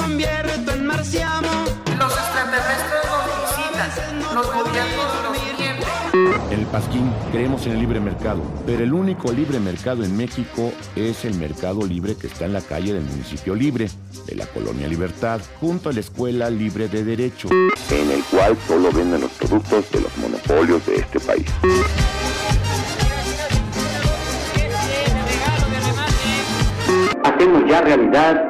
[0.00, 1.48] Convierto en marciano.
[1.98, 3.90] Los extraterrestres nos visitan,
[4.34, 6.50] gobiernos mienten.
[6.50, 10.72] En el Pasquín creemos en el libre mercado, pero el único libre mercado en México
[10.96, 13.88] es el mercado libre que está en la calle del municipio libre,
[14.26, 17.48] de la colonia Libertad, junto a la Escuela Libre de Derecho.
[17.90, 21.46] En el cual solo venden los productos de los monopolios de este país.
[27.22, 28.49] Hacemos ya realidad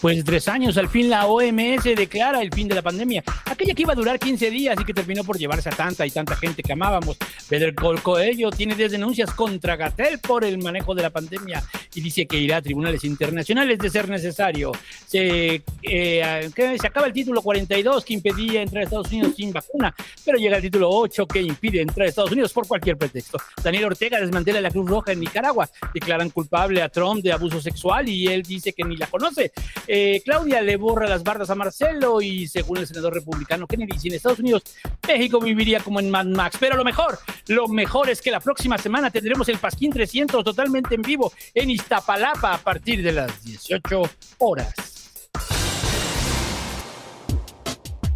[0.00, 3.74] Después de tres años, al fin la OMS declara el fin de la pandemia, aquella
[3.74, 6.34] que iba a durar 15 días y que terminó por llevarse a tanta y tanta
[6.36, 7.18] gente que amábamos.
[7.46, 11.62] Pedro Coelho tiene 10 denuncias contra Gatel por el manejo de la pandemia
[11.94, 14.72] y dice que irá a tribunales internacionales de ser necesario.
[15.06, 19.94] Se, eh, se acaba el título 42 que impedía entrar a Estados Unidos sin vacuna,
[20.24, 23.36] pero llega el título 8 que impide entrar a Estados Unidos por cualquier pretexto.
[23.62, 28.08] Daniel Ortega desmantela la Cruz Roja en Nicaragua, declaran culpable a Trump de abuso sexual
[28.08, 29.52] y él dice que ni la conoce.
[29.92, 34.06] Eh, Claudia le borra las bardas a Marcelo y según el senador republicano Kennedy, si
[34.06, 34.62] en Estados Unidos
[35.08, 36.58] México viviría como en Mad Max.
[36.60, 40.94] Pero lo mejor, lo mejor es que la próxima semana tendremos el Pasquín 300 totalmente
[40.94, 44.02] en vivo en Iztapalapa a partir de las 18
[44.38, 44.72] horas.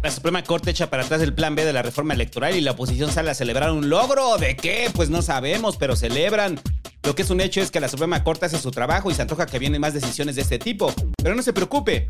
[0.01, 2.71] La Suprema Corte echa para atrás el plan B de la reforma electoral y la
[2.71, 4.37] oposición sale a celebrar un logro.
[4.37, 4.89] ¿De qué?
[4.95, 6.57] Pues no sabemos, pero celebran.
[7.05, 9.21] Lo que es un hecho es que la Suprema Corte hace su trabajo y se
[9.21, 10.91] antoja que vienen más decisiones de este tipo.
[11.21, 12.09] Pero no se preocupe.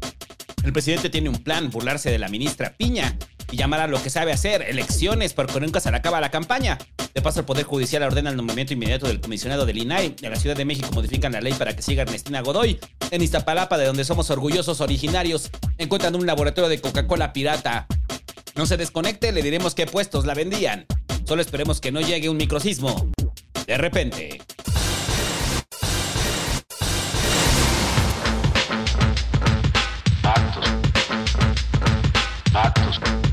[0.63, 3.17] El presidente tiene un plan, burlarse de la ministra Piña
[3.51, 6.78] y llamar a lo que sabe hacer, elecciones, porque nunca se le acaba la campaña.
[7.13, 10.16] De paso, el Poder Judicial ordena el nombramiento inmediato del comisionado del INAI.
[10.22, 12.79] En la Ciudad de México modifican la ley para que siga Ernestina Godoy.
[13.12, 17.85] En Iztapalapa, de donde somos orgullosos originarios, encuentran un laboratorio de Coca-Cola pirata.
[18.56, 20.85] No se desconecte, le diremos qué puestos la vendían.
[21.25, 23.12] Solo esperemos que no llegue un microcismo.
[23.67, 24.39] De repente.
[33.00, 33.25] Patos.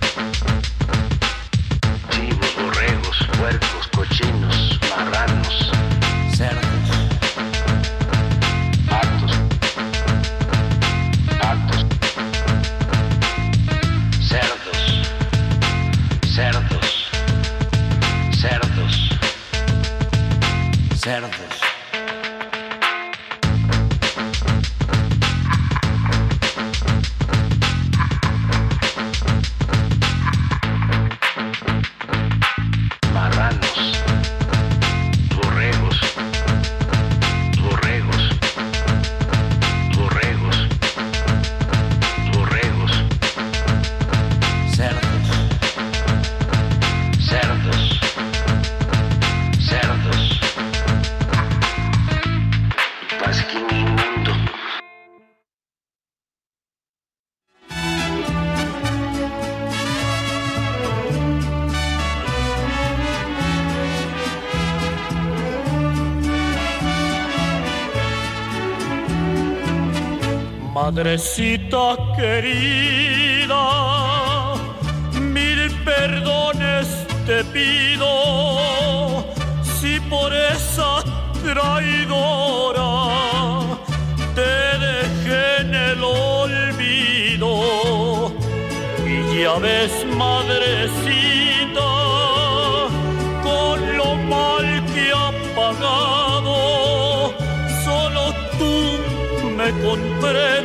[71.22, 73.64] Madrecita querida,
[75.20, 76.88] mil perdones
[77.26, 79.24] te pido
[79.62, 81.04] si por esa
[81.44, 82.90] traidora
[84.34, 87.52] te dejé en el olvido.
[89.06, 91.90] Y ya ves, madrecita,
[93.44, 97.32] con lo mal que ha pagado,
[97.84, 98.22] solo
[98.58, 98.74] tú
[99.56, 100.61] me comprendes,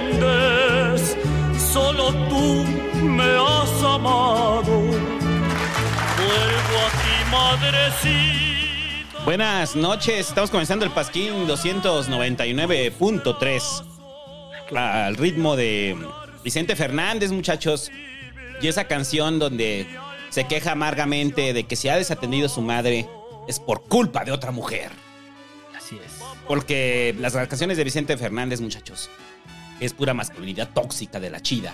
[9.25, 13.83] Buenas noches, estamos comenzando el Pasquín 299.3
[14.75, 15.95] al ritmo de
[16.44, 17.91] Vicente Fernández, muchachos.
[18.61, 19.85] Y esa canción donde
[20.29, 23.07] se queja amargamente de que se ha desatendido su madre
[23.47, 24.91] es por culpa de otra mujer.
[25.75, 26.21] Así es.
[26.47, 29.09] Porque las canciones de Vicente Fernández, muchachos,
[29.79, 31.73] es pura masculinidad tóxica de la chida.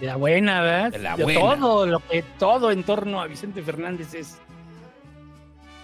[0.00, 0.92] De la buena, ¿verdad?
[0.92, 1.40] De la De buena.
[1.40, 4.38] Todo, lo que, todo en torno a Vicente Fernández es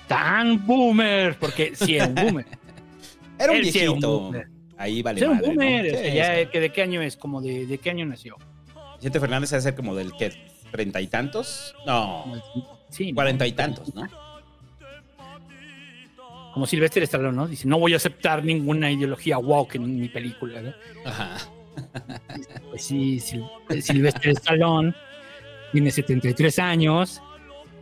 [0.06, 2.46] tan boomer, porque sí era un boomer.
[3.38, 4.20] Era un Él sí era un viejito.
[4.20, 4.48] boomer.
[4.78, 5.54] Ahí vale Era un madre, ¿no?
[5.54, 5.84] boomer.
[5.90, 6.50] Sí, o sea, ya, sí.
[6.50, 7.16] que ¿De qué año es?
[7.18, 8.36] Como de, ¿De qué año nació?
[8.96, 10.32] Vicente Fernández debe ser como del que
[10.70, 11.74] treinta y tantos.
[11.86, 12.24] No,
[12.88, 13.14] Sí, ¿no?
[13.16, 14.08] cuarenta y tantos, ¿no?
[16.54, 17.46] Como Silvestre Stallone, ¿no?
[17.46, 20.72] Dice, no voy a aceptar ninguna ideología woke en mi película, ¿no?
[21.04, 21.36] Ajá.
[22.70, 23.44] Pues sí, Sil-
[23.82, 24.94] Silvestre Stallone
[25.72, 27.20] tiene 73 años.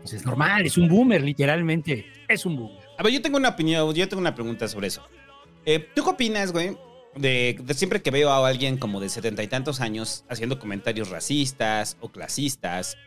[0.05, 2.05] Pues es normal, es un boomer, literalmente.
[2.29, 2.85] Es un boomer.
[2.99, 5.03] A ver, yo tengo una opinión, yo tengo una pregunta sobre eso.
[5.65, 6.77] Eh, ¿Tú qué opinas, güey?
[7.17, 11.97] De, siempre que veo a alguien como de setenta y tantos años haciendo comentarios racistas
[12.03, 12.99] o clasistas,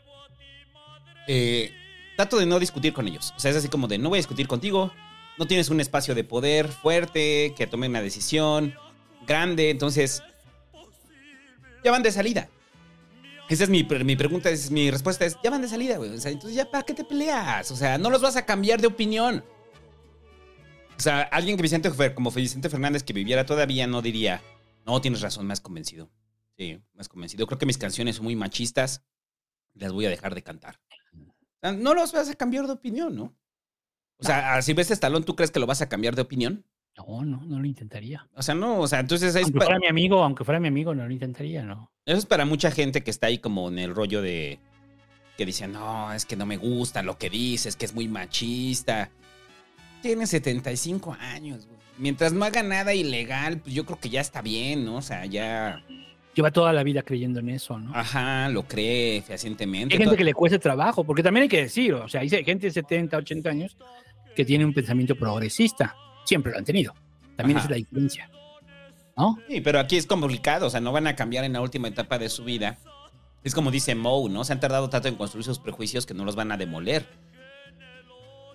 [1.28, 1.72] eh,
[2.16, 3.32] trato de no discutir con ellos.
[3.38, 4.92] O sea, es así como de no voy a discutir contigo,
[5.38, 8.74] no tienes un espacio de poder fuerte, que tome una decisión
[9.28, 10.24] grande, entonces
[11.84, 12.50] ya van de salida.
[13.50, 16.14] Esa es mi, mi pregunta, es, mi respuesta es, ya van de salida, güey.
[16.14, 17.72] O sea, entonces ya para qué te peleas.
[17.72, 19.44] O sea, no los vas a cambiar de opinión.
[20.98, 24.42] O sea, alguien que Vicente, como Vicente Fernández que viviera todavía no diría,
[24.86, 26.10] no, tienes razón, me has convencido.
[26.58, 27.46] Sí, me has convencido.
[27.46, 29.06] Creo que mis canciones son muy machistas,
[29.76, 30.80] las voy a dejar de cantar.
[31.14, 33.36] O sea, no los vas a cambiar de opinión, ¿no?
[34.18, 36.66] O sea, a Silvestre Stallone, ¿tú crees que lo vas a cambiar de opinión?
[36.98, 38.28] No, no, no lo intentaría.
[38.34, 40.96] O sea, no, o sea, entonces es Aunque fuera mi amigo, aunque fuera mi amigo,
[40.96, 41.92] no lo intentaría, ¿no?
[42.08, 44.60] Eso es para mucha gente que está ahí como en el rollo de
[45.38, 49.12] que dice, no, es que no me gusta lo que dices, que es muy machista.
[50.02, 51.78] Tiene 75 años, güey.
[52.00, 54.98] Mientras no haga nada ilegal, pues yo creo que ya está bien, ¿no?
[54.98, 55.84] O sea, ya,
[56.34, 57.92] Lleva toda la vida creyendo en eso, ¿no?
[57.96, 59.96] ajá, lo cree fehacientemente.
[59.96, 62.68] Hay gente que le cuesta trabajo, porque también hay que decir, o sea, hay gente
[62.68, 63.76] de 70, 80 años
[64.36, 65.96] que tiene un pensamiento progresista.
[66.26, 66.94] Siempre lo han tenido.
[67.36, 67.66] También Ajá.
[67.66, 68.30] es la diferencia.
[69.18, 69.38] ¿No?
[69.50, 72.20] Sí, pero aquí es complicado, o sea, no van a cambiar en la última etapa
[72.20, 72.78] de su vida.
[73.44, 74.44] Es como dice Moe, ¿no?
[74.44, 77.06] Se han tardado tanto en construir sus prejuicios que no los van a demoler.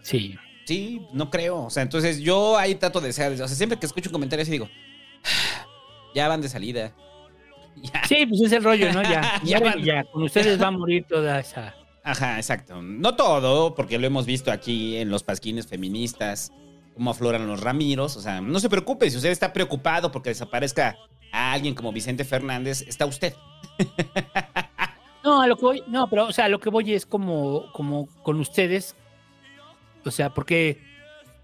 [0.02, 0.36] Sí.
[0.66, 1.64] Sí, no creo.
[1.64, 3.32] O sea, entonces yo ahí trato de ser.
[3.32, 4.68] O sea, siempre que escucho un comentario así digo,
[6.14, 6.92] ya van de salida.
[7.74, 8.04] Ya.
[8.06, 9.02] Sí, pues es el rollo, ¿no?
[9.02, 9.82] Ya, Ya ya, van.
[9.82, 11.74] ya, con ustedes va a morir toda esa.
[12.04, 12.82] Ajá, exacto.
[12.82, 16.52] No todo, porque lo hemos visto aquí en los pasquines feministas,
[16.94, 18.16] cómo afloran los Ramiros.
[18.16, 20.96] O sea, no se preocupe, si usted está preocupado porque desaparezca
[21.32, 23.34] a alguien como Vicente Fernández, está usted.
[25.24, 27.70] No, a lo que voy, no, pero, o sea, a lo que voy es como,
[27.72, 28.96] como con ustedes,
[30.04, 30.78] o sea, porque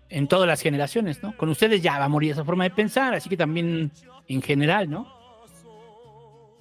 [0.09, 1.37] en todas las generaciones, ¿no?
[1.37, 3.93] Con ustedes ya va a morir esa forma de pensar, así que también
[4.27, 5.07] en general, ¿no?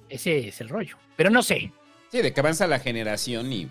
[0.08, 0.96] Ese es el rollo.
[1.16, 1.72] Pero no sé.
[2.10, 3.68] Sí, de que avanza la generación y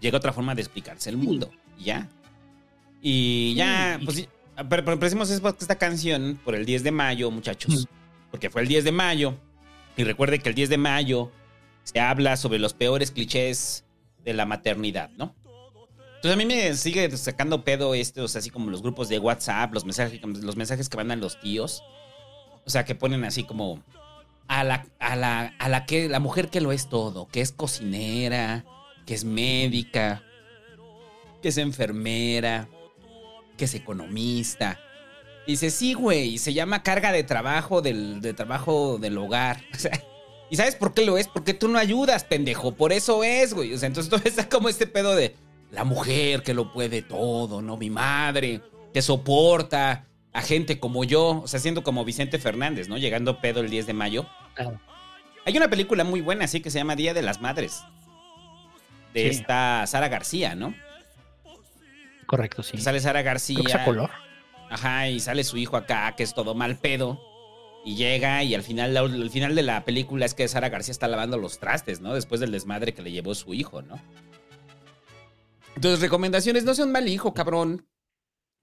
[0.00, 1.50] llega otra forma de explicarse el mundo.
[1.78, 2.08] Ya.
[3.08, 4.28] Y ya, pues
[4.68, 7.84] pero, precisamos esta canción por el 10 de mayo, muchachos.
[7.84, 8.30] Mm.
[8.32, 9.34] Porque fue el 10 de mayo.
[9.96, 11.30] Y recuerde que el 10 de mayo
[11.84, 13.84] se habla sobre los peores clichés
[14.24, 15.36] de la maternidad, ¿no?
[16.16, 19.84] Entonces a mí me sigue sacando pedo estos, así como los grupos de WhatsApp, los
[19.84, 21.84] mensajes, los mensajes que mandan los tíos.
[22.64, 23.84] O sea, que ponen así como
[24.48, 27.52] a la, a la, a la que, la mujer que lo es todo, que es
[27.52, 28.64] cocinera,
[29.06, 30.24] que es médica,
[31.40, 32.68] que es enfermera,
[33.56, 34.80] que es economista.
[35.46, 39.60] Dice, sí, güey, se llama carga de trabajo del, de trabajo del hogar.
[39.74, 40.02] O sea,
[40.50, 41.28] ¿y sabes por qué lo es?
[41.28, 42.74] Porque tú no ayudas, pendejo.
[42.74, 43.72] Por eso es, güey.
[43.74, 45.34] O sea, entonces todo está como este pedo de
[45.70, 47.76] la mujer que lo puede todo, ¿no?
[47.76, 48.60] Mi madre,
[48.92, 51.42] que soporta a gente como yo.
[51.44, 52.98] O sea, siendo como Vicente Fernández, ¿no?
[52.98, 54.26] Llegando pedo el 10 de mayo.
[54.54, 54.80] Claro.
[55.44, 57.82] Hay una película muy buena, así que se llama Día de las Madres.
[59.14, 59.38] De Sí.
[59.38, 60.74] esta Sara García, ¿no?
[62.26, 62.78] Correcto, sí.
[62.78, 63.60] Sale Sara García.
[63.62, 64.10] Creo que color.
[64.70, 67.20] Ajá, y sale su hijo acá, que es todo mal pedo.
[67.84, 71.06] Y llega y al final, al final de la película es que Sara García está
[71.06, 72.14] lavando los trastes, ¿no?
[72.14, 74.00] Después del desmadre que le llevó su hijo, ¿no?
[75.76, 77.86] Entonces, recomendaciones, no sea un mal hijo, cabrón.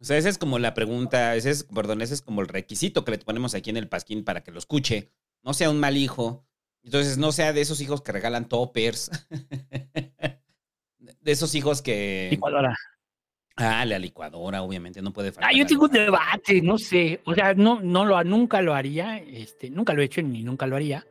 [0.01, 3.05] O sea, esa es como la pregunta, ese es, perdón, ese es como el requisito
[3.05, 5.13] que le ponemos aquí en el pasquín para que lo escuche.
[5.41, 6.45] No sea un mal hijo.
[6.83, 9.09] Entonces, no sea de esos hijos que regalan toppers.
[10.99, 12.27] de esos hijos que...
[12.31, 12.75] Licuadora.
[13.55, 15.51] Ah, la licuadora, obviamente, no puede faltar.
[15.53, 17.21] Ah, yo tengo un debate, no sé.
[17.25, 20.65] O sea, no, no lo, nunca lo haría, este, nunca lo he hecho ni nunca
[20.65, 21.05] lo haría.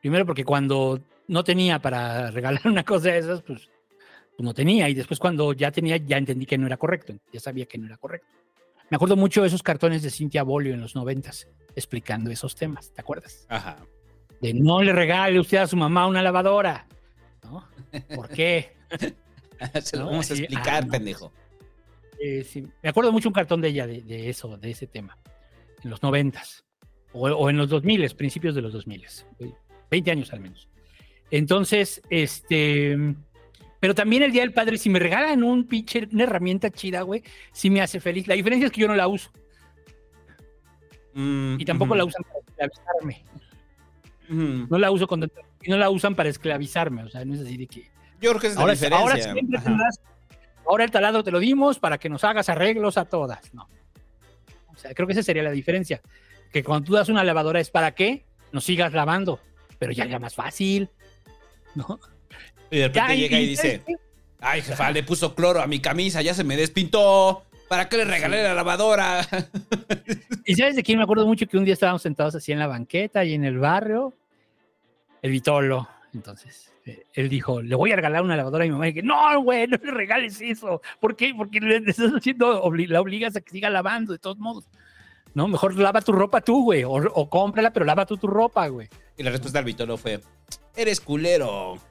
[0.00, 3.68] Primero porque cuando no tenía para regalar una cosa de esas, pues,
[4.36, 4.88] pues no tenía.
[4.88, 7.14] Y después cuando ya tenía, ya entendí que no era correcto.
[7.32, 8.28] Ya sabía que no era correcto.
[8.90, 12.92] Me acuerdo mucho de esos cartones de Cintia Bolio en los noventas, explicando esos temas,
[12.92, 13.46] ¿te acuerdas?
[13.48, 13.78] Ajá.
[14.40, 16.86] De no le regale usted a su mamá una lavadora.
[17.42, 17.66] ¿No?
[18.14, 18.76] ¿Por qué?
[19.82, 20.92] Se lo No, vamos a sí, explicar, ah, no.
[20.92, 21.32] pendejo.
[22.24, 25.18] Eh, sí, me acuerdo mucho un cartón de ella de, de eso, de ese tema,
[25.82, 26.64] en los noventas,
[27.12, 29.04] o, o en los 2000, principios de los 2000,
[29.90, 30.68] 20 años al menos.
[31.32, 32.96] Entonces, este,
[33.80, 37.24] pero también el Día del Padre, si me regalan un pinche, una herramienta chida, güey,
[37.52, 38.28] sí me hace feliz.
[38.28, 39.30] La diferencia es que yo no la uso.
[41.14, 42.38] Mm, Y tampoco la usan para
[42.68, 43.24] esclavizarme.
[44.68, 45.30] No la uso con
[45.62, 47.02] y no la usan para esclavizarme.
[47.02, 47.82] O sea, no es así de que.
[48.20, 48.98] Yo creo que esa es Ahora, la diferencia.
[48.98, 49.64] ahora siempre Ajá.
[49.68, 50.00] tendrás-
[50.66, 53.52] ahora el taladro te lo dimos para que nos hagas arreglos a todas.
[53.54, 53.68] No.
[54.68, 56.00] O sea, creo que esa sería la diferencia.
[56.52, 59.40] Que cuando tú das una lavadora es para que nos sigas lavando,
[59.78, 60.90] pero ya ya más fácil.
[61.74, 61.98] ¿No?
[62.70, 63.82] Y de repente Ya, llega y dice,
[64.40, 67.44] ay, jefa, le puso cloro a mi camisa, ya se me despintó.
[67.68, 69.26] ¿Para qué le regalé la lavadora?
[70.44, 72.66] Y sabes de quién me acuerdo mucho que un día estábamos sentados así en la
[72.66, 74.12] banqueta y en el barrio,
[75.22, 75.88] el Vitolo.
[76.12, 78.88] Entonces, él dijo, le voy a regalar una lavadora a mi mamá.
[78.88, 80.82] Y que, no, güey, no le regales eso.
[81.00, 81.32] ¿Por qué?
[81.36, 84.68] Porque le estás haciendo, la obligas a que siga lavando de todos modos.
[85.34, 86.84] No, mejor lava tu ropa tú, güey.
[86.84, 88.88] O, o cómprala, pero lava tú tu ropa, güey.
[89.16, 90.20] Y la respuesta del Vitolo fue,
[90.76, 91.76] eres culero.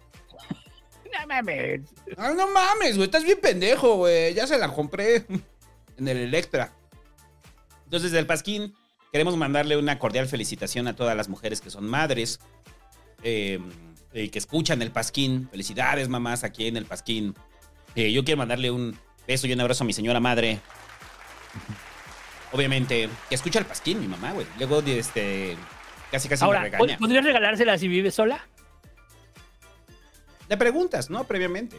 [1.12, 1.82] No mames.
[2.18, 4.34] No mames, güey, estás bien pendejo, güey.
[4.34, 5.26] Ya se la compré
[5.98, 6.72] en el Electra.
[7.84, 8.74] Entonces, del Pasquín,
[9.12, 12.40] queremos mandarle una cordial felicitación a todas las mujeres que son madres
[13.24, 13.60] eh,
[14.14, 15.48] y que escuchan el Pasquín.
[15.50, 17.36] Felicidades, mamás, aquí en el Pasquín.
[17.96, 20.60] Eh, yo quiero mandarle un beso y un abrazo a mi señora madre.
[22.54, 24.46] Obviamente, que escucha el Pasquín, mi mamá, güey.
[24.58, 25.56] Luego, este,
[26.12, 26.98] casi casi Ahora, me regaña.
[26.98, 28.46] ¿podrías regalársela si vive sola?
[30.50, 31.24] Le preguntas, ¿no?
[31.24, 31.78] Previamente.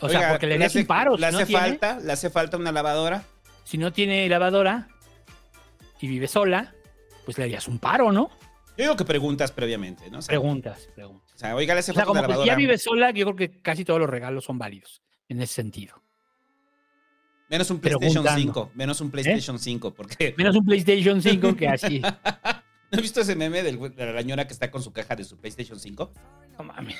[0.00, 1.16] O sea, porque le ¿le das hace- un paro.
[1.18, 1.98] ¿Le si no hace tiene- falta?
[2.00, 3.24] ¿Le hace falta una lavadora?
[3.64, 4.88] si no tiene lavadora
[6.00, 6.72] y vive sola,
[7.26, 8.30] pues le harías un paro, ¿no?
[8.78, 10.20] Yo digo que preguntas previamente, ¿no?
[10.20, 11.27] O sea, Preguntas, preguntas.
[11.38, 12.46] O sea, oiga, le hace O sea, como que lavadora.
[12.48, 16.02] ya vive sola, yo creo que casi todos los regalos son válidos en ese sentido.
[17.48, 18.54] Menos un PlayStation preguntando.
[18.54, 18.72] 5.
[18.74, 19.94] Menos un PlayStation 5.
[19.94, 22.00] Porque Menos un PlayStation 5 que así.
[22.90, 25.22] ¿no has visto ese meme del de la señora que está con su caja de
[25.22, 26.12] su PlayStation 5?
[26.58, 26.96] No mames.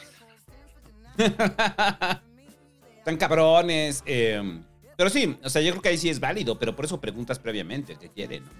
[2.98, 4.04] Están cabrones.
[4.06, 4.60] eh,
[4.96, 7.40] pero sí, o sea, yo creo que ahí sí es válido, pero por eso preguntas
[7.40, 8.44] previamente qué quieren.
[8.44, 8.50] ¿no?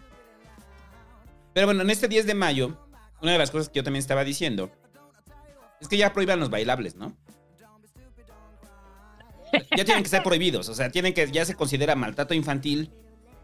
[1.54, 2.76] Pero bueno, en este 10 de mayo,
[3.22, 4.72] una de las cosas que yo también estaba diciendo
[5.80, 7.16] es que ya prohíban los bailables, ¿no?
[9.76, 12.90] Ya tienen que ser prohibidos, o sea, tienen que, ya se considera maltrato infantil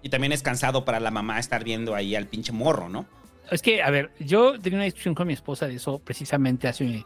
[0.03, 3.07] y también es cansado para la mamá estar viendo ahí al pinche morro, ¿no?
[3.51, 7.05] Es que, a ver, yo tenía una discusión con mi esposa de eso precisamente hace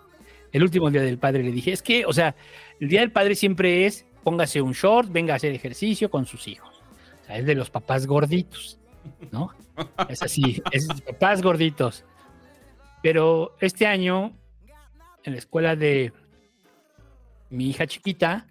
[0.52, 1.42] el último día del padre.
[1.42, 2.34] Le dije, es que, o sea,
[2.80, 6.48] el día del padre siempre es póngase un short, venga a hacer ejercicio con sus
[6.48, 6.82] hijos.
[7.22, 8.78] O sea, es de los papás gorditos,
[9.30, 9.52] ¿no?
[10.08, 12.04] Es así, es papás gorditos.
[13.02, 14.36] Pero este año,
[15.24, 16.12] en la escuela de
[17.50, 18.46] mi hija chiquita,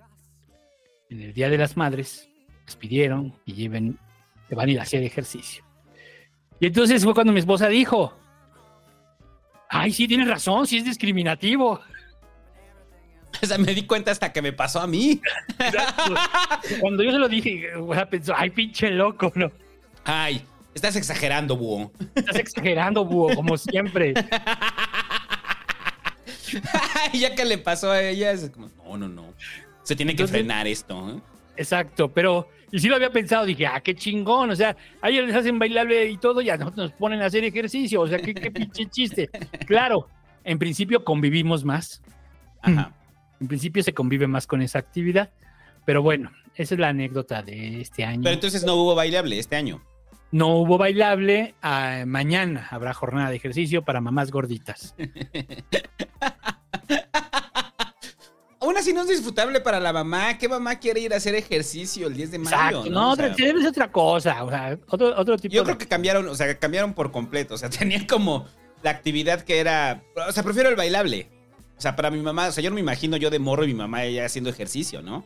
[1.09, 2.29] en el Día de las Madres,
[2.65, 3.97] les pidieron que lleven,
[4.50, 5.63] que van a ir a hacer ejercicio.
[6.59, 8.13] Y entonces fue cuando mi esposa dijo,
[9.69, 11.79] ay, sí, tienes razón, sí es discriminativo.
[13.43, 15.21] O sea, me di cuenta hasta que me pasó a mí.
[16.79, 17.69] Cuando yo se lo dije,
[18.09, 19.51] pensó, ay, pinche loco, ¿no?
[20.05, 20.41] Ay,
[20.74, 21.91] estás exagerando, búho.
[22.15, 24.13] Estás exagerando, búho, como siempre.
[27.13, 29.34] ya que le pasó a ella, es como, no, no, no.
[29.84, 31.10] Se tiene que Entonces- frenar esto.
[31.12, 31.20] ¿eh?
[31.58, 35.25] Exacto, pero y sí lo había pensado, dije, ah, qué chingón, o sea, a ellos
[35.25, 38.34] les hacen bailable y todo, ya nos, nos ponen a hacer ejercicio, o sea, qué,
[38.34, 39.30] qué pinche chiste.
[39.66, 40.08] Claro,
[40.44, 42.01] en principio convivimos más,
[42.62, 42.92] Ajá.
[43.39, 45.32] en principio se convive más con esa actividad,
[45.86, 48.22] pero bueno, esa es la anécdota de este año.
[48.24, 49.82] Pero entonces no hubo bailable este año.
[50.31, 54.93] No hubo bailable, ah, mañana habrá jornada de ejercicio para mamás gorditas.
[58.60, 60.38] Aún así no es disfrutable para la mamá.
[60.38, 62.55] ¿Qué mamá quiere ir a hacer ejercicio el 10 de mayo?
[62.57, 65.62] Exacto, no, O otra, sea, debe ser otra cosa, o sea, otro, otro tipo yo
[65.62, 65.65] de...
[65.65, 67.53] creo que cambiaron, o sea, cambiaron por completo.
[67.53, 68.46] O sea, tenían como
[68.84, 70.03] la actividad que era.
[70.27, 71.29] O sea, prefiero el bailable.
[71.77, 73.67] O sea, para mi mamá, o sea, yo no me imagino yo de morro y
[73.67, 75.24] mi mamá ella haciendo ejercicio, ¿no?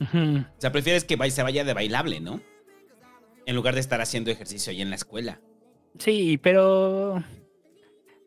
[0.00, 2.40] O sea, prefieres que se vaya de bailable, ¿no?
[3.50, 5.40] En lugar de estar haciendo ejercicio ahí en la escuela.
[5.98, 7.20] Sí, pero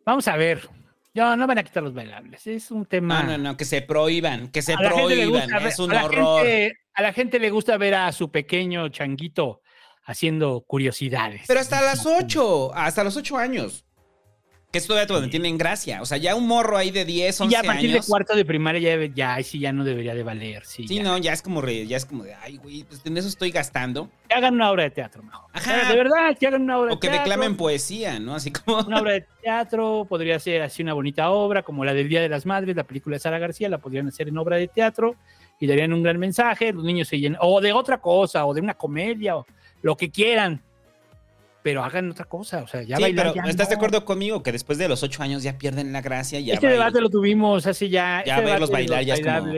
[0.06, 0.68] vamos a ver.
[1.13, 2.46] No, no van a quitar los bailables.
[2.46, 3.24] Es un tema.
[3.24, 5.30] No, no, no, que se prohíban, que se a prohíban.
[5.50, 6.46] gusta Es un a horror.
[6.46, 9.62] gente- a la gente le gusta ver a su pequeño changuito
[10.03, 11.44] haciendo curiosidades.
[11.48, 13.86] Pero hasta las 8, hasta los 8 años.
[14.74, 16.01] Que es todavía donde tienen gracia.
[16.01, 18.06] O sea, ya un morro ahí de 10, Y 11 ya a partir años.
[18.08, 20.65] de cuarto de primaria ya, ya, ahí sí ya no debería de valer.
[20.65, 21.03] Sí, Sí, ya.
[21.03, 23.51] no, ya es como re- ya es como de, ay, güey, pues en eso estoy
[23.51, 24.10] gastando.
[24.27, 25.46] Que hagan una obra de teatro mejor.
[25.53, 25.89] Ajá.
[25.92, 27.30] De verdad, que hagan una obra O que de teatro.
[27.32, 28.34] declamen poesía, ¿no?
[28.34, 28.80] Así como.
[28.80, 32.30] Una obra de teatro podría ser así una bonita obra, como la del Día de
[32.30, 35.15] las Madres, la película de Sara García, la podrían hacer en obra de teatro
[35.60, 38.62] y darían un gran mensaje, los niños se llenan, o de otra cosa, o de
[38.62, 39.46] una comedia, o
[39.84, 40.63] lo que quieran,
[41.63, 44.43] pero hagan otra cosa, o sea, ya sí, bailar pero ya ¿estás de acuerdo conmigo
[44.43, 46.39] que después de los 8 años ya pierden la gracia?
[46.41, 48.22] Ya Este debate lo tuvimos hace ya.
[48.25, 49.53] Ya este verlos bailar los ya es como-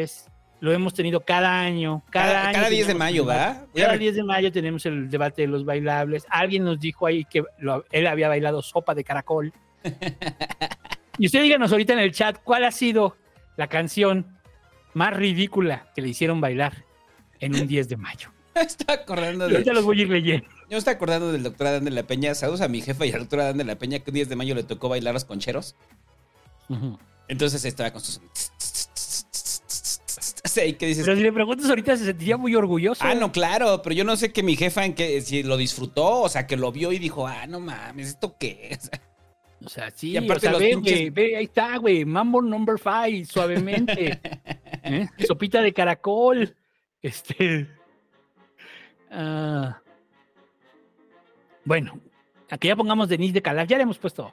[0.62, 2.04] Lo hemos tenido cada año.
[2.10, 3.26] Cada, Cada- año cada 10 de mayo.
[3.26, 3.66] ¿va?
[3.76, 6.26] Cada re- 10 de mayo tenemos el debate de los bailables.
[6.30, 9.52] Alguien nos dijo ahí que lo- él había bailado sopa de caracol.
[11.18, 13.18] y usted díganos ahorita en el chat cuál ha sido
[13.58, 14.38] la canción
[14.94, 16.86] más ridícula que le hicieron bailar
[17.40, 18.30] en un 10 de mayo.
[18.56, 19.54] Estaba acordando de.
[19.56, 20.48] ahorita los voy a ir leyendo.
[20.68, 22.34] Yo me estaba acordando del doctor Adán de la Peña.
[22.34, 24.36] Saludos a mi jefa y al doctor Adán de la Peña que un 10 de
[24.36, 25.76] mayo le tocó bailar los concheros.
[27.28, 28.20] Entonces estaba con sus.
[30.46, 31.04] Sí, ¿qué dices?
[31.06, 33.04] Pero si le preguntas ahorita se sentiría muy orgulloso.
[33.04, 36.22] Ah, no, claro, pero yo no sé que mi jefa en que si lo disfrutó,
[36.22, 38.90] o sea, que lo vio y dijo, ah, no mames, ¿esto qué es?
[39.64, 42.42] O sea, sí, Y aparte o sea, los ve, pinches- ve, ahí está, güey, Mambo
[42.42, 44.20] number five, suavemente.
[44.84, 45.08] ¿Eh?
[45.28, 46.56] Sopita de caracol.
[47.02, 47.68] Este.
[49.12, 49.80] ah,
[51.66, 52.00] bueno,
[52.50, 54.32] aquí ya pongamos Denise de Calaf, ya le hemos puesto.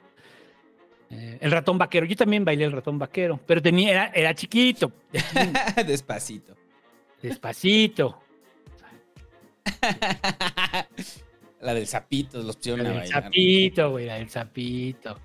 [1.09, 4.91] eh, el ratón vaquero, yo también bailé el ratón vaquero, pero tenía, era, era chiquito,
[5.85, 6.55] Despacito.
[7.21, 8.19] despacito.
[11.61, 13.23] La del sapito, los pusieron a El bailar.
[13.23, 15.17] sapito, güey, el sapito.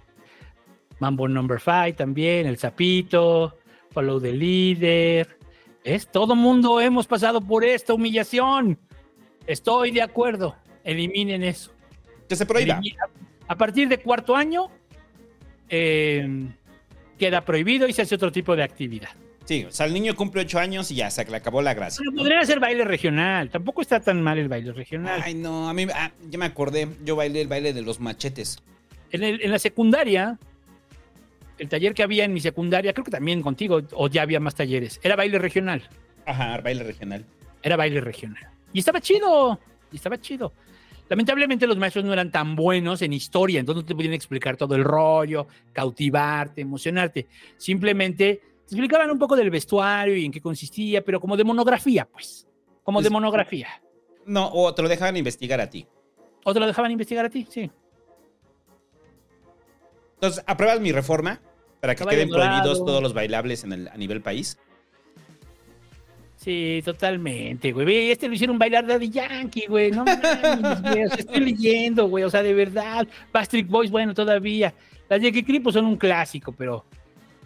[1.01, 3.57] Mambo number five también, el sapito,
[3.91, 5.37] follow the leader.
[5.83, 8.79] Es todo mundo hemos pasado por esta humillación.
[9.47, 10.57] Estoy de acuerdo.
[10.85, 11.73] Eliminen eso.
[12.29, 12.81] Que se prohíba.
[13.49, 14.67] A partir de cuarto año
[15.69, 16.47] eh,
[17.19, 19.09] queda prohibido y se hace otro tipo de actividad.
[19.45, 22.03] Sí, o sea, el niño cumple ocho años y ya se le acabó la gracia.
[22.05, 23.49] Pero podrían hacer baile regional.
[23.49, 25.23] Tampoco está tan mal el baile regional.
[25.25, 28.59] Ay, no, a mí, ah, ya me acordé, yo bailé el baile de los machetes.
[29.11, 30.39] En, el- en la secundaria,
[31.57, 34.55] el taller que había en mi secundaria, creo que también contigo, o ya había más
[34.55, 35.83] talleres, era baile regional.
[36.27, 37.25] Ajá, baile regional.
[37.63, 38.47] Era baile regional.
[38.75, 39.59] Y estaba chido.
[39.91, 40.53] Y estaba chido.
[41.09, 44.75] Lamentablemente los maestros no eran tan buenos en historia, entonces no te podían explicar todo
[44.75, 47.27] el rollo, cautivarte, emocionarte.
[47.57, 52.05] Simplemente te explicaban un poco del vestuario y en qué consistía, pero como de monografía,
[52.05, 52.47] pues.
[52.83, 53.69] Como de monografía.
[54.27, 55.87] No, o te lo dejaban investigar a ti.
[56.45, 57.47] ¿O te lo dejaban investigar a ti?
[57.49, 57.71] Sí.
[60.15, 61.41] Entonces, ¿apruebas mi reforma
[61.81, 64.59] para que Caballo queden prohibidos todos los bailables en el, a nivel país?
[66.49, 67.85] Sí, totalmente, güey.
[67.85, 69.91] Ve, Este lo hicieron bailar Daddy Yankee, güey.
[69.91, 71.05] No mames, güey.
[71.05, 72.25] O sea, estoy leyendo, güey.
[72.25, 73.07] O sea, de verdad.
[73.31, 74.73] Backstreet Boys, bueno, todavía.
[75.11, 76.87] Las de Creep pues, son un clásico, pero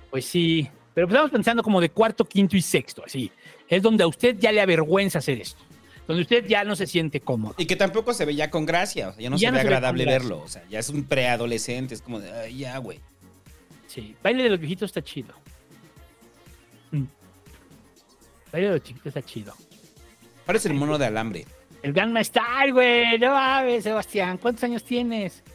[0.09, 0.69] pues sí.
[0.95, 3.33] Pero pues, estamos pensando como de cuarto, quinto y sexto, así.
[3.69, 5.65] Es donde a usted ya le avergüenza hacer esto.
[6.07, 7.57] Donde usted ya no se siente cómodo.
[7.59, 9.63] Y que tampoco se veía con gracia, o sea, ya no Ya se no ve
[9.63, 12.79] se ve agradable verlo, o sea, ya es un preadolescente, es como de, ay, ya,
[12.79, 13.01] güey.
[13.89, 14.15] Sí.
[14.23, 15.35] Baile de los viejitos está chido.
[16.93, 17.07] Mm.
[18.53, 19.55] Baile de los chiquitos está chido.
[20.47, 21.47] Parece el mono de alambre.
[21.83, 23.19] El Gangnam Style, güey.
[23.19, 24.39] No mames, Sebastián.
[24.39, 25.43] ¿Cuántos años tienes?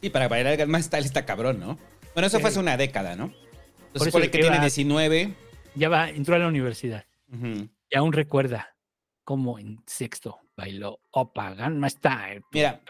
[0.00, 1.78] Y para bailar el Gangnam Style está cabrón, ¿no?
[2.14, 2.40] Bueno, eso Sí.
[2.42, 3.28] fue hace una década, ¿no?
[3.30, 5.34] Por Entonces eso supone que lleva- tiene 19.
[5.74, 7.04] Ya va, entró a la universidad.
[7.32, 7.68] Ujú.
[7.90, 8.76] Y aún recuerda
[9.24, 12.42] cómo en sexto bailó Opa Gangnam Style.
[12.52, 12.80] Mira,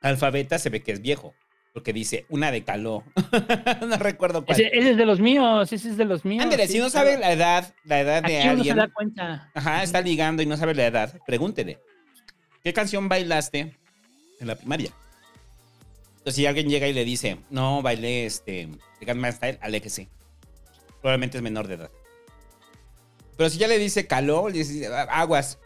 [0.00, 1.32] Alfabeta se ve que es viejo,
[1.72, 3.02] porque dice una de caló.
[3.86, 4.60] no recuerdo cuál.
[4.60, 6.44] Ese, ese es de los míos, ese es de los míos.
[6.44, 8.76] Ándale, sí, si no sabe la edad, la edad de Aquí uno se alguien.
[8.76, 9.50] da cuenta.
[9.54, 11.14] Ajá, está ligando y no sabe la edad.
[11.26, 11.78] Pregúntele.
[12.62, 13.76] ¿Qué canción bailaste
[14.40, 14.90] en la primaria?
[16.18, 18.68] Entonces, si alguien llega y le dice, no, bailé este,
[19.00, 20.08] Gangnam Style, aléjese.
[21.00, 21.90] Probablemente es menor de edad.
[23.36, 25.58] Pero si ya le dice caló, le dice, aguas.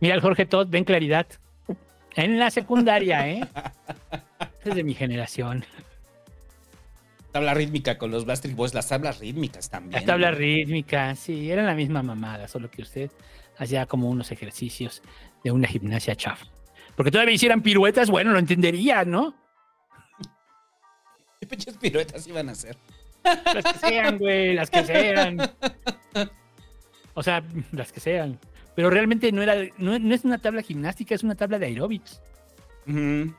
[0.00, 1.26] Mira el Jorge Todd, ven claridad.
[2.14, 3.40] En la secundaria, ¿eh?
[4.66, 5.64] Es de mi generación.
[7.30, 9.92] Tabla rítmica con los Backstreet Boys, las tablas rítmicas también.
[9.92, 13.10] Las tablas rítmicas, sí, eran la misma mamada, solo que usted
[13.58, 15.02] hacía como unos ejercicios
[15.44, 16.46] de una gimnasia chafa.
[16.96, 19.36] Porque todavía hicieran piruetas, bueno, lo entendería, ¿no?
[21.40, 22.76] ¿Qué pinches piruetas iban a hacer?
[23.22, 25.38] Las que sean, güey, las que sean.
[27.14, 28.40] O sea, las que sean.
[28.74, 32.20] Pero realmente no era, no, no es una tabla gimnástica, es una tabla de aeróbics.
[32.86, 33.32] Ujú.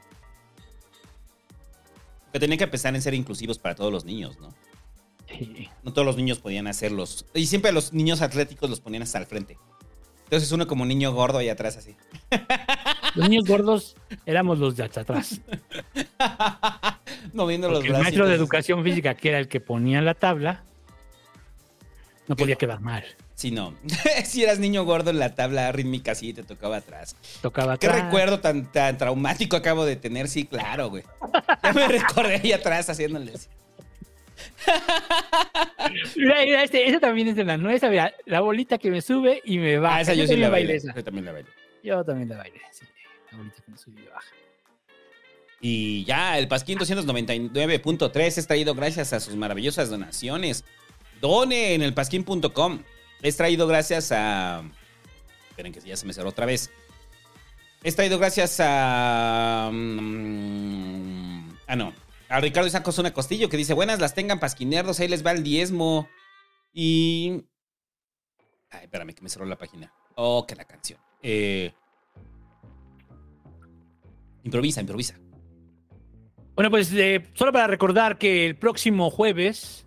[2.31, 4.53] Que tenían que pensar en ser inclusivos para todos los niños, ¿no?
[5.27, 5.69] Sí.
[5.83, 7.25] No todos los niños podían hacerlos.
[7.33, 9.57] Y siempre a los niños atléticos los ponían hasta el frente.
[10.25, 11.95] Entonces uno como niño gordo ahí atrás así.
[13.15, 15.39] Los niños gordos éramos los de hasta atrás.
[17.33, 18.03] Moviendo los Porque el brazos.
[18.03, 20.63] maestro de educación física, que era el que ponía la tabla,
[22.27, 23.03] no podía quedar mal.
[23.37, 23.75] Sí, no.
[24.25, 27.15] si eras niño gordo en la tabla rítmica, sí, te tocaba atrás.
[27.39, 28.05] Tocaba ¿Qué atrás.
[28.05, 30.27] recuerdo tan, tan traumático acabo de tener?
[30.27, 31.03] Sí, claro, güey.
[31.61, 33.47] Ya me recordé ahí atrás haciéndoles.
[36.15, 39.39] Mira, mira, este, ese también es de la nuestra, mira, la bolita que me sube
[39.45, 39.97] y me baja.
[39.97, 40.77] Ah, esa yo sí la bailé bailé.
[40.77, 40.95] esa.
[40.95, 41.49] Yo también la bailé.
[41.83, 42.85] Yo también la bailé, sí.
[43.31, 44.27] La bolita que me sube y me baja.
[45.61, 50.65] Y ya, el Pasquín 299.3 es traído gracias a sus maravillosas donaciones.
[51.21, 52.79] Done en el pasquín.com.
[53.21, 54.63] Es traído gracias a.
[55.49, 56.69] Esperen que ya se me cerró otra vez.
[57.83, 59.69] Es traído gracias a.
[59.71, 61.93] mm, Ah, no.
[62.29, 64.99] A Ricardo Isaac Osuna Costillo que dice: Buenas las tengan, pasquinerdos.
[64.99, 66.07] Ahí les va el diezmo.
[66.73, 67.43] Y.
[68.69, 69.91] Ay, espérame, que me cerró la página.
[70.15, 70.99] Oh, que la canción.
[71.23, 71.73] Eh.
[74.43, 75.15] Improvisa, improvisa.
[76.55, 79.86] Bueno, pues eh, solo para recordar que el próximo jueves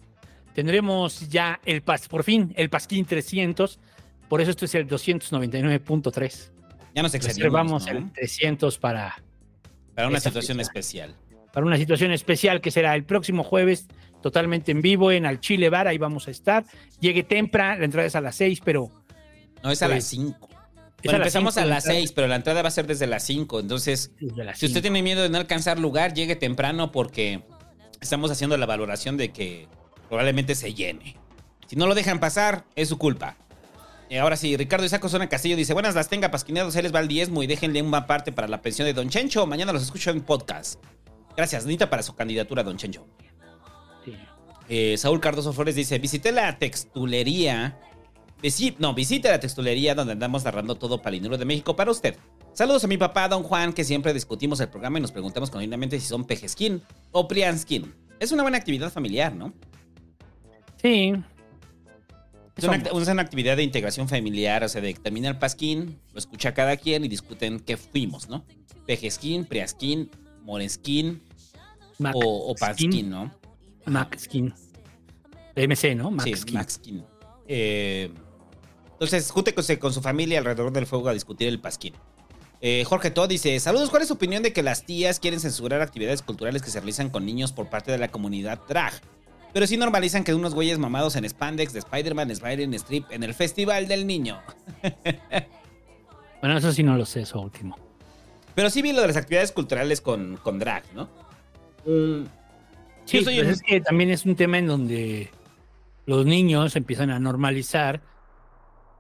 [0.55, 3.79] tendremos ya el pas, por fin el Pasquín 300.
[4.29, 6.51] Por eso esto es el 299.3.
[6.95, 7.37] Ya nos excedimos.
[7.39, 7.93] Reservamos ¿no?
[7.93, 9.23] el 300 para,
[9.95, 10.69] Para una situación fecha.
[10.69, 11.15] especial.
[11.53, 13.87] para una situación especial que será el próximo jueves,
[14.23, 15.89] totalmente en vivo en Al Chile Bar.
[15.89, 16.65] Ahí vamos a estar.
[17.01, 18.91] Llegue temprano, la entrada es a las 6, pero
[19.63, 20.49] No, es a Pues, las 5.
[20.49, 22.01] es Bueno, a las empezamos cinco a la las entrada.
[22.01, 23.61] 6, pero la entrada va a ser desde las 5.
[23.61, 27.43] Entonces, las si usted tiene miedo de no alcanzar lugar, llegue temprano porque
[28.01, 29.67] estamos haciendo la valoración de que
[30.11, 31.17] probablemente se llene.
[31.67, 33.37] Si no lo dejan pasar, es su culpa.
[34.11, 36.99] Y ahora sí, Ricardo Isaco Zona Castillo dice: Buenas las tenga, pasquineros, ahí les va
[37.01, 39.47] el diezmo y déjenle una parte para la pensión de Don Chencho.
[39.47, 40.83] Mañana los escucho en podcast.
[41.37, 43.07] Gracias, Nita, para su candidatura, Don Chencho.
[44.05, 44.17] Sí.
[44.69, 47.79] Eh, Saúl Cardoso Flores dice: Visité la textulería.
[48.43, 52.17] Visi- no, visite la textulería donde andamos narrando todo Palinuro de México para usted.
[52.53, 56.01] Saludos a mi papá, don Juan, que siempre discutimos el programa y nos preguntamos continuamente
[56.01, 57.95] si son pejesquín o prianskin.
[58.19, 59.53] Es una buena actividad familiar, ¿no?
[60.81, 61.13] Sí.
[62.57, 63.03] Es una, Somos.
[63.03, 66.53] es una actividad de integración familiar, o sea, de que termina el pasquín, lo escucha
[66.53, 68.45] cada quien y discuten qué fuimos, ¿no?
[68.87, 70.11] Pejesquín, priasquín,
[70.43, 71.23] morensquín
[71.99, 73.11] Mac o, o pansquín, Skin.
[73.11, 73.31] ¿no?
[74.19, 74.55] Skin.
[75.57, 76.15] MC, ¿no?
[76.23, 76.35] Sí.
[76.53, 77.05] Max Skin.
[77.47, 78.11] Eh,
[78.93, 81.95] entonces, júntese con su familia alrededor del fuego a discutir el pasquín.
[82.61, 85.81] Eh, Jorge Todd dice: Saludos, ¿cuál es su opinión de que las tías quieren censurar
[85.81, 88.93] actividades culturales que se realizan con niños por parte de la comunidad drag?
[89.53, 93.35] Pero sí normalizan que unos güeyes mamados en spandex de Spider-Man, Spider-Man Strip en el
[93.35, 94.41] Festival del Niño.
[96.41, 97.77] Bueno, eso sí no lo sé, eso último.
[98.55, 101.09] Pero sí vi lo de las actividades culturales con, con drag, ¿no?
[101.87, 102.25] Mm,
[103.07, 105.31] Sí, Yo soy pues un- es que también es un tema en donde
[106.07, 108.03] los niños empiezan a normalizar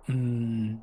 [0.08, 0.74] mm,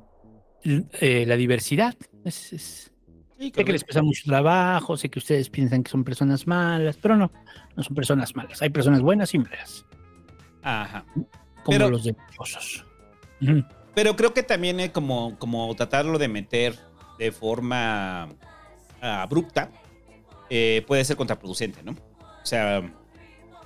[0.64, 1.94] eh, la diversidad.
[2.24, 2.92] Es, es-
[3.38, 6.96] sí, sé que les cuesta mucho trabajo, sé que ustedes piensan que son personas malas,
[6.96, 7.30] pero no,
[7.78, 8.60] no son personas malas.
[8.60, 9.86] Hay personas buenas y malas,
[10.62, 11.04] Ajá.
[11.14, 12.84] como Pero- los deliciosos.
[13.40, 13.64] Ujú.
[13.94, 16.74] Pero creo que también es como, como tratarlo de meter
[17.18, 18.24] de forma
[19.00, 19.70] ah, abrupta
[20.50, 21.92] eh, puede ser contraproducente, ¿no?
[21.92, 22.82] O sea,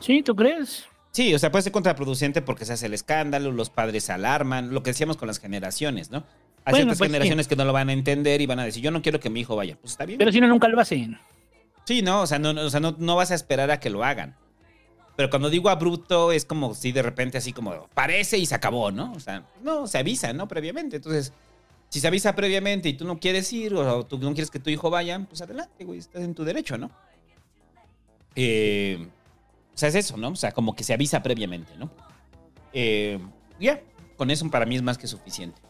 [0.01, 0.85] Sí, ¿tú crees?
[1.11, 4.75] sí, o sea, puede ser contraproducente porque se hace el escándalo, los padres se alarman,
[4.75, 6.19] lo que decíamos con las generaciones, ¿no?
[6.65, 7.13] Hay Bueno, ciertas pues sí.
[7.13, 9.31] generaciones que no lo van a entender y van a decir, yo no quiero que
[9.31, 9.77] mi hijo vaya.
[9.81, 10.19] Pues está bien.
[10.19, 11.19] Pero si no, nunca lo hacen.
[11.85, 14.05] Sí, no, o sea, no, o sea, no, no vas a esperar a que lo
[14.05, 14.37] hagan.
[15.17, 18.91] Pero cuando digo abrupto es como si de repente así como parece y se acabó,
[18.91, 19.13] ¿no?
[19.13, 20.49] O sea, no, se avisa, ¿no?
[20.49, 20.97] Previamente.
[20.97, 21.33] Entonces,
[21.91, 24.71] si se avisa previamente y tú no quieres ir o tú no quieres que tu
[24.71, 26.91] hijo vaya, pues adelante, güey, estás en tu derecho, ¿no?
[28.35, 29.07] Eh,
[29.75, 30.29] o sea, es eso, ¿no?
[30.29, 31.91] O sea, como que se avisa previamente, ¿no?
[32.73, 33.19] Eh,
[33.61, 33.83] ya,
[34.17, 35.61] con eso para mí es más que suficiente.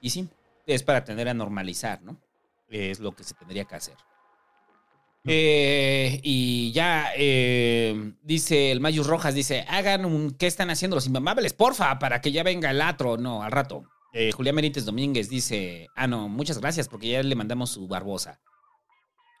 [0.00, 0.28] Y sí,
[0.66, 2.16] es para tender a normalizar, ¿no?
[2.68, 3.94] Es lo que se tendría que hacer.
[5.26, 11.06] Eh, y ya eh, dice el Mayus Rojas, dice, hagan un, ¿qué están haciendo los
[11.06, 11.54] inmamables?
[11.54, 13.84] Porfa, para que ya venga el atro, no, al rato.
[14.12, 18.40] Eh, Julián Merites Domínguez dice, ah, no, muchas gracias porque ya le mandamos su barbosa.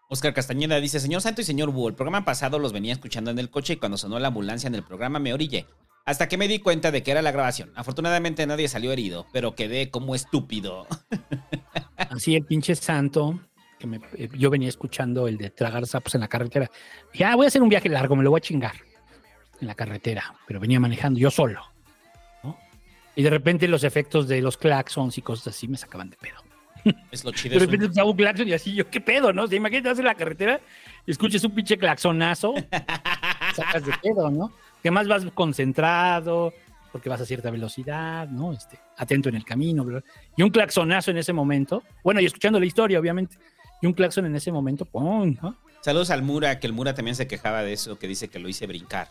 [0.08, 3.38] Oscar Castañeda dice, señor Santo y señor Búho, el programa pasado los venía escuchando en
[3.38, 5.66] el coche y cuando sonó la ambulancia en el programa me orillé.
[6.06, 7.72] Hasta que me di cuenta de que era la grabación.
[7.76, 10.86] Afortunadamente nadie salió herido, pero quedé como estúpido.
[11.96, 13.40] Así el pinche santo,
[13.78, 16.70] que me- eh, yo venía escuchando el de tragar sapos en la carretera.
[17.12, 18.74] Dije, ah, voy a hacer un viaje largo, me lo voy a chingar
[19.60, 21.60] en la carretera, pero venía manejando yo solo.
[22.42, 22.58] ¿no?
[23.16, 26.36] Y de repente los efectos de los claxons y cosas así me sacaban de pedo.
[27.10, 27.54] Es lo chido.
[27.54, 29.44] De repente escuchaba un claxon y así, yo, ¿qué pedo, no?
[29.44, 30.60] O sea, imagínate, vas en la carretera
[31.06, 32.52] y escuches un pinche claxonazo,
[33.54, 34.52] sacas de pedo, ¿no?
[34.82, 36.52] Que más vas concentrado,
[36.92, 38.52] porque vas a cierta velocidad, ¿no?
[38.52, 40.10] Este, atento en el camino, bla, bla.
[40.36, 41.82] y un claxonazo en ese momento.
[42.02, 43.38] Bueno, y escuchando la historia, obviamente.
[43.86, 45.36] Un claxon en ese momento, ¡pum!
[45.42, 45.56] ¿no?
[45.80, 48.48] Saludos al Mura, que el Mura también se quejaba de eso, que dice que lo
[48.48, 49.08] hice brincar.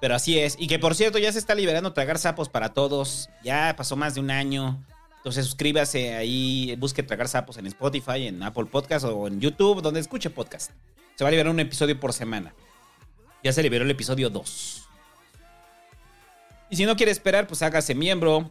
[0.00, 0.56] Pero así es.
[0.58, 3.30] Y que por cierto, ya se está liberando tragar sapos para todos.
[3.42, 4.84] Ya pasó más de un año.
[5.16, 10.00] Entonces suscríbase ahí, busque tragar sapos en Spotify, en Apple Podcast o en YouTube, donde
[10.00, 10.72] escuche podcast.
[11.14, 12.54] Se va a liberar un episodio por semana.
[13.42, 14.88] Ya se liberó el episodio 2.
[16.68, 18.50] Y si no quiere esperar, pues hágase miembro,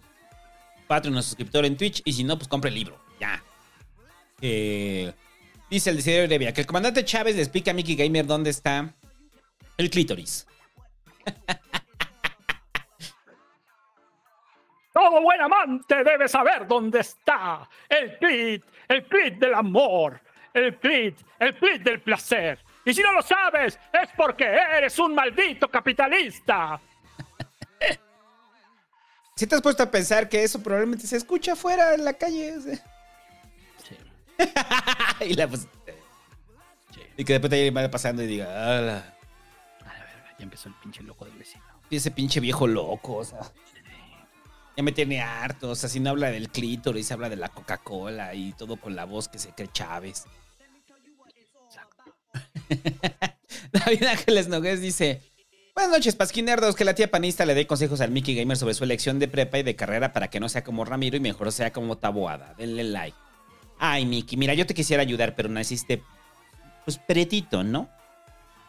[0.87, 2.01] Patreon o suscriptor en Twitch.
[2.05, 2.99] Y si no, pues compre el libro.
[3.19, 3.43] Ya.
[4.41, 5.13] Eh,
[5.73, 8.51] dice el diseñador de Vía que el comandante Chávez le explica a Mickey Gamer dónde
[8.51, 8.93] está
[9.75, 10.45] el clítoris.
[14.93, 20.21] Todo buen amante debe saber dónde está el clit, el clit del amor,
[20.53, 22.59] el clit, el clit del placer.
[22.85, 26.79] Y si no lo sabes, es porque eres un maldito capitalista.
[29.35, 32.53] Si te has puesto a pensar que eso probablemente se escucha afuera en la calle.
[35.21, 35.67] y, la, pues,
[37.17, 39.15] y que después te vaya pasando y diga, "Ala".
[39.81, 41.63] A la verga, ya empezó el pinche loco del vecino.
[41.89, 43.39] Y ese pinche viejo loco, o sea.
[44.75, 48.33] Ya me tiene harto, o sea, si no habla del clítoris, habla de la Coca-Cola
[48.33, 50.25] y todo con la voz que se cree Chávez.
[53.71, 55.21] David Ángeles Nogués dice:
[55.75, 56.75] Buenas noches, pasquinerdos.
[56.75, 59.59] Que la tía panista le dé consejos al Mickey Gamer sobre su elección de prepa
[59.59, 62.55] y de carrera para que no sea como Ramiro y mejor sea como Taboada.
[62.55, 63.17] Denle like.
[63.79, 66.03] Ay, Mickey, mira, yo te quisiera ayudar, pero naciste,
[66.85, 67.81] pues, pretito, ¿no?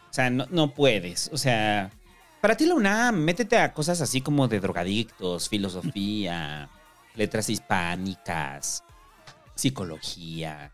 [0.09, 1.29] O sea, no, no puedes.
[1.33, 1.91] O sea,
[2.41, 6.69] para ti la UNAM, métete a cosas así como de drogadictos, filosofía,
[7.15, 8.83] letras hispánicas,
[9.55, 10.71] psicología.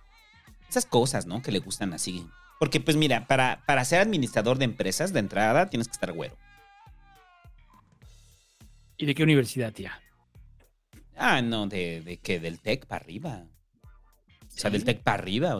[0.69, 1.41] Esas cosas, ¿no?
[1.41, 2.27] Que le gustan así.
[2.59, 6.37] Porque, pues mira, para, para ser administrador de empresas de entrada tienes que estar güero.
[8.97, 9.99] ¿Y de qué universidad, tía?
[11.17, 13.45] Ah, no, de, de que del TEC para arriba.
[14.61, 15.59] O sea, del TEC para arriba.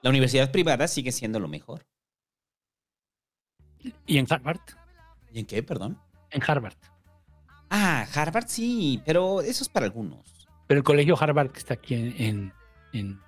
[0.00, 1.84] La universidad privada sigue siendo lo mejor.
[4.06, 4.60] ¿Y en Harvard?
[5.34, 6.00] ¿Y en qué, perdón?
[6.30, 6.78] En Harvard.
[7.68, 10.48] Ah, Harvard sí, pero eso es para algunos.
[10.66, 12.52] Pero el colegio Harvard que está aquí en, en,
[12.94, 13.20] en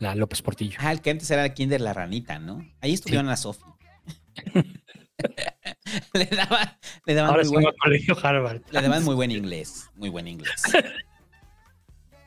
[0.00, 0.76] la López Portillo.
[0.80, 2.68] Ah, el que antes era el Kinder La Ranita, ¿no?
[2.80, 3.62] Ahí estuvieron a Sofi.
[6.14, 8.62] le daban, le daban Ahora muy buen, colegio Harvard.
[8.72, 9.88] le daban muy buen inglés.
[9.94, 10.64] Muy buen inglés.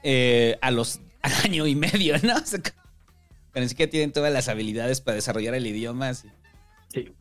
[0.08, 2.36] Eh, a los al año y medio, ¿no?
[2.36, 2.60] O sea,
[3.52, 6.10] pero ni siquiera tienen todas las habilidades para desarrollar el idioma.
[6.10, 6.30] así.
[6.90, 7.12] Sí.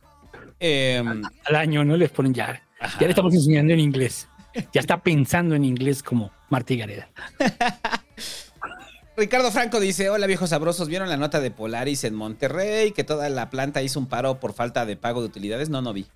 [0.61, 1.97] Em, Al año, ¿no?
[1.97, 2.63] Les ponen ya.
[2.81, 2.99] Ajá.
[3.01, 4.29] Ya le estamos enseñando en inglés.
[4.73, 7.09] Ya está pensando en inglés como Martí Gareda.
[9.17, 12.93] Ricardo Franco dice: Hola viejos sabrosos, ¿vieron la nota de Polaris en Monterrey?
[12.93, 15.71] Que toda la planta hizo un paro por falta de pago de utilidades.
[15.71, 16.07] No, no vi.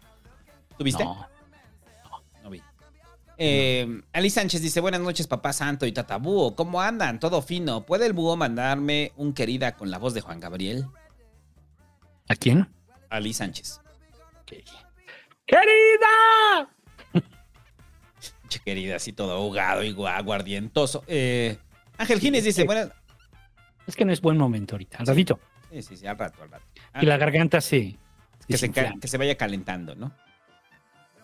[0.77, 1.05] ¿Tú viste?
[1.05, 1.27] No.
[3.39, 6.55] Eh, Ali Sánchez dice: Buenas noches, papá santo y tatabúo.
[6.57, 7.21] ¿Cómo andan?
[7.21, 7.87] Todo fino.
[7.87, 10.87] ¿Puede el búho mandarme un querida con la voz de Juan Gabriel?
[12.29, 12.69] ¿A quién?
[13.11, 13.81] Ali Sánchez.
[15.47, 16.69] ¡Querida!
[18.49, 21.05] Che, querida, así todo ahogado y gua- aguardientoso.
[21.07, 21.59] Eh,
[21.99, 22.91] Ángel Gines dice: Buenas.
[23.87, 24.99] Es que no es buen momento ahorita.
[24.99, 25.39] Al ratito.
[25.71, 26.65] Sí, sí, sí, al rato, al rato.
[27.01, 27.97] Y la garganta se.
[28.49, 30.13] que se, que se vaya calentando, ¿no?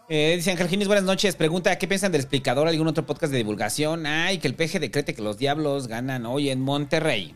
[0.08, 1.34] Eh, dice Ángel Ginis, buenas noches.
[1.34, 2.68] Pregunta, ¿qué piensan del explicador?
[2.68, 4.04] ¿Algún otro podcast de divulgación?
[4.04, 7.34] Ay, que el peje decrete que los diablos ganan hoy en Monterrey.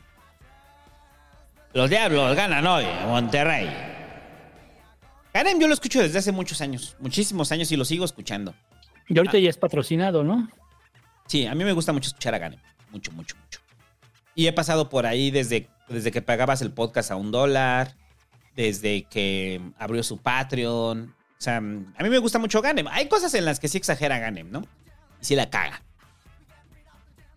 [1.72, 3.68] Los diablos ganan hoy en Monterrey.
[5.32, 8.54] Ganem, yo lo escucho desde hace muchos años, muchísimos años y lo sigo escuchando.
[9.08, 10.50] Y ahorita ya es patrocinado, ¿no?
[11.26, 12.60] Sí, a mí me gusta mucho escuchar a Ganem.
[12.90, 13.60] Mucho, mucho, mucho.
[14.34, 17.94] Y he pasado por ahí desde, desde que pagabas el podcast a un dólar,
[18.56, 21.14] desde que abrió su Patreon.
[21.38, 22.88] O sea, a mí me gusta mucho Ganem.
[22.88, 24.62] Hay cosas en las que sí exagera Ganem, ¿no?
[25.20, 25.82] Y sí la caga.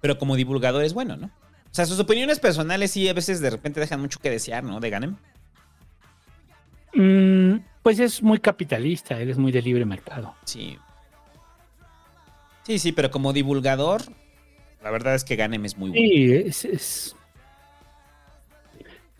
[0.01, 1.27] Pero como divulgador es bueno, ¿no?
[1.27, 4.79] O sea, sus opiniones personales sí a veces de repente dejan mucho que desear, ¿no?
[4.79, 5.15] De Ganem.
[6.93, 10.35] Mm, pues es muy capitalista, él es muy de libre mercado.
[10.45, 10.77] Sí.
[12.63, 14.01] Sí, sí, pero como divulgador,
[14.83, 16.05] la verdad es que Ganem es muy bueno.
[16.05, 17.15] Sí, es, es-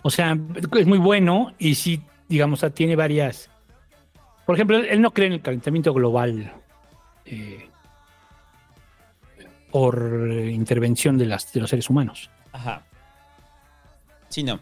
[0.02, 0.36] O sea,
[0.80, 3.51] es muy bueno y sí, digamos, tiene varias.
[4.52, 6.52] Por ejemplo, él, no cree en el calentamiento global
[7.24, 7.70] eh,
[9.72, 12.30] por intervención de, las, de los seres humanos.
[12.52, 12.86] Ajá.
[14.28, 14.60] Sí, no.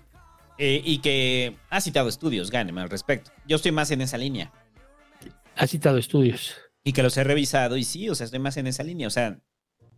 [0.60, 3.32] Eh, y que ha citado estudios, Ganem, al respecto.
[3.48, 4.52] Yo estoy más en esa línea.
[5.56, 6.56] Ha citado estudios.
[6.84, 9.08] Y que los he revisado y sí, o sea, estoy más en esa línea.
[9.08, 9.40] O sea,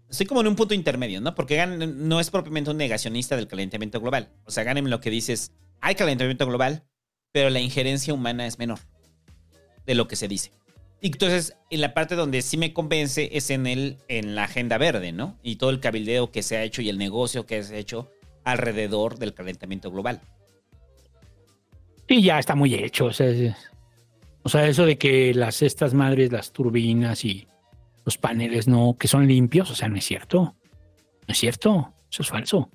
[0.10, 1.36] estoy como en un punto intermedio, ¿no?
[1.36, 4.30] Porque Ganem no es propiamente un negacionista del calentamiento global.
[4.46, 5.52] O sea, Ganem lo que dice es,
[5.82, 6.86] hay calentamiento global,
[7.34, 8.80] pero la injerencia humana es menor
[9.86, 10.52] de lo que se dice.
[11.02, 14.78] Y entonces, en la parte donde sí me convence es en el, en la agenda
[14.78, 15.38] verde, ¿no?
[15.42, 18.10] Y todo el cabildeo que se ha hecho y el negocio que se ha hecho
[18.44, 20.22] alrededor del calentamiento global.
[22.08, 23.06] Sí, ya está muy hecho.
[23.06, 23.56] O sea, es-
[24.44, 27.48] o sea, eso de que las estas madres, las turbinas y
[28.06, 30.56] los paneles no, que son limpios, o sea, no es cierto.
[31.28, 31.94] No es cierto.
[32.12, 32.70] Eso es falso.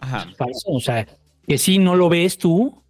[0.00, 0.26] Ajá.
[0.30, 0.68] Es falso.
[0.70, 1.06] O sea,
[1.46, 2.82] que si no lo ves tú,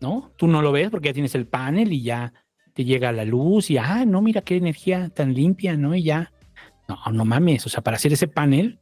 [0.00, 0.32] ¿no?
[0.36, 2.32] Tú no lo ves porque ya tienes el panel y ya
[2.74, 5.94] te llega la luz y, ah, no, mira qué energía tan limpia, ¿no?
[5.94, 6.32] Y ya.
[6.88, 7.66] No, no mames.
[7.66, 8.78] O sea, para hacer ese panel,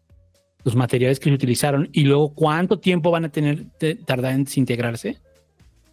[0.64, 4.44] los materiales que se utilizaron y luego cuánto tiempo van a tener de tardar en
[4.44, 5.18] desintegrarse.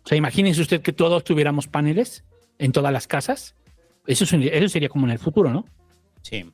[0.04, 2.24] O sea, imagínense usted que todos tuviéramos paneles
[2.60, 3.56] en todas las casas.
[4.08, 5.66] Eso, es un- eso sería como en el futuro, ¿no?
[6.22, 6.46] Sí.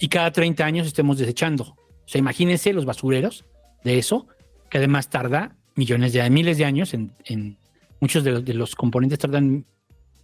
[0.00, 1.64] Y cada 30 años estemos desechando.
[1.64, 1.76] O
[2.06, 3.44] sea, imagínense los basureros
[3.84, 4.26] de eso,
[4.70, 7.56] que además tarda millones de miles de años en, en-
[8.00, 9.64] muchos de los, de los componentes tardan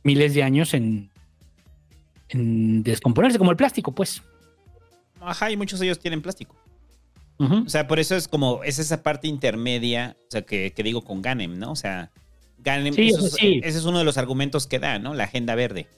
[0.05, 1.11] miles de años en,
[2.29, 4.23] en descomponerse, como el plástico, pues.
[5.21, 6.57] Ajá, y muchos de ellos tienen plástico.
[7.37, 11.03] O sea, por eso es como, es esa parte intermedia, o sea, que, que digo
[11.03, 11.73] con Ganem, ¿no?
[11.73, 12.11] O sea,
[12.59, 13.61] Ganem, Sí, eso sí.
[13.65, 15.15] ese es uno de los argumentos que da, ¿no?
[15.15, 15.89] La agenda verde.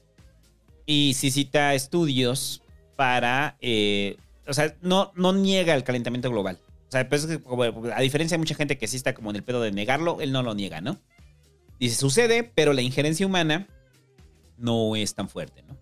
[0.87, 2.63] Y sí cita estudios
[2.97, 4.17] para, eh,
[4.49, 6.59] o sea, no, no niega el calentamiento global.
[6.89, 7.29] O sea, pues,
[7.95, 10.33] a diferencia de mucha gente que sí está como en el pedo de negarlo, él
[10.33, 10.99] no lo niega, ¿no?
[11.79, 13.69] Dice, sucede, pero la injerencia humana
[14.59, 15.77] no es tan fuerte, ¿no?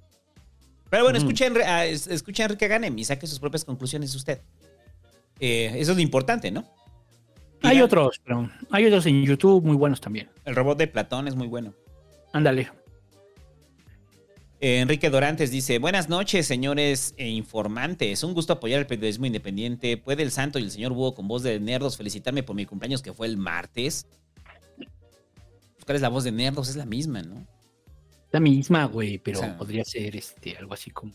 [0.90, 4.40] Pero bueno, escucha, a Enri- a- Enrique Ganem y saque sus propias conclusiones usted.
[5.40, 6.64] Eh, eso es lo importante, ¿no?
[7.62, 10.28] Y Hay otros, pero hay otros en YouTube muy buenos también.
[10.44, 11.74] El robot de Platón es muy bueno.
[12.32, 12.70] Ándale.
[14.60, 18.22] Eh, Enrique Dorantes dice, buenas noches, señores e informantes.
[18.22, 19.96] Un gusto apoyar el periodismo independiente.
[19.96, 23.02] ¿Puede el santo y el señor Búho con voz de nerdos felicitarme por mi cumpleaños
[23.02, 24.06] que fue el martes?
[24.76, 26.68] Pues, ¿Cuál es la voz de nerdos?
[26.68, 27.46] Es la misma, ¿no?
[28.34, 31.12] La misma, güey, pero O sea- podría ser este, algo así como.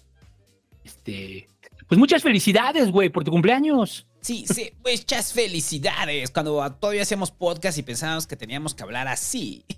[0.85, 1.49] Este.
[1.85, 4.07] Pues muchas felicidades, güey, por tu cumpleaños.
[4.21, 6.31] Sí, sí, muchas felicidades.
[6.31, 9.65] Cuando todavía hacíamos podcast y pensábamos que teníamos que hablar así.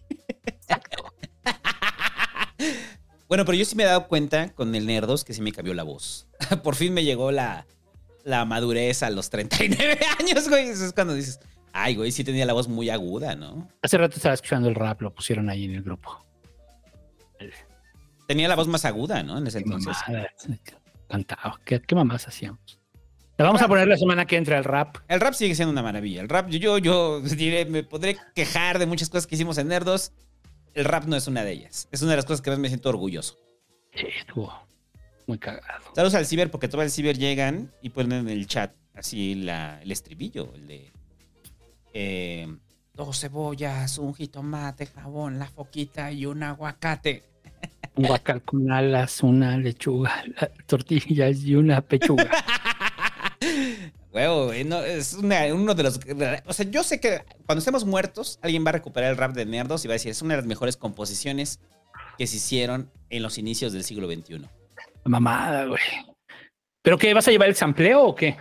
[3.28, 5.74] bueno, pero yo sí me he dado cuenta con el Nerdos que sí me cambió
[5.74, 6.28] la voz.
[6.64, 7.66] Por fin me llegó la,
[8.24, 10.70] la madurez a los 39 años, güey.
[10.70, 11.40] Eso es cuando dices,
[11.74, 13.68] ay, güey, sí tenía la voz muy aguda, ¿no?
[13.82, 16.24] Hace rato estaba escuchando el rap, lo pusieron ahí en el grupo.
[18.28, 19.38] Tenía la voz más aguda, ¿no?
[19.38, 19.98] En ese Qué entonces.
[21.10, 21.60] Cantaba.
[21.66, 22.80] ¿Qué, qué mamás hacíamos?
[23.38, 24.98] Le vamos a poner la semana que entra el rap.
[25.08, 26.22] El rap sigue siendo una maravilla.
[26.22, 29.68] El rap, yo, yo, yo diré, me podré quejar de muchas cosas que hicimos en
[29.68, 30.14] Nerdos.
[30.74, 31.88] El rap no es una de ellas.
[31.92, 33.38] Es una de las cosas que más me siento orgulloso.
[33.94, 34.54] Sí, estuvo
[35.28, 35.86] muy cagado.
[35.96, 39.82] Saludos al ciber, porque todo el ciber llegan y ponen en el chat así la,
[39.82, 40.92] el estribillo, el de
[41.94, 42.58] eh,
[42.94, 47.24] dos cebollas, un jitomate, jabón, la foquita y un aguacate.
[47.96, 52.30] Un guacal con alas, una lechuga, la- tortillas y una pechuga.
[54.14, 56.00] Huevo, no, es una- uno de los...
[56.46, 59.46] O sea, yo sé que cuando estemos muertos, alguien va a recuperar el rap de
[59.46, 61.60] Nerdos y va a decir, es una de las mejores composiciones
[62.18, 64.42] que se hicieron en los inicios del siglo XXI.
[65.06, 65.82] Mamada, güey.
[66.82, 67.14] ¿Pero qué?
[67.14, 68.38] ¿Vas a llevar el sampleo o qué?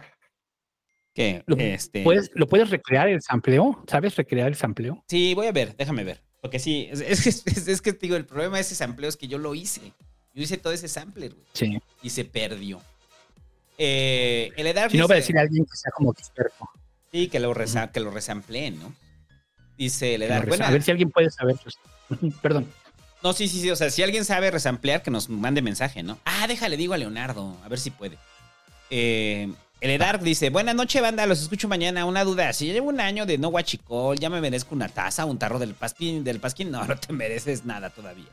[1.14, 2.02] Que, ¿Lo, este...
[2.02, 3.82] puedes, ¿Lo puedes recrear el sampleo?
[3.86, 5.04] ¿Sabes recrear el sampleo?
[5.08, 6.22] Sí, voy a ver, déjame ver.
[6.40, 9.09] Porque sí, es, es, que- es- es que te digo, el problema de ese sampleo
[9.09, 9.92] es que yo lo hice.
[10.35, 11.46] Yo hice todo ese sampler, güey.
[11.55, 11.79] Sí.
[12.03, 12.81] Y se perdió.
[13.79, 16.68] Eh, el Edar Si no, va a decir alguien que sea como experto.
[17.12, 18.94] Sí, que lo, resa- que lo resampleen, ¿no?
[19.76, 20.46] Dice el Edar.
[20.46, 21.57] buena- A ver si alguien puede saber.
[21.62, 21.76] pues.
[22.42, 22.66] Perdón.
[23.22, 23.70] No, sí, sí, sí.
[23.70, 26.18] O sea, si alguien sabe resamplear, que nos mande mensaje, ¿no?
[26.24, 27.57] Ah, déjale, digo a Leonardo.
[27.64, 28.18] A ver si puede.
[28.90, 31.26] Eh, el Edar dice: Buenas noches, banda.
[31.26, 32.04] Los escucho mañana.
[32.04, 32.52] Una duda.
[32.52, 35.74] Si llevo un año de no guachicol, ¿ya me merezco una taza, un tarro del
[35.74, 36.22] pasquín?
[36.24, 36.70] Del pasquín?
[36.70, 38.28] No, no te mereces nada todavía.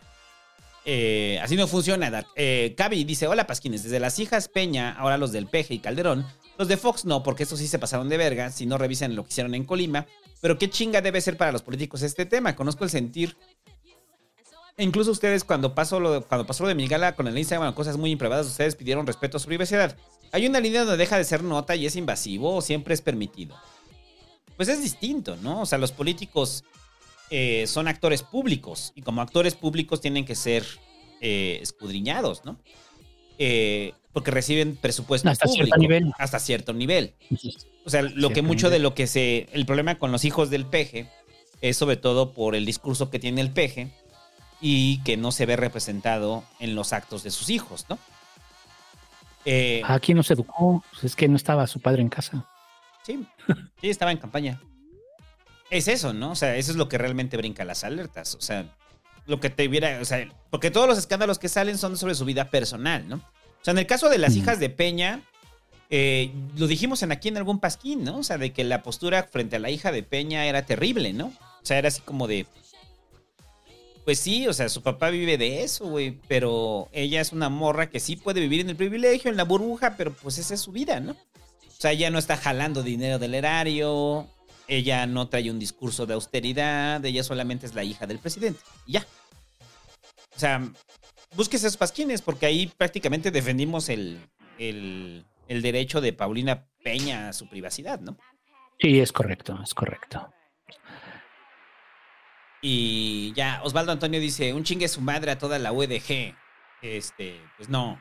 [0.83, 2.25] Eh, así no funciona, Edar.
[2.35, 3.83] Eh, dice: Hola, pasquines.
[3.83, 6.25] Desde las hijas Peña, ahora los del Peje y Calderón.
[6.57, 8.51] Los de Fox no, porque estos sí se pasaron de verga.
[8.51, 10.05] Si no revisan lo que hicieron en Colima.
[10.41, 12.55] Pero qué chinga debe ser para los políticos este tema.
[12.55, 13.37] Conozco el sentir
[14.77, 17.97] e Incluso ustedes cuando pasó lo de, cuando de mi gala con el Instagram, cosas
[17.97, 19.97] muy improbadas, ustedes pidieron respeto a su privacidad.
[20.31, 23.55] Hay una línea donde deja de ser nota y es invasivo o siempre es permitido.
[24.55, 25.61] Pues es distinto, ¿no?
[25.61, 26.63] O sea, los políticos
[27.29, 30.65] eh, son actores públicos y como actores públicos tienen que ser
[31.21, 32.57] eh, escudriñados, ¿no?
[33.37, 35.65] Eh, porque reciben presupuesto Hasta público.
[35.65, 36.11] cierto nivel.
[36.17, 37.13] Hasta cierto nivel.
[37.85, 38.79] O sea, lo que mucho nivel.
[38.79, 39.47] de lo que se.
[39.53, 41.07] El problema con los hijos del peje
[41.61, 43.91] es sobre todo por el discurso que tiene el peje
[44.59, 47.99] y que no se ve representado en los actos de sus hijos, ¿no?
[49.49, 50.83] Eh, ¿A quién nos educó?
[50.91, 52.45] Pues es que no estaba su padre en casa.
[53.01, 53.25] sí,
[53.81, 54.59] sí, estaba en campaña.
[55.69, 56.31] Es eso, ¿no?
[56.31, 58.35] O sea, eso es lo que realmente brinca las alertas.
[58.35, 58.75] O sea,
[59.25, 60.01] lo que te hubiera.
[60.01, 63.15] O sea, porque todos los escándalos que salen son sobre su vida personal, ¿no?
[63.15, 65.21] O sea, en el caso de las hijas de Peña,
[65.89, 68.17] eh, lo dijimos en aquí en algún pasquín, ¿no?
[68.17, 71.27] O sea, de que la postura frente a la hija de Peña era terrible, ¿no?
[71.27, 72.45] O sea, era así como de.
[74.07, 76.17] Pues sí, o sea, su papá vive de eso, güey.
[76.29, 79.97] Pero ella es una morra que sí puede vivir en el privilegio, en la burbuja,
[79.97, 81.11] pero pues esa es su vida, ¿no?
[81.11, 84.25] O sea, ella no está jalando dinero del erario,
[84.69, 88.61] ella no trae un discurso de austeridad, ella solamente es la hija del presidente.
[88.85, 89.05] Y ya.
[90.37, 90.65] O sea,
[91.35, 94.21] búsquese esos pasquines, porque ahí prácticamente defendimos el,
[94.57, 98.17] el, el derecho de Paulina Peña a su privacidad, ¿no?
[98.79, 100.31] Sí, es correcto, es correcto.
[102.61, 106.35] Y ya, Osvaldo Antonio dice, un chingue su madre a toda la UDG.
[106.81, 107.99] Este, pues no,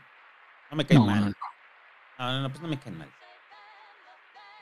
[0.71, 1.35] no me caen No, mal.
[2.19, 3.11] no, No, no, pues no me caen mal.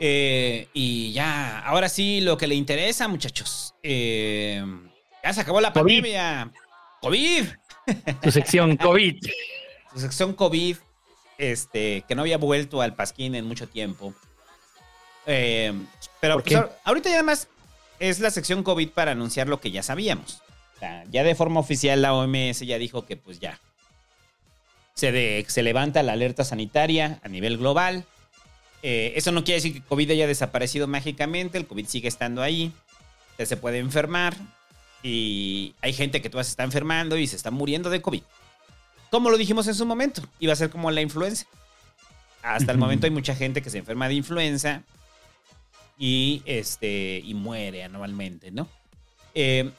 [0.00, 3.74] Eh, y ya, ahora sí, lo que le interesa, muchachos.
[3.82, 4.64] Eh,
[5.22, 5.82] ya se acabó la COVID.
[5.82, 6.52] pandemia.
[7.00, 7.46] COVID.
[8.22, 9.24] Tu sección COVID.
[9.92, 10.76] Su sección COVID,
[11.38, 14.12] este, que no había vuelto al Pasquín en mucho tiempo.
[15.26, 15.72] Eh,
[16.20, 17.48] pero ¿Por pues, ahorita ya además
[17.98, 20.40] es la sección COVID para anunciar lo que ya sabíamos.
[20.76, 23.60] O sea, ya de forma oficial la OMS ya dijo que pues ya
[24.94, 28.04] se, de- se levanta la alerta sanitaria a nivel global.
[28.82, 32.70] Eh, eso no quiere decir que COVID haya desaparecido mágicamente, el COVID sigue estando ahí,
[33.30, 34.34] usted se puede enfermar
[35.02, 38.22] y hay gente que todavía se está enfermando y se está muriendo de COVID.
[39.10, 41.46] Como lo dijimos en su momento, iba a ser como la influenza.
[42.42, 44.82] Hasta el momento hay mucha gente que se enferma de influenza
[45.98, 48.68] y, este, y muere anualmente, ¿no?
[49.34, 49.70] Eh,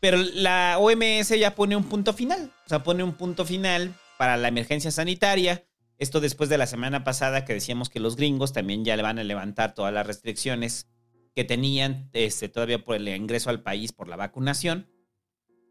[0.00, 4.36] pero la OMS ya pone un punto final, o sea, pone un punto final para
[4.36, 5.64] la emergencia sanitaria.
[5.98, 9.18] Esto después de la semana pasada que decíamos que los gringos también ya le van
[9.18, 10.88] a levantar todas las restricciones
[11.34, 14.90] que tenían este, todavía por el ingreso al país por la vacunación.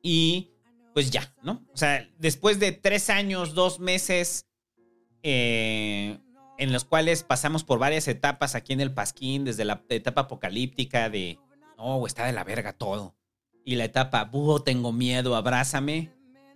[0.04, 0.52] Y
[0.94, 1.66] pues ya, ¿no?
[1.74, 4.48] O sea, después de tres años, dos meses,
[5.24, 6.20] eh,
[6.60, 11.10] en los cuales pasamos por varias etapas aquí en el Pasquín, desde la etapa apocalíptica
[11.10, 11.40] de,
[11.78, 13.16] no, está de la verga todo.
[13.64, 16.12] Y la etapa, búho, tengo miedo, abrázame.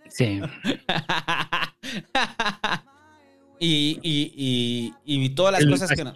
[0.08, 0.42] Sí.
[3.58, 4.94] y, y, y,
[5.24, 6.12] y todas las El cosas que no.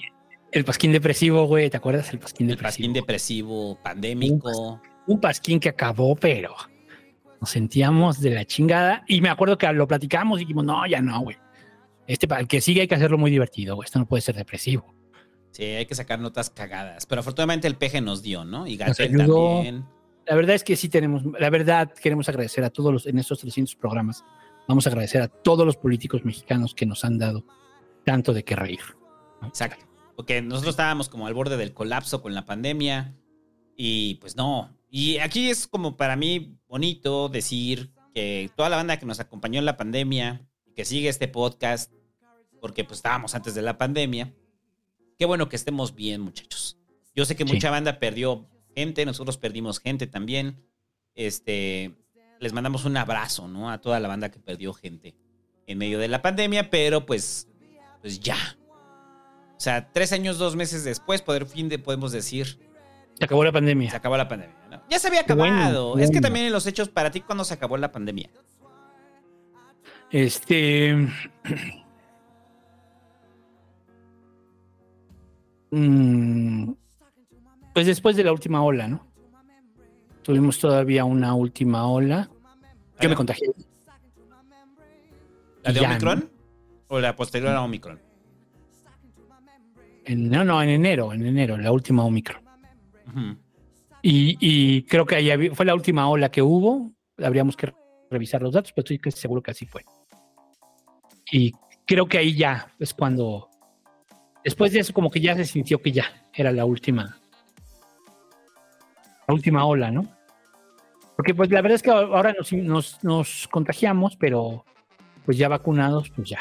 [0.52, 2.12] El pasquín depresivo, güey, ¿te acuerdas?
[2.12, 2.68] El pasquín El depresivo.
[2.68, 4.82] pasquín depresivo, pandémico.
[5.06, 6.54] Un pasquín que acabó, pero
[7.40, 9.02] nos sentíamos de la chingada.
[9.08, 11.38] Y me acuerdo que lo platicamos y dijimos, no, ya no, güey.
[12.08, 13.82] Este, para el que sigue hay que hacerlo muy divertido.
[13.84, 14.94] Esto no puede ser depresivo.
[15.50, 17.04] Sí, hay que sacar notas cagadas.
[17.04, 18.66] Pero afortunadamente el peje nos dio, ¿no?
[18.66, 19.84] Y Gatel también.
[20.26, 23.40] La verdad es que sí tenemos, la verdad queremos agradecer a todos los, en estos
[23.40, 24.24] 300 programas,
[24.66, 27.44] vamos a agradecer a todos los políticos mexicanos que nos han dado
[28.04, 28.80] tanto de qué reír.
[29.40, 29.48] ¿no?
[29.48, 29.86] Exacto.
[30.16, 33.14] Porque nosotros estábamos como al borde del colapso con la pandemia.
[33.76, 34.76] Y pues no.
[34.90, 39.58] Y aquí es como para mí bonito decir que toda la banda que nos acompañó
[39.58, 41.92] en la pandemia y que sigue este podcast,
[42.60, 44.32] porque pues estábamos antes de la pandemia.
[45.18, 46.78] Qué bueno que estemos bien, muchachos.
[47.14, 47.52] Yo sé que Sí.
[47.52, 50.62] mucha banda perdió gente, nosotros perdimos gente también.
[51.14, 51.96] Este,
[52.38, 53.70] les mandamos un abrazo, ¿no?
[53.70, 55.16] A toda la banda que perdió gente
[55.66, 57.48] en medio de la pandemia, pero pues,
[58.00, 58.36] pues ya.
[59.56, 62.60] O sea, tres años, dos meses después, poder fin de podemos decir,
[63.18, 63.96] Se acabó la se pandemia.
[63.96, 64.56] acabó la pandemia.
[64.70, 64.82] ¿no?
[64.88, 65.98] Ya se había bueno, acabado.
[65.98, 68.30] Es que también en los hechos, para ti, ¿cuándo se acabó la pandemia?
[70.10, 70.94] Este.
[75.70, 76.72] mm,
[77.74, 79.06] Pues después de la última ola, ¿no?
[80.22, 82.28] Tuvimos todavía una última ola.
[83.00, 83.48] Yo me contagié.
[85.62, 86.30] ¿La de Ya, Omicron?
[86.88, 88.00] ¿O la posterior a Omicron?
[90.04, 92.42] En, no, no, en enero, en enero, la última Omicron.
[93.06, 93.36] Ujú.
[94.02, 96.92] Y, y creo que ahí fue la última ola que hubo.
[97.18, 97.72] Habríamos que
[98.10, 99.84] revisar los datos, pero estoy seguro que así fue.
[101.30, 101.52] Y
[101.86, 103.48] creo que ahí ya es cuando,
[104.48, 107.20] después de eso, como que ya se sintió que ya era la última,
[109.26, 110.08] la última ola, ¿no?
[111.16, 114.64] Porque pues la verdad es que ahora nos, nos, nos contagiamos, pero
[115.26, 116.40] pues ya vacunados, pues ya.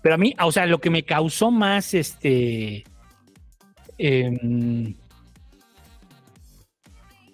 [0.00, 2.84] Pero a mí, o sea, lo que me causó más este.
[3.98, 4.94] em,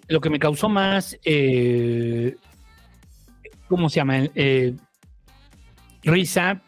[0.07, 1.15] lo que me causó más.
[1.23, 2.35] eh,
[3.67, 4.23] ¿Cómo se llama?
[4.33, 4.73] Eh,
[6.01, 6.63] risa,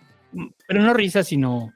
[0.68, 1.74] pero no risa, sino.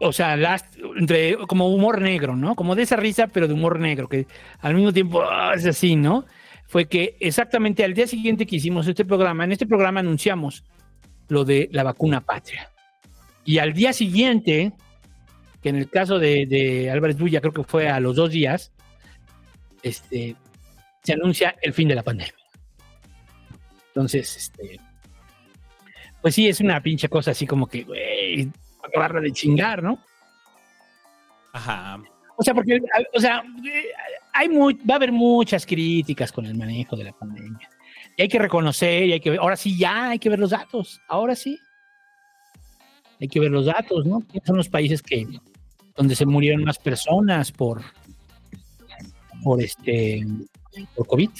[0.00, 2.54] O, sea, last- entre, como humor negro, ¿no?
[2.54, 4.26] Como de esa risa, pero de humor negro, que
[4.60, 6.24] al mismo tiempo ah, es así, ¿no?
[6.66, 10.64] Fue que exactamente al día siguiente que hicimos este programa, en este programa anunciamos
[11.28, 12.70] lo de la vacuna patria.
[13.44, 14.72] Y al día siguiente,
[15.62, 18.72] que en el caso de, de Álvarez Bulla creo que fue a los dos días,
[19.82, 20.36] este,
[21.02, 22.34] se anuncia el fin de la pandemia.
[23.88, 24.80] Entonces, este,
[26.22, 28.50] pues sí, es una pinche cosa así como que, güey,
[28.82, 29.98] acabarla de chingar, ¿no?
[31.52, 32.02] Ajá.
[32.36, 32.80] O sea, porque,
[33.14, 33.42] o sea,
[34.32, 37.68] hay muy, va a haber muchas críticas con el manejo de la pandemia.
[38.16, 40.50] Y hay que reconocer, y hay que ver, ahora sí ya hay que ver los
[40.50, 41.58] datos, ahora sí.
[43.20, 44.20] Hay que ver los datos, ¿no?
[44.20, 45.26] ¿Quiénes son los países que
[45.94, 47.82] donde se murieron más personas por
[49.44, 50.26] por este
[50.96, 51.30] por COVID?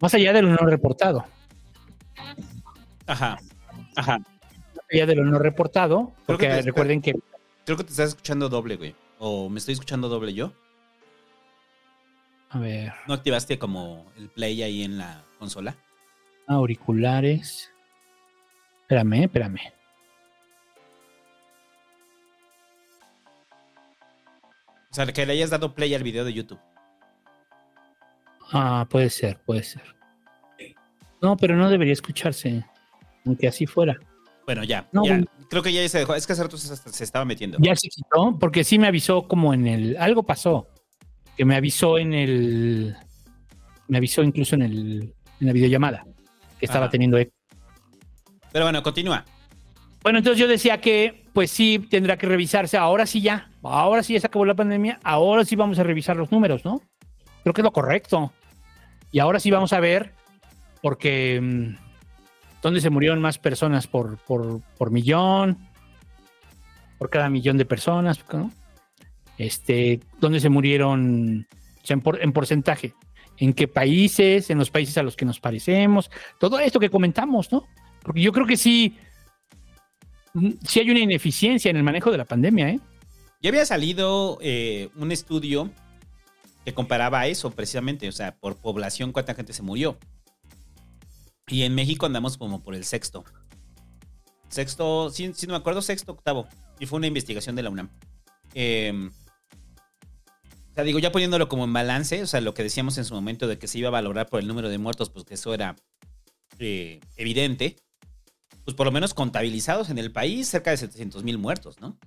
[0.00, 1.24] Más allá de lo no reportado.
[3.06, 3.38] Ajá.
[3.96, 4.18] Ajá.
[4.92, 7.14] Allá de lo no reportado, porque que te- recuerden que
[7.64, 8.94] Creo que te estás escuchando doble, güey.
[9.18, 10.52] O me estoy escuchando doble yo.
[12.50, 15.74] a ver, ¿No activaste como el play ahí en la consola?
[16.46, 17.70] auriculares.
[18.82, 19.58] Espérame, espérame.
[24.90, 26.58] O sea, que le hayas dado play al video de YouTube.
[28.52, 29.82] Ah, puede ser, puede ser.
[31.20, 32.64] No, pero no debería escucharse,
[33.26, 33.98] aunque así fuera.
[34.48, 34.88] Bueno, ya.
[34.92, 35.10] No, ya.
[35.10, 35.26] bueno.
[35.50, 36.14] Creo que ya se dejó.
[36.14, 37.58] Es que rato se, se estaba metiendo.
[37.60, 39.96] Ya se quitó, porque sí me avisó como en el.
[39.98, 40.68] Algo pasó.
[41.36, 42.96] Que me avisó en el.
[43.88, 45.14] Me avisó incluso en el.
[45.38, 46.06] En la videollamada.
[46.58, 46.92] Que estaba Ajá.
[46.92, 47.30] teniendo eco.
[48.50, 49.26] Pero bueno, continúa.
[50.02, 52.78] Bueno, entonces yo decía que, pues sí, tendrá que revisarse.
[52.78, 53.50] Ahora sí ya.
[53.62, 54.98] Ahora sí ya se acabó la pandemia.
[55.04, 56.80] Ahora sí vamos a revisar los números, ¿no?
[57.42, 58.32] Creo que es lo correcto.
[59.12, 60.14] Y ahora sí vamos a ver,
[60.80, 61.76] porque.
[62.62, 65.58] ¿Dónde se murieron más personas por, por, por millón?
[66.98, 68.50] Por cada millón de personas, ¿no?
[69.36, 71.46] Este, ¿dónde se murieron
[71.82, 72.94] o sea, en, por- en porcentaje?
[73.36, 74.50] ¿En qué países?
[74.50, 76.10] ¿En los países a los que nos parecemos?
[76.40, 77.64] Todo esto que comentamos, ¿no?
[78.02, 78.96] Porque yo creo que sí,
[80.66, 82.80] sí hay una ineficiencia en el manejo de la pandemia, ¿eh?
[83.40, 85.70] Ya había salido eh, un estudio
[86.64, 89.96] que comparaba eso precisamente, o sea, por población cuánta gente se murió.
[91.48, 93.24] Y en México andamos como por el sexto.
[94.48, 96.46] Sexto, sí no me acuerdo, sexto, octavo.
[96.78, 97.90] Y fue una investigación de la UNAM.
[98.54, 99.10] Eh,
[100.70, 103.14] o sea, digo, ya poniéndolo como en balance, o sea, lo que decíamos en su
[103.14, 105.52] momento de que se iba a valorar por el número de muertos, pues que eso
[105.52, 105.76] era
[106.58, 107.76] eh, evidente.
[108.64, 111.98] Pues por lo menos contabilizados en el país, cerca de 700 mil muertos, ¿no?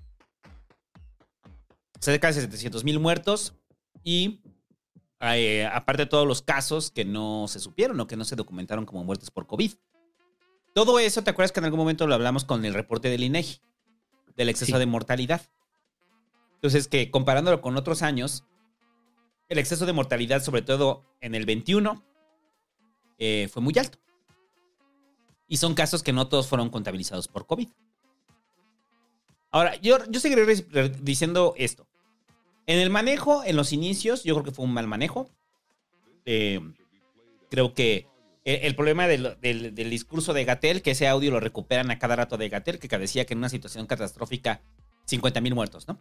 [2.02, 3.54] cerca de 700 mil muertos
[4.04, 4.42] y
[5.22, 9.04] eh, aparte todos los casos que no se supieron o que no se documentaron como
[9.04, 9.74] muertes por COVID.
[10.74, 13.60] Todo eso, ¿te acuerdas que en algún momento lo hablamos con el reporte del INEGI?
[14.36, 14.80] Del exceso Sí.
[14.80, 15.42] de mortalidad.
[16.56, 18.46] Entonces, que comparándolo con otros años,
[19.50, 22.04] el exceso de mortalidad, sobre todo en el 21,
[23.18, 24.00] eh, fue muy alto.
[25.48, 27.68] Y son casos que no todos fueron contabilizados por COVID.
[29.52, 30.46] Ahora, yo, yo seguiré
[31.02, 31.86] diciendo esto.
[32.72, 35.30] En el manejo, en los inicios, yo creo que fue un mal manejo.
[36.26, 36.62] Eh,
[37.50, 38.08] creo que
[38.46, 42.00] el, el problema del, del- del discurso de Gatel, que ese audio lo recuperan a
[42.00, 44.62] cada rato de Gatel, que decía que en una situación catastrófica,
[45.06, 46.00] 50 mil muertos, ¿no?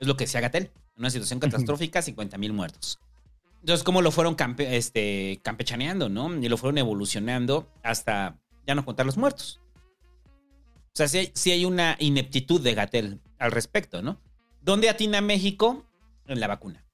[0.00, 0.72] Es lo que decía Gatel.
[0.96, 2.98] En una situación catastrófica, 50 mil muertos.
[3.60, 6.34] Entonces, ¿cómo lo fueron campe- este, campechaneando, no?
[6.42, 9.60] Y lo fueron evolucionando hasta ya no contar los muertos.
[10.92, 14.20] O sea, sí hay, sí hay una ineptitud de Gatel al respecto, ¿no?
[14.62, 15.84] ¿Dónde atina México?
[16.28, 16.84] En la vacuna.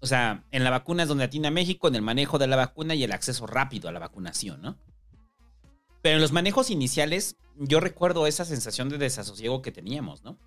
[0.00, 2.94] O sea, en la vacuna es donde atina México, en el manejo de la vacuna
[2.94, 4.78] y el acceso rápido a la vacunación, ¿no?
[6.02, 10.38] Pero en los manejos iniciales, yo recuerdo esa sensación de desasosiego que teníamos, ¿no?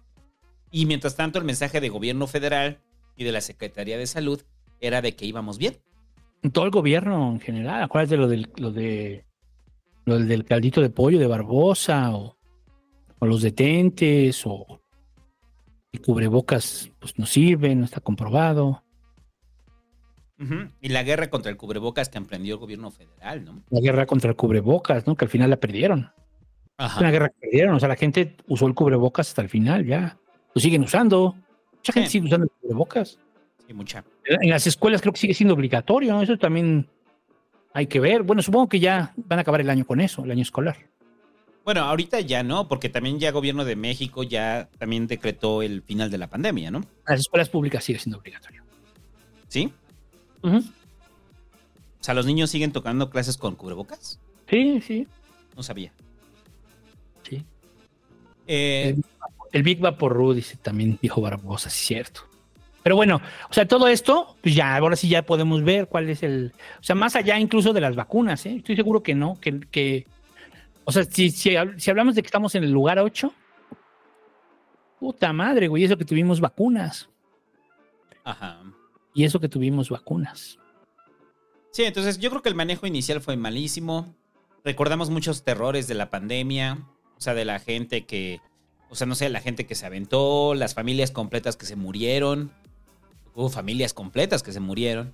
[0.72, 2.82] Y mientras tanto, el mensaje de gobierno federal
[3.18, 4.42] y de la Secretaría de Salud
[4.80, 5.82] era de que íbamos bien.
[6.54, 7.84] Todo el gobierno en general.
[7.84, 9.26] Acuérdate lo del, lo de
[10.06, 12.38] lo del, caldito de pollo de Barbosa o,
[13.20, 14.82] o los detentes o
[15.92, 18.84] el cubrebocas pues no sirve, no está comprobado.
[20.80, 23.62] Y la guerra contra el cubrebocas que emprendió el gobierno federal, ¿no?
[23.70, 25.16] La guerra contra el cubrebocas, ¿no?
[25.18, 26.12] Que al final la perdieron.
[26.78, 27.76] Es una guerra que perdieron.
[27.76, 30.18] O sea, la gente usó el cubrebocas hasta el final, ya.
[30.56, 31.36] Lo siguen usando.
[31.74, 33.20] Mucha gente sigue usando el cubrebocas.
[33.68, 34.06] Sí, mucha.
[34.24, 36.14] En las escuelas creo que sigue siendo obligatorio.
[36.14, 36.22] ¿no?
[36.22, 36.88] Eso también
[37.74, 38.24] hay que ver.
[38.24, 40.78] Bueno, supongo que ya van a acabar el año con eso, el año escolar.
[41.66, 45.82] Bueno, ahorita ya no, porque también ya el gobierno de México ya también decretó el
[45.84, 46.82] final de la pandemia, ¿no?
[47.06, 48.64] Las escuelas públicas sigue siendo obligatorio.
[49.48, 49.72] ¿Sí?
[50.42, 50.62] O
[52.00, 54.20] sea, ¿los niños siguen tocando clases con cubrebocas?
[54.50, 55.08] Sí, sí.
[55.56, 55.92] No sabía.
[57.24, 57.44] Sí.
[58.48, 58.96] Eh,
[59.52, 62.22] El Big Vaporru dice también, dijo Barbosa, sí, cierto.
[62.82, 66.24] Pero bueno, o sea, todo esto, pues ya, ahora sí ya podemos ver cuál es
[66.24, 66.54] el.
[66.80, 68.56] O sea, más allá incluso de las vacunas, ¿eh?
[68.58, 69.60] Estoy seguro que no, que.
[69.60, 70.08] que
[70.90, 73.34] o sea, si, si, si hablamos de que estamos en el lugar 8,
[75.00, 77.10] puta madre, güey, eso que tuvimos vacunas.
[78.24, 78.62] ajá.
[79.14, 80.60] Y eso que tuvimos vacunas.
[81.72, 84.16] Sí, entonces yo creo que el manejo inicial fue malísimo.
[84.64, 86.88] Recordamos muchos terrores de la pandemia,
[87.18, 88.40] o sea, de la gente que,
[88.90, 92.52] o sea, no sé, la gente que se aventó, las familias completas que se murieron.
[93.34, 95.14] Hubo familias completas que se murieron.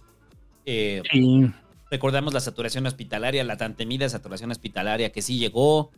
[0.65, 1.51] Eh, Sí.
[1.91, 5.91] Recordamos la saturación hospitalaria, la tan temida saturación hospitalaria que sí llegó.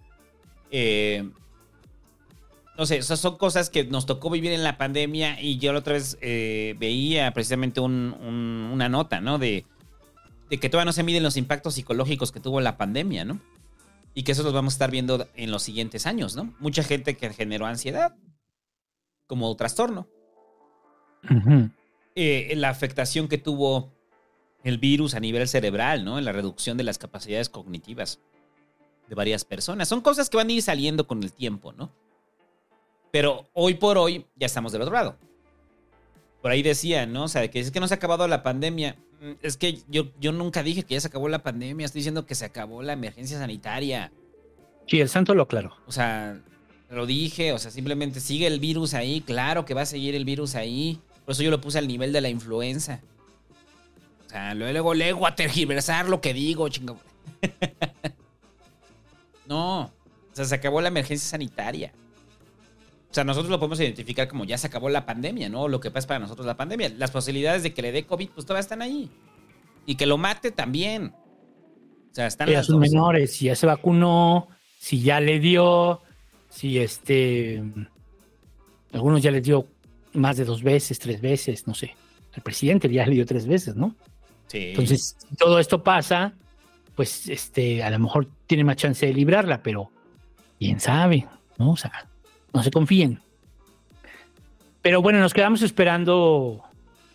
[0.71, 1.29] Eh,
[2.77, 5.79] no sé, esas son cosas que nos tocó vivir en la pandemia y yo la
[5.79, 9.39] otra vez eh, veía precisamente un- un- una nota, ¿no?
[9.39, 9.65] De,
[10.49, 13.39] de que todavía no se miden los impactos psicológicos que tuvo la pandemia, ¿no?
[14.13, 16.53] Y que eso los vamos a estar viendo en los siguientes años, ¿no?
[16.59, 18.15] Mucha gente que generó ansiedad
[19.25, 20.07] como trastorno.
[22.15, 23.91] Eh, la afectación que tuvo
[24.63, 26.17] el virus a nivel cerebral, ¿no?
[26.17, 28.19] En la reducción de las capacidades cognitivas
[29.07, 29.87] de varias personas.
[29.87, 31.91] Son cosas que van a ir saliendo con el tiempo, ¿no?
[33.11, 35.17] Pero hoy por hoy ya estamos del otro lado.
[36.41, 37.23] Por ahí decían, ¿no?
[37.23, 38.97] O sea, que es que no se ha acabado la pandemia.
[39.21, 41.85] Mm, Es que yo, yo nunca dije que ya se acabó la pandemia.
[41.85, 44.11] Estoy diciendo que se acabó la emergencia sanitaria.
[44.87, 45.75] Sí, el santo lo aclaró.
[45.87, 46.39] O sea,
[46.89, 49.21] lo dije, o sea, simplemente sigue el virus ahí.
[49.21, 50.99] Claro que va a seguir el virus ahí.
[51.25, 53.01] Por eso yo lo puse al nivel de la influenza.
[54.27, 56.97] O sea, luego, luego a tergiversar lo que digo, chingo.
[59.47, 59.81] no.
[59.83, 59.91] O
[60.33, 61.91] sea, se acabó la emergencia sanitaria.
[63.09, 65.67] O sea, nosotros lo podemos identificar como ya se acabó la pandemia, ¿no?
[65.67, 66.89] Lo que pasa para nosotros la pandemia.
[66.89, 69.09] Las posibilidades de que le dé COVID, pues todavía están ahí.
[69.85, 71.13] Y que lo mate también.
[72.11, 72.81] O sea, están Ya las son dos.
[72.81, 76.01] menores, si ya se vacunó, si ya le dio,
[76.49, 77.63] si este.
[78.91, 79.67] Algunos ya les dio
[80.13, 81.95] más de dos veces, tres veces, no sé.
[82.33, 83.95] El presidente ya le dio tres veces, ¿no?
[84.51, 86.33] Entonces, si todo esto pasa,
[86.95, 89.91] pues este, a lo mejor tiene más chance de librarla, pero
[90.59, 91.27] quién sabe,
[91.57, 91.71] ¿no?
[91.71, 92.07] O sea,
[92.53, 93.19] no se confíen.
[94.81, 96.63] Pero bueno, nos quedamos esperando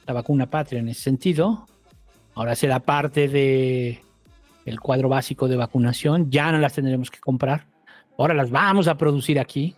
[0.07, 1.67] la vacuna patria en ese sentido.
[2.35, 4.03] Ahora será parte de
[4.65, 6.31] el cuadro básico de vacunación.
[6.31, 7.67] Ya no las tendremos que comprar.
[8.19, 9.75] Ahora las vamos a producir aquí.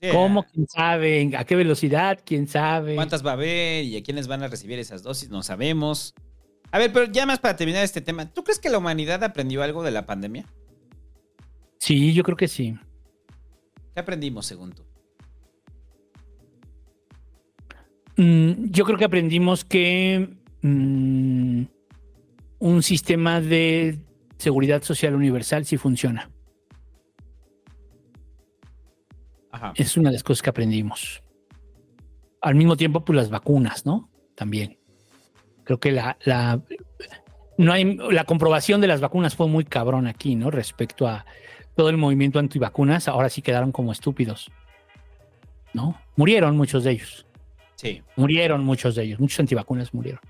[0.00, 0.12] Yeah.
[0.12, 0.44] ¿Cómo?
[0.44, 1.30] ¿Quién sabe?
[1.36, 2.18] ¿A qué velocidad?
[2.24, 2.94] ¿Quién sabe?
[2.94, 5.28] ¿Cuántas va a haber y a quiénes van a recibir esas dosis?
[5.28, 6.14] No sabemos.
[6.70, 9.62] A ver, pero ya más para terminar este tema, ¿tú crees que la humanidad aprendió
[9.62, 10.46] algo de la pandemia?
[11.78, 12.78] Sí, yo creo que sí.
[13.94, 14.84] ¿Qué aprendimos según tú?
[18.16, 20.28] Mm, yo creo que aprendimos que
[20.62, 21.62] mm,
[22.58, 23.98] un sistema de
[24.36, 26.30] seguridad social universal sí funciona.
[29.52, 29.72] Ajá.
[29.76, 31.22] Es una de las cosas que aprendimos.
[32.40, 34.10] Al mismo tiempo, pues las vacunas, ¿no?
[34.34, 34.78] También.
[35.64, 36.60] Creo que la, la,
[37.58, 40.50] no hay, la comprobación de las vacunas fue muy cabrón aquí, ¿no?
[40.50, 41.26] Respecto a
[41.76, 44.50] todo el movimiento antivacunas, ahora sí quedaron como estúpidos,
[45.72, 46.00] ¿no?
[46.16, 47.26] Murieron muchos de ellos.
[47.76, 48.02] Sí.
[48.16, 49.20] Murieron muchos de ellos.
[49.20, 50.20] Muchos antivacunas murieron.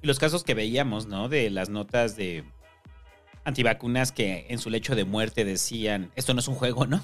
[0.00, 1.28] Y los casos que veíamos, ¿no?
[1.28, 2.44] De las notas de
[3.44, 7.00] antivacunas que en su lecho de muerte decían, esto no es un juego, ¿no?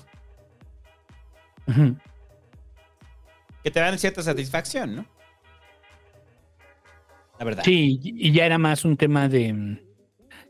[3.62, 5.06] Que te dan cierta satisfacción, ¿no?
[7.38, 7.62] La verdad.
[7.64, 9.52] Sí, y ya era más un tema de.
[9.52, 9.78] mm,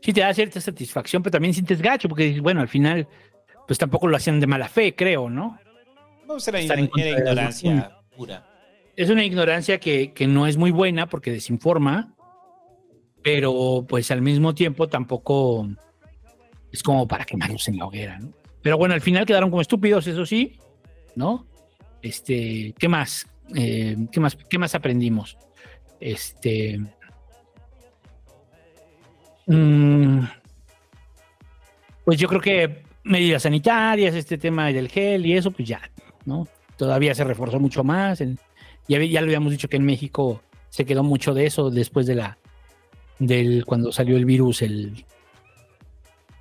[0.01, 3.07] Sí, te da cierta satisfacción, pero también sientes gacho, porque dices, bueno, al final,
[3.65, 5.57] pues tampoco lo hacían de mala fe, creo, ¿no?
[6.65, 7.19] Era contra de las
[7.63, 8.47] ignorancia pura.
[8.95, 12.13] Es una ignorancia que, que no es muy buena porque desinforma,
[13.23, 15.67] pero pues al mismo tiempo tampoco
[16.71, 18.31] es como para quemarlos en la hoguera, ¿no?
[18.61, 20.59] Pero bueno, al final quedaron como estúpidos, eso sí,
[21.15, 21.45] ¿no?
[22.01, 23.27] Este, ¿qué más?
[23.55, 24.35] Eh, ¿qué más?
[24.35, 25.37] ¿Qué más aprendimos?
[25.99, 26.79] Este.
[29.47, 30.19] mm,
[32.03, 35.81] pues yo creo que medidas sanitarias, este tema del gel y eso, pues ya,
[36.25, 36.47] ¿no?
[36.77, 38.19] Todavía se reforzó mucho más.
[38.87, 42.15] ya, ya lo habíamos dicho que en México se quedó mucho de eso después de
[42.15, 42.37] la
[43.19, 45.05] del cuando salió el virus, el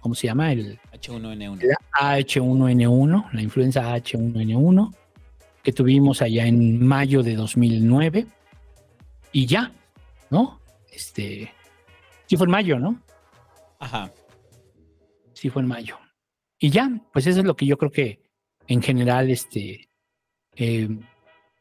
[0.01, 0.53] ¿cómo se llama?
[0.53, 0.79] El
[1.09, 1.61] H1N1.
[1.63, 4.95] la H1N1, la influenza H1N1,
[5.63, 8.27] que tuvimos allá en mayo de 2009.
[9.33, 9.73] Y ya,
[10.31, 10.61] ¿no?
[10.93, 11.53] Este,
[12.27, 13.01] sí fue en mayo, ¿no?
[13.79, 14.11] Ajá.
[15.33, 15.99] Sí fue en mayo.
[16.59, 18.21] Y ya, pues eso es lo que yo creo que
[18.69, 19.89] en general este,
[20.57, 20.89] eh,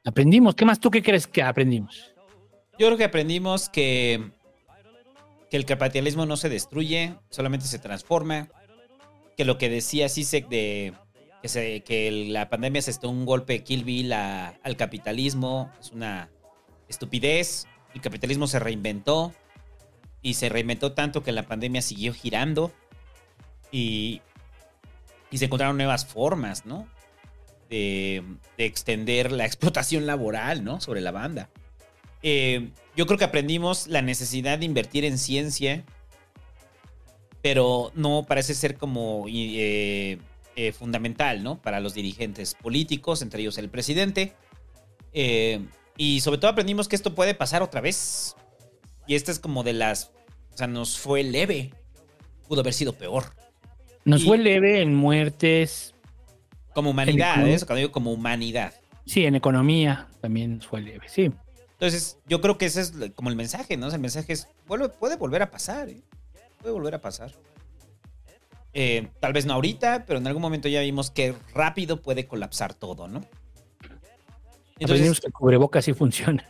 [0.06, 0.56] aprendimos.
[0.56, 2.14] ¿Qué más tú qué crees que aprendimos?
[2.78, 4.32] Yo creo que aprendimos que,
[5.50, 8.50] que el capitalismo no se destruye, solamente se transforma.
[9.38, 10.94] Que lo que decía Sisek de
[11.42, 16.30] que, la pandemia se está un golpe kill bill al capitalismo es una
[16.88, 17.68] estupidez.
[17.94, 19.34] El capitalismo se reinventó
[20.22, 22.72] y se reinventó tanto que la pandemia siguió girando
[23.72, 24.22] y,
[25.34, 26.88] se encontraron nuevas formas, ¿no?
[27.70, 28.24] De,
[28.58, 30.80] de extender la explotación laboral, ¿no?
[30.80, 31.50] Sobre la banda.
[32.24, 35.84] Eh, yo creo que aprendimos la necesidad de invertir en ciencia,
[37.44, 40.18] pero no parece ser como eh,
[40.56, 41.62] eh, fundamental, ¿no?
[41.62, 44.34] Para los dirigentes políticos, entre ellos el presidente.
[45.14, 45.64] Eh,
[45.96, 48.36] Y sobre todo aprendimos que esto puede pasar otra vez.
[49.06, 50.10] Y esta es como de las...
[50.54, 51.72] O sea, nos fue leve.
[52.48, 53.26] Pudo haber sido peor.
[54.04, 55.94] Nos Y- fue leve en muertes,
[56.74, 57.58] Como humanidad, ¿eh?
[57.60, 58.74] cuando digo como humanidad.
[59.06, 61.30] sí, en economía también nos fue leve, sí.
[61.74, 63.88] Entonces, yo creo que ese es como el mensaje, ¿no?
[63.88, 66.02] O sea, el mensaje es, vuelve, puede volver a pasar, ¿eh?
[66.64, 67.32] Puede volver a pasar.
[68.74, 72.74] Eh, tal vez no ahorita, pero en algún momento ya vimos que rápido puede colapsar
[72.74, 73.22] todo, ¿no?
[74.80, 76.50] Entonces, que el cubrebocas sí funciona.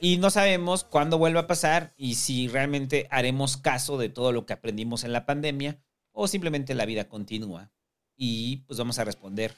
[0.00, 4.46] y no sabemos cuándo vuelva a pasar y si realmente haremos caso de todo lo
[4.46, 5.78] que aprendimos en la pandemia
[6.12, 7.70] o simplemente la vida continúa
[8.16, 9.52] y pues vamos a responder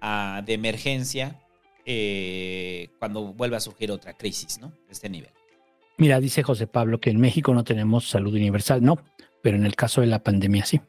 [0.00, 1.40] a, de emergencia
[1.84, 4.68] eh, cuando vuelva a surgir otra crisis, ¿no?
[4.68, 5.32] De este nivel.
[5.96, 8.98] Mira, dice José Pablo que en México no tenemos salud universal, no,
[9.42, 10.80] pero en el caso de la pandemia sí.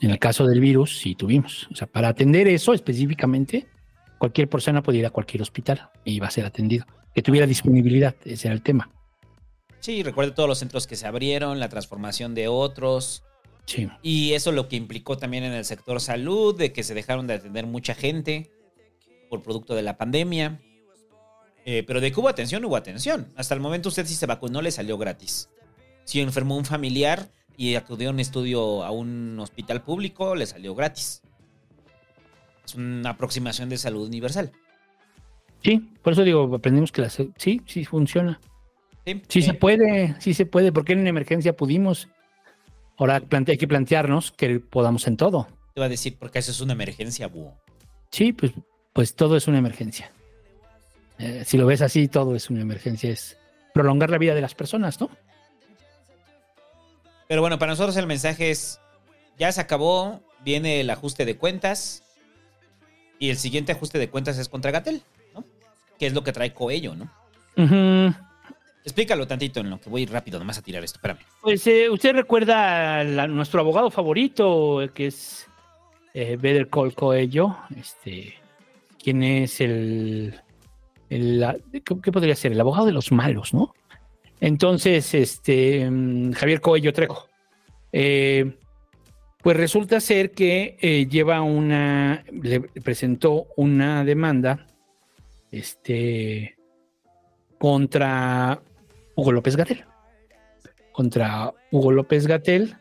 [0.00, 1.68] En el caso del virus sí tuvimos.
[1.72, 3.66] O sea, para atender eso específicamente,
[4.18, 6.84] cualquier persona podía ir a cualquier hospital y iba a ser atendido.
[7.14, 8.90] Que tuviera disponibilidad, ese era el tema.
[9.80, 13.24] Sí, recuerde todos los centros que se abrieron, la transformación de otros.
[13.64, 13.88] Sí.
[14.02, 17.34] Y eso lo que implicó también en el sector salud, de que se dejaron de
[17.34, 18.50] atender mucha gente
[19.30, 20.60] por producto de la pandemia.
[21.68, 23.26] Eh, pero de que hubo atención, hubo atención.
[23.36, 25.50] Hasta el momento usted si se vacunó le salió gratis.
[26.04, 30.74] Si enfermó un familiar y acudió a un estudio a un hospital público, le salió
[30.76, 31.22] gratis.
[32.64, 34.52] Es una aproximación de salud universal.
[35.64, 38.40] Sí, por eso digo, aprendimos que la, se- sí, sí funciona.
[39.04, 42.08] Sí, Sí Eh, se puede, sí se puede, porque en una emergencia pudimos.
[42.96, 45.48] Ahora hay que plantearnos que podamos en todo.
[45.74, 47.54] Te va a decir, porque eso es una emergencia, búho.
[48.10, 48.52] Sí, pues,
[48.92, 50.10] pues todo es una emergencia.
[51.18, 53.38] Eh, si lo ves así, todo es una emergencia, es
[53.72, 55.10] prolongar la vida de las personas, ¿no?
[57.28, 58.80] Pero bueno, para nosotros el mensaje es,
[59.38, 62.02] ya se acabó, viene el ajuste de cuentas
[63.18, 65.02] y el siguiente ajuste de cuentas es contra Gatel,
[65.34, 65.44] ¿no?
[65.98, 67.10] Que es lo que trae Coello, ¿no?
[68.84, 71.18] Explícalo tantito en lo que voy rápido nomás a tirar esto, espérame.
[71.42, 75.46] Pues eh, usted recuerda a la- nuestro abogado favorito, eh, que es
[76.14, 78.34] eh, Better Call Coello, este,
[79.02, 80.40] quien es el,
[81.10, 82.52] el- la- ¿qué, qué podría ser?
[82.52, 83.74] El abogado de los malos, ¿no?
[84.40, 87.26] Entonces, este, mm, Javier Coello Trejo.
[87.92, 88.56] Eh,
[89.42, 94.66] pues resulta ser que eh, lleva una, le presentó una demanda,
[95.50, 96.56] este,
[97.58, 98.60] contra
[99.14, 99.84] Hugo López Gatel
[100.92, 102.74] contra Hugo López Gatel,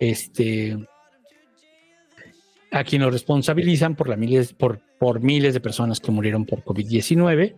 [0.00, 0.78] este,
[2.70, 6.62] a quien lo responsabilizan por, la miles, por, por miles de personas que murieron por
[6.64, 7.54] COVID-19.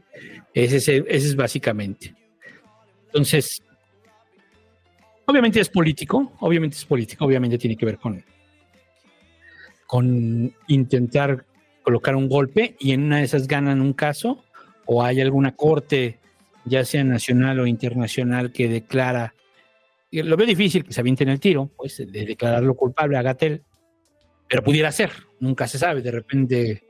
[0.55, 2.15] Ese, es- ese es básicamente.
[3.07, 3.63] Entonces,
[5.27, 8.25] obviamente es político, obviamente es político, obviamente tiene que ver con,
[9.87, 11.45] con intentar
[11.83, 14.45] colocar un golpe y en una de esas ganan un caso
[14.87, 16.19] o hay alguna corte,
[16.65, 19.35] ya sea nacional o internacional, que declara
[20.13, 23.63] lo veo difícil que se avienten el tiro, pues, de declararlo culpable a Gatel,
[24.51, 26.83] pero pudiera ser, nunca se sabe, de repente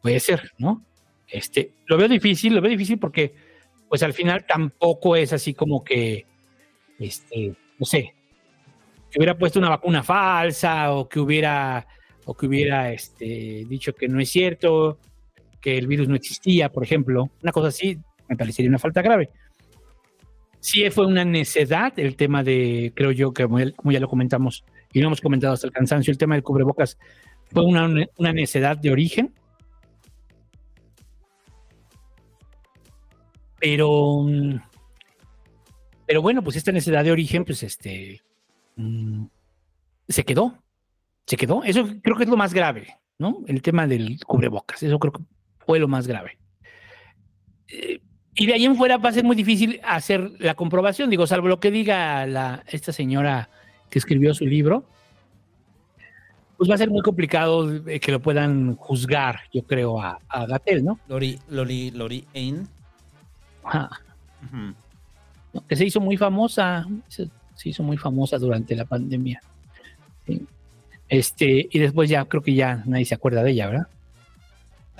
[0.00, 0.82] puede ser, ¿no?
[1.28, 3.34] Este, lo veo difícil, lo veo difícil porque,
[3.90, 6.24] pues al final tampoco es así como que,
[6.98, 8.14] este, no sé,
[9.10, 11.86] que hubiera puesto una vacuna falsa o que hubiera,
[12.24, 14.98] o que hubiera, este, dicho que no es cierto,
[15.60, 17.98] que el virus no existía, por ejemplo, una cosa así,
[18.30, 19.28] me parecería una falta grave
[20.64, 24.08] sí fue una necedad el tema de, creo yo, que como ya, como ya lo
[24.08, 26.96] comentamos y lo hemos comentado hasta el cansancio, el tema del cubrebocas
[27.52, 29.34] fue una, una necedad de origen.
[33.58, 34.60] Pero, mm,
[36.06, 38.22] pero bueno, pues esta necedad de origen, pues este,
[38.76, 39.24] mm,
[40.08, 40.62] se quedó,
[41.26, 41.64] se quedó.
[41.64, 43.40] Eso creo que es lo más grave, ¿no?
[43.48, 45.24] El tema del cubrebocas, eso creo que
[45.58, 46.38] fue lo más grave.
[47.66, 48.00] Eh,
[48.36, 51.48] y de ahí en fuera va a ser muy difícil hacer la comprobación, digo, salvo
[51.48, 53.50] lo que diga la, esta señora
[53.94, 54.82] que escribió su libro,
[56.56, 60.46] pues va a ser muy complicado eh, que lo puedan juzgar, yo creo, a, a
[60.46, 60.98] Gatel, ¿no?
[61.06, 62.66] Lori, Lori, Lori Ain.
[63.62, 63.88] Ajá.
[65.68, 69.40] Que se hizo muy famosa, se, se hizo muy famosa durante la pandemia.
[70.26, 70.44] Sí.
[71.08, 73.86] Este, y después ya creo que ya nadie se acuerda de ella, ¿verdad?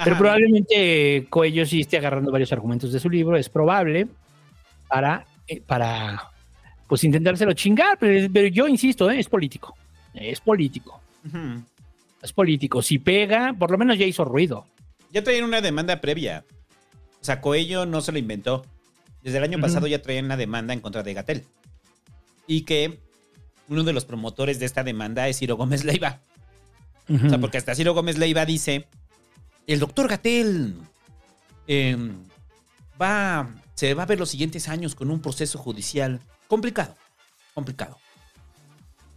[0.05, 4.07] Pero probablemente Coello sí esté agarrando varios argumentos de su libro, es probable,
[4.86, 6.30] para, eh, para
[6.89, 9.76] pues intentárselo chingar, pero, pero yo insisto, eh, es político,
[10.14, 11.01] es político,
[12.22, 12.82] es político.
[12.82, 14.66] Si pega, por lo menos ya hizo ruido.
[15.12, 16.45] Ya traían una demanda previa.
[17.20, 18.66] O sea, Coello no se lo inventó.
[19.22, 21.45] Desde el año pasado ya traían una demanda en contra de Gatel.
[22.47, 23.01] Y que
[23.68, 26.20] uno de los promotores de esta demanda es Ciro Gómez Leiva.
[27.09, 28.87] O sea, porque hasta Ciro Gómez Leiva dice,
[29.66, 30.74] el doctor Gatel
[31.66, 31.97] eh,
[33.01, 36.95] va, se va a ver los siguientes años con un proceso judicial complicado.
[37.55, 37.99] Complicado.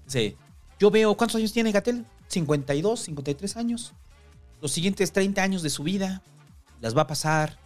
[0.05, 0.37] Dice,
[0.79, 2.05] yo veo, ¿cuántos años tiene Gatel?
[2.27, 3.93] 52, 53 años.
[4.61, 6.21] Los siguientes 30 años de su vida
[6.81, 7.57] las va a pasar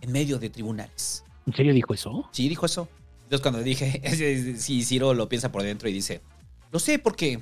[0.00, 1.24] en medio de tribunales.
[1.46, 2.28] ¿En serio dijo eso?
[2.32, 2.88] Sí, dijo eso.
[3.24, 6.20] Entonces cuando dije, sí, Ciro lo piensa por dentro y dice,
[6.70, 7.40] lo sé porque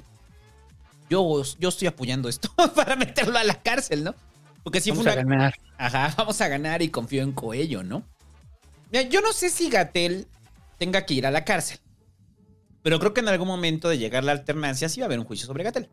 [1.11, 4.15] yo, yo estoy apoyando esto para meterlo a la cárcel, ¿no?
[4.63, 5.55] Porque si Vamos fue a ganar.
[5.77, 8.03] Ajá, vamos a ganar y confío en Coello, ¿no?
[8.91, 10.27] Mira, yo no sé si Gatel
[10.85, 11.79] tenga que ir a la cárcel.
[12.83, 15.25] Pero creo que en algún momento de llegar la alternancia sí va a haber un
[15.25, 15.89] juicio sobre Gatel.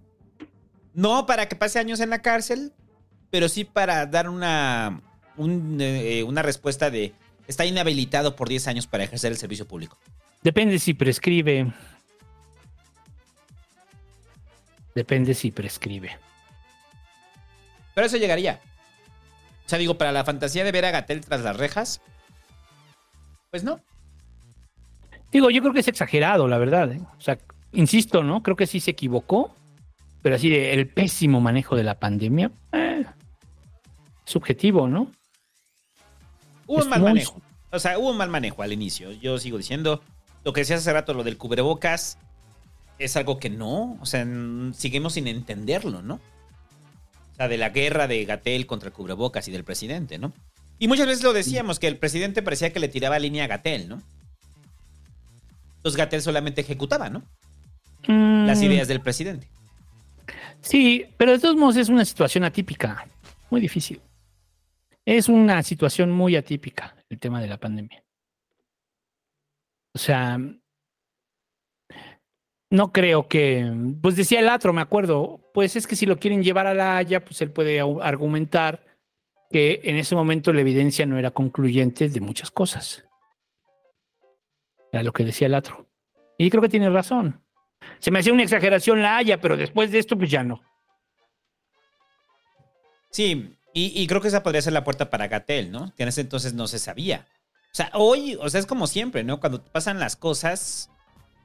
[0.94, 2.74] No para que pase años en la cárcel,
[3.30, 5.02] pero sí para dar una,
[5.38, 7.14] un, eh, una respuesta de
[7.48, 9.98] está inhabilitado por 10 años para ejercer el servicio público.
[10.44, 11.72] Depende si prescribe.
[14.94, 16.18] Depende si prescribe.
[17.96, 18.60] Pero eso llegaría.
[19.66, 22.02] O sea, digo, para la fantasía de ver a Gatel tras las rejas,
[23.52, 23.80] pues no.
[25.32, 26.92] Digo, yo creo que es exagerado, la verdad.
[26.92, 27.02] ¿eh?
[27.18, 27.38] O sea,
[27.72, 28.44] insisto, ¿no?
[28.44, 29.56] Creo que sí se equivocó,
[30.22, 33.06] pero así de el pésimo manejo de la pandemia, eh,
[34.26, 35.12] subjetivo, ¿no?
[36.68, 37.42] Hubo Es un mal muy- manejo.
[37.72, 39.12] O sea, hubo un mal manejo al inicio.
[39.14, 40.02] Yo sigo diciendo,
[40.44, 42.18] lo que decías hace rato, lo del cubrebocas,
[43.00, 44.28] es algo que no, o sea,
[44.74, 46.16] seguimos sin entenderlo, ¿no?
[46.16, 50.34] O sea, de la guerra de Gatel contra el cubrebocas y del presidente, ¿no?
[50.78, 53.88] Y muchas veces lo decíamos, que el presidente parecía que le tiraba línea a Gatel,
[53.88, 54.02] ¿no?
[55.82, 57.24] Entonces Gatel solamente ejecutaba, ¿no?
[58.08, 59.48] Las Mm, ideas del presidente.
[60.62, 63.08] Sí, pero de todos modos es una situación atípica,
[63.50, 64.00] muy difícil.
[65.06, 68.04] Es una situación muy atípica el tema de la pandemia.
[69.96, 70.40] O sea,
[72.70, 76.44] no creo que, pues decía el otro, me acuerdo, pues es que si lo quieren
[76.44, 78.86] llevar a la Haya, pues él puede argumentar
[79.50, 83.04] que en ese momento la evidencia no era concluyente de muchas cosas.
[84.92, 85.88] Era lo que decía el otro.
[86.38, 87.42] Y creo que tiene razón.
[88.00, 90.62] Se me hacía una exageración la Haya, pero después de esto, pues ya no.
[93.10, 95.94] Sí, y, creo que esa podría ser la puerta para Gatel, ¿no?
[95.96, 97.28] Que en ese entonces no se sabía.
[97.72, 99.40] O sea, hoy, o sea, es como siempre, ¿no?
[99.40, 100.90] Cuando pasan las cosas,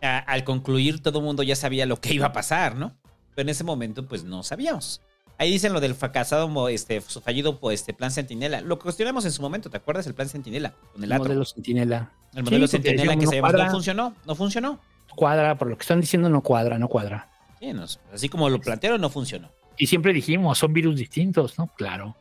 [0.03, 2.97] a- al concluir todo el mundo ya sabía lo que iba a pasar, ¿no?
[3.35, 5.01] Pero en ese momento, pues no sabíamos.
[5.39, 8.63] Ahí dicen lo del fracasado, este, su fallido pues, este, plan Centinela.
[8.63, 10.07] Lo cuestionamos en su momento, ¿te acuerdas?
[10.07, 12.11] El plan Centinela, con el El modelo Centinela.
[12.35, 13.71] El modelo Sí, Centinela que decíamos, se no no cuadra.
[13.71, 14.81] funcionó, no funcionó.
[15.15, 17.31] Cuadra, por lo que están diciendo, no cuadra, no cuadra.
[17.61, 19.51] Sí, no, así como lo plantearon, no funcionó.
[19.79, 21.69] Y siempre dijimos, son virus distintos, ¿no?
[21.77, 22.17] Claro.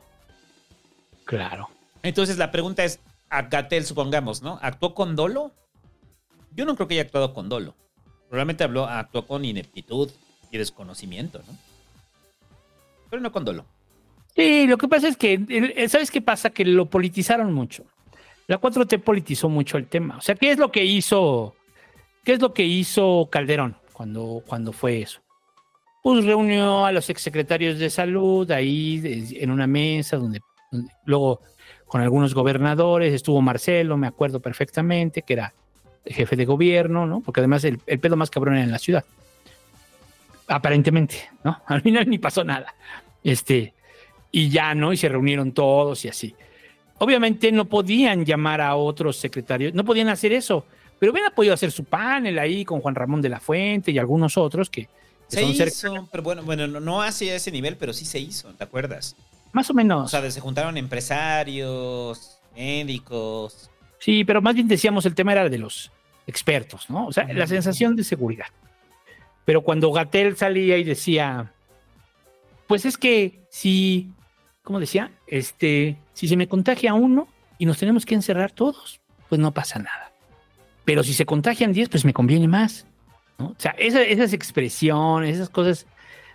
[1.26, 1.70] Claro.
[2.04, 3.00] Entonces la pregunta es,
[3.30, 4.60] a Gatel, supongamos, ¿no?
[4.62, 5.54] ¿Actuó con dolo?
[6.52, 7.76] Yo no creo que haya actuado con dolo.
[8.30, 10.12] Probablemente habló, actuó con ineptitud
[10.52, 11.58] y desconocimiento, ¿no?
[13.10, 13.66] Pero no con dolo.
[14.36, 16.50] Sí, lo que pasa es que, ¿sabes qué pasa?
[16.50, 17.86] Que lo politizaron mucho.
[18.48, 20.18] La 4T politizó mucho el tema.
[20.18, 21.56] O sea, ¿qué es lo que hizo?
[22.24, 25.22] ¿Qué es lo que hizo Calderón cuando, cuando fue eso?
[26.04, 30.42] Pues reunió a los exsecretarios de salud ahí en una mesa donde,
[31.06, 31.40] luego
[31.88, 35.54] con algunos gobernadores, estuvo Marcelo, me acuerdo perfectamente, que era
[36.06, 37.22] jefe de gobierno, ¿no?
[37.22, 39.06] Porque además el, el pedo más cabrón era en la ciudad.
[40.48, 41.60] Aparentemente, ¿no?
[41.68, 42.74] Al final ni pasó nada.
[43.24, 43.74] Este,
[44.32, 44.94] y ya, ¿no?
[44.94, 46.36] Y se reunieron todos y así.
[46.98, 50.66] Obviamente no podían llamar a otros secretarios, no podían hacer eso,
[50.98, 54.38] pero hubieran podido hacer su panel ahí con Juan Ramón de la Fuente y algunos
[54.38, 54.90] otros que, que
[55.28, 56.08] Se son hizo, cercanos.
[56.10, 59.16] pero bueno, bueno, no, no hacia ese nivel, pero sí se hizo, ¿te acuerdas?
[59.52, 60.06] Más o menos.
[60.06, 63.70] O sea, se juntaron empresarios, médicos.
[64.00, 65.92] Sí, pero más bien decíamos el tema era de los
[66.28, 67.08] expertos, ¿no?
[67.08, 68.48] O sea, la sensación de seguridad.
[69.46, 71.54] Pero cuando Gatel salía y decía,
[72.68, 74.10] pues es que si,
[74.64, 75.12] ¿cómo decía?
[75.28, 77.28] Este, si se me contagia uno
[77.58, 80.12] y nos tenemos que encerrar todos, pues no pasa nada.
[80.84, 82.86] Pero si se contagian 10, pues me conviene más.
[83.38, 83.48] ¿no?
[83.48, 85.86] O sea, esa- esas expresiones, esas cosas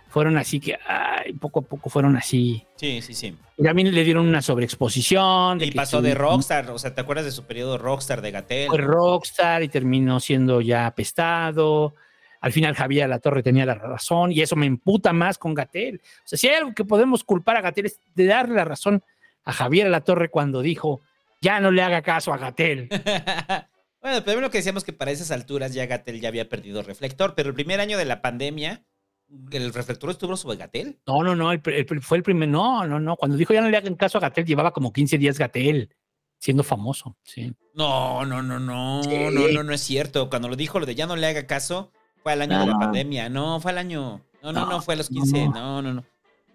[0.09, 2.65] fueron así que ay, poco a poco fueron así.
[2.75, 3.35] Sí, sí, sí.
[3.57, 5.57] Y también le dieron una sobreexposición.
[5.57, 8.67] de Y pasó de Rockstar, o sea, ¿te acuerdas de su periodo Rockstar de Gatel?
[8.67, 11.95] fue rockstar y terminó siendo ya apestado.
[12.41, 16.01] Al final Javier La Torre tenía la razón y eso me emputa más con Gatel.
[16.03, 19.03] O sea, si hay algo que podemos culpar a Gatel es de darle la razón
[19.45, 21.01] a Javier La Torre cuando dijo,
[21.41, 22.89] ya no le haga caso a Gatel.
[24.01, 27.49] Bueno, primero que decíamos que para esas alturas ya Gatel ya había perdido reflector, pero
[27.49, 28.83] el primer año de la pandemia,
[29.51, 30.99] el reflector estuvo sobre Gatel.
[31.05, 33.15] No, no, no, el el fue el primer, no, no, no.
[33.15, 35.93] Cuando dijo ya no le hagan caso a Gatel, llevaba como 15 días Gatel
[36.39, 37.15] siendo famoso.
[37.21, 37.53] Sí.
[37.75, 39.15] No, no, no, no, Sí.
[39.31, 40.31] no, no, no es cierto.
[40.31, 41.91] Cuando lo dijo lo de ya no le haga caso,
[42.23, 43.29] fue al año de la pandemia.
[43.29, 44.21] No, fue al año.
[44.41, 45.45] No, no, no, No, fue a los 15.
[45.47, 45.51] no.
[45.53, 46.05] No, no, no.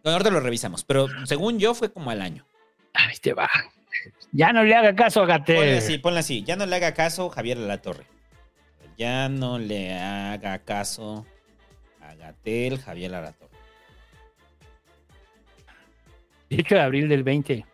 [0.05, 2.47] Ahorita lo revisamos, pero según yo fue como al año.
[2.95, 3.51] Ahí te va.
[4.31, 5.57] Ya no le haga caso a Gatel.
[5.57, 6.43] Ponle así, ponle así.
[6.45, 8.07] Ya no le haga caso Javier La Torre.
[8.97, 11.27] Ya no le haga caso
[12.01, 13.51] a Gatel Javier La Torre.
[16.51, 17.67] 18 de abril del 20.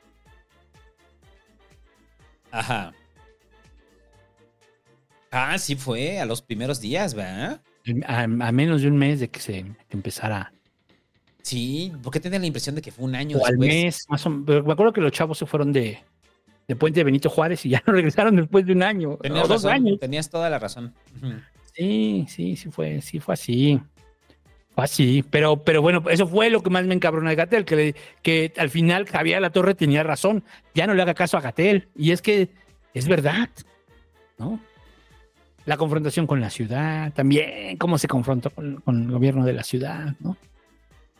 [2.51, 2.93] Ajá.
[5.31, 7.61] Ah, sí fue a los primeros días, ¿verdad?
[8.07, 10.53] A, a menos de un mes de que se empezara.
[11.43, 14.31] Sí, porque tenía la impresión de que fue un año O al mes, más o
[14.31, 14.65] menos.
[14.65, 15.99] Me acuerdo que los chavos se fueron de,
[16.69, 19.17] de Puente Benito Juárez y ya no regresaron después de un año.
[19.17, 19.99] Tenías o dos razón, años.
[19.99, 20.95] Tenías toda la razón.
[21.75, 23.81] Sí, sí, sí fue, sí fue así.
[24.75, 25.25] Fue así.
[25.31, 28.53] Pero, pero bueno, eso fue lo que más me encabronó de Gatel, que, le- que
[28.57, 30.45] al final Javier La Torre tenía razón.
[30.75, 31.89] Ya no le haga caso a Gatel.
[31.97, 32.51] Y es que
[32.95, 33.49] es verdad,
[34.39, 34.61] ¿no?
[35.65, 39.63] La confrontación con la ciudad, también cómo se confrontó con, con el gobierno de la
[39.63, 40.37] ciudad, ¿no?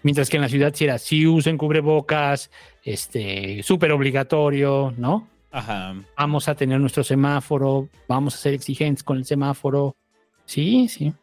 [0.03, 2.51] Mientras que en la ciudad sí era, sí usen cubrebocas,
[2.85, 5.29] este, súper obligatorio, ¿no?
[5.55, 5.95] Ajá.
[6.17, 9.95] vamos a tener nuestro semáforo, vamos a ser exigentes con el semáforo.
[10.47, 11.09] Sí, sí.
[11.09, 11.15] O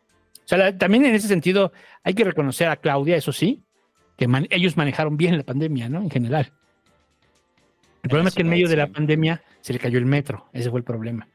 [0.45, 3.63] sea, la- también en ese sentido hay que reconocer a Claudia, eso sí,
[4.17, 5.99] que man- ellos manejaron bien la pandemia, ¿no?
[6.01, 6.51] En general.
[8.03, 10.69] El problema es que en medio de la pandemia se le cayó el metro, ese
[10.69, 11.27] fue el problema.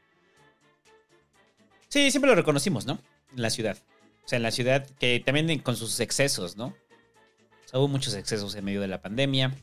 [1.95, 2.99] Sí, siempre lo reconocimos, ¿no?
[3.33, 3.77] En la ciudad.
[4.25, 6.65] O sea, en la ciudad que también con sus excesos, ¿no?
[6.65, 9.53] O sea, hubo muchos excesos en medio de la pandemia,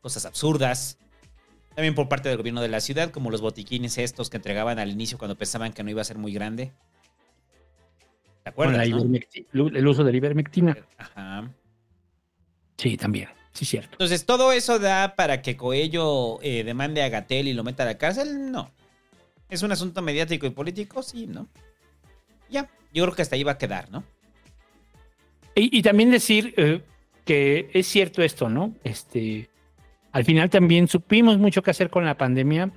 [0.00, 0.96] cosas absurdas.
[1.74, 4.90] También por parte del gobierno de la ciudad, como los botiquines estos que entregaban al
[4.90, 6.72] inicio cuando pensaban que no iba a ser muy grande.
[8.44, 8.88] ¿Te Con acuerdas?
[8.88, 9.00] no?
[9.04, 10.74] ivermecti- el uso de la ivermectina.
[10.96, 11.50] Ajá.
[12.78, 13.28] Sí, también.
[13.52, 13.90] Sí, cierto.
[13.92, 17.86] Entonces, ¿todo eso da para que Coello eh, demande a Gatel y lo meta a
[17.86, 18.50] la cárcel?
[18.50, 18.70] No.
[19.48, 21.02] ¿Es un asunto mediático y político?
[21.02, 21.48] Sí, ¿no?
[22.50, 24.04] Ya, yo creo que hasta ahí va a quedar, ¿no?
[25.54, 26.82] Y, y también decir eh,
[27.24, 28.74] que es cierto esto, ¿no?
[28.84, 29.48] Este,
[30.12, 32.70] al final también supimos mucho qué hacer con la pandemia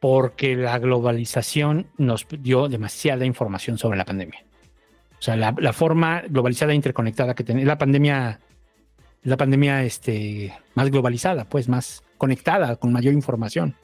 [0.00, 4.44] porque la globalización nos dio demasiada información sobre la pandemia.
[5.18, 8.40] O sea, la, la forma globalizada e interconectada que tenía la pandemia,
[9.22, 13.74] la pandemia este, más globalizada, pues más conectada, con mayor información.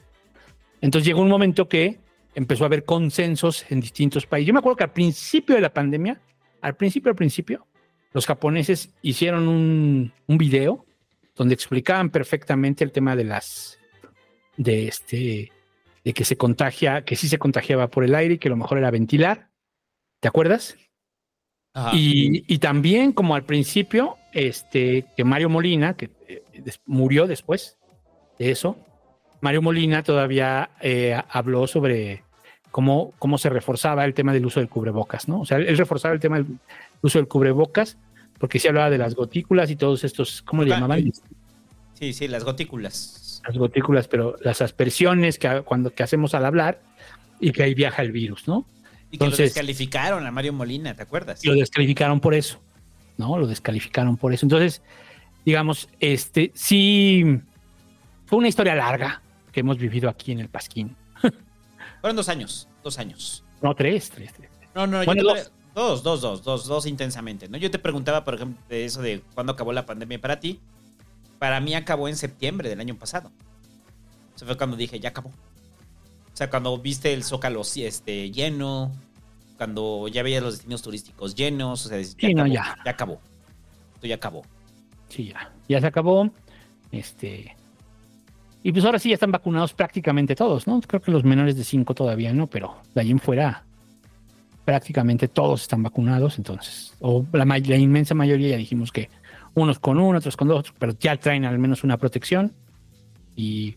[0.81, 1.99] Entonces llegó un momento que
[2.37, 4.45] empezó a haber consensos en distintos países.
[4.45, 6.21] Yo me acuerdo que al principio de la pandemia,
[6.61, 7.65] al principio, al principio,
[8.13, 10.85] los japoneses hicieron un, un video
[11.35, 13.79] donde explicaban perfectamente el tema de las,
[14.55, 15.51] de este,
[16.05, 18.77] de que se contagia, que sí se contagiaba por el aire y que lo mejor
[18.77, 19.49] era ventilar.
[20.19, 20.77] ¿Te acuerdas?
[21.91, 26.43] Y, y también, como al principio, este, que Mario Molina, que eh,
[26.85, 27.79] murió después
[28.37, 28.77] de eso,
[29.41, 32.26] Mario Molina todavía eh, habló sobre
[32.77, 35.41] cómo, cómo se reforzaba el tema del uso del cubrebocas, ¿no?
[35.41, 36.45] O sea, él reforzaba el tema del
[37.01, 37.97] uso del cubrebocas
[38.37, 41.11] porque sí hablaba de las gotículas y todos estos, ¿cómo le Ah, llamaban?
[41.95, 43.41] Sí, sí, las gotículas.
[43.47, 46.79] Las gotículas, pero las aspersiones que, cuando, que hacemos al hablar
[47.39, 48.67] y que ahí viaja el virus, ¿no?
[49.09, 51.43] Y que lo descalificaron a Mario Molina, ¿te acuerdas?
[51.43, 52.61] Y lo descalificaron por eso,
[53.17, 53.39] ¿no?
[53.39, 54.45] Lo descalificaron por eso.
[54.45, 54.83] Entonces,
[55.45, 57.39] digamos, este sí
[58.27, 60.95] fue una historia larga que hemos vivido aquí en el Pasquín.
[62.01, 63.43] Fueron dos años, dos años.
[63.61, 64.49] No, tres, tres, tres.
[64.75, 65.43] No, no, Bueno, yo dos.
[65.45, 67.57] te- dos, dos, dos, dos, dos intensamente, ¿no?
[67.57, 70.59] Yo te preguntaba, por ejemplo, de eso de cuándo acabó la pandemia para ti.
[71.39, 73.31] Para mí acabó en septiembre del año pasado.
[74.35, 75.29] Eso fue cuando dije, ya acabó.
[75.29, 78.91] O sea, cuando viste el Zócalo este, lleno,
[79.57, 82.77] cuando ya veías los destinos turísticos llenos, o sea, ya, Sí, no, acabó, ya.
[82.85, 83.21] ya acabó.
[83.95, 84.41] Esto ya acabó.
[85.09, 85.51] Sí, ya.
[85.67, 86.29] Ya se acabó.
[86.91, 87.56] Este.
[88.67, 90.81] Y pues ahora sí ya están vacunados prácticamente todos, ¿no?
[90.81, 93.63] Creo que los menores de 5 todavía no, pero de ahí en fuera
[94.65, 99.09] prácticamente todos están vacunados, entonces, o la, la inmensa mayoría ya dijimos que
[99.53, 102.51] unos con uno, otros con dos, pero ya traen al menos una protección
[103.37, 103.75] y,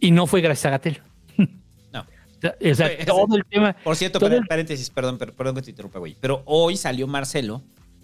[0.00, 1.02] y no fue gracias a Gatel.
[1.92, 2.00] No.
[2.70, 5.98] O sea, todo el tema, Por cierto, el- paréntesis, perdón, per- perdón que te interrumpa,
[5.98, 6.16] güey.
[6.20, 7.62] Pero hoy salió Marcelo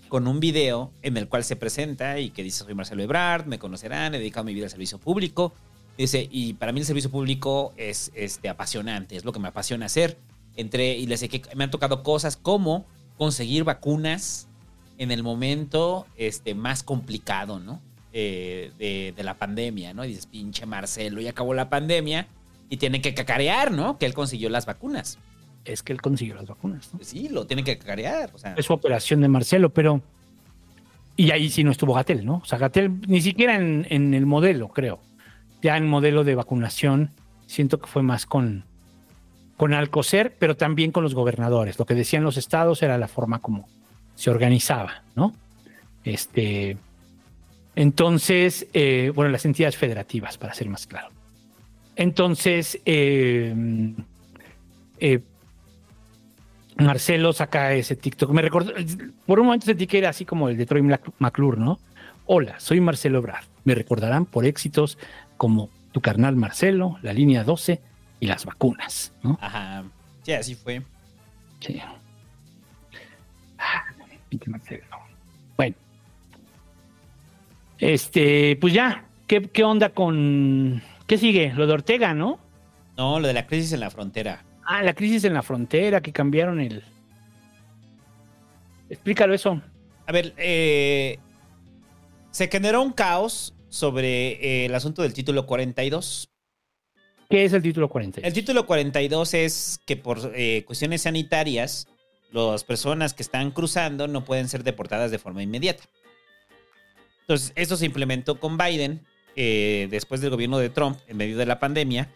[0.09, 3.59] con un video en el cual se presenta y que dice, soy Marcelo Ebrard, me
[3.59, 5.55] conocerán, he dedicado mi vida al servicio público.
[6.03, 9.87] Dice, y para mí el servicio público es este, apasionante, es lo que me apasiona
[9.87, 10.19] hacer.
[10.57, 12.85] Entre, y les sé que me han tocado cosas como
[13.17, 14.49] conseguir vacunas
[14.99, 17.81] en el momento este, más complicado, ¿no?
[18.13, 20.05] Eh, de, de la pandemia, ¿no?
[20.05, 22.27] Y dices, pinche Marcelo, ya acabó la pandemia
[22.69, 23.97] y tienen que cacarear, ¿no?
[23.97, 25.21] Que él consiguió las vacunas.
[25.65, 26.93] es que él consiguió las vacunas.
[26.93, 26.99] ¿no?
[27.05, 28.33] Sí, lo tienen que cacarear.
[28.35, 30.03] O sea, es su operación de Marcelo, pero.
[31.17, 32.41] Y ahí sí no estuvo Gatel, ¿no?
[32.43, 34.99] O sea, Gatel ni siquiera en, en el modelo, creo.
[35.63, 37.13] Ya en modelo de vacunación,
[37.47, 38.65] siento que fue más con,
[39.57, 41.79] con Alcocer, pero también con los gobernadores.
[41.79, 43.69] Lo que decían los estados era la forma como
[44.15, 45.33] se organizaba, ¿no?
[46.05, 46.77] Este.
[47.75, 51.09] Entonces, eh, bueno, las entidades federativas, para ser más claro.
[51.97, 53.55] Entonces, eh,
[54.99, 55.21] eh,
[56.77, 58.31] Marcelo saca ese TikTok.
[58.33, 58.73] Me recordó,
[59.27, 60.83] por un momento sentí que era así como el de Troy
[61.19, 61.79] McClure, ¿no?
[62.27, 63.45] Hola, soy Marcelo Ebrard.
[63.65, 64.99] Me recordarán por éxitos
[65.43, 67.81] como Tu carnal Marcelo, La Línea 12
[68.21, 69.41] y las vacunas, ¿no?
[69.41, 69.83] Ajá.
[70.23, 70.83] Sí, así fue.
[71.59, 71.83] Sí.
[73.59, 73.83] Ah,
[74.29, 74.85] pinche Marcelo.
[75.57, 75.75] Bueno.
[77.77, 79.05] Este, pues ya.
[79.27, 80.81] ¿Qué, qué onda con.
[81.09, 81.53] ¿Qué sigue?
[81.55, 82.39] Lo de Ortega, ¿no?
[82.97, 84.45] No, lo de la crisis en la frontera.
[84.65, 86.85] Ah, la crisis en la frontera, que cambiaron el.
[88.89, 89.61] Explícalo eso.
[90.07, 91.19] A ver, eh,
[92.31, 96.29] se generó un caos sobre eh, el asunto del título 42.
[97.29, 98.21] ¿Qué es el título 40?
[98.21, 101.89] El título 42 es que por eh, cuestiones sanitarias,
[102.31, 105.85] las personas que están cruzando no pueden ser deportadas de forma inmediata.
[107.23, 109.07] Entonces, esto se implementó con Biden
[109.37, 112.13] eh, después del gobierno de Trump en medio de la pandemia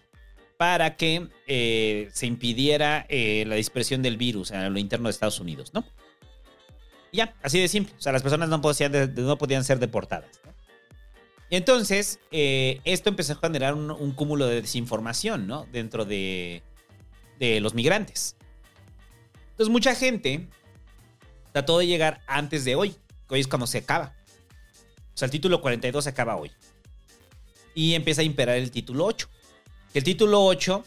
[0.58, 5.40] para que eh, se impidiera eh, la dispersión del virus a lo interno de Estados
[5.40, 5.84] Unidos, ¿no?
[7.12, 7.94] Y ya, así de simple.
[7.98, 10.28] O sea, las personas no podían, no podían ser deportadas.
[10.44, 10.55] ¿no?
[11.48, 15.66] Y entonces, eh, esto empezó a generar un, cúmulo de desinformación, ¿no?
[15.72, 16.62] Dentro de,
[17.38, 18.36] de los migrantes.
[19.50, 20.48] Entonces, mucha gente
[21.52, 22.96] trató de llegar antes de hoy,
[23.28, 24.14] que hoy es cuando se acaba.
[25.14, 26.50] O sea, el título 42 se acaba hoy.
[27.74, 29.28] Y empieza a imperar el título 8.
[29.92, 30.84] Que el título 8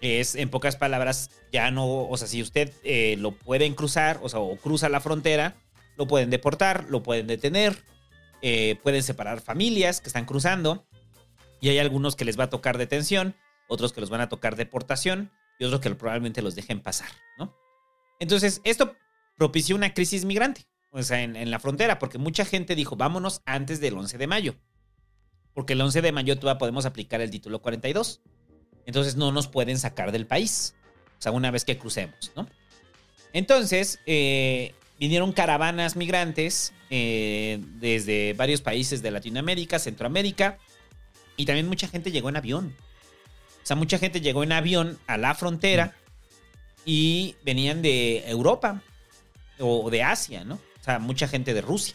[0.00, 4.28] es, en pocas palabras, ya no, o sea, si usted eh, lo pueden cruzar, o
[4.28, 5.56] sea, o cruza la frontera,
[5.96, 7.82] lo pueden deportar, lo pueden detener,
[8.42, 10.86] eh, pueden separar familias que están cruzando,
[11.60, 13.34] y hay algunos que les va a tocar detención,
[13.68, 17.54] otros que los van a tocar deportación, y otros que probablemente los dejen pasar, ¿no?
[18.20, 18.96] Entonces, esto
[19.36, 23.80] propició una crisis migrante, o sea, en, la frontera, porque mucha gente dijo, vámonos antes
[23.80, 24.56] del 11 de mayo,
[25.54, 28.22] porque el 11 de mayo todavía podemos aplicar el título 42.
[28.86, 30.74] Entonces no nos pueden sacar del país.
[31.18, 32.48] O sea, una vez que crucemos, ¿no?
[33.32, 40.58] Entonces, eh, vinieron caravanas migrantes eh, desde varios países de Latinoamérica, Centroamérica,
[41.36, 42.74] y también mucha gente llegó en avión.
[43.62, 45.94] O sea, mucha gente llegó en avión a la frontera
[46.84, 48.82] y venían de Europa
[49.58, 50.54] o de Asia, ¿no?
[50.54, 51.94] O sea, mucha gente de Rusia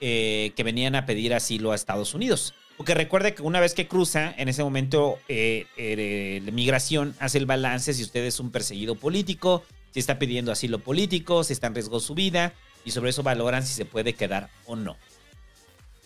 [0.00, 2.54] eh, que venían a pedir asilo a Estados Unidos.
[2.76, 7.36] Porque recuerde que una vez que cruza, en ese momento eh, eh, la migración hace
[7.36, 11.66] el balance si usted es un perseguido político, si está pidiendo asilo político, si está
[11.66, 14.96] en riesgo su vida, y sobre eso valoran si se puede quedar o no.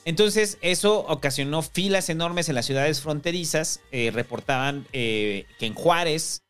[0.05, 3.81] Entonces, eso ocasionó filas enormes en las ciudades fronterizas.
[3.91, 6.43] Eh, reportaban eh, que en Juárez,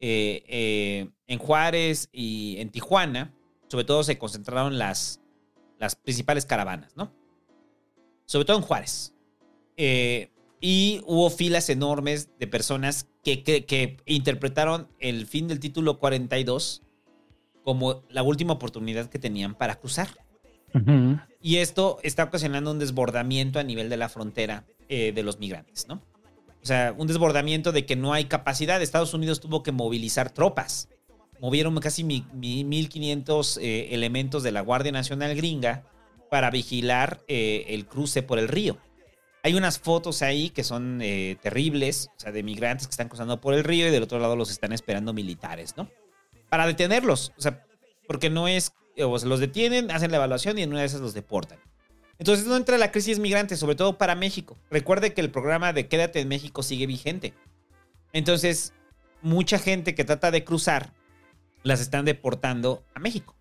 [0.00, 3.32] eh, en Juárez y en Tijuana,
[3.68, 5.20] sobre todo se concentraron las,
[5.78, 7.12] las principales caravanas, ¿no?
[8.24, 9.14] Sobre todo en Juárez.
[9.76, 10.30] Eh,
[10.60, 16.82] y hubo filas enormes de personas que, que- que interpretaron el fin del título 42
[17.62, 20.08] como la última oportunidad que tenían para cruzar.
[21.40, 25.86] Y esto está ocasionando un desbordamiento a nivel de la frontera eh, de los migrantes,
[25.88, 26.02] ¿no?
[26.62, 28.82] O sea, un desbordamiento de que no hay capacidad.
[28.82, 30.88] Estados Unidos tuvo que movilizar tropas.
[31.40, 35.84] Movieron casi mi- mi- 1.500 eh, elementos de la Guardia Nacional gringa
[36.30, 38.78] para vigilar eh, el cruce por el río.
[39.46, 43.40] Hay unas fotos ahí que son eh, terribles, o sea, de migrantes que están cruzando
[43.40, 45.88] por el río y del otro lado los están esperando militares, ¿no?
[46.48, 47.64] Para detenerlos, o sea,
[48.08, 51.00] porque no es, o sea, los detienen, hacen la evaluación y en una de esas
[51.00, 51.60] los deportan.
[52.18, 54.58] Entonces no entra la crisis migrante, sobre todo para México.
[54.68, 57.32] Recuerde que el programa de Quédate en México sigue vigente.
[58.12, 58.72] Entonces,
[59.22, 60.92] mucha gente que trata de cruzar
[61.62, 63.36] las están deportando a México.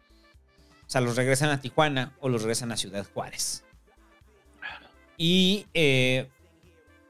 [0.86, 3.65] O sea, los regresan a Tijuana o los regresan a Ciudad Juárez.
[5.18, 6.30] Y eh,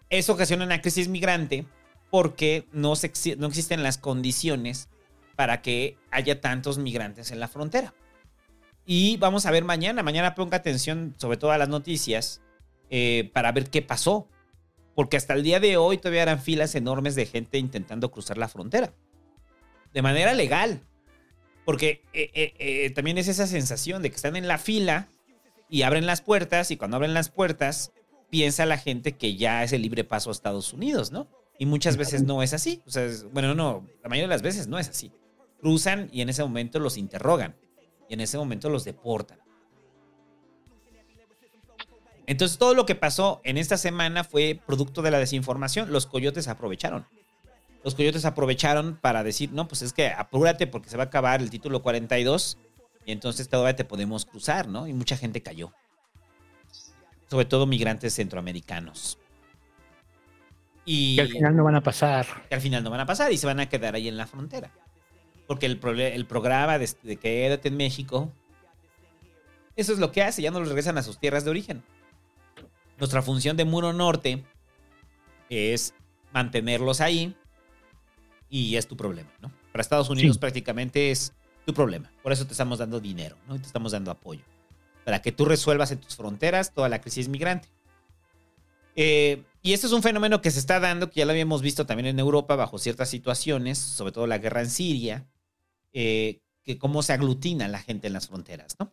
[0.09, 1.65] eso ocasiona una crisis migrante
[2.09, 2.93] porque no,
[3.37, 4.89] no existen las condiciones
[5.35, 7.93] para que haya tantos migrantes en la frontera.
[8.85, 10.03] Y vamos a ver mañana.
[10.03, 12.41] Mañana ponga atención sobre todo a las noticias
[12.89, 14.27] eh, para ver qué pasó.
[14.93, 18.47] Porque hasta el día de hoy todavía eran filas enormes de gente intentando cruzar la
[18.47, 18.93] frontera.
[19.93, 20.81] De manera legal.
[21.65, 25.09] Porque eh, también es esa sensación de que están en la fila
[25.69, 27.91] y abren las puertas y cuando abren las puertas
[28.29, 31.27] piensa la gente que ya es el libre paso a Estados Unidos, ¿no?
[31.57, 32.81] Y muchas veces no es así.
[32.85, 35.11] O sea, es- bueno, no, la mayoría de las veces no es así.
[35.61, 37.55] Cruzan y en ese momento los interrogan
[38.09, 39.39] y en ese momento los deportan.
[42.27, 45.91] Entonces todo lo que pasó en esta semana fue producto de la desinformación.
[45.91, 47.05] Los coyotes aprovecharon.
[47.83, 51.39] Los coyotes aprovecharon para decir, no, pues es que apúrate porque se va a acabar
[51.41, 52.57] el título 42
[53.05, 54.87] y entonces todavía te podemos cruzar, ¿no?
[54.87, 55.71] Y mucha gente cayó.
[57.29, 59.17] Sobre todo migrantes centroamericanos.
[60.85, 62.25] Y Que al final no van a pasar.
[62.47, 64.27] que al final no van a pasar y se van a quedar ahí en la
[64.27, 64.71] frontera.
[65.47, 68.31] Porque el, el programa de, de Quédate en México,
[69.75, 71.83] eso es lo que hace, ya no los regresan a sus tierras de origen.
[72.97, 74.43] Nuestra función de Muro Norte
[75.49, 75.93] es
[76.31, 77.35] mantenerlos ahí
[78.49, 79.51] y es tu problema, ¿no?
[79.71, 80.39] Para Estados Unidos Sí.
[80.39, 81.33] prácticamente es
[81.65, 82.11] tu problema.
[82.23, 83.55] Por eso te estamos dando dinero, ¿no?
[83.55, 84.41] Y te estamos dando apoyo.
[85.03, 87.67] Para que tú resuelvas en tus fronteras toda la crisis migrante.
[88.95, 91.85] Eh, y esto es un fenómeno que se está dando, que ya lo habíamos visto
[91.85, 95.25] también en Europa bajo ciertas situaciones, sobre todo la guerra en Siria,
[95.93, 98.91] eh, que cómo se aglutina la gente en las fronteras, ¿no?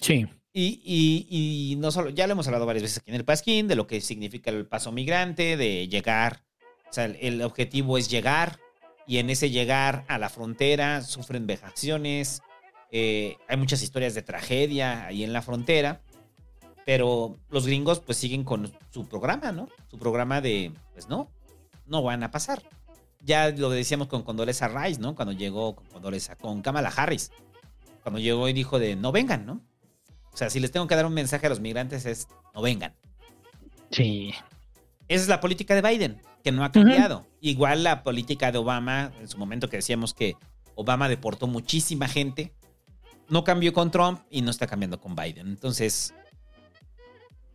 [0.00, 0.26] Sí.
[0.52, 1.26] Y, y-
[1.72, 3.86] y no solo, ya lo hemos hablado varias veces aquí en el Pasquín, de lo
[3.86, 6.42] que significa el paso migrante, de llegar,
[6.88, 8.58] o sea, el, el objetivo es llegar,
[9.06, 12.42] y en ese llegar a la frontera sufren vejaciones,
[12.90, 16.00] eh, hay muchas historias de tragedia ahí en la frontera,
[16.86, 19.68] pero los gringos pues siguen con su programa, ¿no?
[19.90, 21.28] Su programa de, pues no,
[21.86, 22.62] no van a pasar.
[23.20, 25.14] Ya lo decíamos con Condoleezza Rice, ¿no?
[25.14, 27.32] Cuando llegó con Condoleezza, con Kamala Harris,
[28.02, 29.60] cuando llegó y dijo de, no vengan, ¿no?
[30.32, 32.94] O sea, si les tengo que dar un mensaje a los migrantes es, no vengan.
[33.90, 34.34] Sí.
[35.08, 37.26] Esa es la política de Biden, que no ha cambiado.
[37.40, 40.36] Igual la política de Obama, en su momento que decíamos que
[40.74, 42.52] Obama deportó muchísima gente,
[43.30, 45.48] no cambió con Trump y no está cambiando con Biden.
[45.48, 46.12] Entonces,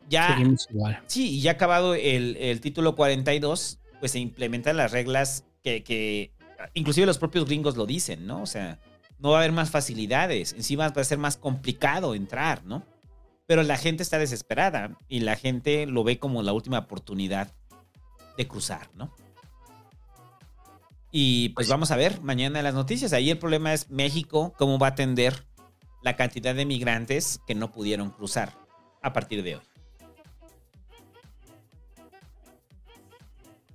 [0.09, 0.29] ya...
[0.29, 1.03] Seguimos igual.
[1.05, 6.33] Sí, y ya acabado el, el título 42, pues se implementan las reglas que, que
[6.73, 8.41] inclusive los propios gringos lo dicen, ¿no?
[8.41, 8.79] O sea,
[9.19, 12.83] no va a haber más facilidades, encima va a ser más complicado entrar, ¿no?
[13.45, 17.53] Pero la gente está desesperada y la gente lo ve como la última oportunidad
[18.39, 19.13] de cruzar, ¿no?
[21.11, 23.11] Y pues vamos a ver mañana las noticias.
[23.11, 25.43] Ahí el problema es México, cómo va a atender
[26.03, 28.53] la cantidad de migrantes que no pudieron cruzar
[29.01, 29.61] a partir de hoy.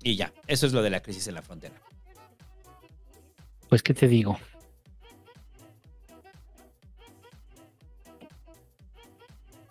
[0.02, 1.74] Y ya, eso es lo de la crisis en la frontera.
[3.68, 4.38] Pues, ¿qué te digo?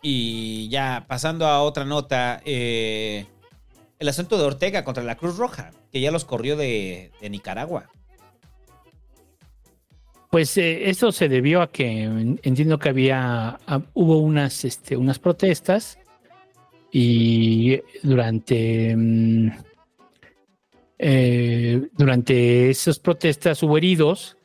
[0.04, 3.26] Y ya pasando a otra nota, eh,
[4.04, 7.90] el asunto de Ortega contra la Cruz Roja, que ya los corrió de, Nicaragua.
[10.30, 14.98] Pues eh, eso se debió a que en- entiendo que había ah, hubo unas este,
[14.98, 16.00] unas protestas
[16.92, 19.52] y durante mm,
[21.00, 24.36] eh, durante esas protestas hubo heridos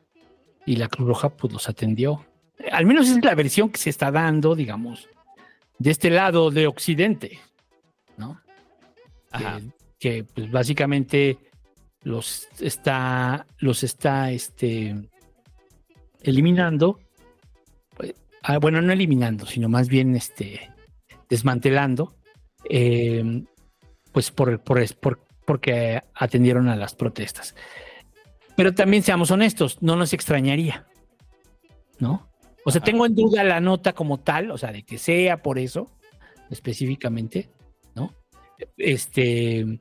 [0.66, 2.24] y la Cruz Roja pues los atendió.
[2.70, 5.08] Al menos es la versión que se está dando, digamos,
[5.80, 7.40] de este lado de Occidente,
[8.16, 8.40] ¿no?
[9.30, 9.60] Ajá.
[9.60, 11.38] Que, que, pues básicamente
[12.02, 14.94] los está los está este
[16.22, 16.98] eliminando,
[17.96, 20.70] pues, ah, bueno, no eliminando, sino más bien este,
[21.28, 22.14] desmantelando,
[22.68, 23.44] eh,
[24.12, 27.54] pues por, por, por- porque atendieron a las protestas.
[28.56, 30.86] Pero también seamos honestos, no nos extrañaría,
[31.98, 32.28] ¿no?
[32.64, 32.86] O sea, Ajá.
[32.86, 35.90] tengo en duda la nota como tal, o sea, de que sea por eso,
[36.50, 37.48] específicamente.
[38.76, 39.78] Este.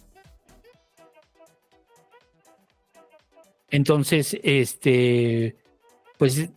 [3.69, 5.57] Entonces, este,
[6.17, 6.49] pues,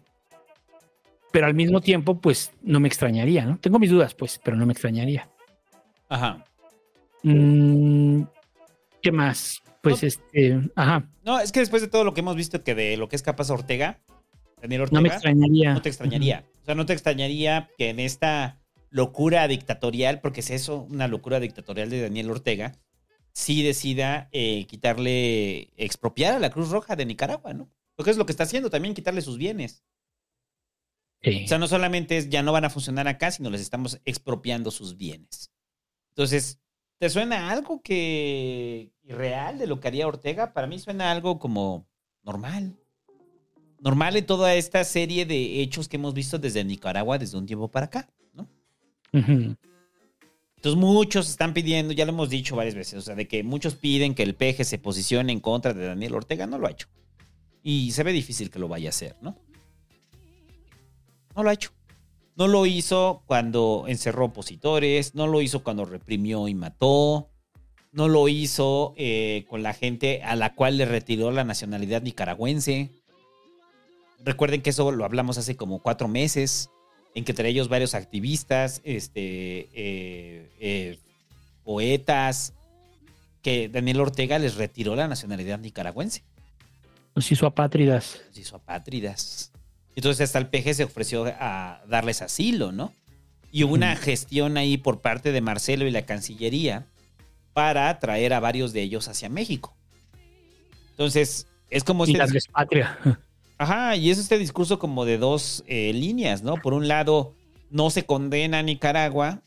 [1.33, 3.59] pero al mismo tiempo, pues, no me extrañaría, ¿no?
[3.59, 5.29] Tengo mis dudas, pues, pero no me extrañaría.
[6.09, 6.45] Ajá.
[7.23, 8.23] Mm,
[9.03, 9.61] ¿Qué más?
[9.83, 12.97] Pues, este, ajá, No, es que después de todo lo que hemos visto que de
[12.97, 13.99] lo que es capaz Ortega,
[14.61, 15.75] Daniel Ortega, no me extrañaría.
[15.75, 16.45] no te extrañaría.
[16.63, 18.60] O sea, no te extrañaría que en esta
[18.91, 22.73] locura dictatorial, porque es eso, una locura dictatorial de Daniel Ortega,
[23.33, 27.71] sí decida eh, quitarle, expropiar a la Cruz Roja de Nicaragua, ¿no?
[27.95, 29.85] Porque es lo que está haciendo también, quitarle sus bienes.
[31.23, 31.45] Sí.
[31.45, 34.71] O sea, no solamente es ya no van a funcionar acá, sino les estamos expropiando
[34.71, 35.53] sus bienes.
[36.11, 36.61] Entonces,
[36.99, 40.53] ¿te suena algo que irreal de lo que haría Ortega?
[40.53, 41.87] Para mí suena algo como
[42.23, 42.79] normal.
[43.79, 47.71] Normal en toda esta serie de hechos que hemos visto desde Nicaragua desde un tiempo
[47.71, 48.49] para acá, ¿no?
[49.13, 53.75] Entonces muchos están pidiendo, ya lo hemos dicho varias veces, o sea, de que muchos
[53.75, 56.89] piden que el peje se posicione en contra de Daniel Ortega, no lo ha hecho.
[57.63, 59.37] Y se ve difícil que lo vaya a hacer, ¿no?
[61.35, 61.71] No lo ha hecho.
[62.37, 67.31] No lo hizo cuando encerró opositores, no lo hizo cuando reprimió y mató,
[67.93, 72.91] no lo hizo eh, con la gente a la cual le retiró la nacionalidad nicaragüense.
[74.25, 76.71] Recuerden que eso lo hablamos hace como cuatro meses,
[77.15, 80.99] en que entre ellos varios activistas, este, eh, eh,
[81.65, 82.55] poetas,
[83.43, 86.23] que Daniel Ortega les retiró la nacionalidad nicaragüense,
[87.15, 88.21] Los hizo apátridas.
[88.29, 89.53] los hizo apátridas.
[89.97, 92.93] Entonces hasta el PG se ofreció a darles asilo, ¿no?
[93.51, 96.87] Y hubo una gestión ahí por parte de Marcelo y la Cancillería
[97.53, 99.77] para traer a varios de ellos hacia México.
[100.91, 102.99] Entonces, es como Y este las patria.
[103.61, 106.55] Ajá, y es este discurso como de dos eh, líneas, ¿no?
[106.57, 107.35] Por un lado,
[107.69, 109.43] no se condena a Nicaragua,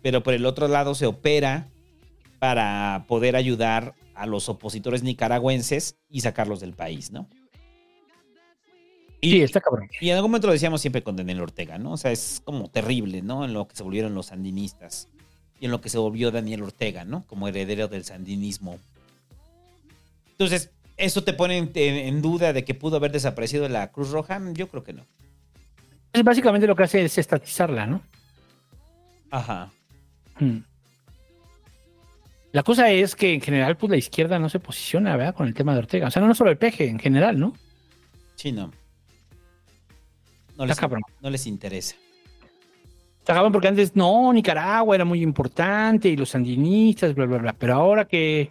[0.00, 1.68] pero por el otro lado se opera
[2.38, 7.28] para poder ayudar a los opositores nicaragüenses y sacarlos del país, ¿no?
[9.20, 9.90] Y, Sí, está cabrón.
[10.00, 11.92] y en algún momento lo decíamos siempre con Daniel Ortega, ¿no?
[11.92, 13.44] O sea, es como terrible, ¿no?
[13.44, 15.08] En lo que se volvieron los sandinistas
[15.60, 17.22] y en lo que se volvió Daniel Ortega, ¿no?
[17.26, 18.78] Como heredero del sandinismo.
[20.30, 24.40] Entonces, ¿eso te pone en, en duda de que pudo haber desaparecido la Cruz Roja?
[24.52, 25.06] Yo creo que no.
[26.12, 28.02] Es básicamente lo que hace es estatizarla, ¿no?
[29.30, 29.70] Ajá.
[30.38, 30.58] Mm.
[32.52, 35.34] La cosa es que en general, pues la izquierda no se posiciona, ¿verdad?
[35.34, 36.08] Con el tema de Ortega.
[36.08, 37.52] O sea, no, no solo el peje, en general, ¿no?
[38.34, 38.72] Sí, no.
[40.56, 40.78] No les,
[41.20, 41.96] no les interesa.
[43.18, 47.52] Está cabrón porque antes, no, Nicaragua era muy importante y los sandinistas, bla, bla, bla.
[47.52, 48.50] Pero ahora que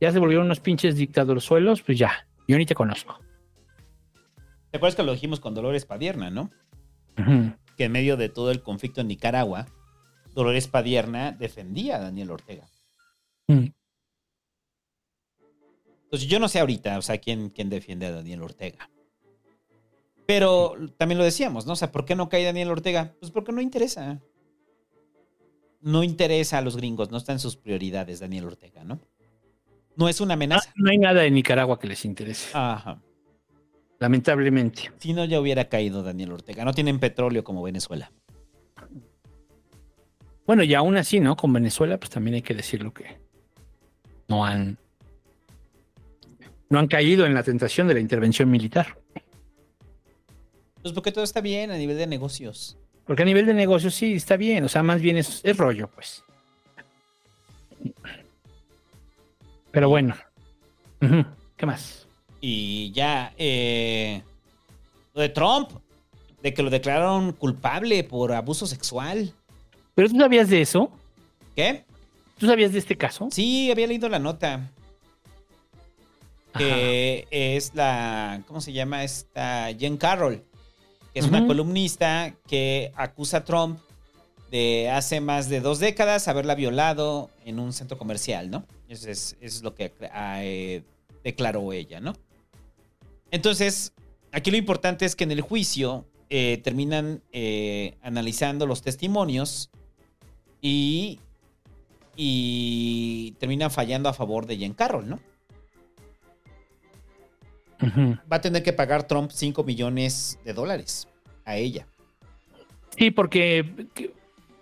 [0.00, 3.18] ya se volvieron unos pinches dictadorzuelos, pues ya, yo ni te conozco.
[4.70, 6.50] ¿Te acuerdas que lo dijimos con Dolores Padierna, no?
[7.76, 9.66] Que en medio de todo el conflicto en Nicaragua,
[10.34, 12.68] Dolores Padierna defendía a Daniel Ortega.
[13.48, 13.66] Mm.
[16.04, 18.90] Entonces yo no sé ahorita, o sea, quién, quién defiende a Daniel Ortega.
[20.26, 21.72] Pero también lo decíamos, ¿no?
[21.72, 23.14] O sea, ¿por qué no cae Daniel Ortega?
[23.18, 24.20] Pues porque no interesa.
[25.80, 29.00] No interesa a los gringos, no está en sus prioridades Daniel Ortega, ¿no?
[30.00, 30.72] No es una amenaza.
[30.76, 33.02] No hay nada de Nicaragua que les interese, Ajá.
[33.98, 34.90] lamentablemente.
[34.98, 36.64] Si no, ya hubiera caído Daniel Ortega.
[36.64, 38.10] No tienen petróleo como Venezuela.
[40.46, 41.36] Bueno, y aún así, ¿no?
[41.36, 43.18] Con Venezuela, pues también hay que decirlo que
[44.26, 44.78] no han
[46.70, 48.96] no han caído en la tentación de la intervención militar.
[50.80, 52.78] Pues porque todo está bien a nivel de negocios.
[53.04, 55.90] Porque a nivel de negocio sí está bien, o sea, más bien es, es rollo,
[55.90, 56.24] pues.
[59.70, 60.14] Pero bueno.
[61.56, 62.06] ¿Qué más?
[62.40, 64.22] Y ya, eh,
[65.14, 65.70] lo de Trump,
[66.42, 69.32] de que lo declararon culpable por abuso sexual.
[69.94, 70.90] ¿Pero tú sabías de eso?
[71.54, 71.84] ¿Qué?
[72.38, 73.28] ¿Tú sabías de este caso?
[73.30, 74.70] Sí, había leído la nota.
[76.56, 79.04] Que es la, ¿cómo se llama?
[79.04, 80.42] Esta Jen Carroll,
[81.12, 83.78] que es una columnista que acusa a Trump
[84.50, 88.66] de hace más de dos décadas haberla violado en un centro comercial, ¿no?
[88.88, 90.82] Eso es, eso es lo que ah, eh,
[91.22, 92.14] declaró ella, ¿no?
[93.30, 93.92] Entonces,
[94.32, 99.70] aquí lo importante es que en el juicio eh, terminan eh, analizando los testimonios
[100.60, 101.20] y,
[102.16, 105.20] y terminan fallando a favor de Jen Carroll, ¿no?
[108.30, 111.08] Va a tener que pagar Trump 5 millones de dólares
[111.46, 111.86] a ella.
[112.96, 114.12] Sí, porque que-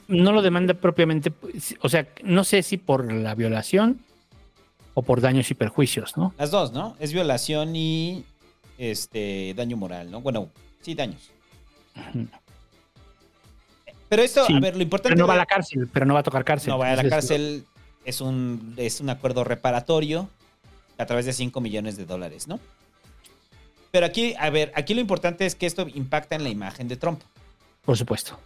[0.09, 1.33] no lo demanda propiamente,
[1.81, 4.01] o sea, no sé si por la violación
[4.95, 6.35] o por daños y perjuicios, ¿no?
[6.39, 6.97] Las dos, ¿no?
[6.99, 8.25] Es violación y
[8.79, 10.21] este daño moral, ¿no?
[10.21, 10.49] Bueno,
[10.81, 11.31] sí, daños.
[14.09, 16.15] Pero esto, Sí, a ver, lo importante Pero no va a la cárcel, pero no
[16.15, 16.71] va a tocar cárcel.
[16.71, 17.67] no va a la cárcel,
[18.05, 20.31] es un, es un acuerdo reparatorio
[20.97, 22.59] a través de 5 millones de dólares, ¿no?
[23.91, 26.97] Pero aquí, a ver, aquí lo importante es que esto impacta en la imagen de
[26.97, 27.21] Trump.
[27.85, 28.39] Por supuesto.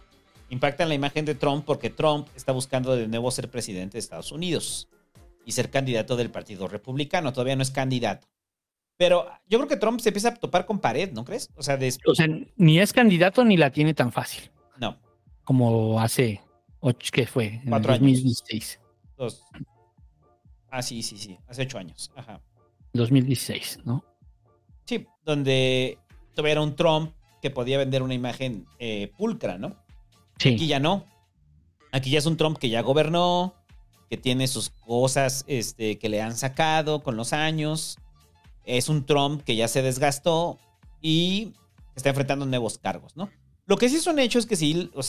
[0.53, 3.99] Impacta en la imagen de Trump porque Trump está buscando de nuevo ser presidente de
[3.99, 4.87] Estados Unidos
[5.45, 7.33] y ser candidato del Partido Republicano.
[7.33, 8.27] Todavía no es candidato.
[8.97, 11.49] Pero yo creo que Trump se empieza a topar con pared, ¿no crees?
[11.55, 14.99] O sea, O sea, ni es candidato ni la tiene tan fácil no,
[15.43, 16.39] como hace,
[16.81, 17.45] ocho, ¿qué fue?
[17.45, 18.21] En Cuatro años.
[18.21, 18.79] 2016.
[19.17, 19.43] dos.
[20.69, 22.11] Ah, sí, sí, sí, hace ocho años.
[22.15, 22.39] Ajá.
[22.93, 24.03] 2016, ¿no?
[24.85, 25.97] Sí, donde
[26.35, 27.11] todavía era un Trump
[27.41, 29.82] que podía vender una imagen eh, pulcra, ¿no?
[30.49, 31.05] Aquí ya no.
[31.91, 33.53] Aquí ya es un Trump que ya gobernó,
[34.09, 37.97] que tiene sus cosas este, que le han sacado con los años.
[38.65, 40.57] Es un Trump que ya se desgastó
[41.01, 41.53] y
[41.95, 43.29] está enfrentando nuevos cargos, ¿no?
[43.65, 45.03] Lo que sí es un hecho es que sí, o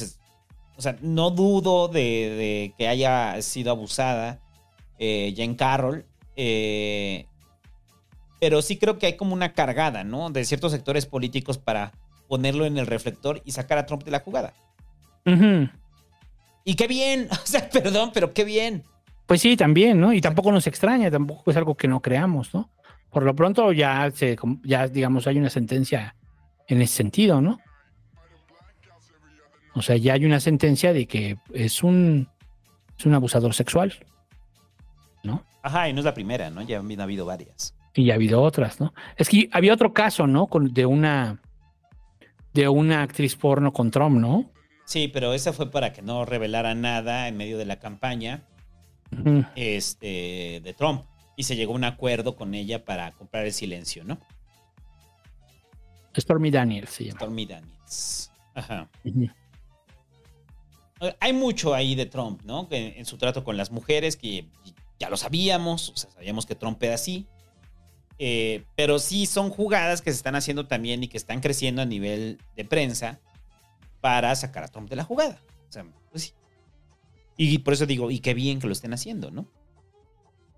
[0.83, 4.41] sea, no dudo de, que haya sido abusada
[4.99, 6.05] eh, Jen Carroll,
[6.37, 7.27] eh,
[8.41, 10.31] pero sí creo que hay como una cargada, ¿no?
[10.31, 11.93] De ciertos sectores políticos para
[12.29, 14.55] ponerlo en el reflector y sacar a Trump de la jugada.
[15.27, 15.69] Ujú.
[16.65, 18.85] Y qué bien, o sea, perdón, pero qué bien.
[19.27, 20.13] Pues sí, también, ¿no?
[20.13, 22.71] Y tampoco nos extraña, tampoco es algo que no creamos, ¿no?
[23.11, 26.17] Por lo pronto ya se, ya digamos, hay una sentencia
[26.67, 27.59] en ese sentido, ¿no?
[29.75, 32.29] O sea, ya hay una sentencia de que es un,
[32.99, 33.95] es un abusador sexual,
[35.23, 35.45] ¿no?
[35.63, 36.63] Ajá, y no es la primera, ¿no?
[36.63, 37.75] Ya han habido varias.
[37.95, 38.93] Y ya ha habido otras, ¿no?
[39.17, 40.47] Es que había otro caso, ¿no?
[40.47, 41.41] Con, de una
[42.53, 44.51] de una actriz porno con Trump, ¿no?
[44.85, 48.45] Sí, pero esa fue para que no revelara nada en medio de la campaña.
[49.55, 51.05] Este, de Trump.
[51.37, 54.19] Y se llegó a un acuerdo con ella para comprar el silencio, ¿no?
[56.17, 57.19] Stormy Daniels se llama.
[57.19, 58.31] Stormy Daniels.
[58.55, 58.89] Ajá.
[61.01, 62.69] Eh, Hay mucho ahí de Trump, ¿no?
[62.71, 64.47] En su trato con las mujeres, que
[64.99, 67.27] ya lo sabíamos, o sea, sabíamos que Trump era así.
[68.19, 71.85] Eh, pero sí son jugadas que se están haciendo también y que están creciendo a
[71.85, 73.19] nivel de prensa
[74.05, 75.41] para sacar a Trump de la jugada.
[75.67, 76.33] O sea, pues sí.
[77.39, 79.47] Y por eso digo, y qué bien que lo estén haciendo, ¿no?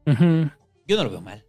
[0.04, 1.44] Yo no lo veo mal.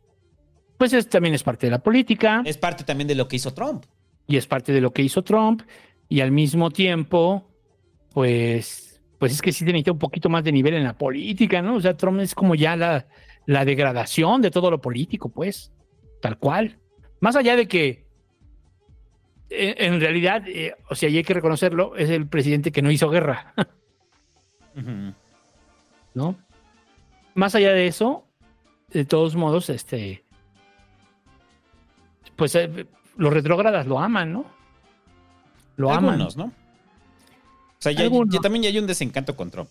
[0.77, 3.51] Pues es, también es parte de la política Es parte también de lo que hizo
[3.51, 3.85] Trump.
[4.27, 5.63] y es parte de lo que hizo Trump
[6.07, 7.49] y al mismo tiempo,
[8.13, 11.77] pues, pues es que sí necesita un poquito más de nivel en la política, ¿no?
[11.77, 13.07] O sea, Trump es como ya la,
[13.47, 15.71] la degradación de todo lo político, pues,
[16.21, 16.77] tal cual.
[17.21, 18.06] Más allá de que,
[19.49, 23.09] en realidad, eh, o sea, y hay que reconocerlo, es el presidente que no hizo
[23.09, 23.53] guerra.
[26.13, 26.35] ¿no?
[27.35, 28.25] Más allá de eso,
[28.89, 30.23] de todos modos, este,
[32.35, 32.87] pues eh,
[33.17, 34.45] los retrógradas lo aman, ¿no?
[35.75, 36.13] Lo aman.
[36.15, 36.45] Algunos, ¿no?
[36.45, 36.51] O
[37.79, 38.33] sea, ya, Algunos.
[38.33, 39.69] ya también ya hay un desencanto con Trump.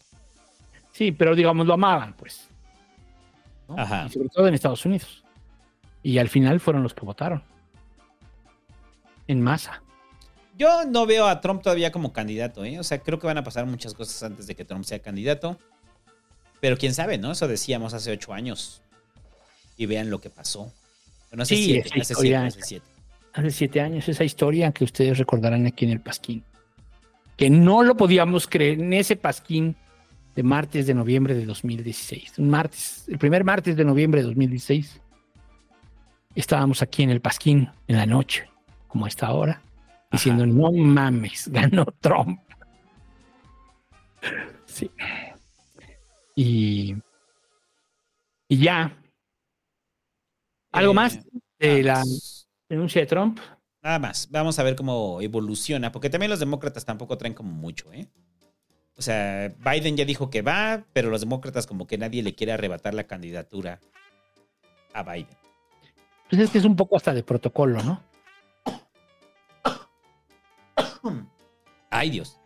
[0.93, 2.49] Sí, pero digamos lo amaban, pues.
[3.69, 3.79] ¿no?
[3.79, 4.07] Ajá.
[4.07, 5.25] Y sobre todo en Estados Unidos.
[6.03, 7.43] Y al final fueron los que votaron.
[9.27, 9.83] En masa.
[10.59, 12.79] Yo no veo a Trump todavía como candidato, ¿eh?
[12.79, 15.59] O sea, creo que van a pasar muchas cosas antes de que Trump sea candidato.
[16.61, 17.33] Pero quién sabe, ¿no?
[17.33, 18.81] Eso decíamos hace ocho años.
[19.77, 20.73] Y vean lo que pasó.
[21.31, 22.87] Bueno, hace Sí, siete, hace historia siete, hace siete.
[23.35, 26.43] Hace siete años, esa historia que ustedes recordarán aquí en el Pasquín.
[27.37, 29.77] Que no lo podíamos creer en ese Pasquín
[30.35, 32.39] de martes de noviembre de 2016.
[32.39, 35.03] Un martes, el primer martes de noviembre de 2016.
[36.35, 38.49] Estábamos aquí en el Pasquín en la noche,
[38.87, 39.63] como a esta hora,
[40.11, 42.41] diciendo, no mames, ganó Trump.
[44.67, 44.91] Sí.
[46.35, 46.95] Y,
[48.49, 48.97] y ya.
[50.73, 51.19] ¿Algo Eh, más
[51.59, 52.03] de la
[52.69, 53.41] denuncia de Trump?
[53.83, 54.29] Nada más.
[54.31, 55.93] Vamos a ver cómo evoluciona.
[55.93, 58.09] Porque también los demócratas tampoco traen como mucho, ¿eh?
[58.99, 62.53] O sea, Biden ya dijo que va, pero los demócratas como que nadie le quiere
[62.53, 63.79] arrebatar la candidatura
[64.95, 65.37] a Biden.
[66.31, 68.03] Pues es que es un poco hasta de protocolo, ¿no?
[71.91, 72.41] Ay, Dios.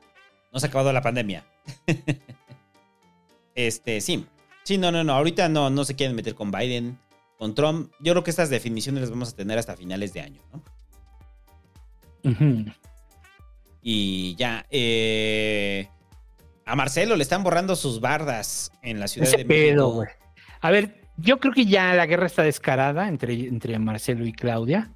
[0.52, 1.44] No se ha acabado la pandemia.
[3.54, 4.26] este, sí.
[4.64, 5.14] Sí, no, no, no.
[5.14, 6.98] Ahorita no, no se quieren meter con Biden,
[7.38, 7.92] con Trump.
[8.00, 10.62] Yo creo que estas definiciones las vamos a tener hasta finales de año, ¿no?
[13.82, 15.88] Y ya, eh,
[16.66, 19.90] a Marcelo le están borrando sus bardas en la Ciudad Ese de pedo, México.
[19.92, 20.08] güey.
[20.60, 24.92] A ver, yo creo que ya la guerra está descarada entre, entre Marcelo y Claudia.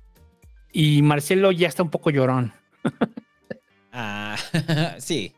[0.72, 2.52] Y Marcelo ya está un poco llorón.
[3.96, 4.36] Ah,
[4.98, 5.32] sí.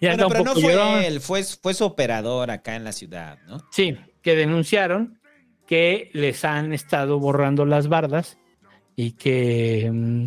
[0.00, 1.02] Ya Bueno, pero no fue llorón.
[1.02, 3.58] él, fue, fue su operador acá en la ciudad, ¿no?
[3.72, 5.20] Sí, que denunciaron
[5.66, 8.38] que les han estado borrando las bardas
[8.94, 10.26] y que mm,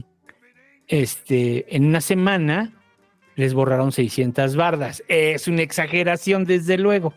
[0.88, 2.74] este, en una semana
[3.36, 5.04] les borraron 600 bardas.
[5.08, 7.14] Es una exageración, desde luego.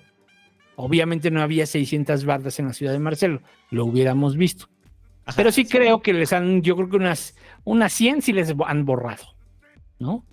[0.76, 4.68] Obviamente no había 600 bardas en la ciudad de Marcelo, lo hubiéramos visto.
[5.24, 8.54] Ajá, Pero sí creo que les han, yo creo que unas, unas 100 sí les
[8.64, 9.24] han borrado,
[9.98, 10.24] ¿no?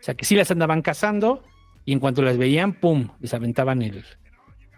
[0.00, 1.42] O sea, que sí las andaban cazando
[1.84, 4.04] y en cuanto las veían, ¡pum!, les aventaban el,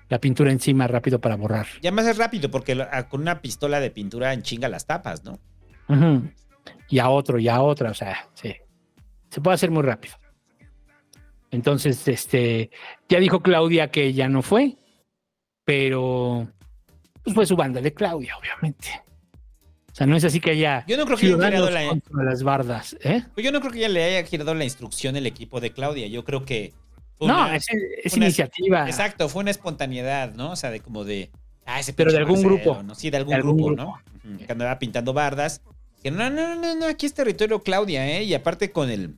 [0.08, 1.66] la pintura encima rápido para borrar.
[1.80, 2.76] Ya más es rápido porque
[3.08, 5.38] con una pistola de pintura en chinga las tapas, ¿no?
[6.88, 8.54] Y a otro, y a otra, o sea, sí.
[9.30, 10.14] Se puede hacer muy rápido.
[11.50, 12.70] Entonces, este,
[13.08, 14.76] ya dijo Claudia que ya no fue,
[15.64, 16.48] pero
[17.22, 18.88] pues fue su banda de Claudia, obviamente.
[19.92, 22.42] O sea, no es así que haya Yo no creo que haya la- contra las
[22.42, 23.24] bardas, ¿eh?
[23.34, 26.06] Pues yo no creo que ya le haya girado la instrucción el equipo de Claudia.
[26.06, 26.72] Yo creo que.
[27.18, 27.66] fue No, una- es,
[28.02, 28.86] es una- iniciativa.
[28.88, 30.52] Exacto, fue una espontaneidad, ¿no?
[30.52, 31.30] O sea, de como de.
[31.66, 32.82] Ah, ese Pero de algún Marcelo, grupo.
[32.82, 32.94] ¿no?
[32.94, 34.00] Sí, de algún, De algún grupo, grupo.
[34.24, 34.38] ¿no?
[34.38, 35.60] Que andaba pintando bardas.
[36.02, 38.24] Que no, no, no, no, aquí es territorio Claudia, ¿eh?
[38.24, 39.14] Y aparte con el,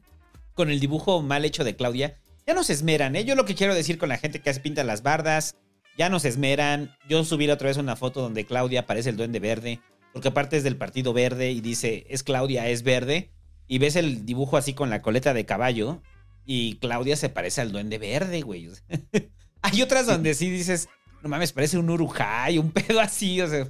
[0.54, 3.24] con el dibujo mal hecho de Claudia, ya no se esmeran, ¿eh?
[3.24, 5.54] Yo lo que quiero decir con la gente que hace pinta las bardas,
[5.96, 6.94] ya no se esmeran.
[7.08, 9.80] Yo subí otra vez una foto donde Claudia parece el duende verde,
[10.14, 13.32] porque aparte es del Partido Verde y dice, es Claudia, es verde.
[13.66, 16.00] Y ves el dibujo así con la coleta de caballo
[16.46, 18.68] y Claudia se parece al duende verde, güey.
[18.68, 18.72] O
[19.62, 20.88] Hay otras donde sí dices,
[21.22, 23.66] no mames, parece un urujay, un pedo así, o sea,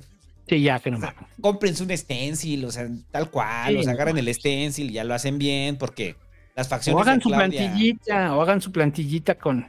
[0.47, 1.25] Sí, ya que no mames.
[1.41, 4.95] cómprense un stencil, o sea, tal cual, Sí, o sea, no agarren el stencil y
[4.95, 6.17] ya lo hacen bien, porque
[6.55, 9.67] las O facciones hagan de su plantillita, o hagan su plantillita con,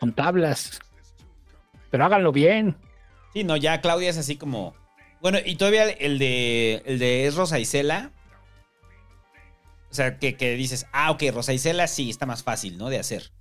[0.00, 0.80] con tablas.
[1.90, 2.76] Pero háganlo bien.
[3.34, 4.74] Sí, no, ya Claudia es así como.
[5.20, 6.82] Bueno, y todavía el de.
[6.86, 8.12] El de es Rosa Isela.
[9.90, 12.90] O sea, que, que dices, ah, ok, Rosa Isela sí está más fácil, ¿no?
[12.90, 13.32] De hacer.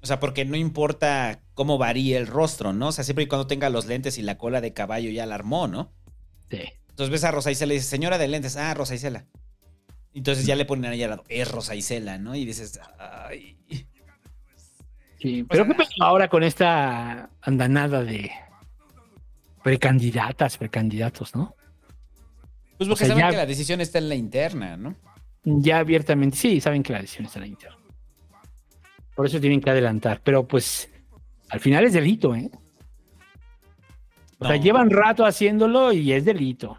[0.00, 2.88] O sea, porque no importa cómo varíe el rostro, ¿no?
[2.88, 5.34] O sea, siempre y cuando tenga los lentes y la cola de caballo ya la
[5.34, 5.92] armó, ¿no?
[6.48, 6.62] Sí.
[6.90, 9.26] Entonces ves a Rosa Isela y dices, señora de lentes, ah, Rosa Isela.
[10.14, 12.34] Entonces ya le ponen ahí al lado, es Rosa Isela, ¿no?
[12.36, 13.58] Y dices, ay.
[15.20, 18.30] Sí, pero ¿qué pasa ahora con esta andanada de
[19.66, 21.56] precandidatas, precandidatos, no?
[22.78, 24.94] Pues O porque sea, saben ya- que la decisión está en la interna, ¿no?
[25.42, 27.76] Ya abiertamente, sí, saben que la decisión está en la interna.
[29.16, 30.88] Por eso tienen que adelantar, pero pues
[31.48, 32.48] al final es delito, ¿eh?
[34.38, 34.62] O sea, No.
[34.62, 36.78] llevan rato haciéndolo y es delito.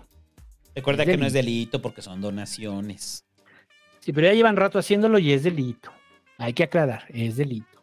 [0.74, 3.26] Recuerda Es que no es delito porque son donaciones.
[4.00, 5.92] Sí, pero ya llevan rato haciéndolo y es delito.
[6.38, 7.77] Hay que aclarar, es delito.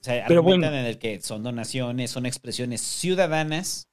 [0.00, 0.66] O sea, Pero bueno.
[0.66, 3.88] en el que son donaciones, son expresiones ciudadanas.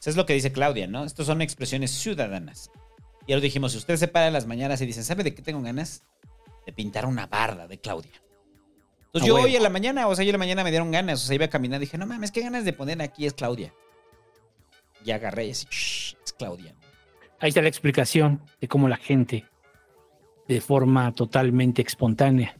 [0.00, 1.04] Eso es lo que dice Claudia, ¿no?
[1.04, 2.70] Estos son expresiones ciudadanas.
[3.26, 5.34] Y ya lo dijimos, si usted se para en las mañanas y dicen, ¿sabe de
[5.34, 6.04] qué tengo ganas?
[6.64, 8.12] De pintar una barda de Claudia.
[9.06, 11.24] Entonces yo hoy en la mañana, o sea, yo en la mañana me dieron ganas,
[11.24, 13.72] o sea, iba a caminar, dije, no mames, qué ganas de poner aquí es Claudia.
[15.04, 16.74] Y agarré y así, "Shh, es Claudia.
[17.40, 19.44] Ahí está la explicación de cómo la gente,
[20.48, 22.56] de forma totalmente espontánea,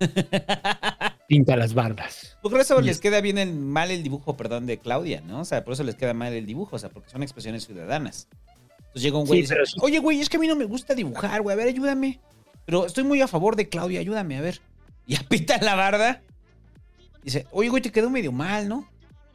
[1.28, 2.36] pinta las bardas.
[2.42, 5.40] Por eso Y les es- queda bien el, mal el dibujo, perdón, de Claudia, ¿no?
[5.40, 8.26] O sea, por eso les queda mal el dibujo, o sea, porque son expresiones ciudadanas.
[8.78, 9.78] Entonces llega un güey Sí, y dice, sí.
[9.82, 12.18] oye, güey, es que a mí no me gusta dibujar, güey, a ver, ayúdame.
[12.64, 14.60] Pero estoy muy a favor de Claudia, ayúdame, a ver.
[15.06, 16.22] Y apita la barda.
[17.22, 18.88] Dice, oye, güey, te quedó medio mal, ¿no?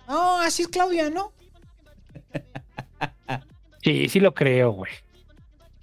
[0.07, 1.31] No, así es Claudia, ¿no?
[3.81, 4.91] Sí, sí lo creo, güey.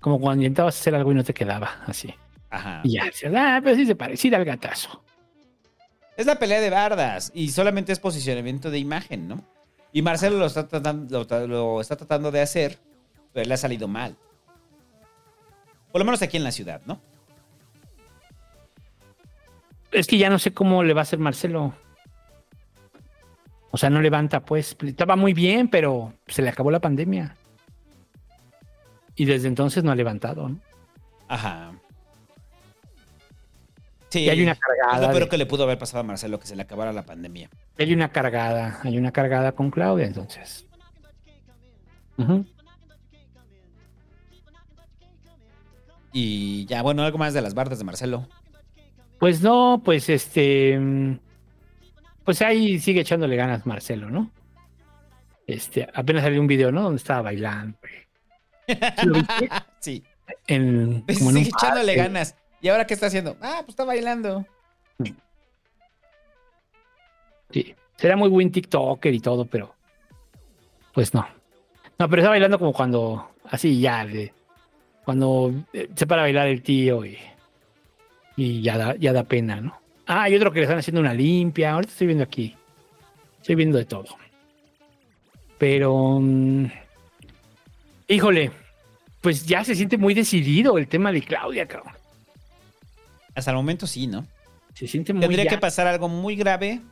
[0.00, 2.14] Como cuando intentabas hacer algo y no te quedaba así.
[2.48, 2.80] Ajá.
[2.82, 3.04] Y ya,
[3.36, 5.04] ah, pero sí se parecía al gatazo.
[6.20, 9.42] Es la pelea de bardas y solamente es posicionamiento de imagen, ¿no?
[9.90, 12.78] Y Marcelo lo está tratando, lo, lo está tratando de hacer,
[13.32, 14.18] pero le ha salido mal.
[15.90, 17.00] Por lo menos aquí en la ciudad, ¿no?
[19.92, 21.72] Es que ya no sé cómo le va a hacer Marcelo.
[23.70, 24.76] O sea, no levanta, pues.
[24.78, 27.34] Estaba muy bien, pero se le acabó la pandemia.
[29.16, 30.60] Y desde entonces no ha levantado, ¿no?
[31.28, 31.72] Ajá.
[34.10, 34.20] Sí.
[34.20, 35.06] Y hay una Es cargada.
[35.06, 37.04] lo peor de- que le pudo haber pasado a Marcelo, que se le acabara la
[37.06, 37.48] pandemia.
[37.78, 40.66] hay una cargada, hay una cargada con Claudia, entonces.
[42.18, 42.44] Ujú.
[46.12, 48.26] Y ya, bueno, algo más de las bardas de Marcelo.
[49.18, 50.78] Pues no, pues este.
[50.78, 51.18] mm,
[52.24, 54.30] Pues ahí sigue echándole ganas Marcelo, ¿no?
[55.46, 56.82] Este, apenas salió un video, ¿no?
[56.82, 57.78] Donde estaba bailando.
[58.68, 59.48] ¿Sí lo viste?
[59.80, 60.04] sí.
[60.46, 62.36] En, como en sigue echándole ganas.
[62.60, 63.36] ¿Y ahora qué está haciendo?
[63.40, 64.46] Ah, pues está bailando.
[67.50, 67.74] Sí.
[67.96, 69.74] Será muy buen TikToker y todo, pero.
[70.92, 71.26] Pues no.
[71.98, 73.30] No, pero está bailando como cuando.
[73.44, 74.06] Así ya.
[75.04, 77.18] cuando eh, se para a bailar el tío y.
[78.36, 79.78] Y ya da, ya da pena, ¿no?
[80.06, 81.72] Ah, hay otro que le están haciendo una limpia.
[81.72, 82.56] Ahorita estoy viendo aquí.
[83.38, 84.16] Estoy viendo de todo.
[85.58, 86.18] Pero.
[86.20, 86.66] mm,
[88.08, 88.50] híjole.
[89.20, 91.99] Pues ya se siente muy decidido el tema de Claudia, cabrón.
[93.40, 94.26] Hasta el momento sí, ¿no?
[94.74, 95.50] Se siente muy Tendría ya.
[95.50, 96.82] que pasar algo muy grave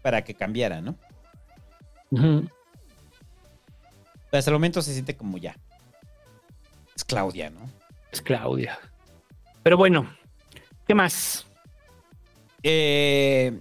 [0.00, 0.94] para que cambiara, ¿no?
[2.10, 2.48] Pero
[4.32, 5.56] hasta el momento se siente como ya.
[6.96, 7.68] Es Claudia, ¿no?
[8.12, 8.78] Es Claudia.
[9.62, 10.08] Pero bueno,
[10.86, 11.46] ¿qué más?
[12.62, 13.58] Eh,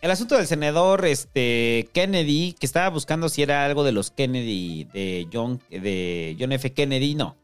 [0.00, 4.84] el asunto del senador este, Kennedy, que estaba buscando si era algo de los Kennedy,
[4.84, 6.72] de John, de John F.
[6.72, 7.36] Kennedy, no.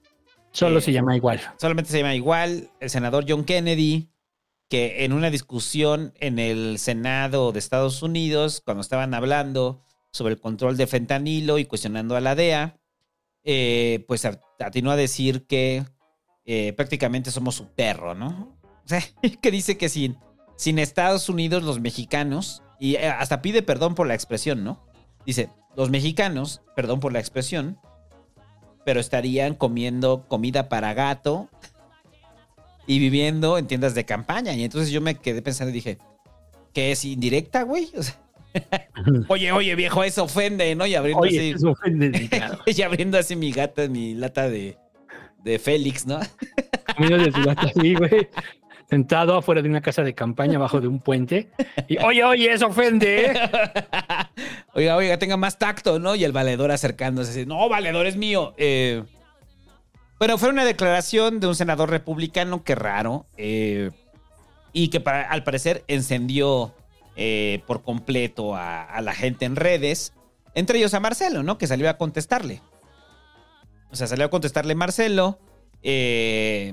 [0.52, 1.40] Solo Eh, se llama igual.
[1.58, 4.08] Solamente se llama igual el senador John Kennedy,
[4.72, 9.82] que en una discusión en el Senado de Estados Unidos, cuando estaban hablando
[10.12, 12.80] sobre el control de fentanilo y cuestionando a la DEA,
[13.44, 15.84] eh, pues at- atinó a decir que
[16.46, 18.56] eh, prácticamente somos su perro, ¿no?
[18.82, 19.02] O sea,
[19.42, 20.16] que dice que sin,
[20.56, 24.86] sin Estados Unidos los mexicanos, y eh, hasta pide perdón por la expresión, ¿no?
[25.26, 27.78] Dice, los mexicanos, perdón por la expresión,
[28.86, 31.50] pero estarían comiendo comida para gato
[32.86, 34.54] y viviendo en tiendas de campaña.
[34.54, 35.98] Y entonces yo me quedé pensando y dije,
[36.72, 37.90] ¿qué es indirecta, güey?
[37.96, 38.16] O sea,
[39.28, 40.86] oye, oye, viejo, eso ofende, ¿no?
[40.86, 41.50] Y abriendo Oye, así.
[41.50, 42.58] eso ofende, claro.
[42.66, 44.76] y abriendo así mi gata, mi lata de,
[45.42, 46.20] de Félix, ¿no?
[46.96, 48.28] Camino de su gata así, güey.
[48.90, 51.48] Sentado afuera de una casa de campaña, abajo de un puente.
[51.88, 53.26] Y, oye, oye, eso ofende.
[53.26, 53.32] ¿eh?
[54.74, 56.14] Oiga, oiga, tenga más tacto, ¿no?
[56.14, 58.52] Y el valedor acercándose así, no, valedor es mío.
[58.58, 59.02] Eh,
[60.22, 63.90] bueno, fue una declaración de un senador republicano, qué raro, eh,
[64.72, 66.76] y que para- al parecer encendió
[67.16, 70.12] eh, por completo a, la gente en redes,
[70.54, 71.58] entre ellos a Marcelo, ¿no?
[71.58, 72.62] Que salió a contestarle.
[73.90, 75.40] O sea, salió a contestarle Marcelo,
[75.82, 76.72] eh,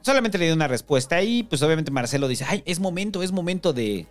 [0.00, 3.72] solamente le dio una respuesta y pues obviamente Marcelo dice, ay, es momento, es momento
[3.72, 4.08] de,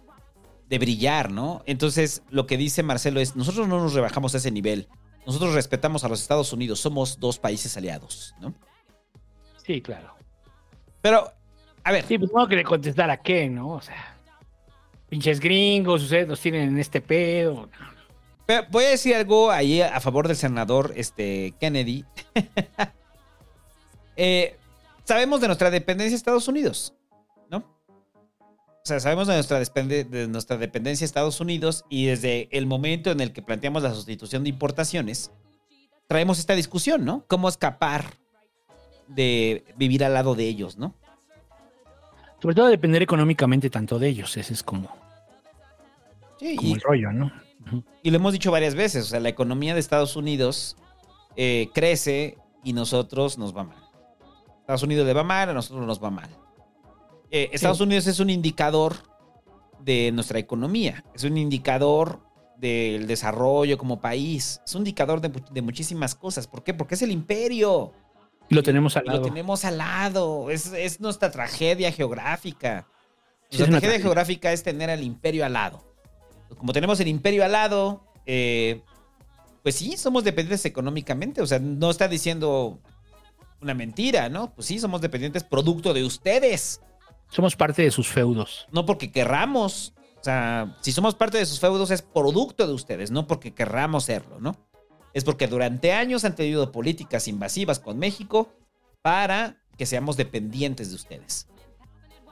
[0.70, 1.62] de brillar, ¿no?
[1.66, 4.88] Entonces lo que dice Marcelo es, nosotros no nos rebajamos a ese nivel,
[5.26, 8.54] nosotros respetamos a los Estados Unidos, somos dos países aliados, ¿no?
[9.68, 10.15] Sí, claro.
[11.02, 11.30] Pero,
[11.84, 12.06] a ver.
[12.06, 13.72] Sí, pues no que le contestar a qué, ¿no?
[13.72, 14.15] O sea,
[15.10, 17.69] pinches gringos, ustedes nos tienen en este pedo.
[18.45, 22.06] Pero voy a decir algo ahí a favor del senador este, Kennedy.
[24.19, 24.57] Eh,
[25.03, 26.95] sabemos de nuestra dependencia de Estados Unidos,
[27.52, 27.60] ¿no?
[27.60, 33.11] O sea, sabemos de nuestra, de nuestra dependencia de Estados Unidos y desde el momento
[33.11, 35.30] en el que planteamos la sustitución de importaciones,
[36.07, 37.26] traemos esta discusión, ¿no?
[37.27, 38.18] ¿Cómo escapar
[39.08, 40.94] de vivir al lado de ellos, ¿no?
[42.42, 44.90] Sobre todo depender económicamente tanto de ellos, ese es como,
[46.40, 47.32] Sí, como y- el rollo, ¿no?
[48.02, 50.78] Y lo hemos dicho varias veces, o sea, la economía de Estados Unidos
[51.36, 53.78] eh, crece y nosotros nos va mal.
[54.62, 56.30] Estados Unidos le va mal, a nosotros nos va mal.
[57.30, 58.96] Eh, Estados Unidos es un indicador
[59.84, 62.22] de nuestra economía, es un indicador
[62.56, 66.48] del desarrollo como país, es un indicador de, de muchísimas cosas.
[66.48, 66.74] ¿Por qué?
[66.74, 67.92] Porque es el imperio.
[68.49, 69.24] Lo tenemos al Lo lado.
[69.24, 72.88] tenemos al lado, es, es nuestra tragedia geográfica.
[73.49, 74.02] Sí, Nuestra tragedia.
[74.02, 75.84] geográfica es tener al imperio al lado.
[76.57, 78.82] Como tenemos el imperio al lado, eh,
[79.64, 81.41] pues sí, somos dependientes económicamente.
[81.41, 82.80] O sea, no está diciendo
[83.61, 84.53] una mentira, ¿no?
[84.53, 86.82] Pues sí, somos dependientes producto de ustedes.
[87.30, 88.68] Somos parte de sus feudos.
[88.72, 89.94] No porque querramos.
[90.19, 94.06] O sea, si somos parte de sus feudos es producto de ustedes, no porque querramos
[94.06, 94.56] serlo, ¿no?
[95.18, 98.53] Es porque durante años han tenido políticas invasivas con México
[99.02, 101.48] para que seamos dependientes de ustedes.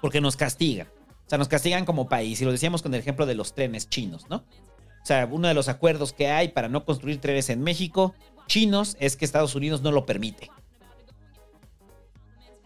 [0.01, 0.87] Porque nos castigan.
[1.25, 2.39] O sea, nos castigan como país.
[2.39, 4.35] Y lo decíamos con el ejemplo de los trenes chinos, ¿no?
[4.35, 8.13] O sea, uno de los acuerdos que hay para no construir trenes en México
[8.45, 10.51] chinos es que Estados Unidos no lo permite.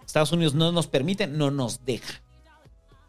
[0.05, 2.21] Estados Unidos no nos permite, no nos deja.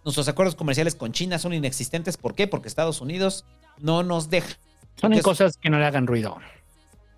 [0.05, 2.17] Nuestros acuerdos comerciales con China son inexistentes.
[2.17, 2.47] ¿Por qué?
[2.47, 3.47] Porque Estados Unidos
[3.81, 4.57] no nos deja.
[4.95, 6.39] Son en cosas que no le hagan ruido.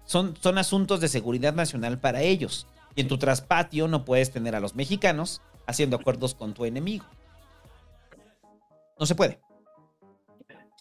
[0.04, 2.66] Son, son asuntos de seguridad nacional para ellos.
[2.94, 7.04] Y en tu traspatio no puedes tener a los mexicanos haciendo acuerdos con tu enemigo.
[8.98, 9.40] No se puede.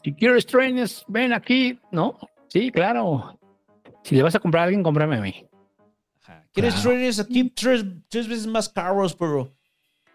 [0.03, 1.79] Si quieres trenes, ven aquí.
[1.91, 2.17] No,
[2.47, 3.39] sí, claro.
[4.03, 5.45] Si le vas a comprar a alguien, cómprame a mí.
[6.53, 6.89] ¿Quieres Claro.
[6.89, 9.53] trenes aquí tres, tres veces más caros, pero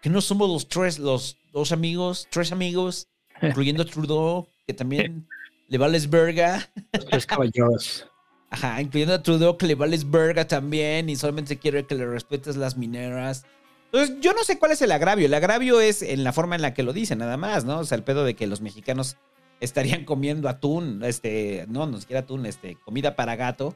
[0.01, 3.07] que no somos los tres, los dos amigos, tres amigos,
[3.41, 5.27] incluyendo Trudeau, que también
[5.67, 6.69] le vales verga.
[7.09, 8.07] Tres caballeros.
[8.49, 12.55] Ajá, incluyendo a Trudeau, que le vales verga también y solamente quiere que le respetes
[12.55, 13.45] las mineras.
[13.91, 15.25] Entonces, yo no sé cuál es el agravio.
[15.25, 17.79] El agravio es en la forma en la que lo dicen, nada más, ¿no?
[17.79, 19.17] O sea, el pedo de que los mexicanos
[19.59, 23.75] estarían comiendo atún, este, no, no siquiera atún, este, comida para gato.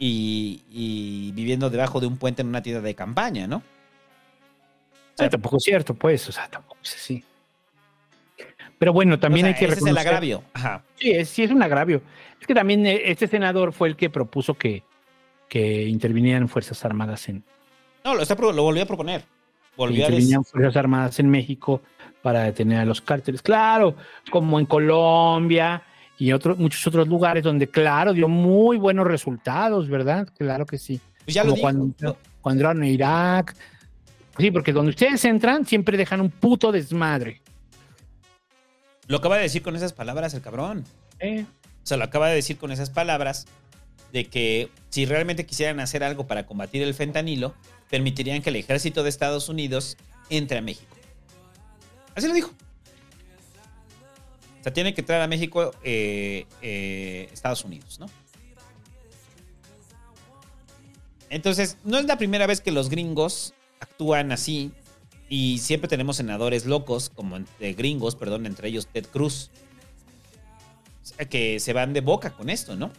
[0.00, 3.64] Y, y viviendo debajo de un puente en una tienda de campaña, ¿no?
[5.18, 7.24] Sí, tampoco es cierto, pues, o sea, tampoco es así.
[8.78, 10.42] Pero bueno, también O sea, hay que ese es el agravio.
[10.52, 10.82] Ajá.
[10.96, 12.02] Sí, es, sí es un agravio.
[12.40, 14.84] Es que también eh, este senador fue el que propuso que,
[15.48, 17.42] que intervinieran Fuerzas Armadas en,
[18.04, 19.24] No, lo, está, lo volvió a proponer.
[19.76, 21.82] Volvió intervinieran Fuerzas Armadas en México
[22.22, 23.42] para detener a los cárteles.
[23.42, 23.96] Claro,
[24.30, 25.82] como en Colombia
[26.18, 30.28] y otros muchos otros lugares donde, claro, dio muy buenos resultados, ¿verdad?
[30.36, 31.00] Claro que sí.
[31.24, 31.64] Pues ya lo como dijo.
[31.64, 33.56] cuando, cuando entraron a Irak.
[34.36, 37.40] Sí, porque donde ustedes entran siempre dejan un puto desmadre.
[39.08, 40.84] Lo acaba de decir con esas palabras el cabrón.
[41.18, 41.44] Eh,
[41.82, 43.46] O sea, lo acaba de decir con esas palabras
[44.12, 47.54] de que si realmente quisieran hacer algo para combatir el fentanilo,
[47.90, 49.96] permitirían que el ejército de Estados Unidos
[50.30, 50.94] entre a México.
[52.14, 52.50] Así lo dijo.
[54.60, 58.06] O sea, tiene que entrar a México eh, eh, Estados Unidos, ¿no?
[61.30, 64.72] Entonces, no es la primera vez que los gringos actúan así
[65.28, 69.50] y siempre tenemos senadores locos, como entre gringos, perdón, entre ellos Ted Cruz,
[71.30, 72.90] que se van de boca con esto, ¿no?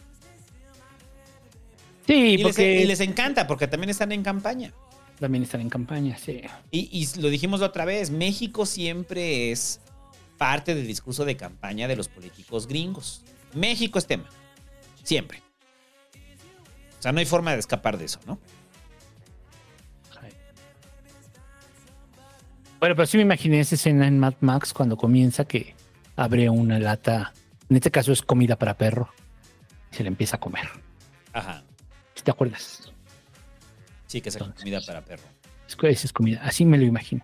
[2.07, 4.73] Sí, Y les, porque y les encanta, porque también están en campaña.
[5.19, 6.41] también están en campaña, sí.
[6.71, 9.79] Y, y lo dijimos la otra vez, México siempre es
[10.37, 13.21] parte del discurso de campaña de los políticos gringos.
[13.53, 14.29] México es tema.
[15.03, 15.41] Siempre.
[16.97, 18.39] O sea, no hay forma de escapar de eso, ¿no?
[22.79, 25.75] Bueno, pero sí me imaginé esa escena en Mad Max cuando comienza que
[26.15, 27.33] abre una lata.
[27.69, 29.09] En este caso es comida para perro.
[29.91, 30.67] Y se le empieza a comer.
[31.33, 31.63] Ajá.
[32.15, 32.91] ¿Sí ¿Te acuerdas?
[34.07, 35.23] Sí, que es comida para perro.
[35.67, 36.41] Es que esa es comida.
[36.43, 37.21] Así me lo imaginé.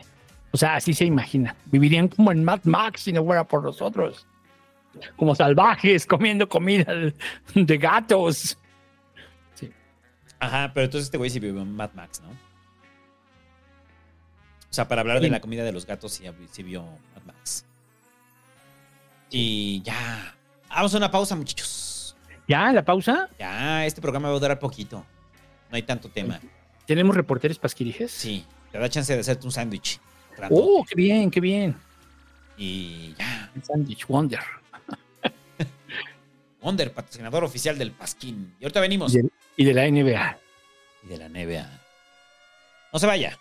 [0.51, 1.55] O sea, así se imagina.
[1.65, 4.27] Vivirían como en Mad Max si no fuera por nosotros.
[5.17, 8.57] Como salvajes comiendo comida de- gatos.
[10.39, 12.29] Ajá, pero entonces este güey sí vive en Mad Max, ¿no?
[14.75, 17.65] Sea, para hablar de la comida de los gatos, sí, sí vio Mad Max.
[19.29, 20.35] Y ya.
[20.69, 22.15] Vamos a una pausa, muchachos.
[22.47, 22.71] ¿Ya?
[22.71, 23.29] ¿La pausa?
[23.39, 25.05] Ya, este programa va a durar poquito.
[25.69, 26.39] No hay tanto tema.
[26.85, 28.11] ¿Tenemos reporteros pasquirijes?
[28.11, 29.99] Sí, te da chance de hacerte un sándwich.
[30.49, 31.75] Oh, qué bien, qué bien.
[32.57, 33.49] Y ya.
[33.55, 34.41] El Sandwich Wonder.
[36.61, 38.53] Wonder, patrocinador oficial del Pasquín.
[38.59, 39.15] Y ahorita venimos.
[39.15, 40.37] Y de, y de la NBA.
[41.03, 41.81] Y de la NBA.
[42.91, 43.37] No se vaya.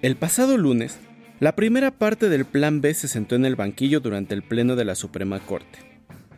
[0.00, 0.98] El pasado lunes,
[1.40, 4.84] la primera parte del Plan B se sentó en el banquillo durante el Pleno de
[4.84, 5.80] la Suprema Corte.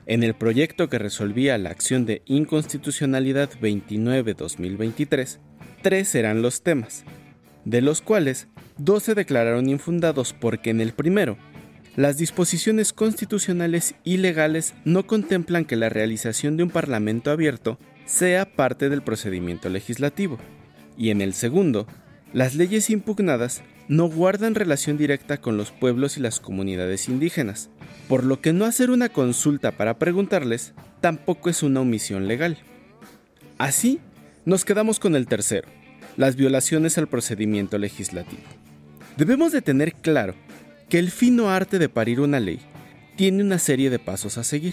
[0.07, 5.39] En el proyecto que resolvía la acción de inconstitucionalidad 29-2023,
[5.83, 7.05] tres eran los temas,
[7.65, 8.49] de los cuales
[8.85, 11.37] dos se declararon infundados porque en el primero,
[11.97, 18.45] las disposiciones constitucionales y legales no contemplan que la realización de un parlamento abierto sea
[18.45, 20.39] parte del procedimiento legislativo,
[20.97, 21.87] y en el segundo,
[22.33, 27.71] las leyes impugnadas no guardan relación directa con los pueblos y las comunidades indígenas,
[28.09, 32.59] por lo que no hacer una consulta para preguntarles tampoco es una omisión legal.
[33.59, 34.01] Así,
[34.45, 35.69] nos quedamos con el tercero,
[36.17, 38.60] las violaciones al procedimiento legislativo.
[39.21, 40.35] Debemos de tener claro
[40.89, 42.59] que el fino arte de parir una ley
[43.17, 44.73] tiene una serie de pasos a seguir,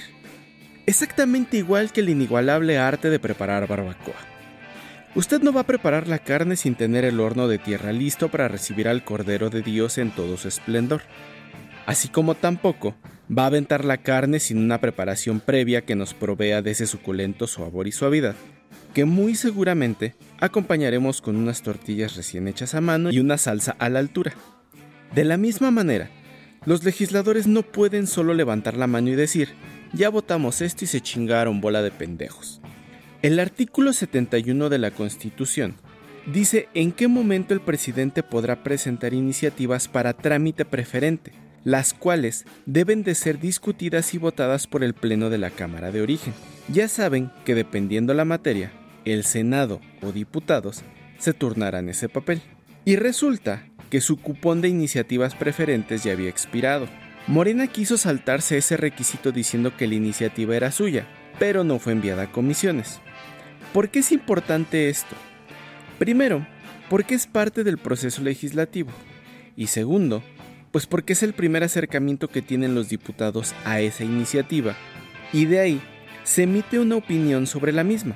[0.85, 4.15] exactamente igual que el inigualable arte de preparar barbacoa.
[5.15, 8.47] Usted no va a preparar la carne sin tener el horno de tierra listo para
[8.47, 11.01] recibir al Cordero de Dios en todo su esplendor.
[11.85, 12.95] Así como tampoco
[13.29, 17.47] va a aventar la carne sin una preparación previa que nos provea de ese suculento
[17.47, 18.35] sabor y suavidad,
[18.93, 23.89] que muy seguramente acompañaremos con unas tortillas recién hechas a mano y una salsa a
[23.89, 24.33] la altura.
[25.13, 26.09] De la misma manera,
[26.65, 29.49] los legisladores no pueden solo levantar la mano y decir,
[29.93, 32.61] ya votamos esto y se chingaron bola de pendejos.
[33.21, 35.75] El artículo 71 de la Constitución
[36.31, 41.31] dice en qué momento el presidente podrá presentar iniciativas para trámite preferente,
[41.67, 46.01] las cuales deben de ser discutidas y votadas por el Pleno de la Cámara de
[46.01, 46.33] Origen.
[46.69, 48.71] Ya saben que dependiendo la materia,
[49.03, 50.83] el Senado o diputados
[51.17, 52.41] se turnarán ese papel.
[52.85, 56.87] Y resulta que su cupón de iniciativas preferentes ya había expirado.
[57.27, 61.05] Morena quiso saltarse ese requisito diciendo que la iniciativa era suya,
[61.37, 63.01] pero no fue enviada a comisiones.
[63.73, 65.17] ¿Por qué es importante esto?
[65.99, 66.47] Primero,
[66.89, 68.91] porque es parte del proceso legislativo.
[69.57, 70.23] Y segundo,
[70.77, 74.75] pues porque es el primer acercamiento que tienen los diputados a esa iniciativa.
[75.33, 75.81] Y de ahí
[76.23, 78.15] se emite una opinión sobre la misma.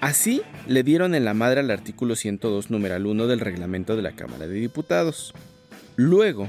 [0.00, 4.16] Así le dieron en la madre al artículo 102 numeral 1 del reglamento de la
[4.16, 5.32] Cámara de Diputados.
[5.94, 6.48] Luego,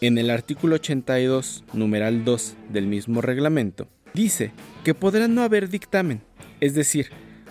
[0.00, 4.52] en el artículo 82 numeral 2 del mismo reglamento, dice
[4.84, 6.22] que podrá no haber dictamen,
[6.62, 7.10] es decir,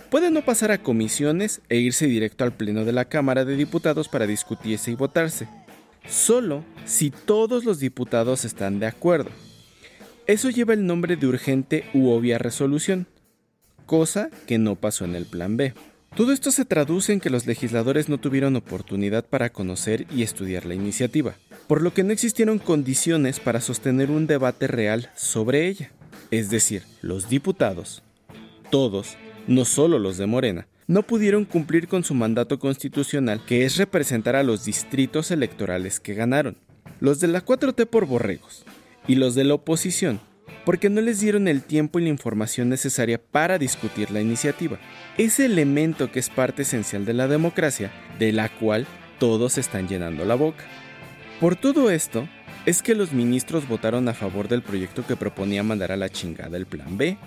[0.10, 4.08] puede no pasar a comisiones e irse directo al Pleno de la Cámara de Diputados
[4.08, 5.48] para discutirse y votarse,
[6.08, 9.30] solo si todos los diputados están de acuerdo.
[10.28, 13.08] Eso lleva el nombre de urgente u obvia resolución,
[13.86, 15.74] cosa que no pasó en el Plan B.
[16.16, 20.66] Todo esto se traduce en que los legisladores no tuvieron oportunidad para conocer y estudiar
[20.66, 21.36] la iniciativa,
[21.68, 25.92] por lo que no existieron condiciones para sostener un debate real sobre ella.
[26.32, 28.02] Es decir, los diputados,
[28.72, 29.18] todos,
[29.48, 34.36] no solo los de Morena, no pudieron cumplir con su mandato constitucional que es representar
[34.36, 36.58] a los distritos electorales que ganaron,
[37.00, 38.66] los de la 4T por borregos
[39.08, 40.20] y los de la oposición,
[40.64, 44.80] porque no les dieron el tiempo y la información necesaria para discutir la iniciativa,
[45.18, 48.86] ese elemento que es parte esencial de la democracia, de la cual
[49.20, 50.66] todos están llenando la boca.
[51.40, 52.28] Por todo esto,
[52.66, 56.58] es que los ministros votaron a favor del proyecto que proponía mandar a la chingada
[56.58, 57.18] el Plan B.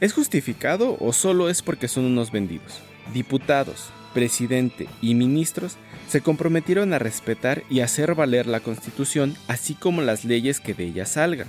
[0.00, 2.82] ¿Es justificado o solo es porque son unos vendidos?
[3.12, 5.76] Diputados, presidente y ministros
[6.08, 10.84] se comprometieron a respetar y hacer valer la Constitución, así como las leyes que de
[10.84, 11.48] ella salgan.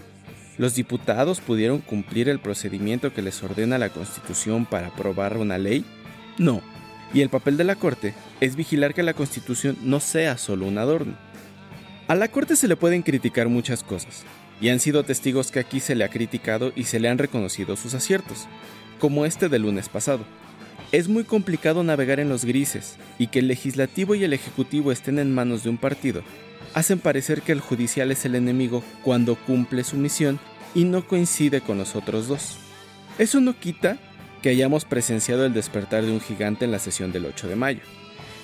[0.57, 5.85] ¿Los diputados pudieron cumplir el procedimiento que les ordena la Constitución para aprobar una ley?
[6.37, 6.61] No.
[7.13, 10.77] Y el papel de la Corte es vigilar que la Constitución no sea solo un
[10.77, 11.15] adorno.
[12.07, 14.23] A la Corte se le pueden criticar muchas cosas,
[14.61, 17.75] y han sido testigos que aquí se le ha criticado y se le han reconocido
[17.75, 18.47] sus aciertos,
[18.99, 20.23] como este del lunes pasado.
[20.91, 25.19] Es muy complicado navegar en los grises, y que el legislativo y el ejecutivo estén
[25.19, 26.23] en manos de un partido,
[26.73, 30.39] hacen parecer que el judicial es el enemigo cuando cumple su misión
[30.73, 32.57] y no coincide con los otros dos.
[33.17, 33.97] Eso no quita
[34.41, 37.81] que hayamos presenciado el despertar de un gigante en la sesión del 8 de mayo.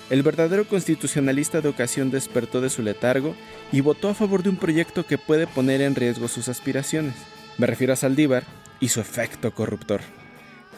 [0.10, 3.34] el verdadero constitucionalista de ocasión despertó de su letargo
[3.72, 7.14] y votó a favor de un proyecto que puede poner en riesgo sus aspiraciones.
[7.58, 8.44] Me refiero a Saldívar
[8.82, 10.02] y su efecto corruptor,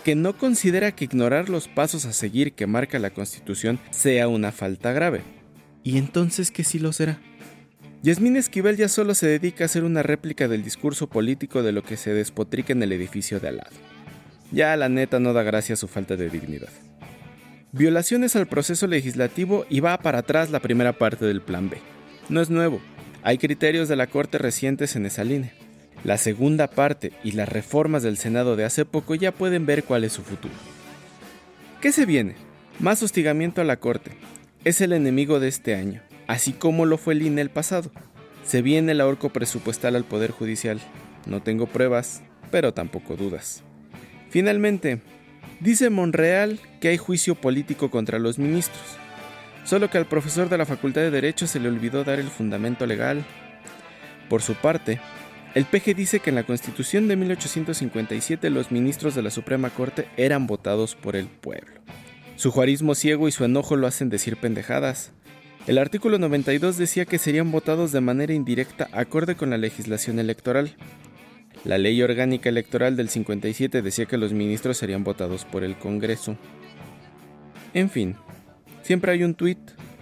[0.03, 4.51] que no considera que ignorar los pasos a seguir que marca la Constitución sea una
[4.51, 5.21] falta grave.
[5.83, 7.19] ¿Y entonces qué sí lo será?
[8.03, 11.83] Yasmín Esquivel ya solo se dedica a hacer una réplica del discurso político de lo
[11.83, 13.71] que se despotrica en el edificio de al lado.
[14.51, 16.69] Ya la neta no da gracia su falta de dignidad.
[17.71, 21.77] Violaciones al proceso legislativo y va para atrás la primera parte del Plan B.
[22.29, 22.81] No es nuevo,
[23.23, 25.53] hay criterios de la Corte recientes en esa línea.
[26.03, 30.03] La segunda parte y las reformas del Senado de hace poco ya pueden ver cuál
[30.03, 30.53] es su futuro.
[31.81, 32.35] ¿Qué se viene?
[32.79, 34.11] Más hostigamiento a la Corte.
[34.65, 37.91] Es el enemigo de este año, así como lo fue el INE el pasado.
[38.45, 40.79] Se viene el ahorco presupuestal al Poder Judicial.
[41.25, 42.21] No tengo pruebas,
[42.51, 43.63] pero tampoco dudas.
[44.29, 45.01] Finalmente,
[45.63, 48.83] Dice Monreal que hay juicio político contra los ministros,
[49.63, 52.85] solo que al profesor de la Facultad de Derecho se le olvidó dar el fundamento
[52.85, 53.23] legal.
[54.29, 54.99] Por su parte,
[55.55, 60.07] el PG dice que en la Constitución de 1857 los ministros de la Suprema Corte
[60.17, 61.81] eran votados por el pueblo.
[62.35, 65.11] Su juarismo ciego y su enojo lo hacen decir pendejadas.
[65.67, 70.75] El artículo 92 decía que serían votados de manera indirecta acorde con la legislación electoral,
[71.65, 76.37] la ley orgánica electoral del 57 decía que los ministros serían votados por el Congreso.
[77.73, 78.17] En fin,
[78.81, 79.59] siempre hay un tuit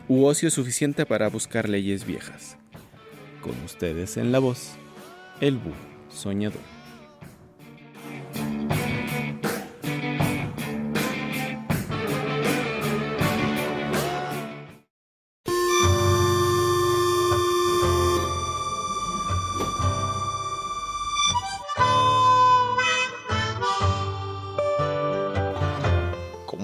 [0.08, 2.58] u ocio suficiente para buscar leyes viejas.
[3.42, 4.72] Con ustedes en la voz,
[5.42, 5.72] el Bu
[6.10, 6.71] Soñador.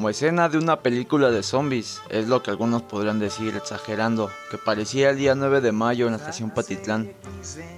[0.10, 5.10] Escena de una película de zombies, es lo que algunos podrían decir exagerando, que parecía
[5.10, 7.12] el día 9 de mayo en la estación Patitlán,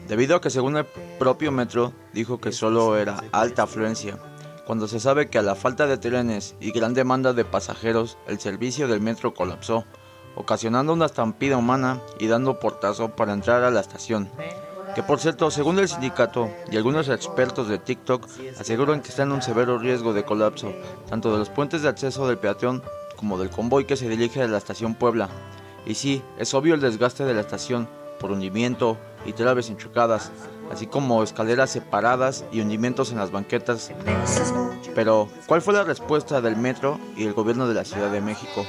[0.07, 0.85] debido a que según el
[1.17, 4.17] propio metro dijo que solo era alta afluencia,
[4.65, 8.39] cuando se sabe que a la falta de trenes y gran demanda de pasajeros, el
[8.39, 9.85] servicio del metro colapsó,
[10.35, 14.29] ocasionando una estampida humana y dando portazo para entrar a la estación
[14.95, 18.27] que por cierto, según el sindicato y algunos expertos de TikTok,
[18.59, 20.73] aseguran que está en un severo riesgo de colapso,
[21.09, 22.83] tanto de los puentes de acceso del peatón
[23.15, 25.29] como del convoy que se dirige a la estación Puebla.
[25.85, 27.87] Y sí, es obvio el desgaste de la estación
[28.19, 30.31] por hundimiento y traves enchucadas,
[30.71, 33.91] así como escaleras separadas y hundimientos en las banquetas.
[34.95, 38.65] Pero, ¿cuál fue la respuesta del metro y el gobierno de la Ciudad de México?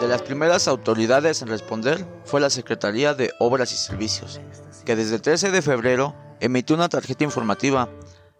[0.00, 4.40] De las primeras autoridades en responder fue la Secretaría de Obras y Servicios,
[4.84, 7.88] que desde el 13 de febrero emitió una tarjeta informativa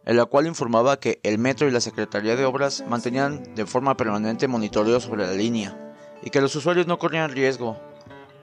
[0.04, 3.96] en la cual informaba que el metro y la Secretaría de Obras mantenían de forma
[3.96, 7.76] permanente monitoreo sobre la línea y que los usuarios no corrían riesgo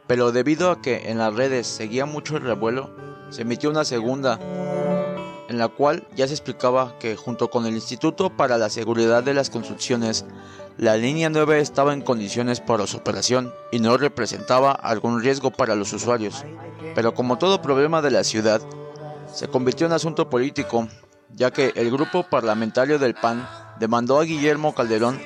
[0.07, 2.89] pero debido a que en las redes seguía mucho el revuelo,
[3.30, 4.39] se emitió una segunda,
[5.49, 9.33] en la cual ya se explicaba que junto con el Instituto para la Seguridad de
[9.33, 10.25] las Construcciones,
[10.77, 15.75] la línea 9 estaba en condiciones para su operación y no representaba algún riesgo para
[15.75, 16.43] los usuarios.
[16.95, 18.61] Pero como todo problema de la ciudad,
[19.31, 20.87] se convirtió en asunto político,
[21.35, 23.47] ya que el grupo parlamentario del PAN
[23.79, 25.19] demandó a Guillermo Calderón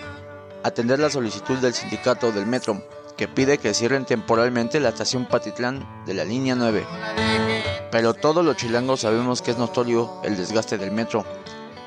[0.63, 2.81] atender la solicitud del sindicato del metro
[3.17, 6.85] que pide que cierren temporalmente la estación Patitlán de la línea 9.
[7.91, 11.25] Pero todos los chilangos sabemos que es notorio el desgaste del metro,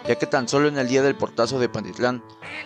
[0.09, 2.23] ya que tan solo en el día del portazo de Patitlán,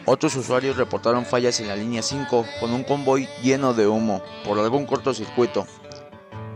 [0.06, 4.58] otros usuarios reportaron fallas en la línea 5 con un convoy lleno de humo por
[4.58, 5.66] algún cortocircuito.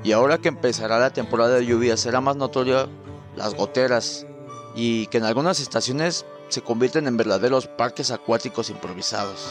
[0.05, 2.89] Y ahora que empezará la temporada de lluvia será más notorio
[3.35, 4.27] las goteras
[4.75, 9.49] y que en algunas estaciones se convierten en verdaderos parques acuáticos improvisados.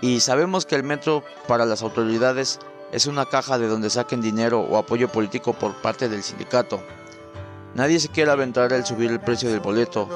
[0.00, 2.58] Y sabemos que el metro para las autoridades
[2.92, 6.80] es una caja de donde saquen dinero o apoyo político por parte del sindicato.
[7.74, 10.08] Nadie se quiere aventar el subir el precio del boleto,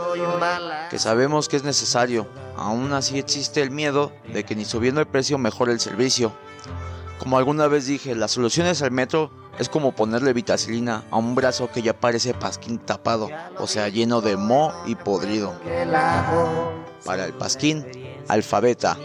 [0.90, 2.26] que sabemos que es necesario.
[2.56, 6.32] Aún así existe el miedo de que ni subiendo el precio mejore el servicio.
[7.18, 11.70] Como alguna vez dije, las soluciones al metro es como ponerle vitacilina a un brazo
[11.70, 13.28] que ya parece pasquín tapado,
[13.58, 15.54] o sea, lleno de mo y podrido.
[17.04, 17.86] Para el pasquín,
[18.26, 18.96] alfabeta.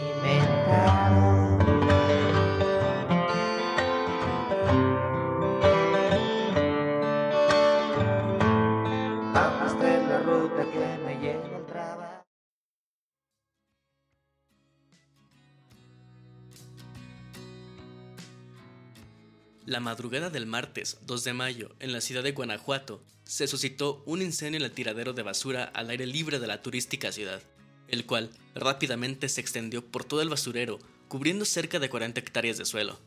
[19.68, 24.22] La madrugada del martes 2 de mayo, en la ciudad de Guanajuato, se suscitó un
[24.22, 27.42] incendio en el tiradero de basura al aire libre de la turística ciudad.
[27.88, 30.78] el cual rápidamente se extendió por todo el basurero,
[31.08, 32.98] cubriendo cerca de 40 hectáreas de suelo.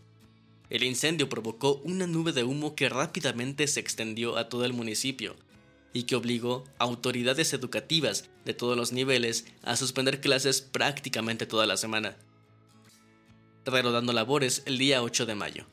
[0.69, 5.35] El incendio provocó una nube de humo que rápidamente se extendió a todo el municipio
[5.93, 11.65] y que obligó a autoridades educativas de todos los niveles a suspender clases prácticamente toda
[11.65, 12.17] la semana,
[13.65, 15.65] reanudando labores el día 8 de mayo.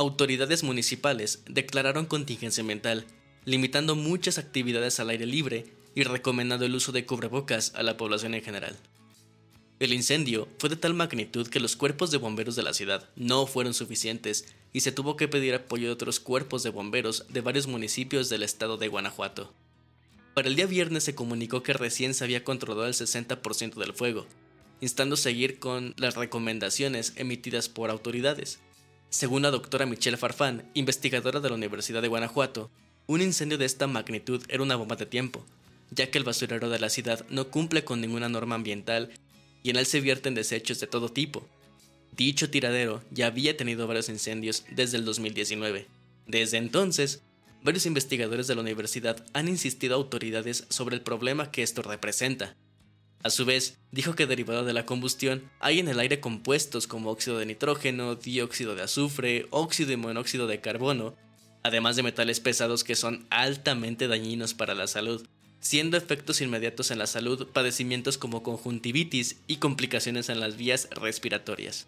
[0.00, 3.04] Autoridades municipales declararon contingencia ambiental,
[3.44, 8.32] limitando muchas actividades al aire libre y recomendando el uso de cubrebocas a la población
[8.32, 8.78] en general.
[9.78, 13.46] El incendio fue de tal magnitud que los cuerpos de bomberos de la ciudad no
[13.46, 17.66] fueron suficientes y se tuvo que pedir apoyo de otros cuerpos de bomberos de varios
[17.66, 19.52] municipios del estado de Guanajuato.
[20.32, 24.26] Para el día viernes se comunicó que recién se había controlado el 60% del fuego,
[24.80, 28.60] instando seguir con las recomendaciones emitidas por autoridades.
[29.10, 32.70] Según la doctora Michelle Farfán, investigadora de la Universidad de Guanajuato,
[33.08, 35.44] un incendio de esta magnitud era una bomba de tiempo,
[35.90, 39.10] ya que el basurero de la ciudad no cumple con ninguna norma ambiental
[39.64, 41.44] y en él se vierten desechos de todo tipo.
[42.16, 45.88] Dicho tiradero ya había tenido varios incendios desde el 2019.
[46.28, 47.20] Desde entonces,
[47.64, 52.54] varios investigadores de la universidad han insistido a autoridades sobre el problema que esto representa.
[53.22, 57.10] A su vez, dijo que derivado de la combustión hay en el aire compuestos como
[57.10, 61.14] óxido de nitrógeno, dióxido de azufre, óxido y monóxido de carbono,
[61.62, 65.26] además de metales pesados que son altamente dañinos para la salud
[65.60, 71.86] siendo efectos inmediatos en la salud padecimientos como conjuntivitis y complicaciones en las vías respiratorias.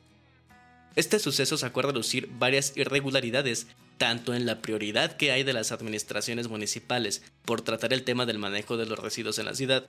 [0.95, 5.73] Este suceso sacó a reducir varias irregularidades, tanto en la prioridad que hay de las
[5.73, 9.89] administraciones municipales por tratar el tema del manejo de los residuos en la ciudad,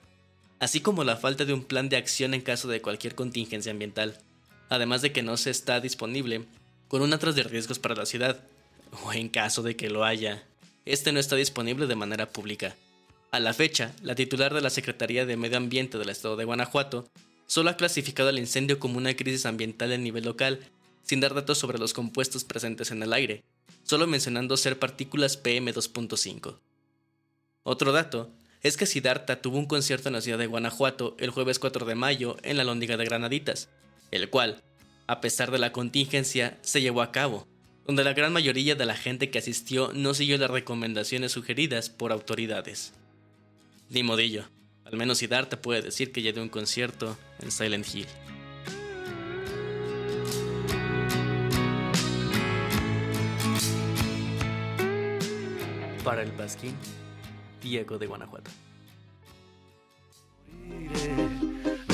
[0.64, 4.16] así como la falta de un plan de acción en caso de cualquier contingencia ambiental,
[4.70, 6.46] además de que no se está disponible
[6.88, 8.40] con un atrás de riesgos para la ciudad,
[9.04, 10.42] o en caso de que lo haya,
[10.86, 12.76] este no está disponible de manera pública.
[13.30, 17.06] A la fecha, la titular de la Secretaría de Medio Ambiente del Estado de Guanajuato
[17.46, 20.60] solo ha clasificado el incendio como una crisis ambiental en nivel local,
[21.02, 23.44] sin dar datos sobre los compuestos presentes en el aire,
[23.82, 26.56] solo mencionando ser partículas PM2.5.
[27.64, 28.30] Otro dato
[28.64, 31.94] es que Siddhartha tuvo un concierto en la ciudad de Guanajuato el jueves 4 de
[31.94, 33.68] mayo en la Lóndiga de Granaditas,
[34.10, 34.62] el cual,
[35.06, 37.46] a pesar de la contingencia, se llevó a cabo,
[37.86, 42.10] donde la gran mayoría de la gente que asistió no siguió las recomendaciones sugeridas por
[42.10, 42.94] autoridades.
[43.90, 44.48] Ni modillo.
[44.86, 48.06] Al menos te puede decir que ya dio un concierto en Silent Hill.
[56.02, 56.74] Para el Pasquín,
[57.64, 58.50] Diego de Guanajuato.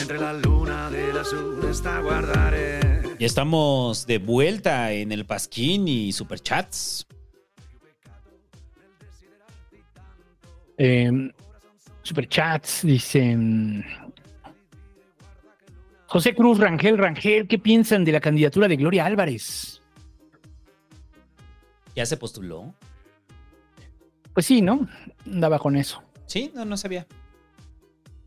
[0.01, 1.23] Entre la luna de la
[1.71, 2.81] está guardaré.
[3.21, 7.07] Ya estamos de vuelta en el Pasquín y Superchats.
[10.77, 11.31] Eh,
[12.03, 13.85] Superchats, dicen.
[16.07, 19.81] José Cruz Rangel, Rangel, ¿qué piensan de la candidatura de Gloria Álvarez?
[21.95, 22.75] ¿Ya se postuló?
[24.41, 24.89] Pues sí, ¿no?
[25.27, 26.03] Andaba con eso.
[26.25, 27.07] Sí, no, no sabía.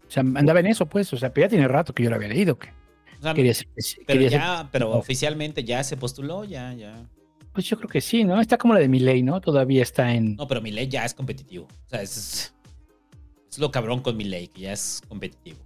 [0.07, 1.11] O sea, andaba en eso, pues.
[1.11, 2.55] O sea, pero ya tiene rato que yo lo había leído.
[2.59, 2.69] Que
[3.33, 3.55] quería
[4.05, 7.03] pero ya, pero oficialmente ya se postuló, ya, ya.
[7.51, 8.39] Pues yo creo que sí, ¿no?
[8.39, 9.41] Está como la de Miley, ¿no?
[9.41, 10.35] Todavía está en.
[10.35, 11.65] No, pero Miley ya es competitivo.
[11.65, 12.53] O sea, es,
[13.49, 15.65] es lo cabrón con mi ley, que ya es competitivo.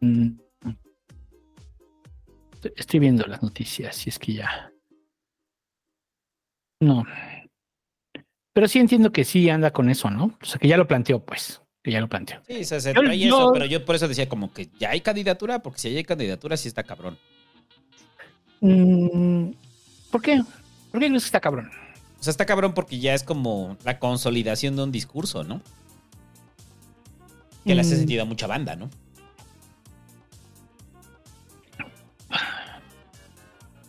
[0.00, 0.28] Mm.
[2.76, 4.70] Estoy viendo las noticias, si es que ya.
[6.78, 7.04] No.
[8.54, 10.36] Pero sí entiendo que sí anda con eso, ¿no?
[10.40, 11.60] O sea, que ya lo planteó, pues.
[11.82, 12.40] Que ya lo planteó.
[12.48, 15.80] Sí, se, trae eso, pero yo por eso decía como que ya hay candidatura, porque
[15.80, 17.18] si hay candidatura sí está cabrón.
[18.60, 19.50] Mm,
[20.10, 20.40] ¿Por qué?
[20.90, 21.70] ¿Por qué crees que está cabrón?
[22.18, 25.60] O sea, está cabrón porque ya es como la consolidación de un discurso, ¿no?
[27.64, 27.98] que le hace mm.
[27.98, 28.90] sentido a mucha banda, ¿no?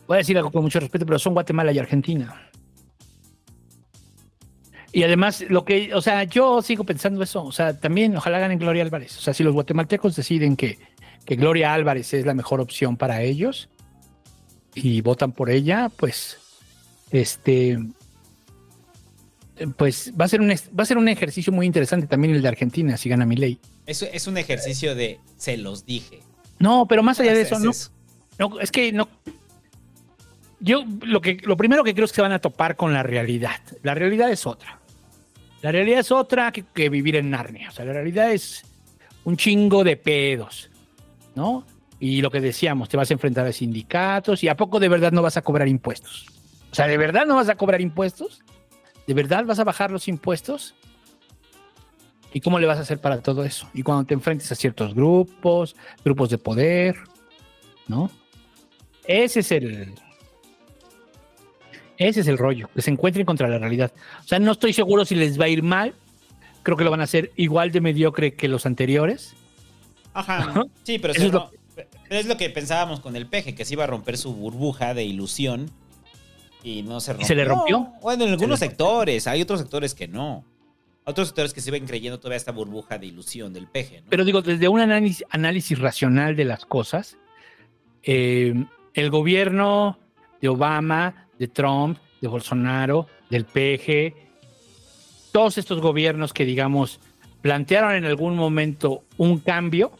[0.06, 2.48] Voy a decir algo con mucho respeto, pero son Guatemala y Argentina.
[4.96, 8.58] Y además, lo que, o sea, yo sigo pensando eso, o sea, también ojalá ganen
[8.58, 9.18] Gloria Álvarez.
[9.18, 10.78] O sea, si los guatemaltecos deciden que,
[11.26, 13.68] que Gloria Álvarez es la mejor opción para ellos
[14.74, 16.38] y votan por ella, pues,
[17.10, 17.78] este,
[19.76, 22.48] pues va a ser un, va a ser un ejercicio muy interesante también el de
[22.48, 23.60] Argentina, si gana mi ley.
[23.84, 26.20] Es, es un ejercicio de se los dije.
[26.58, 27.72] No, pero más allá de eso, no,
[28.38, 29.10] no, es que no.
[30.58, 33.02] Yo lo que lo primero que creo es que se van a topar con la
[33.02, 33.60] realidad.
[33.82, 34.80] La realidad es otra.
[35.66, 37.70] La realidad es otra que, vivir en Narnia.
[37.70, 38.62] O sea, la realidad es
[39.24, 40.70] un chingo de pedos,
[41.34, 41.66] ¿no?
[41.98, 45.10] Y lo que decíamos, te vas a enfrentar a sindicatos y a poco de verdad
[45.10, 46.26] no vas a cobrar impuestos.
[46.70, 48.44] O sea, ¿de verdad no vas a cobrar impuestos?
[49.08, 50.76] ¿De verdad vas a bajar los impuestos?
[52.32, 53.68] ¿Y cómo le vas a hacer para todo eso?
[53.74, 55.74] Y cuando te enfrentes a ciertos grupos,
[56.04, 56.94] grupos de poder,
[57.88, 58.08] ¿no?
[59.04, 59.94] Ese es el.
[61.98, 63.92] Ese es el rollo, que se encuentren contra la realidad.
[64.24, 65.94] O sea, no estoy seguro si les va a ir mal.
[66.62, 69.34] Creo que lo van a hacer igual de mediocre que los anteriores.
[70.14, 70.64] Ajá.
[70.82, 71.50] Sí, pero, Eso es lo- no-
[72.08, 74.94] pero es lo que pensábamos con el peje, que se iba a romper su burbuja
[74.94, 75.70] de ilusión
[76.62, 77.26] y no se ¿Y rompió.
[77.26, 77.92] se le rompió?
[78.02, 80.44] Bueno, en algunos sectores, hay otros sectores que no.
[81.04, 84.06] Otros sectores que siguen creyendo todavía esta burbuja de ilusión del peje, ¿no?
[84.10, 87.16] Pero digo, desde un análisis, análisis racional de las cosas,
[88.02, 88.54] eh,
[88.94, 89.98] el gobierno
[90.40, 94.14] de Obama, de Trump, de Bolsonaro, del PG,
[95.32, 97.00] todos estos gobiernos que, digamos,
[97.42, 99.92] plantearon en algún momento un cambio,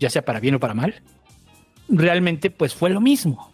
[0.00, 1.02] ya sea para bien o para mal,
[1.88, 3.52] realmente pues fue lo mismo,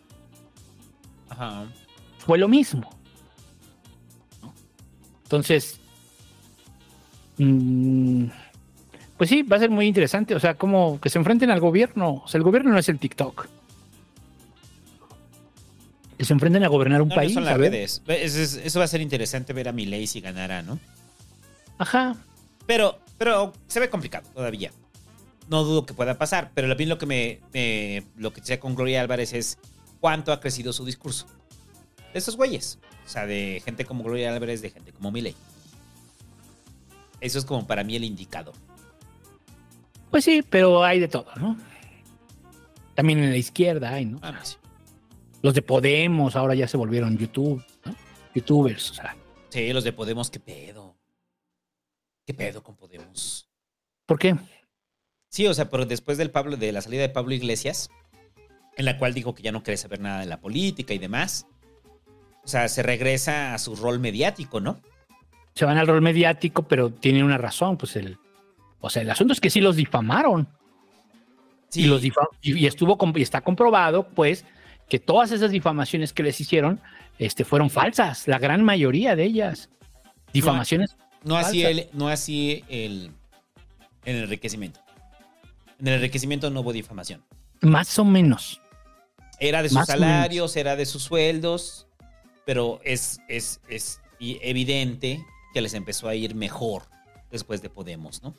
[1.28, 1.64] Ajá.
[2.18, 2.90] fue lo mismo.
[5.24, 5.80] Entonces,
[7.38, 8.24] mm,
[9.16, 12.22] pues sí, va a ser muy interesante, o sea, como que se enfrenten al gobierno,
[12.24, 13.48] o sea, el gobierno no es el TikTok.
[16.22, 17.34] Que se enfrenten a gobernar un No, no país.
[17.34, 18.00] son las redes.
[18.06, 20.78] Eso va a ser interesante ver a Milei si ganará, ¿no?
[21.78, 22.14] Ajá.
[22.64, 24.70] Pero, pero se ve complicado todavía.
[25.48, 28.60] No dudo que pueda pasar, pero a mí lo que me, me- lo que sea
[28.60, 29.58] con Gloria Álvarez es
[29.98, 31.26] cuánto ha crecido su discurso.
[32.12, 32.78] De esos güeyes.
[33.04, 35.34] O sea, de gente como Gloria Álvarez, de gente como Milei.
[37.20, 38.54] Eso es como para mí el indicador.
[40.12, 41.56] Pues sí, pero hay de todo, ¿no?
[42.94, 44.20] También en la izquierda hay, ¿no?
[44.22, 44.54] Ah, sí.
[45.43, 47.94] Los de Podemos ahora ya se volvieron YouTube, ¿no?
[48.35, 49.16] YouTubers, o sea.
[49.51, 50.97] Sí, los de Podemos, qué pedo.
[52.27, 53.48] ¿Qué pedo con Podemos?
[54.06, 54.36] ¿Por qué?
[55.28, 57.90] Sí, o sea, pero después del Pablo, de la salida de Pablo Iglesias,
[58.77, 61.47] en la cual dijo que ya no quiere saber nada de la política y demás.
[62.44, 64.81] O sea, se regresa a su rol mediático, ¿no?
[65.55, 68.19] Se van al rol mediático, pero tienen una razón, pues el.
[68.81, 70.48] O sea, el asunto es que sí los difamaron.
[71.69, 71.82] Sí.
[71.82, 74.44] Y, los difa- y, y estuvo y está comprobado, pues,
[74.93, 76.78] que todas esas difamaciones que les hicieron
[77.19, 79.70] este, fueron falsas, la gran mayoría de ellas.
[80.35, 80.98] Difamaciones.
[81.24, 81.85] No así, falsas.
[81.85, 83.10] el, no así el,
[84.05, 84.81] el enriquecimiento.
[85.81, 87.24] En el enriquecimiento no hubo difamación.
[87.62, 88.60] Más o menos.
[89.40, 91.86] Era de sus Más salarios, era de sus sueldos,
[92.44, 95.24] pero es, es, es evidente
[95.55, 96.82] que les empezó a ir mejor
[97.31, 98.35] después de Podemos, ¿no?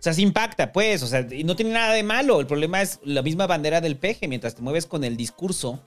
[0.00, 2.40] O sea, se impacta, pues, o sea, y no tiene nada de malo.
[2.40, 5.82] El problema es la misma bandera del peje, mientras te mueves con el discurso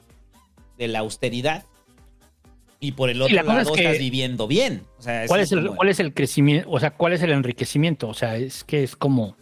[0.77, 1.65] de la austeridad
[2.79, 4.83] y por el Sí, otro la lado es que- estás viviendo bien.
[4.99, 6.69] O sea, ¿Cuál es, el, como- ¿Cuál es el crecimiento?
[6.69, 8.07] O sea, ¿cuál es el enriquecimiento?
[8.07, 9.35] O sea, es que es como.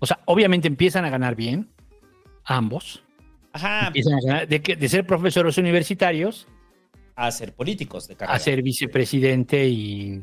[0.00, 1.68] O sea, obviamente empiezan a ganar bien,
[2.44, 3.04] ambos.
[3.52, 6.48] Ajá, Empiezan a ganar, de, de ser profesores universitarios
[7.14, 8.34] a ser políticos de carrera.
[8.34, 10.20] a ser vicepresidente y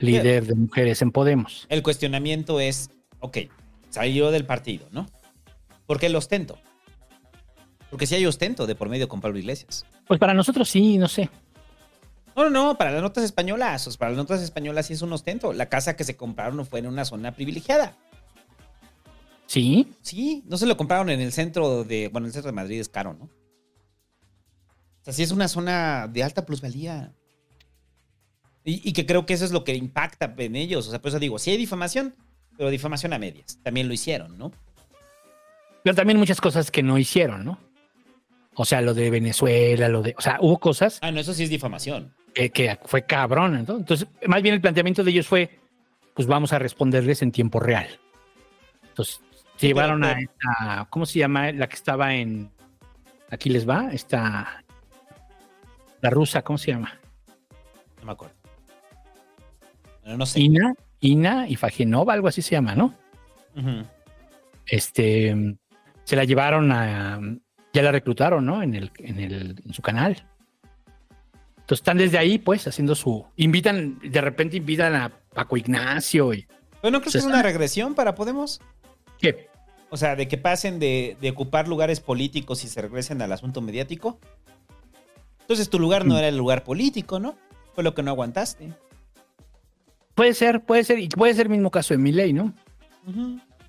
[0.00, 1.66] líder de mujeres en Podemos.
[1.68, 2.90] El cuestionamiento es,
[3.20, 3.38] ok,
[3.88, 5.06] salió del partido, ¿no?
[5.86, 6.58] ¿Por qué el ostento?
[7.90, 9.84] Porque si hay ostento de por medio con Pablo Iglesias.
[10.06, 11.28] Pues para nosotros sí, no sé.
[12.36, 15.02] No, no, no, para las notas españolas, o sea, para las notas españolas sí es
[15.02, 15.52] un ostento.
[15.52, 17.96] La casa que se compraron no fue en una zona privilegiada.
[19.46, 19.92] Sí.
[20.00, 22.88] Sí, no se lo compraron en el centro de, bueno, el centro de Madrid es
[22.88, 23.24] caro, ¿no?
[23.24, 27.12] O sea, sí es una zona de alta plusvalía.
[28.70, 30.86] Y, y que creo que eso es lo que impacta en ellos.
[30.86, 32.14] O sea, por eso digo, sí hay difamación,
[32.56, 33.58] pero difamación a medias.
[33.62, 34.52] También lo hicieron, ¿no?
[35.82, 37.58] Pero también muchas cosas que no hicieron, ¿no?
[38.54, 40.14] O sea, lo de Venezuela, lo de.
[40.18, 42.12] O sea, hubo cosas Ah, no, eso sí es difamación.
[42.34, 43.64] que, que fue cabrón.
[43.66, 43.76] ¿no?
[43.78, 45.58] Entonces, más bien el planteamiento de ellos fue:
[46.14, 47.88] pues vamos a responderles en tiempo real.
[48.88, 49.20] Entonces,
[49.56, 50.86] Sí, llevaron a esta.
[50.90, 51.52] ¿Cómo se llama?
[51.52, 52.50] La que estaba en.
[53.30, 53.90] Aquí les va.
[53.92, 54.64] Esta.
[56.02, 56.98] La rusa, ¿cómo se llama?
[58.00, 58.34] No me acuerdo.
[60.02, 60.40] Bueno, no sé.
[60.40, 62.94] Ina, Ina y Fagenova, algo así se llama, ¿no?
[64.66, 65.56] Este.
[66.04, 67.20] Se la llevaron a.
[67.72, 68.62] Ya la reclutaron, ¿no?
[68.62, 70.26] En, el, en, el, en su canal.
[71.58, 73.24] Entonces están desde ahí, pues, haciendo su.
[73.36, 76.46] Invitan, de repente invitan a Paco Ignacio y.
[76.82, 78.60] ¿Pero no crees Se que es una regresión para Podemos?
[79.20, 79.48] ¿Qué?
[79.90, 83.60] O sea, de que pasen de, de ocupar lugares políticos y se regresen al asunto
[83.60, 84.18] mediático.
[85.42, 86.08] Entonces tu lugar Mm.
[86.08, 87.36] no era el lugar político, ¿no?
[87.74, 88.72] Fue lo que no aguantaste.
[90.20, 92.52] Puede ser, puede ser, y puede ser el mismo caso de Milei, ¿no?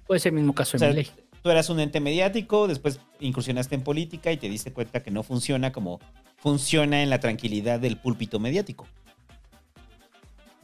[0.05, 1.09] Puede ser el mismo caso O de sea, Milei.
[1.41, 5.23] tú eras un ente mediático, después incursionaste en política y te diste cuenta que no
[5.23, 6.01] funciona como
[6.35, 8.85] funciona en la tranquilidad del púlpito mediático.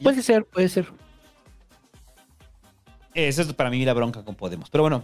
[0.03, 0.91] Puede ser, puede ser.
[3.13, 4.69] Esa es para mí la bronca con Podemos.
[4.69, 5.03] Pero bueno,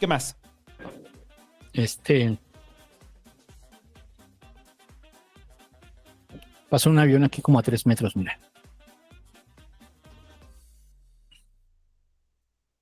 [0.00, 0.38] ¿qué más?
[1.74, 2.38] Este.
[6.70, 8.38] Pasó un avión aquí como a tres metros, mira.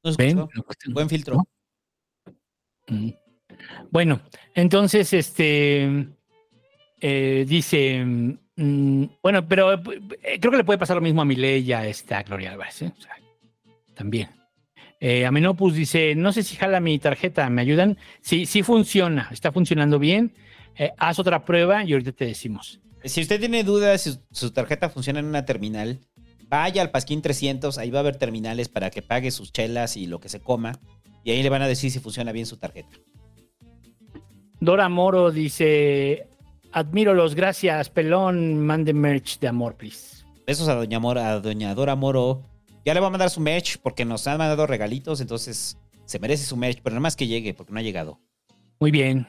[0.02, 0.48] ¿No.
[0.92, 1.46] Buen filtro.
[2.88, 3.10] Mm.
[3.90, 4.20] Bueno,
[4.54, 6.08] entonces, este,
[7.00, 9.80] eh, dice, mm, bueno, pero eh,
[10.40, 12.92] creo que le puede pasar lo mismo a Milei y a esta Gloria Álvarez, ¿eh?
[12.96, 13.16] O sea,
[13.94, 14.28] también.
[15.00, 17.96] Eh, Amenopus dice, no sé si jala mi tarjeta, ¿me ayudan?
[18.20, 20.34] Sí, sí funciona, está funcionando bien.
[20.76, 22.80] Eh, haz otra prueba y ahorita te decimos.
[23.04, 26.00] Si usted tiene dudas si su tarjeta funciona en una terminal,
[26.50, 30.06] vaya al Pasquín 300, ahí va a haber terminales para que pague sus chelas y
[30.06, 30.72] lo que se coma.
[31.24, 32.98] Y ahí le van a decir si funciona bien su tarjeta.
[34.58, 36.28] Dora Moro dice,
[36.72, 40.24] admiro los gracias, pelón, mande merch de amor, please.
[40.46, 42.42] Besos a Doña Mora, a Doña Dora Moro.
[42.84, 46.44] Ya le va a mandar su merch porque nos han mandado regalitos, entonces se merece
[46.44, 48.20] su merch, pero nada más que llegue porque no ha llegado.
[48.80, 49.26] Muy bien.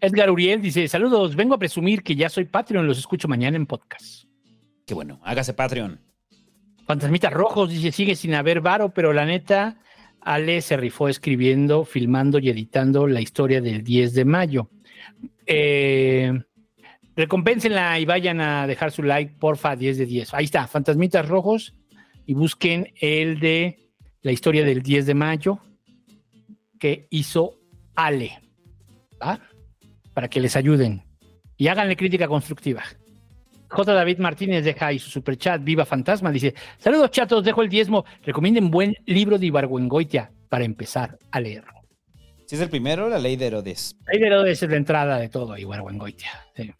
[0.00, 3.66] Edgar Uriel dice, saludos, vengo a presumir que ya soy Patreon, los escucho mañana en
[3.66, 4.24] podcast.
[4.84, 6.00] Qué bueno, hágase Patreon.
[6.86, 9.78] Fantasmitas Rojos dice, sigue sin haber varo, pero la neta,
[10.20, 14.70] Ale se rifó escribiendo, filmando y editando la historia del 10 de mayo.
[15.46, 16.32] Eh,
[17.16, 20.34] recompénsenla y vayan a dejar su like, porfa, 10 de 10.
[20.34, 21.74] Ahí está, Fantasmitas Rojos,
[22.26, 23.78] y busquen el de
[24.22, 25.58] la historia del 10 de mayo
[26.78, 27.58] que hizo
[27.94, 28.40] Ale,
[29.20, 29.40] ¿va?
[30.14, 31.02] Para que les ayuden
[31.56, 32.82] y háganle crítica constructiva.
[33.74, 33.92] J.
[33.94, 38.70] David Martínez deja ahí su superchat, Viva Fantasma, dice, saludos chatos, dejo el diezmo, recomienden
[38.70, 41.72] buen libro de Ibargüengoitia para empezar a leerlo.
[42.46, 43.96] Si es el primero, la ley de Herodes.
[44.06, 46.30] Ahí de lo es la entrada de todo Ibargüengoitia.
[46.54, 46.70] sí.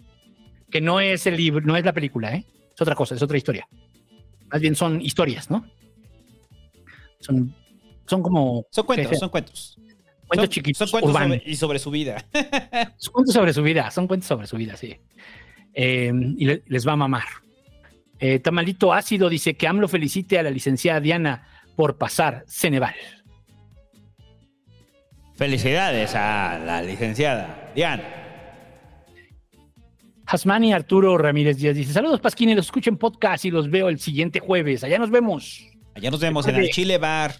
[0.71, 2.47] Que no es el libro, no es la película, ¿eh?
[2.75, 3.67] Es otra cosa, es otra historia.
[4.51, 5.67] Más bien son historias, ¿no?
[7.21, 7.55] Son,
[8.07, 8.67] son como...
[8.71, 9.79] Son cuentos, son cuentos.
[10.27, 12.25] Cuentos Son- chiquitos, Son cuentos sobre- y sobre su vida.
[12.99, 14.97] Son cuentos sobre su vida, son cuentos sobre su vida, sí.
[15.75, 17.25] Eh, y le- les va a mamar.
[18.19, 22.95] Eh, Tamalito Ácido dice que AMLO felicite a la licenciada Diana por pasar Ceneval.
[25.35, 28.05] Felicidades a la licenciada Diana.
[30.27, 33.99] Hasmani Arturo Ramírez Díaz dice: Saludos, Pasquini, los escucho en podcast y los veo el
[33.99, 34.85] siguiente jueves.
[34.85, 35.67] Allá nos vemos.
[35.95, 37.35] Allá nos vemos en el Chile Bar.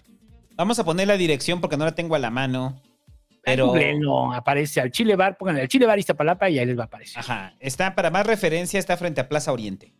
[0.55, 2.81] Vamos a poner la dirección porque no la tengo a la mano.
[3.43, 3.73] Pero.
[3.99, 6.85] no aparece al Chile Bar, pónganle al Chile Bar Iztapalapa y ahí les va a
[6.85, 7.19] aparecer.
[7.19, 7.53] Ajá.
[7.59, 9.93] Está, para más referencia, está frente a Plaza Oriente.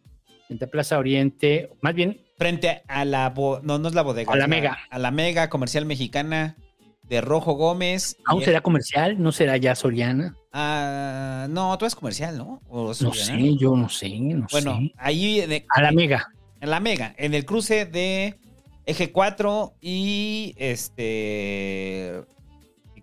[0.48, 2.22] Frente a Plaza Oriente, más bien.
[2.38, 3.30] Frente a la.
[3.30, 4.32] bo- No, no es la bodega.
[4.32, 4.78] A la Mega.
[4.90, 6.56] A la Mega Comercial Mexicana
[7.04, 8.18] de Rojo Gómez.
[8.26, 9.22] ¿Aún será comercial?
[9.22, 10.36] ¿No será ya Soriana?
[10.54, 12.62] Ah, no, tú es comercial, ¿no?
[12.70, 14.94] ¿O No sé, yo no sé, no Bueno, sé.
[14.98, 15.42] ahí.
[15.42, 16.28] de- A la Mega.
[16.62, 18.36] En la Mega, en el cruce de
[18.86, 22.22] Eje 4 y este.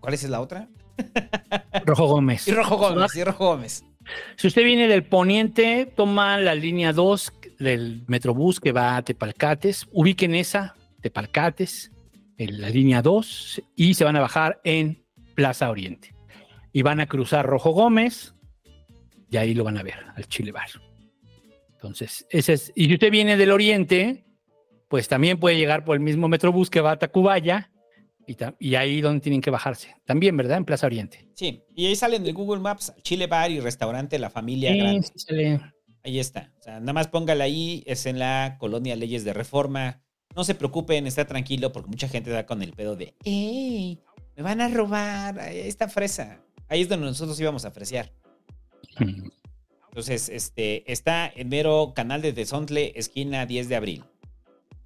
[0.01, 0.67] ¿Y cuál es la otra?
[1.85, 2.49] Rojo Gómez.
[2.49, 3.85] Y Rojo Gómez, y Rojo Gómez.
[4.37, 9.87] Si usted viene del poniente, toma la línea 2 del Metrobús que va a Tepalcates,
[9.93, 11.93] ubiquen esa, Tepalcates,
[12.39, 15.05] en la línea 2, y se van a bajar en
[15.35, 16.15] Plaza Oriente.
[16.73, 18.35] Y van a cruzar Rojo Gómez,
[19.31, 20.71] y ahí lo van a ver, al Chile Bar.
[21.75, 22.73] Entonces, ese es.
[22.75, 24.25] Y si usted viene del Oriente,
[24.89, 27.71] pues también puede llegar por el mismo Metrobús que va a Tacubaya,
[28.31, 28.37] y,
[28.71, 29.95] y ahí donde tienen que bajarse.
[30.05, 30.59] También, ¿verdad?
[30.59, 31.27] En Plaza Oriente.
[31.35, 34.79] Sí, y ahí sale en el Google Maps Chile Bar y Restaurante La Familia Sí,
[34.79, 35.03] Grande.
[35.03, 35.61] sí sale.
[36.03, 36.53] Ahí está.
[36.59, 40.03] O sea, nada más póngala ahí, es en la colonia Leyes de Reforma.
[40.35, 43.99] No se preocupen, está tranquilo porque mucha gente da con el pedo de, ¡Ey!
[44.37, 46.41] Me van a robar, ahí está fresa.
[46.69, 48.13] Ahí es donde nosotros íbamos a freciar.
[49.89, 54.05] Entonces, este, está en mero canal de Tezontle, esquina 10 de abril.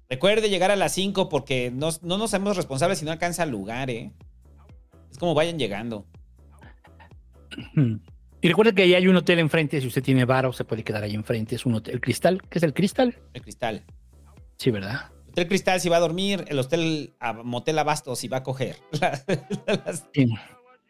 [0.09, 3.49] Recuerde llegar a las 5 porque no, no nos hacemos responsables si no alcanza el
[3.49, 4.11] lugar, ¿eh?
[5.11, 6.05] Es como vayan llegando.
[8.41, 11.03] Y recuerda que ahí hay un hotel enfrente, si usted tiene varo, se puede quedar
[11.03, 11.55] ahí enfrente.
[11.55, 13.17] Es un hotel, el Cristal, ¿qué es el Cristal?
[13.33, 13.83] El cristal.
[14.57, 15.09] Sí, ¿verdad?
[15.29, 18.75] Hotel Cristal si va a dormir, el hotel a- Motel Abasto si va a coger.
[19.01, 19.25] Las,
[19.65, 20.27] las- Sí.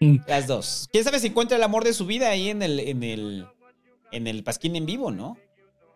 [0.02, 0.18] Mm.
[0.28, 0.90] las dos.
[0.92, 3.48] ¿Quién sabe si encuentra el amor de su vida ahí en el, en el,
[4.12, 5.38] en el Pasquín en vivo, no?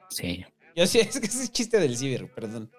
[0.09, 0.45] Sí.
[0.77, 2.71] Yo sí, es que ese es chiste del ciber, perdón.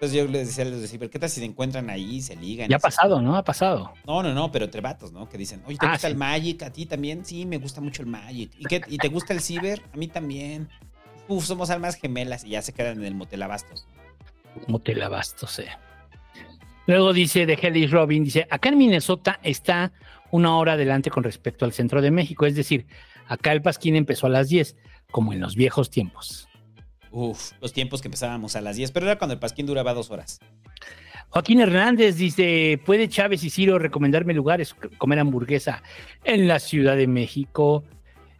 [0.00, 2.36] Entonces yo les decía a los de ciber, ¿qué tal si se encuentran ahí, se
[2.36, 2.68] ligan?
[2.68, 3.36] Ya ha pasado, ¿no?
[3.36, 3.92] Ha pasado.
[4.06, 5.28] No, no, no, pero entre vatos, ¿no?
[5.28, 6.12] Que dicen, oye, ¿te Ah, gusta sí.
[6.12, 6.62] el Magic?
[6.62, 7.24] ¿A ti también?
[7.24, 8.52] Sí, me gusta mucho el Magic.
[8.56, 9.82] ¿Y, qué, ¿Y te gusta el ciber?
[9.92, 10.68] A mí también.
[11.26, 13.88] Uf, somos almas gemelas y ya se quedan en el motel Abastos.
[14.68, 15.64] Motel Abasto, sí.
[16.86, 19.92] Luego dice de Helly Robin, dice, acá en Minnesota está
[20.30, 22.46] una hora adelante con respecto al centro de México.
[22.46, 22.86] Es decir,
[23.26, 24.76] acá el Pasquín empezó a las 10,
[25.10, 26.47] como en los viejos tiempos.
[27.10, 30.10] Uf, los tiempos que empezábamos a las 10, pero era cuando el Pasquín duraba dos
[30.10, 30.40] horas.
[31.30, 35.82] Joaquín Hernández dice, ¿puede Chávez y Ciro recomendarme lugares comer hamburguesa
[36.24, 37.84] en la Ciudad de México?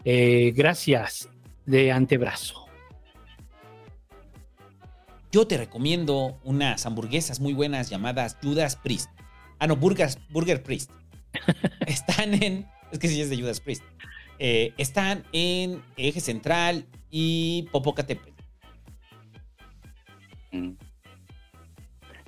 [0.05, 1.29] Eh, gracias,
[1.67, 2.69] de antebrazo.
[5.31, 9.11] yo te recomiendo unas hamburguesas muy buenas llamadas Judas Priest.
[9.59, 10.91] Ah, no, Burgers, Burger Priest.
[11.87, 12.67] Están en.
[12.91, 13.83] Es que sí es de Judas Priest.
[14.39, 18.38] Eh, están en Eje Central y Popocatépetl.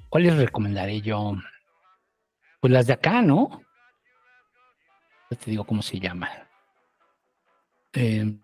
[0.09, 1.35] ¿Cuáles recomendaré yo?
[2.61, 3.63] Pues las de acá, ¿no?
[5.31, 6.31] Ya te digo cómo se llaman.
[7.93, 8.37] Eh,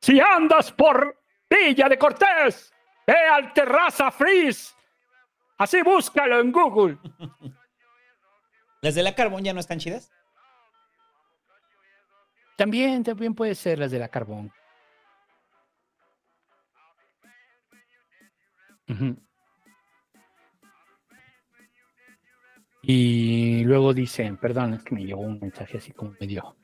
[0.00, 2.72] si andas por Villa de Cortés,
[3.06, 4.74] ve al Terraza Freeze.
[5.58, 6.98] Así búscalo en Google.
[8.82, 10.10] ¿Las de la Carbón ya no están chidas?
[12.56, 14.52] También, también puede ser las de la Carbón.
[22.82, 26.56] Y luego dicen, perdón, es que me llegó un mensaje así como medio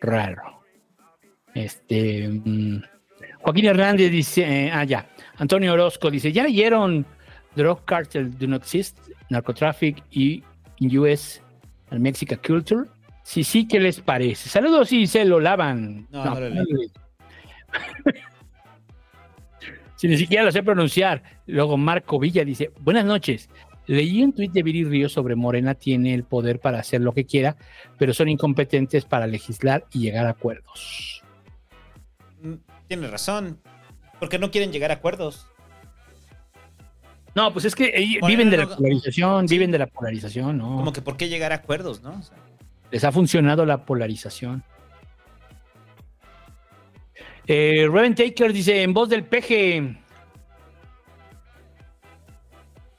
[0.00, 0.62] raro.
[1.54, 2.82] Este mm,
[3.40, 5.06] Joaquín Hernández dice, eh, ah, ya.
[5.36, 7.04] Antonio Orozco dice, ¿ya leyeron
[7.54, 8.98] Drug Cartel Do Not Exist,
[9.28, 10.42] Narcotraffic y
[10.78, 11.42] in US
[11.90, 12.88] and Mexican Culture?
[13.22, 14.48] Sí, sí, ¿qué les parece?
[14.48, 16.06] Saludos y se lo lavan.
[16.10, 16.54] No, no leí.
[16.54, 16.90] leí.
[19.96, 21.22] si ni siquiera lo sé pronunciar.
[21.46, 23.48] Luego Marco Villa dice, buenas noches.
[23.86, 27.26] Leí un tuit de Viri Ríos sobre Morena tiene el poder para hacer lo que
[27.26, 27.56] quiera,
[27.98, 31.22] pero son incompetentes para legislar y llegar a acuerdos.
[32.42, 32.54] Mm,
[32.88, 33.60] Tienes razón.
[34.18, 35.46] Porque no quieren llegar a acuerdos.
[37.34, 37.92] No, pues es que
[38.26, 40.76] viven de la polarización, viven de la polarización, ¿no?
[40.76, 42.12] Como que ¿por qué llegar a acuerdos, no?
[42.12, 42.36] O sea,
[42.92, 44.62] Les ha funcionado la polarización.
[47.46, 49.98] Eh, Reven Taker dice, en voz del peje,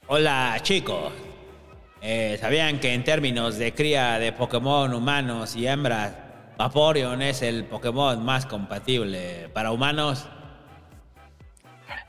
[0.08, 1.12] Hola chicos.
[2.00, 6.14] Eh, ¿Sabían que en términos de cría de Pokémon humanos y hembras,
[6.56, 10.28] Vaporeon es el Pokémon más compatible para humanos?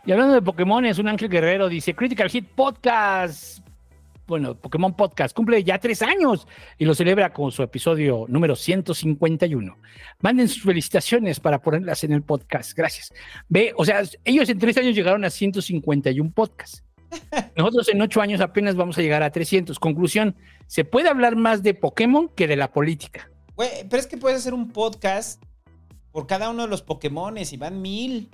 [0.06, 3.66] Y hablando de Pokémon, es un Ángel Guerrero, dice Critical Hit Podcast.
[4.28, 6.48] Bueno, Pokémon Podcast cumple ya tres años
[6.78, 9.76] y lo celebra con su episodio número 151.
[10.20, 12.78] Manden sus felicitaciones para ponerlas en el podcast.
[12.78, 13.12] Gracias.
[13.50, 16.84] Ve, o sea, ellos en tres años llegaron a 151 podcasts.
[17.56, 19.80] Nosotros en ocho años apenas vamos a llegar a 300.
[19.80, 20.36] Conclusión,
[20.68, 23.30] se puede hablar más de Pokémon que de la política.
[23.56, 25.44] Güey, pero es que puedes hacer un podcast
[26.12, 28.30] por cada uno de los Pokémones y van mil.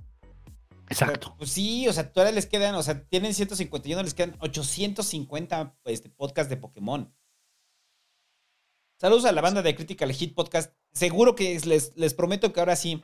[0.90, 1.36] Exacto.
[1.38, 6.10] Pues sí, o sea, todavía les quedan, o sea, tienen 151, les quedan 850 este,
[6.10, 7.14] podcasts de Pokémon.
[9.00, 10.74] Saludos a la banda de Critical Hit Podcast.
[10.94, 13.02] Seguro que les, les prometo que ahora sí,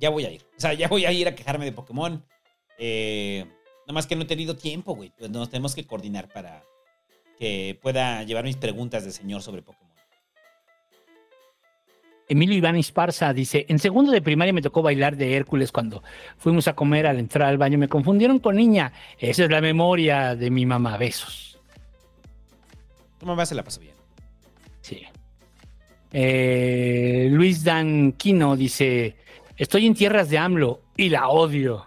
[0.00, 0.42] ya voy a ir.
[0.56, 2.24] O sea, ya voy a ir a quejarme de Pokémon.
[2.78, 3.46] Eh,
[3.86, 5.12] nada más que no he tenido tiempo, güey.
[5.16, 6.64] Pues nos tenemos que coordinar para
[7.38, 9.86] que pueda llevar mis preguntas de señor sobre Pokémon.
[12.28, 16.02] Emilio Iván Esparza dice, en segundo de primaria me tocó bailar de Hércules cuando
[16.38, 17.78] fuimos a comer al entrar al baño.
[17.78, 18.92] Me confundieron con niña.
[19.18, 20.96] Esa es la memoria de mi mamá.
[20.96, 21.60] Besos.
[23.18, 23.94] Tu mamá se la pasó bien.
[24.80, 25.02] Sí.
[26.12, 29.14] Eh, Luis Danquino dice,
[29.56, 31.86] estoy en tierras de AMLO y la odio.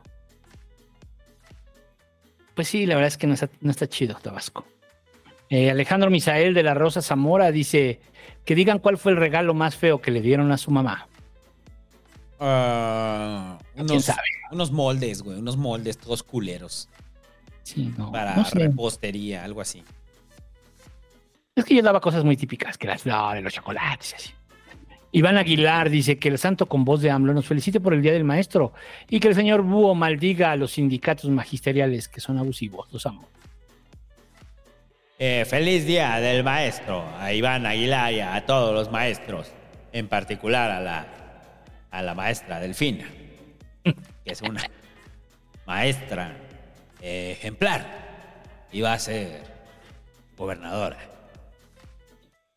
[2.60, 4.65] Pues sí, la verdad es que no está, no está chido Tabasco.
[5.49, 8.02] Eh, Alejandro Misael de la Rosa Zamora dice
[8.44, 11.07] que digan cuál fue el regalo más feo que le dieron a su mamá.
[12.38, 14.19] Ah, ¿Quién unos, sabe?
[14.52, 15.40] unos moldes, güey.
[15.40, 16.90] Unos moldes todos culeros.
[17.64, 18.60] Sí, no, Para no sé.
[18.60, 19.81] repostería, algo así.
[21.56, 24.34] Es que yo daba cosas muy típicas, que las flores, los chocolates, y así.
[25.11, 28.14] Iván Aguilar dice que el santo con voz de AMLO nos felicite por el Día
[28.14, 28.73] del Maestro
[29.10, 32.88] y que el señor Búho maldiga a los sindicatos magisteriales que son abusivos.
[32.91, 33.27] Los amo.
[35.18, 39.52] Eh, feliz día del maestro a Iván Aguilar y a todos los maestros,
[39.91, 41.07] en particular a la,
[41.91, 43.06] a la maestra Delfina,
[43.84, 43.94] que
[44.31, 44.64] es una
[45.65, 46.38] maestra
[47.02, 47.86] eh, ejemplar
[48.72, 49.44] y va a ser
[50.38, 50.99] gobernadora.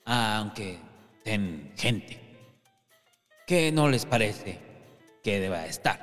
[0.04, 0.78] Aunque
[1.24, 2.21] ten gente
[3.52, 4.58] que no les parece
[5.22, 6.00] que deba estar.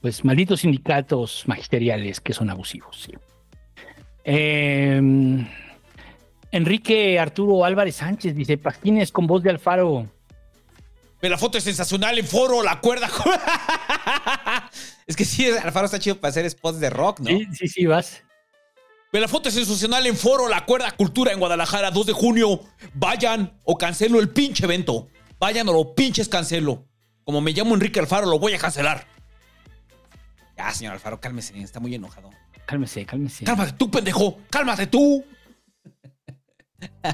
[0.00, 3.02] Pues malditos sindicatos magisteriales que son abusivos.
[3.02, 3.14] sí.
[4.22, 5.00] Eh,
[6.52, 10.06] Enrique Arturo Álvarez Sánchez dice: Pasquines con voz de Alfaro.
[11.18, 13.08] Pero la foto es sensacional en foro, la cuerda.
[15.08, 17.26] es que sí, Alfaro está chido para hacer spots de rock, ¿no?
[17.26, 18.22] Sí, sí, sí, vas.
[19.10, 22.60] Ve la foto es sensacional en foro, la cuerda cultura en Guadalajara, 2 de junio.
[22.94, 25.08] Vayan o cancelo el pinche evento.
[25.38, 26.84] Vayan o lo pinches cancelo.
[27.24, 29.06] Como me llamo Enrique Alfaro, lo voy a cancelar.
[30.56, 32.30] Ya, señor Alfaro, cálmese, está muy enojado.
[32.66, 33.44] Cálmese, cálmese.
[33.44, 34.38] Cálmate tú, pendejo.
[34.50, 35.24] Cálmate tú.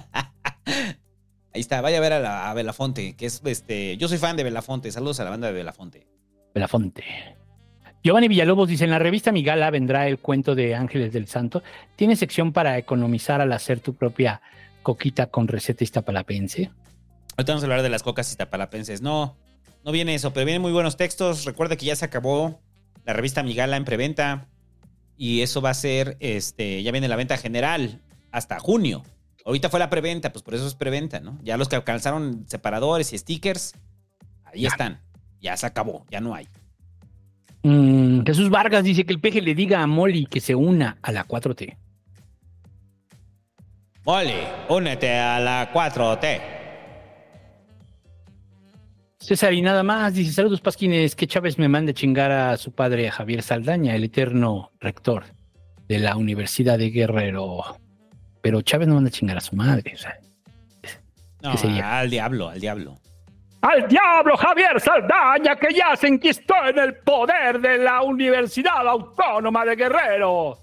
[1.54, 3.96] Ahí está, vaya a ver a, la, a Belafonte, que es este.
[3.96, 4.90] Yo soy fan de Belafonte.
[4.90, 6.08] Saludos a la banda de Belafonte.
[6.52, 7.04] Belafonte.
[8.04, 11.62] Giovanni Villalobos dice, en la revista Migala vendrá el cuento de Ángeles del Santo.
[11.96, 14.42] ¿Tiene sección para economizar al hacer tu propia
[14.82, 16.70] coquita con receta iztapalapense?
[17.36, 19.00] Ahorita vamos a hablar de las cocas iztapalapenses.
[19.00, 19.38] No,
[19.86, 21.46] no viene eso, pero vienen muy buenos textos.
[21.46, 22.60] Recuerda que ya se acabó
[23.06, 24.48] la revista Migala en preventa.
[25.16, 28.02] Y eso va a ser, este, ya viene la venta general
[28.32, 29.02] hasta junio.
[29.46, 31.38] Ahorita fue la preventa, pues por eso es preventa, ¿no?
[31.42, 33.72] Ya los que alcanzaron separadores y stickers,
[34.44, 34.68] ahí Ya.
[34.68, 35.00] están.
[35.40, 36.48] Ya se acabó, ya no hay.
[37.64, 41.10] Mm, Jesús Vargas dice que el peje le diga a Molly que se una a
[41.10, 41.76] la 4T.
[44.04, 44.34] Molly,
[44.68, 46.40] únete a la 4T.
[49.18, 53.08] César y nada más dice, saludos Pasquines, que Chávez me mande chingar a su padre
[53.08, 55.24] a Javier Saldaña, el eterno rector
[55.88, 57.78] de la Universidad de Guerrero.
[58.42, 59.94] Pero Chávez no manda a chingar a su madre.
[59.94, 60.18] o sea,
[61.42, 62.98] No, al diablo, al diablo.
[63.64, 69.64] ¡Al diablo Javier Saldaña, que ya se enquistó en el poder de la Universidad Autónoma
[69.64, 70.58] de Guerrero!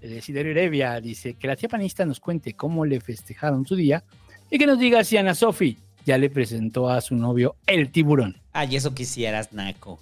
[0.00, 4.04] El Desiderio Heredia dice que la tía panista nos cuente cómo le festejaron su día
[4.48, 8.40] y que nos diga si Ana Sofi ya le presentó a su novio el tiburón.
[8.52, 9.98] Ay, eso quisieras, Naco.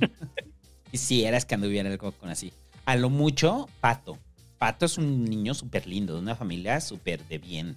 [0.90, 2.52] quisieras que anduviera algo con así.
[2.84, 4.18] A lo mucho, Pato.
[4.58, 7.76] Pato es un niño súper lindo, de una familia súper de bien.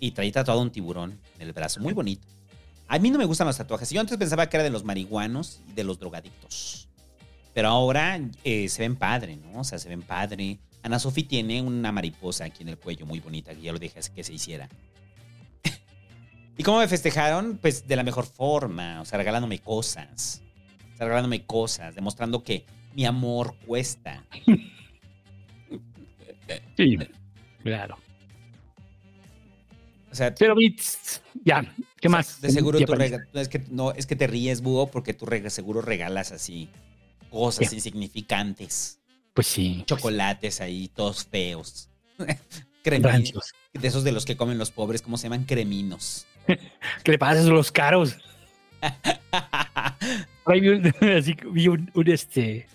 [0.00, 2.37] Y trae tatuado un tiburón en el brazo, muy bonito.
[2.88, 3.90] A mí no me gustan los tatuajes.
[3.90, 6.88] Yo antes pensaba que era de los marihuanos y de los drogadictos.
[7.52, 9.60] Pero ahora eh, se ven padre, ¿no?
[9.60, 10.58] O sea, se ven padre.
[10.82, 14.00] Ana Sofi tiene una mariposa aquí en el cuello muy bonita, que ya lo dije
[14.14, 14.68] que se hiciera.
[16.56, 17.58] ¿Y cómo me festejaron?
[17.60, 20.42] Pues de la mejor forma, o sea, regalándome cosas.
[20.94, 24.24] O sea, regalándome cosas, demostrando que mi amor cuesta.
[26.78, 26.96] Sí,
[27.62, 27.98] claro.
[30.10, 30.56] O sea, Pero
[31.44, 32.40] ya, ¿qué más?
[32.40, 35.82] de seguro tú no, es que no es que te ríes, búho, porque tú seguro
[35.82, 36.68] regalas así
[37.30, 39.00] cosas insignificantes,
[39.34, 39.84] Pues sí.
[39.86, 41.90] chocolates ahí todos feos.
[42.82, 43.52] Creminos.
[43.74, 45.44] De esos de los que comen los pobres, ¿cómo se llaman?
[45.44, 46.26] Creminos.
[47.04, 48.16] ¿Qué le pasa a los caros?
[50.46, 50.86] Ahí vi un,
[51.16, 52.66] así vi un, un, este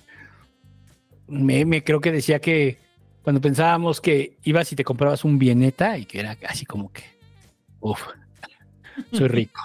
[1.27, 2.77] un meme, creo que decía que
[3.23, 7.03] cuando pensábamos que ibas y te comprabas un bieneta y que era así como que,
[7.83, 8.01] uff,
[9.11, 9.61] soy rico.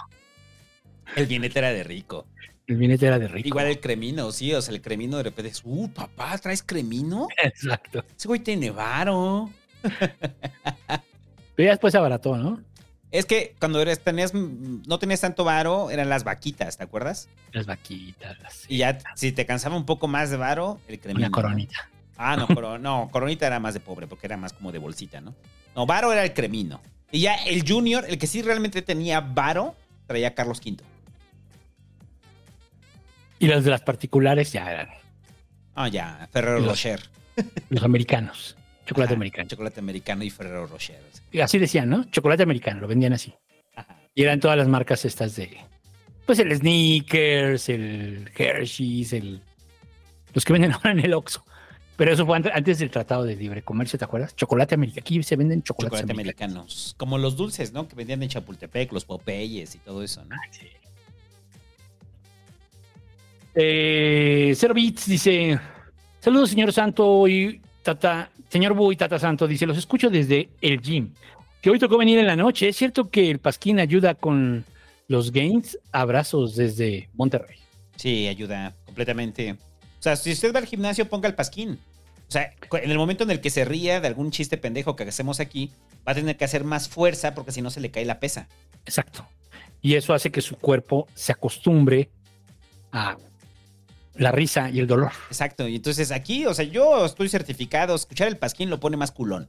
[1.17, 2.27] El bienete era de rico.
[2.67, 3.49] El bieneta era de rico.
[3.49, 7.29] Igual el cremino, sí, o sea, el cremino de repente es, uh, papá, ¿traes cremino?
[7.43, 8.05] Exacto.
[8.17, 9.51] Ese güey tiene varo.
[11.55, 12.61] Pero ya después se abarató, ¿no?
[13.11, 17.29] Es que cuando eres, tenías, no tenías tanto varo, eran las vaquitas, ¿te acuerdas?
[17.53, 21.27] Las vaquitas, las- Y ya, si te cansaba un poco más de varo, el cremino.
[21.27, 21.89] una coronita.
[22.19, 25.21] Ah, no, coro- no, coronita era más de pobre, porque era más como de bolsita,
[25.23, 25.35] ¿no?
[25.75, 26.83] No, varo era el cremino.
[27.11, 29.75] Y ya el junior, el que sí realmente tenía varo,
[30.07, 30.77] traía Carlos V.
[33.39, 34.89] Y las de las particulares ya eran
[35.75, 37.01] Ah, ya, Ferrero Los- Rocher.
[37.71, 38.57] los americanos.
[38.87, 39.49] Chocolate Ajá, americano.
[39.49, 41.01] Chocolate americano y Ferrero Rocher.
[41.31, 42.05] Y así decían, ¿no?
[42.11, 43.33] Chocolate americano, lo vendían así.
[43.77, 44.01] Ajá.
[44.15, 45.57] Y eran todas las marcas estas de.
[46.27, 49.41] Pues el Snickers, el Hershey's, el.
[50.35, 51.45] Los que venden ahora en el Oxxo.
[51.99, 54.35] Pero eso fue ante- antes del Tratado de Libre Comercio, ¿te acuerdas?
[54.37, 55.03] Chocolate americano.
[55.05, 56.55] Aquí se venden chocolates Chocolate americanos.
[56.57, 56.95] americanos.
[56.97, 57.89] Como los dulces, ¿no?
[57.89, 60.37] Que vendían en Chapultepec, los Popeyes y todo eso, ¿no?
[63.55, 65.59] Eh, Cero Bits dice:
[66.21, 68.31] Saludos, señor Santo y Tata.
[68.49, 71.11] Señor Bu y Tata Santo dice: Los escucho desde el gym.
[71.61, 72.69] Que hoy tocó venir en la noche.
[72.69, 74.65] ¿Es cierto que el Pasquín ayuda con
[75.09, 75.77] los gains?
[75.91, 77.59] Abrazos desde Monterrey.
[77.97, 79.57] Sí, ayuda completamente.
[79.99, 81.79] O sea, si usted va al gimnasio, ponga el pasquín.
[82.29, 85.05] O sea, en el momento en el que se ría de algún chiste pendejo que
[85.05, 85.73] hacemos aquí,
[86.07, 88.49] va a tener que hacer más fuerza porque si no se le cae la pesa.
[88.85, 89.27] Exacto.
[89.81, 92.11] Y eso hace que su cuerpo se acostumbre
[92.93, 93.17] a
[94.15, 95.13] la risa y el dolor.
[95.29, 95.67] Exacto.
[95.67, 97.95] Y entonces aquí, o sea, yo estoy certificado.
[97.95, 99.49] Escuchar el pasquín lo pone más culón.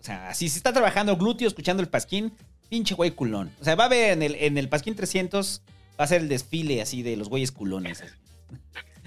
[0.00, 2.32] O sea, si se está trabajando glúteo escuchando el pasquín,
[2.68, 3.50] pinche güey culón.
[3.60, 5.62] O sea, va a ver en el, en el pasquín 300,
[5.98, 8.02] va a ser el desfile así de los güeyes culones.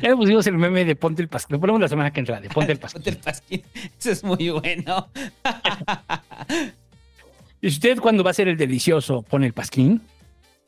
[0.01, 1.55] Ya le pusimos el meme de Ponte el Pasquín.
[1.55, 3.01] Lo ponemos la semana que entra, de Ponte el Pasquín.
[3.03, 3.63] Ponte el pasquín.
[3.99, 5.09] Eso es muy bueno.
[7.63, 10.01] Y usted cuando va a ser el delicioso pone el Pasquín,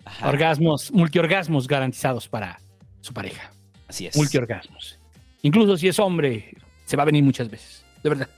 [0.06, 2.60] Ajá, orgasmos, multiorgasmos garantizados para
[3.02, 3.52] su pareja.
[3.88, 4.16] así es.
[4.16, 5.00] Multiorgasmos.
[5.42, 6.54] Incluso si es hombre,
[6.86, 7.84] se va a venir muchas veces.
[8.04, 8.30] De verdad.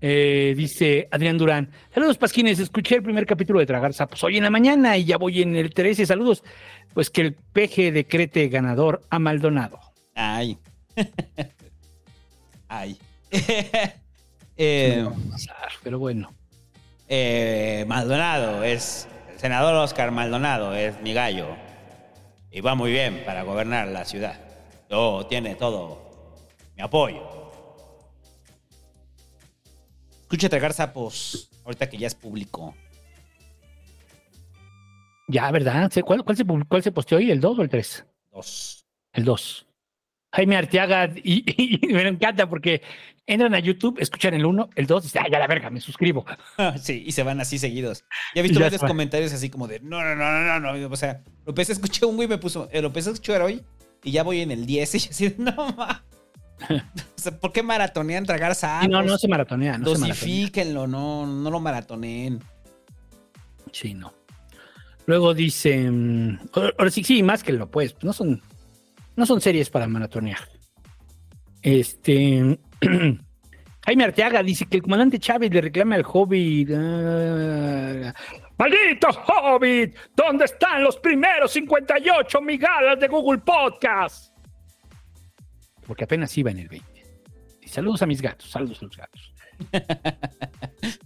[0.00, 1.70] Eh, dice Adrián Durán.
[1.92, 2.58] Saludos, Pasquines.
[2.58, 5.54] Escuché el primer capítulo de Tragar Sapos hoy en la mañana y ya voy en
[5.56, 6.06] el 13.
[6.06, 6.42] Saludos.
[6.94, 9.78] Pues que el peje decrete ganador a Maldonado.
[10.14, 10.58] Ay.
[12.68, 12.96] Ay.
[14.56, 16.32] eh, No va a pasar, pero bueno.
[17.08, 19.06] eh, Maldonado es.
[19.32, 21.46] El senador Oscar Maldonado es mi gallo.
[22.50, 24.38] Y va muy bien para gobernar la ciudad.
[24.90, 26.36] Yo tiene todo
[26.76, 27.39] mi apoyo.
[30.30, 32.76] Escucha tragar sapos, ahorita que ya es público.
[35.26, 35.90] Ya, ¿verdad?
[35.90, 37.32] ¿Se- ¿Cuál, cuál, se, cuál se posteó hoy?
[37.32, 38.06] ¿El 2 o el 3?
[38.30, 38.86] Dos.
[39.12, 39.66] El 2.
[40.32, 42.80] Jaime Arteaga, y, y- y me encanta porque
[43.26, 45.80] entran a YouTube, escuchan el 1, el 2, y dicen, ay, ya la verga, me
[45.80, 46.24] suscribo.
[46.80, 48.04] Sí, y se van así seguidos.
[48.36, 50.88] Ya he visto varios comentarios así como de, no, no, no, no, no, no.
[50.88, 53.42] O sea, lo empecé a escuchar un güey me puso, eh, lo empecé a escuchar
[53.42, 53.64] hoy
[54.04, 56.04] y ya voy en el 10 y yo así, no, ma.
[57.20, 58.86] O sea, ¿por qué maratonean tragar sapos?
[58.86, 60.08] Y no, no se maratonea, no se.
[60.08, 62.40] Dosifíquenlo, no, no lo maratoneen.
[63.72, 64.14] Sí, no.
[65.04, 66.38] Luego dice, mm,
[66.78, 68.40] ahora sí, sí, más que lo pues, no son,
[69.16, 70.38] no son series para maratonear.
[71.62, 72.58] Este,
[73.84, 76.70] Jaime Arteaga dice que el comandante Chávez le reclama al Hobbit.
[76.74, 78.14] ah,
[78.58, 79.96] ¡Maldito Hobbit!
[80.14, 84.29] ¿Dónde están los primeros 58 migadas de Google Podcast?
[85.90, 86.86] Porque apenas iba en el 20.
[87.62, 89.34] Y saludos a mis gatos, saludos a los gatos.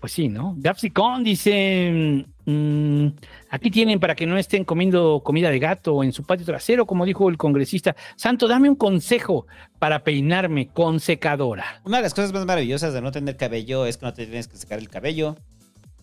[0.00, 0.56] Pues sí, ¿no?
[0.58, 3.06] Gapsicon dice: mm,
[3.50, 7.06] aquí tienen para que no estén comiendo comida de gato en su patio trasero, como
[7.06, 7.94] dijo el congresista.
[8.16, 9.46] Santo, dame un consejo
[9.78, 11.80] para peinarme con secadora.
[11.84, 14.48] Una de las cosas más maravillosas de no tener cabello es que no te tienes
[14.48, 15.36] que secar el cabello.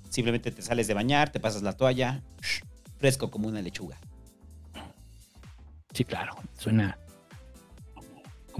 [0.10, 2.24] Simplemente te sales de bañar, te pasas la toalla,
[3.00, 3.98] fresco como una lechuga.
[5.94, 6.98] Sí, claro, suena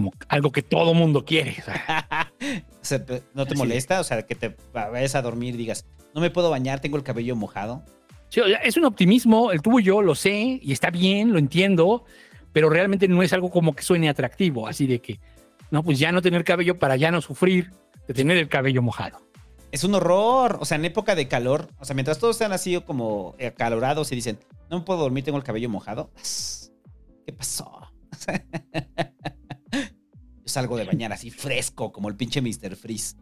[0.00, 1.56] como algo que todo mundo quiere.
[1.60, 2.98] o sea,
[3.34, 4.00] ¿No te molesta?
[4.00, 7.02] O sea, que te vayas a dormir y digas, no me puedo bañar, tengo el
[7.02, 7.84] cabello mojado.
[8.30, 12.04] sí, es un optimismo, el tuyo yo lo sé y está bien, lo entiendo,
[12.52, 15.20] pero realmente no es algo como que suene atractivo, así de que,
[15.70, 17.70] no, pues ya no tener cabello para ya no sufrir
[18.08, 19.20] de tener el cabello mojado.
[19.70, 20.56] Es un horror.
[20.60, 24.16] O sea, en época de calor, o sea, mientras todos están así como acalorados y
[24.16, 24.38] dicen,
[24.70, 26.10] no me puedo dormir, tengo el cabello mojado.
[27.26, 27.92] ¿Qué pasó?
[30.50, 32.76] Salgo de bañar así fresco, como el pinche Mr.
[32.76, 33.16] Freeze.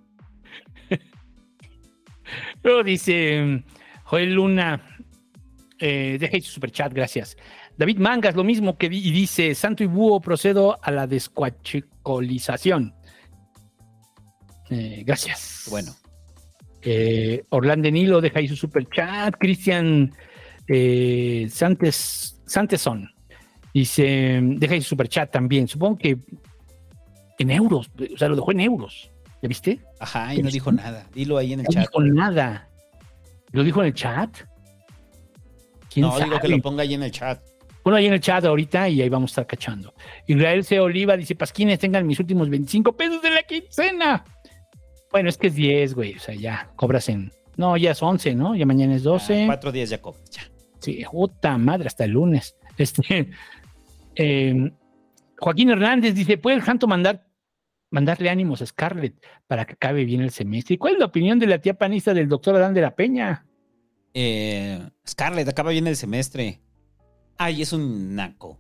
[2.63, 3.65] Luego dice
[4.05, 4.99] Joel Luna,
[5.79, 7.37] eh, deja su superchat, gracias.
[7.77, 12.95] David Mangas, lo mismo que y dice, Santo y Búho, procedo a la descuachicolización.
[14.71, 15.67] Eh, gracias.
[15.71, 15.95] Bueno.
[16.83, 19.35] Eh, Orlando Nilo, deja ahí su superchat.
[19.39, 20.13] Cristian
[20.67, 23.11] eh, Santes, Santeson
[23.73, 25.69] dice, deja ahí su superchat también.
[25.69, 26.19] Supongo que
[27.39, 29.11] en euros, o sea, lo dejó en euros.
[29.41, 29.81] ¿Ya viste?
[30.01, 31.07] Ajá, y no dijo nada.
[31.15, 31.83] Dilo ahí en el No chat.
[31.83, 32.69] dijo nada.
[33.53, 34.31] ¿Lo dijo en el chat?
[35.93, 37.41] ¿Quién No, digo que lo ponga ahí en el chat.
[37.83, 39.95] Ponlo ahí en el chat ahorita y ahí vamos a estar cachando.
[40.27, 40.81] Israel C.
[40.81, 44.25] Oliva dice: Pasquines, tengan mis últimos 25 pesos de la quincena.
[45.11, 46.15] Bueno, es que es 10, güey.
[46.17, 47.33] O sea, ya cobras en.
[47.57, 48.55] No, ya es 11, ¿no?
[48.57, 49.45] Ya mañana es 12.
[49.45, 50.43] Ah, cuatro días ya cobras, ya.
[50.81, 52.57] Sí, puta madre, hasta el lunes.
[52.77, 53.31] Este,
[54.17, 54.73] eh,
[55.39, 57.25] Joaquín Hernández dice: ¿Puede el Janto mandar,
[57.91, 59.15] mandarle ánimos a Scarlett
[59.47, 60.75] para que acabe bien el semestre?
[60.75, 63.47] ¿Y cuál es la opinión de la tía panista del doctor Adán de la Peña?
[64.15, 66.61] Eh, Scarlett, acaba bien el semestre.
[67.37, 68.59] Ay, es un naco.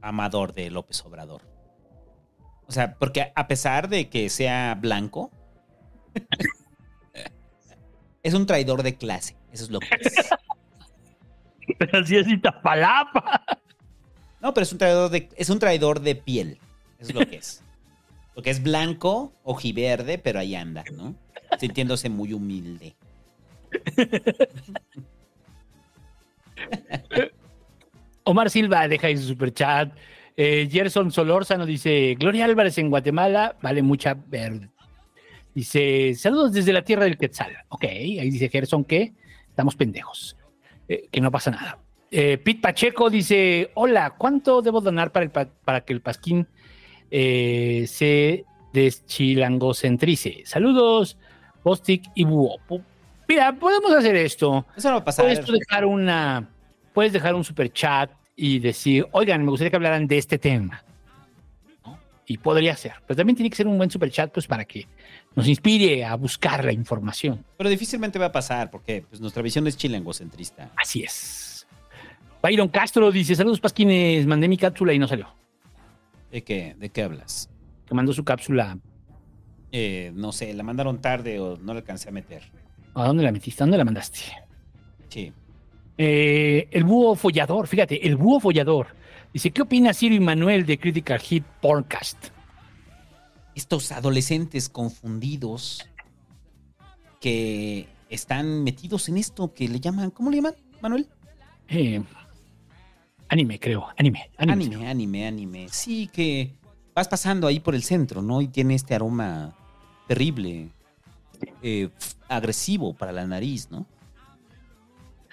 [0.00, 1.42] Amador de López Obrador.
[2.66, 5.30] O sea, porque a pesar de que sea blanco,
[8.22, 9.36] es un traidor de clase.
[9.52, 10.14] Eso es lo que es.
[11.78, 13.44] Pero así es Iztapalapa.
[14.40, 16.58] No, pero es un traidor de, es un traidor de piel.
[16.98, 17.62] Eso es lo que es.
[18.34, 21.14] Porque es blanco, ojiverde, pero ahí anda, ¿no?
[21.58, 22.94] Sintiéndose muy humilde.
[28.24, 29.92] Omar Silva deja ahí su superchat.
[30.36, 34.70] Eh, Gerson Solórzano dice: Gloria Álvarez en Guatemala vale mucha verde.
[35.54, 37.54] Dice: Saludos desde la tierra del Quetzal.
[37.68, 39.12] Ok, ahí dice Gerson que
[39.48, 40.36] estamos pendejos,
[40.88, 41.78] eh, que no pasa nada.
[42.10, 46.46] Eh, Pete Pacheco dice: Hola, ¿cuánto debo donar para, para que el Pasquín
[47.14, 50.42] eh, se deschilangocentrice?
[50.46, 51.16] Saludos,
[51.62, 52.56] Bostic y Búho.
[52.68, 52.82] Pu-
[53.28, 54.66] Mira, podemos hacer esto.
[54.76, 55.24] Eso no va a pasar.
[55.26, 56.48] Puedes dejar una,
[56.92, 60.82] puedes dejar un super chat y decir, oigan, me gustaría que hablaran de este tema.
[61.84, 61.98] ¿no?
[62.26, 62.94] Y podría ser.
[63.06, 64.86] Pero también tiene que ser un buen super chat, pues, para que
[65.34, 67.44] nos inspire a buscar la información.
[67.56, 70.70] Pero difícilmente va a pasar porque pues, nuestra visión es chilangocentrista.
[70.76, 71.66] Así es.
[72.42, 75.28] Byron Castro dice, saludos Pasquines, mandé mi cápsula y no salió.
[76.32, 77.50] ¿De qué, de qué hablas?
[77.86, 78.78] Que mandó su cápsula.
[79.70, 82.42] Eh, no sé, la mandaron tarde o no la alcancé a meter.
[82.94, 83.62] ¿A dónde la metiste?
[83.62, 84.20] ¿A dónde la mandaste?
[85.08, 85.30] Sí.
[85.98, 88.88] Eh, el búho follador, fíjate, el búho follador.
[89.32, 92.28] Dice, ¿qué opina Ciro y Manuel de Critical Hit Podcast?
[93.54, 95.86] Estos adolescentes confundidos
[97.20, 101.08] que están metidos en esto que le llaman, ¿cómo le llaman, Manuel?
[101.68, 102.02] Eh,
[103.32, 103.88] Anime, creo.
[103.96, 104.30] Anime.
[104.36, 104.52] Anime.
[104.52, 105.66] Anime, anime, anime.
[105.70, 106.52] Sí, que
[106.94, 108.42] vas pasando ahí por el centro, ¿no?
[108.42, 109.54] Y tiene este aroma
[110.06, 110.68] terrible,
[111.62, 111.88] eh,
[112.28, 113.78] agresivo para la nariz, ¿no?
[113.78, 113.86] O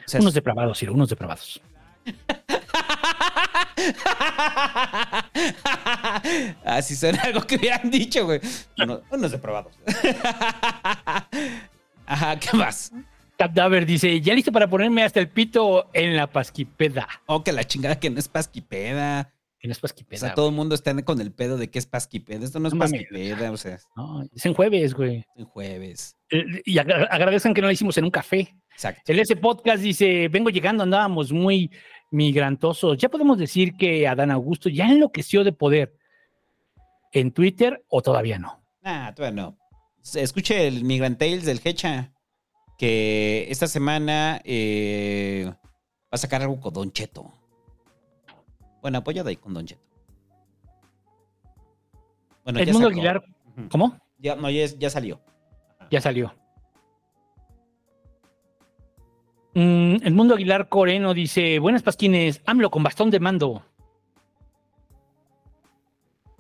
[0.06, 1.60] sea, Unos depravados, Ciro, unos depravados.
[6.66, 8.40] Así suena algo que hubieran dicho, güey.
[8.82, 9.74] Uno- unos depravados.
[12.06, 12.92] Ajá, ¿qué más?
[13.40, 17.08] Cadaver dice, ya listo para ponerme hasta el pito en la pasquipeda.
[17.26, 19.34] Oh, que la chingada que no es pasquipeda.
[19.58, 20.20] Que no es O pasquipeda.
[20.20, 22.44] sea, todo el mundo está con el pedo de que es pasquipeda.
[22.44, 25.26] Esto no es No pasquipeda, o sea, No, es en jueves, güey.
[25.38, 26.18] en jueves.
[26.32, 28.56] Eh, Y agra- agradezcan que no lo hicimos en un café.
[28.74, 29.10] Exacto.
[29.12, 31.72] El S Podcast dice, vengo llegando, andábamos muy
[32.12, 32.98] migrantosos.
[32.98, 35.96] Ya podemos decir que Adán Augusto ya enloqueció de poder
[37.14, 38.62] en Twitter o todavía no.
[38.82, 39.58] Nah, todavía no.
[40.14, 42.12] Escuche el Migrant Tales del Hecha,
[42.80, 47.30] que esta semana eh, va a sacar algo con Don Cheto.
[48.82, 49.82] Bueno, apoyado ahí con Don Cheto.
[52.46, 52.88] Bueno, Edmundo.
[52.88, 53.22] Aguilar.
[53.70, 54.00] ¿cómo?
[54.18, 55.20] Ya, no, ya, ya salió.
[55.92, 56.34] Ya salió.
[59.56, 63.62] Mm, el mundo Aguilar Coreno dice, buenas pasquines, AMLO con bastón de mando.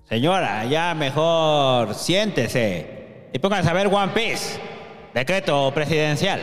[0.05, 4.68] Señora, ya mejor siéntese y pónganse a ver One Piece.
[5.19, 6.39] Decreto presidencial.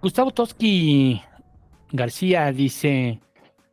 [0.00, 1.20] Gustavo Toski
[1.90, 3.18] García dice,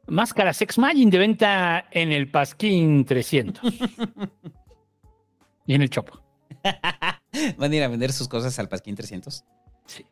[0.08, 3.64] máscara Sex Magin de venta en el Pasquín 300.
[5.68, 6.20] y en el Chopo.
[7.58, 9.46] ¿Van a ir a vender sus cosas al Pasquín 300?
[9.86, 10.08] Sí.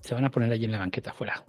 [0.00, 1.44] Se van a poner allí en la banqueta afuera.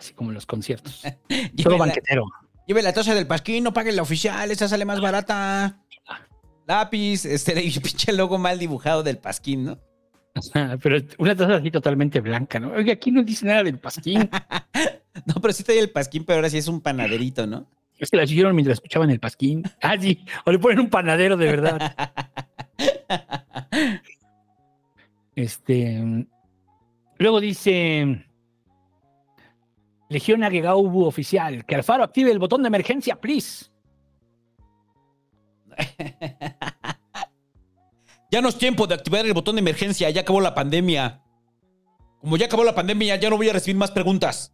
[0.00, 1.02] Así como en los conciertos.
[1.28, 2.24] La, banquetero.
[2.66, 5.82] lleve la tocha del Pasquín, no pague la oficial, esa sale más barata.
[6.68, 9.78] Lápiz, este pinche logo mal dibujado del Pasquín, ¿no?
[10.82, 12.72] Pero una taza así totalmente blanca, ¿no?
[12.72, 14.28] Oiga, aquí no dice nada del pasquín.
[15.26, 17.66] No, pero sí trae el Pasquín, pero ahora sí es un panaderito, ¿no?
[17.98, 19.64] Es que la siguieron mientras escuchaban el pasquín.
[19.82, 20.24] Ah, sí.
[20.46, 21.96] O le ponen un panadero de verdad.
[25.34, 26.26] Este.
[27.18, 28.24] Luego dice.
[30.08, 31.64] Legión Agegaubu oficial.
[31.64, 33.66] Que Alfaro active el botón de emergencia, please.
[38.30, 41.22] Ya no es tiempo de activar el botón de emergencia, ya acabó la pandemia.
[42.20, 44.52] Como ya acabó la pandemia, ya no voy a recibir más preguntas.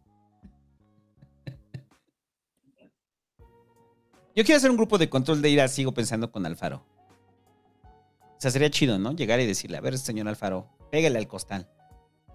[4.35, 6.85] Yo quiero hacer un grupo de control de ira, sigo pensando con Alfaro.
[7.83, 9.13] O sea, sería chido, ¿no?
[9.13, 11.69] Llegar y decirle, a ver, señor Alfaro, pégale al costal.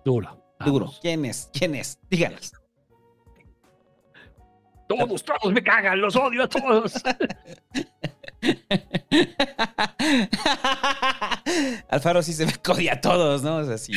[0.05, 0.43] Duro.
[0.65, 0.93] Duro.
[1.01, 1.49] ¿Quién es?
[1.52, 1.99] ¿Quién es?
[2.10, 2.52] Díganos.
[4.91, 6.94] Todos, todos me cagan, los odio a todos.
[11.89, 13.59] Alfaro sí se me codia a todos, ¿no?
[13.59, 13.93] O sea, sí.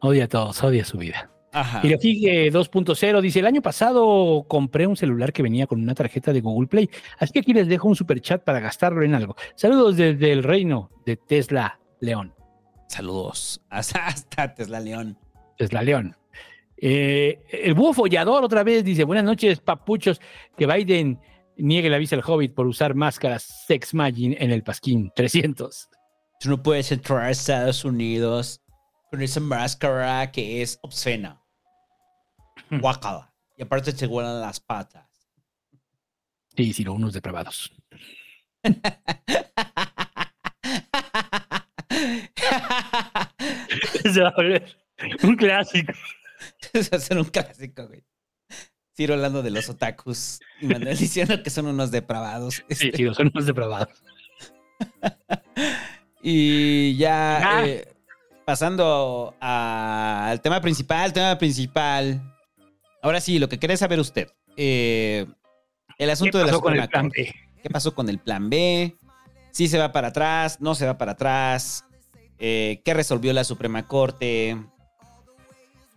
[0.00, 1.30] odia a todos, odia su vida.
[1.52, 1.82] Ajá.
[1.82, 6.32] Y Hirohige 2.0 dice: El año pasado compré un celular que venía con una tarjeta
[6.32, 6.88] de Google Play.
[7.18, 9.36] Así que aquí les dejo un super chat para gastarlo en algo.
[9.54, 12.32] Saludos desde el reino de Tesla León.
[12.88, 13.60] Saludos.
[13.68, 15.18] Hasta, hasta Tesla León.
[15.58, 16.16] Tesla León.
[16.82, 20.20] Eh, el búho follador otra vez dice: Buenas noches, papuchos.
[20.56, 21.20] Que Biden
[21.56, 25.90] niegue la visa al Hobbit por usar máscaras Sex Magin en el Pasquín 300.
[26.40, 28.62] Tú no puedes entrar a Estados Unidos
[29.10, 31.42] con esa máscara que es obscena.
[32.70, 33.30] Guacala.
[33.58, 35.06] Y aparte te huelen las patas.
[36.56, 37.70] Sí, sí, unos depravados.
[44.12, 44.76] Se va a volver
[45.22, 45.92] un clásico.
[46.72, 48.02] Es hacer un clásico, güey.
[48.96, 52.54] Ciro hablando de los otakus y Manuel diciendo que son unos depravados.
[52.56, 54.02] Sí, Este, sí, son unos depravados.
[56.22, 57.66] Y ya Ah.
[57.66, 57.88] eh,
[58.44, 62.20] pasando a- al tema principal, tema principal.
[63.02, 64.28] Ahora sí, lo que quiere saber usted.
[64.56, 65.26] eh,
[65.96, 67.22] el asunto de la con Suprema el plan Corte.
[67.22, 67.62] B?
[67.62, 68.96] ¿Qué pasó con el plan B?
[69.52, 70.60] ¿Sí se va para atrás?
[70.60, 71.84] ¿No se va para atrás?
[72.38, 74.58] Eh, ¿Qué resolvió la Suprema Corte?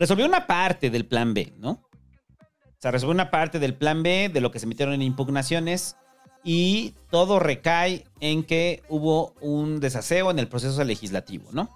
[0.04, 1.70] Resolvió una parte del plan B, ¿no?
[1.70, 5.96] O sea, resolvió una parte del plan B de lo que se metieron en impugnaciones
[6.44, 11.70] y todo recae en que hubo un desaseo en el proceso legislativo, ¿no?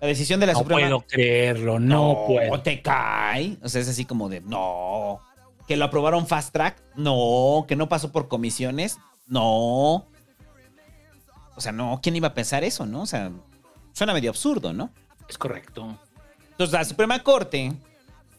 [0.00, 2.60] La decisión de la No Suprema puedo creerlo, no, puedo.
[2.60, 3.56] te cae.
[3.62, 5.20] O sea, es así como de, no.
[5.68, 7.66] Que lo aprobaron fast track, no.
[7.68, 10.08] Que no pasó por comisiones, no.
[11.54, 13.02] O sea, no, ¿quién iba a pensar eso, no?
[13.02, 13.30] O sea,
[13.92, 14.90] suena medio absurdo, ¿no?
[15.28, 15.96] Es correcto.
[16.58, 17.72] Entonces, la Suprema Corte,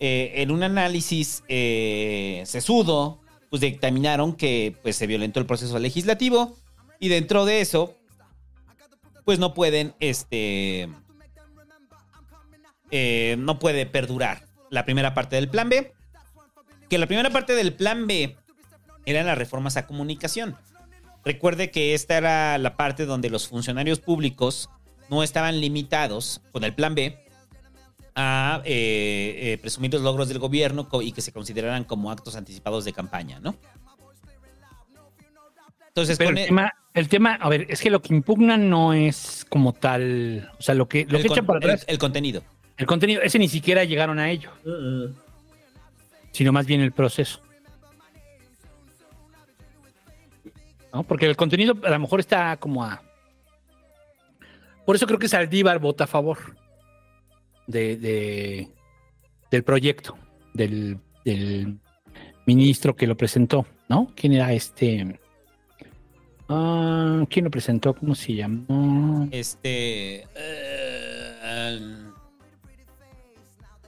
[0.02, 6.58] eh, en un análisis eh, sesudo, pues dictaminaron que pues, se violentó el proceso legislativo
[7.00, 7.96] y dentro de eso,
[9.24, 10.90] pues no pueden, este,
[12.92, 15.94] eh, no puede perdurar la primera parte del plan B.
[16.90, 18.36] Que la primera parte del plan B
[19.06, 20.58] eran las reformas a comunicación.
[21.24, 24.70] Recuerde que esta era la parte donde los funcionarios públicos
[25.10, 27.29] no estaban limitados con el plan B
[28.22, 32.84] a eh, eh, presumir los logros del gobierno y que se consideraran como actos anticipados
[32.84, 33.56] de campaña, ¿no?
[35.88, 38.58] Entonces, Pero con el el- tema, el tema, a ver, es que lo que impugna
[38.58, 41.66] no es como tal, o sea, lo que, lo el que con- echan para el-
[41.72, 42.44] atrás, el contenido.
[42.78, 44.52] el contenido, ese ni siquiera llegaron a ello,
[46.32, 47.40] sino más bien el proceso.
[50.94, 51.04] ¿No?
[51.04, 53.02] Porque el contenido a lo mejor está como a...
[54.86, 56.38] Por eso creo que Saldívar vota a favor
[57.70, 58.68] de, de-
[59.52, 60.18] del proyecto,
[60.54, 61.78] del, del
[62.46, 64.12] ministro que lo presentó, ¿no?
[64.16, 65.20] ¿Quién era este?
[66.50, 67.94] Ah, ¿Quién lo presentó?
[67.96, 69.28] ¿Cómo se llamó?
[69.32, 70.24] Este.
[71.44, 72.08] el-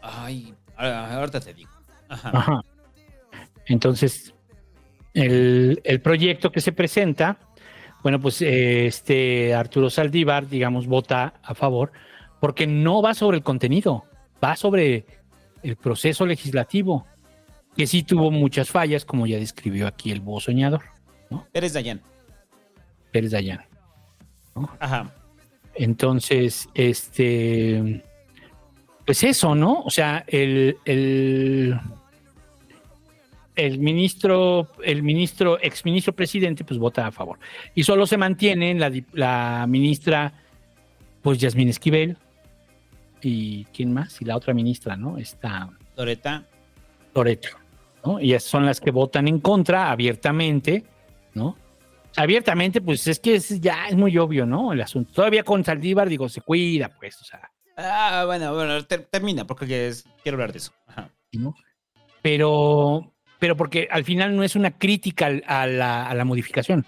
[0.01, 1.71] ay, ah, ahorita te digo.
[2.09, 2.29] Ajá.
[2.33, 2.61] Ajá.
[3.67, 4.33] Entonces,
[5.13, 7.37] el, el proyecto que se presenta,
[8.03, 11.91] bueno, pues eh, este Arturo Saldívar, digamos, vota a favor,
[12.41, 14.03] porque no va sobre el contenido,
[14.43, 15.05] va sobre
[15.63, 17.05] el proceso legislativo,
[17.77, 20.81] que sí tuvo muchas fallas, como ya describió aquí el búho soñador,
[21.53, 22.01] Eres Dayan.
[23.11, 23.61] Pérez Dayan.
[24.79, 25.13] Ajá.
[25.75, 28.03] Entonces, este,
[29.05, 29.81] pues eso, ¿no?
[29.83, 31.79] O sea, el, el,
[33.55, 37.39] el ministro, el ministro, exministro presidente, pues vota a favor.
[37.75, 38.73] Y solo se mantiene
[39.13, 40.33] la ministra,
[41.21, 42.17] pues Yasmín Esquivel.
[43.21, 44.21] ¿Y quién más?
[44.21, 45.17] Y la otra ministra, ¿no?
[45.17, 46.45] Está Loreta.
[47.13, 47.49] Loreto,
[48.05, 48.19] ¿no?
[48.19, 50.83] Y son las que votan en contra abiertamente,
[51.33, 51.57] ¿no?
[52.15, 54.73] Abiertamente, pues es que es- ya es muy obvio, ¿no?
[54.73, 55.11] El asunto.
[55.13, 59.87] Todavía con Saldívar, digo, se cuida, pues, o sea, Ah, bueno, bueno, ter- termina porque
[59.87, 60.71] es- quiero hablar de eso.
[60.87, 61.09] Ajá.
[61.33, 61.55] ¿no?
[62.21, 66.85] Pero, pero porque al final no es una crítica a la, a la modificación,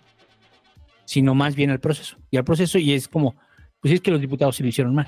[1.06, 2.18] sino más bien al proceso.
[2.30, 3.36] Y al proceso, y es como,
[3.80, 5.08] pues es que los diputados se lo hicieron mal,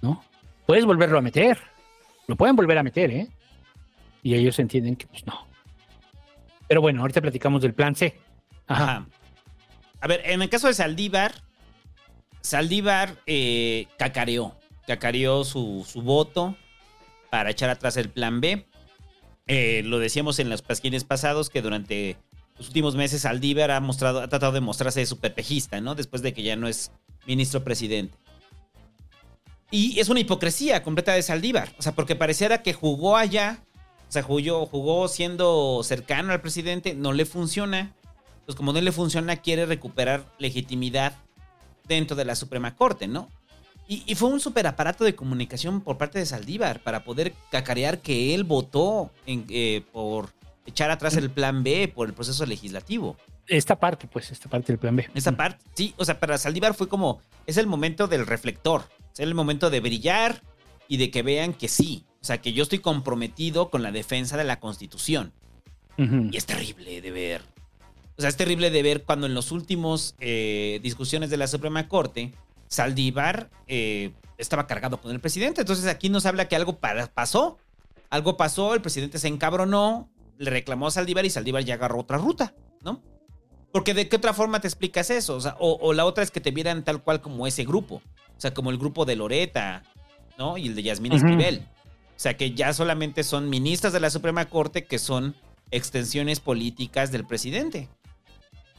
[0.00, 0.22] ¿no?
[0.66, 1.58] Puedes volverlo a meter,
[2.26, 3.28] lo pueden volver a meter, ¿eh?
[4.22, 5.46] Y ellos entienden que, pues no.
[6.68, 8.18] Pero bueno, ahorita platicamos del plan C.
[8.66, 9.06] Ajá.
[10.00, 11.32] A ver, en el caso de Saldívar,
[12.40, 14.56] Saldívar eh, cacareó.
[14.86, 16.56] Cacareó su, su voto
[17.30, 18.66] para echar atrás el plan B.
[19.46, 22.16] Eh, lo decíamos en los pasquines pasados que durante
[22.58, 25.94] los últimos meses Saldívar ha mostrado, ha tratado de mostrarse súper pejista, ¿no?
[25.94, 26.90] Después de que ya no es
[27.26, 28.16] ministro presidente.
[29.70, 31.74] Y es una hipocresía completa de Saldívar.
[31.78, 33.64] O sea, porque pareciera que jugó allá.
[34.08, 36.94] O sea, jugó, jugó siendo cercano al presidente.
[36.94, 37.94] No le funciona.
[38.44, 41.14] Pues como no le funciona, quiere recuperar legitimidad
[41.88, 43.28] dentro de la Suprema Corte, ¿no?
[43.88, 48.34] Y, fue un super aparato de comunicación por parte de Saldívar para poder cacarear que
[48.34, 50.30] él votó eh, por
[50.66, 53.16] echar atrás el plan B por el proceso legislativo.
[53.48, 55.08] Esta parte, pues, esta parte del plan B.
[55.14, 59.20] Esa parte, sí, o sea, para Saldívar fue como, es el momento del reflector, es
[59.20, 60.42] el momento de brillar
[60.88, 64.36] y de que vean que sí, o sea, que yo estoy comprometido con la defensa
[64.36, 65.32] de la Constitución.
[65.98, 67.42] Y es terrible de ver.
[68.18, 71.88] O sea, es terrible de ver cuando en los últimos eh, discusiones de la Suprema
[71.88, 72.32] Corte,
[72.68, 75.62] Saldívar eh, estaba cargado con el presidente.
[75.62, 77.58] Entonces aquí nos habla que algo para- pasó.
[78.10, 80.08] Algo pasó, el presidente se encabronó,
[80.38, 83.02] le reclamó a Saldívar y Saldívar ya agarró otra ruta, ¿no?
[83.76, 85.36] Porque de qué otra forma te explicas eso?
[85.36, 87.96] O, sea, o, o la otra es que te vieran tal cual como ese grupo.
[87.96, 89.82] O sea, como el grupo de Loreta,
[90.38, 90.56] ¿no?
[90.56, 91.26] Y el de Yasmín Ujú.
[91.26, 91.58] Esquivel.
[91.58, 95.34] O sea, que ya solamente son ministras de la Suprema Corte que son
[95.70, 97.90] extensiones políticas del presidente.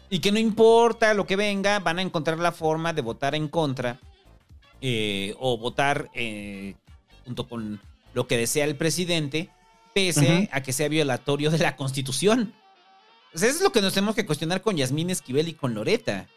[0.09, 3.49] Y que no importa lo que venga, van a encontrar la forma de votar en
[3.49, 3.99] contra
[4.81, 6.73] eh, o votar eh,
[7.23, 7.79] junto con
[8.15, 9.51] lo que desea el presidente,
[9.93, 12.51] pese a que sea violatorio de la Constitución.
[13.43, 16.27] Eso es lo que nos tenemos que cuestionar con Yasmín Esquivel y con Loreta.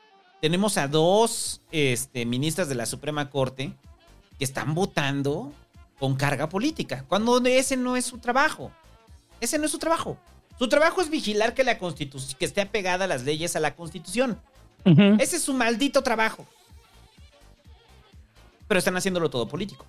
[0.41, 3.73] Tenemos a dos este, ministras de la Suprema Corte
[4.39, 5.53] que están votando
[5.99, 8.71] con carga política, cuando ese no es su trabajo.
[9.41, 10.19] Ese no es su trabajo.
[10.59, 13.75] Su trabajo es vigilar que la constitución, que esté apegada a las leyes a la
[13.75, 14.39] constitución.
[14.85, 16.47] Ese es su maldito trabajo.
[18.69, 19.87] Pero están haciéndolo todo político.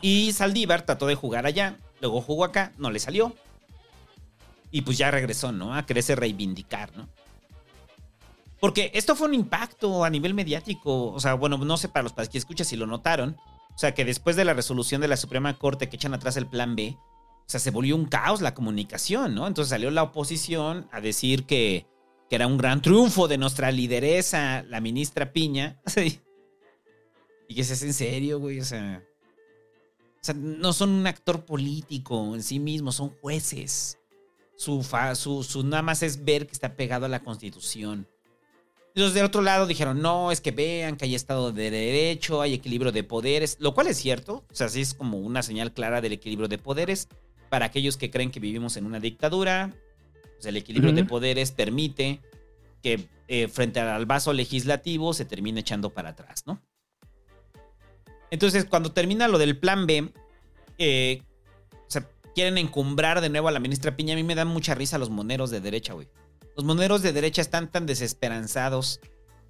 [0.00, 3.34] Y Saldívar trató de jugar allá, luego jugó acá, no le salió.
[4.72, 5.74] Y pues ya regresó, ¿no?
[5.74, 7.08] A quererse reivindicar, ¿no?
[8.58, 11.12] Porque esto fue un impacto a nivel mediático.
[11.12, 13.36] O sea, bueno, no sé para los que escuchas si lo notaron.
[13.74, 16.46] O sea, que después de la resolución de la Suprema Corte que echan atrás el
[16.46, 19.46] plan B, o sea, se volvió un caos la comunicación, ¿no?
[19.46, 21.86] Entonces salió la oposición a decir que,
[22.30, 25.80] que era un gran triunfo de nuestra lideresa, la ministra Piña.
[27.48, 28.60] Y que es en serio, güey.
[28.60, 29.02] O sea,
[30.14, 33.98] O sea, no son un actor político en sí mismo, son jueces.
[34.62, 38.06] Su, fa- su, su nada más es ver que está pegado a la constitución.
[38.94, 42.54] Los del otro lado dijeron, no, es que vean que hay Estado de Derecho, hay
[42.54, 44.44] equilibrio de poderes, lo cual es cierto.
[44.52, 47.08] O sea, sí es como una señal clara del equilibrio de poderes.
[47.50, 49.74] Para aquellos que creen que vivimos en una dictadura,
[50.36, 52.20] pues el equilibrio de poderes permite
[52.84, 56.62] que eh, frente al vaso legislativo se termine echando para atrás, ¿no?
[58.30, 60.12] Entonces, cuando termina lo del plan B,
[60.78, 61.22] eh,
[62.34, 64.14] quieren encumbrar de nuevo a la ministra Piña.
[64.14, 66.08] A mí me dan mucha risa los moneros de derecha, güey.
[66.56, 69.00] Los moneros de derecha están tan desesperanzados,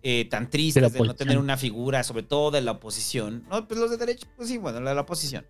[0.02, 3.44] eh, tan tristes De no tener una figura, sobre todo de la oposición.
[3.50, 5.46] No, pues los de derecha, pues sí, bueno, la de la oposición.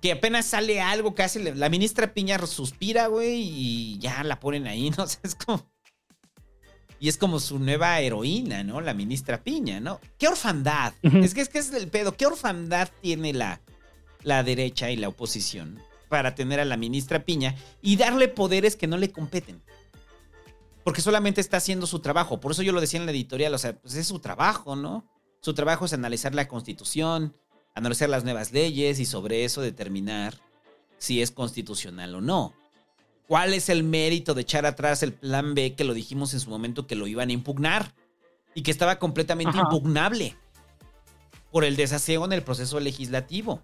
[0.00, 4.66] Que apenas sale algo que hace la ministra Piña suspira, güey, y ya la ponen
[4.66, 5.04] ahí, ¿no?
[5.04, 5.70] O sea, es como.
[6.98, 8.80] Y es como su nueva heroína, ¿no?
[8.80, 10.00] La ministra Piña, ¿no?
[10.18, 10.94] ¿Qué orfandad?
[11.02, 12.16] Es que es que es el pedo.
[12.16, 13.60] ¿Qué orfandad tiene la,
[14.22, 15.82] la derecha y la oposición
[16.12, 19.62] para tener a la ministra Piña y darle poderes que no le competen?
[20.84, 22.38] Porque solamente está haciendo su trabajo.
[22.38, 25.06] Por eso yo lo decía en la editorial, o sea, pues es su trabajo, ¿no?
[25.40, 27.34] Su trabajo es analizar la constitución,
[27.74, 30.38] analizar las nuevas leyes y sobre eso determinar
[30.98, 32.52] si es constitucional o no.
[33.26, 36.50] ¿Cuál es el mérito de echar atrás el plan B que lo dijimos en su
[36.50, 37.94] momento que lo iban a impugnar
[38.54, 39.62] y que estaba completamente Ajá.
[39.62, 40.36] impugnable
[41.50, 43.62] por el desaseo en el proceso legislativo?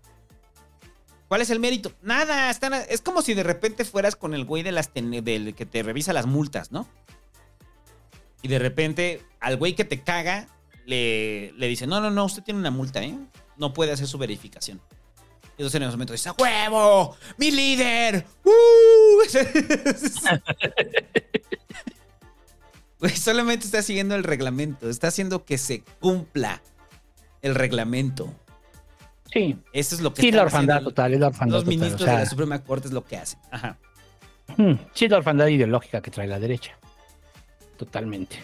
[1.29, 1.93] ¿Cuál es el mérito?
[2.03, 5.67] Nada, están, es como si de repente fueras con el güey de las del que
[5.67, 6.89] te revisa las multas, ¿no?
[8.43, 10.49] Y de repente al güey que te caga
[10.87, 13.15] le, le dice, no, no, no, usted tiene una multa, ¿eh?
[13.59, 14.81] No puede hacer su verificación.
[15.59, 17.17] Y entonces en ese momento dice, ¡a huevo!
[17.37, 18.25] ¡Mi líder!
[18.45, 18.51] ¡Uh!
[23.01, 26.61] Güey, solamente está siguiendo el reglamento, está haciendo que se cumpla
[27.43, 28.35] el reglamento.
[29.33, 29.57] Sí.
[29.73, 32.05] Eso es lo que Sí, la orfandad total, es la orfandad Los total, ministros o
[32.05, 33.39] sea- de la Suprema Corte es lo que hacen.
[33.51, 33.79] Ajá.
[34.57, 36.79] Hmm, Sí, es la orfandad ideológica que trae la derecha.
[37.77, 38.37] Totalmente.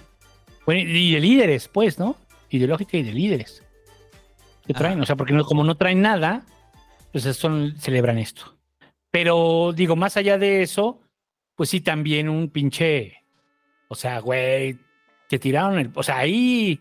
[0.67, 2.17] Bueno, y de líderes, pues, ¿no?
[2.51, 3.63] Ideológica y de líderes.
[4.67, 6.43] Que traen, o sea, porque no, como no traen nada,
[7.13, 8.57] pues son, celebran esto.
[9.11, 11.01] Pero digo, más allá de eso,
[11.55, 13.23] pues sí, también un pinche.
[13.89, 14.79] O sea, güey,
[15.29, 15.91] te tiraron el.
[15.95, 16.81] O sea, ahí.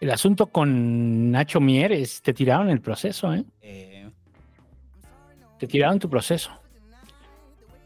[0.00, 3.44] El asunto con Nacho Mieres, te tiraron el proceso, ¿eh?
[3.60, 4.08] Eh,
[5.58, 6.50] Te tiraron tu proceso.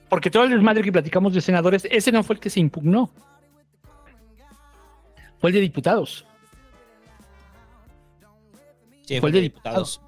[0.08, 3.10] Porque todo el desmadre que platicamos de senadores, ese no fue el que se impugnó.
[5.40, 6.24] Fue el de diputados.
[9.02, 10.00] sí, Fue el de diputados.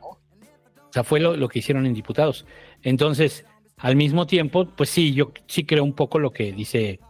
[0.00, 2.46] O sea, fue lo, lo que hicieron en diputados.
[2.82, 3.44] Entonces,
[3.78, 7.00] al mismo tiempo, pues sí, yo sí creo un poco lo que dice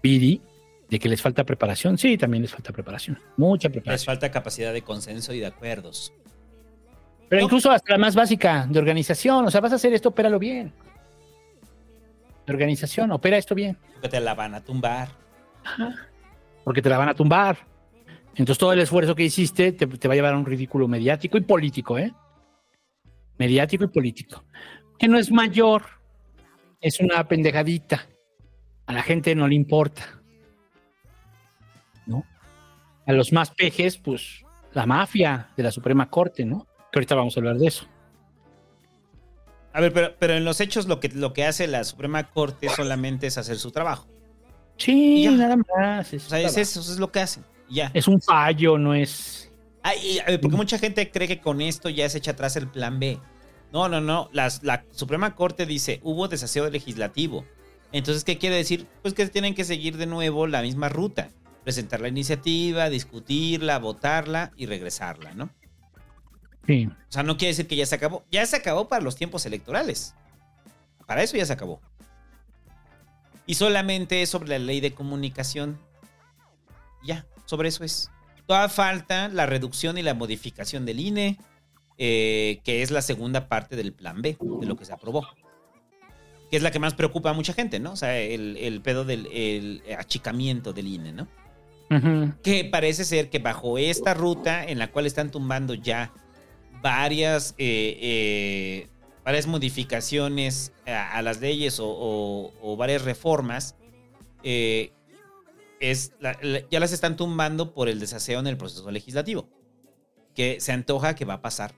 [0.00, 0.40] Pidi,
[0.88, 1.98] de que les falta preparación.
[1.98, 3.18] Sí, también les falta preparación.
[3.36, 4.06] Mucha Les preparación.
[4.06, 6.12] falta capacidad de consenso y de acuerdos.
[7.28, 9.44] Pero incluso hasta la más básica de organización.
[9.46, 10.72] O sea, vas a hacer esto, opéralo bien.
[12.46, 13.76] De organización, opera esto bien.
[14.00, 15.08] Que te la van a tumbar.
[16.64, 17.58] porque te la van a tumbar.
[18.36, 21.38] Entonces todo el esfuerzo que hiciste te, te va a llevar a un ridículo mediático
[21.38, 22.12] y político, ¿eh?
[23.38, 24.44] Mediático y político.
[24.98, 25.82] Que no es mayor,
[26.80, 28.06] es una pendejadita.
[28.86, 30.15] A la gente no le importa.
[33.06, 36.66] A los más pejes, pues la mafia de la Suprema Corte, ¿no?
[36.92, 37.86] Que ahorita vamos a hablar de eso.
[39.72, 42.68] A ver, pero, pero en los hechos lo que, lo que hace la Suprema Corte
[42.70, 44.06] solamente es hacer su trabajo.
[44.78, 46.12] Sí, nada más.
[46.12, 47.44] O sea, es eso, eso es lo que hacen.
[47.68, 47.90] Ya.
[47.94, 49.50] Es un fallo, no es.
[49.82, 52.56] Ay, y, a ver, porque mucha gente cree que con esto ya se echa atrás
[52.56, 53.18] el plan B.
[53.72, 54.30] No, no, no.
[54.32, 57.44] Las- la Suprema Corte dice, hubo desaseo legislativo.
[57.92, 58.86] Entonces, ¿qué quiere decir?
[59.02, 61.30] Pues que tienen que seguir de nuevo la misma ruta.
[61.66, 65.50] Presentar la iniciativa, discutirla, votarla y regresarla, ¿no?
[66.64, 66.86] Sí.
[66.86, 68.24] O sea, no quiere decir que ya se acabó.
[68.30, 70.14] Ya se acabó para los tiempos electorales.
[71.08, 71.80] Para eso ya se acabó.
[73.46, 75.76] Y solamente es sobre la ley de comunicación.
[77.02, 78.12] Ya, sobre eso es.
[78.46, 81.36] Toda falta la reducción y la modificación del INE,
[81.98, 85.26] eh, que es la segunda parte del plan B, de lo que se aprobó.
[86.48, 87.90] Que es la que más preocupa a mucha gente, ¿no?
[87.90, 91.26] O sea, el, el pedo del el achicamiento del INE, ¿no?
[92.42, 96.12] Que parece ser que bajo esta ruta en la cual están tumbando ya
[96.82, 98.88] varias, eh, eh,
[99.24, 103.76] varias modificaciones a, las leyes o, varias reformas,
[104.42, 104.92] eh,
[105.80, 106.12] es
[106.70, 109.48] ya las están tumbando por el desaseo en el proceso legislativo,
[110.34, 111.74] que se antoja que va a pasar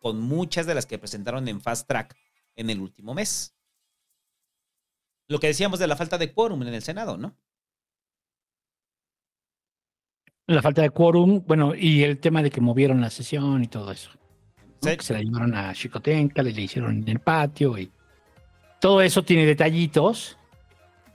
[0.00, 2.16] con muchas de las que presentaron en Fast Track
[2.56, 3.54] en el último mes.
[5.26, 7.36] Lo que decíamos de la falta de quórum en el Senado, ¿no?
[10.46, 13.90] La falta de quórum, bueno, y el tema de que movieron la sesión y todo
[13.92, 14.10] eso.
[14.82, 14.90] ¿no?
[14.90, 14.96] Sí.
[14.96, 17.90] Que se la llevaron a Chicotenca, le, le hicieron en el patio y
[18.80, 20.36] todo eso tiene detallitos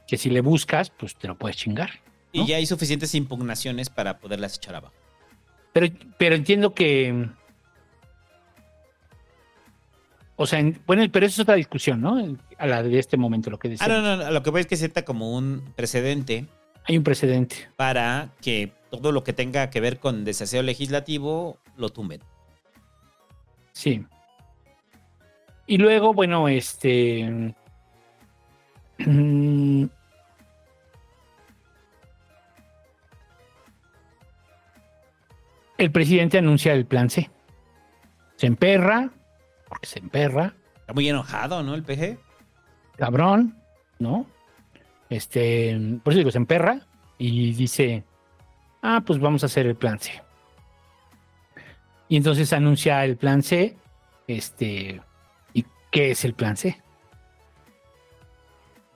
[0.07, 1.91] que si le buscas, pues te lo puedes chingar.
[2.31, 4.93] Y ya hay suficientes impugnaciones para poderlas echar abajo.
[5.73, 7.27] Pero, pero entiendo que.
[10.35, 12.37] O sea, en- bueno, pero eso es otra discusión, ¿no?
[12.57, 13.85] A la de este momento, lo que decía.
[13.85, 16.45] Ah, no, no, no, lo que voy es que sienta como un precedente
[16.85, 17.55] Hay un precedente.
[17.75, 22.21] para que todo lo que tenga que ver con desaseo legislativo lo tumben.
[23.71, 24.05] Sí.
[25.67, 27.53] Y luego, bueno, este.
[28.99, 29.85] mm,
[35.77, 37.29] El presidente anuncia el plan C.
[38.35, 39.09] Se emperra,
[39.67, 41.75] porque se emperra, Está muy enojado, ¿no?
[41.75, 42.17] El PG.
[42.97, 43.55] cabrón,
[43.99, 44.25] ¿no?
[45.09, 46.81] Este, por eso digo, se emperra
[47.17, 48.03] y dice,
[48.81, 50.21] ah, pues vamos a hacer el plan C.
[52.07, 53.77] Y entonces anuncia el plan C,
[54.27, 55.01] este,
[55.53, 56.81] ¿y qué es el plan C?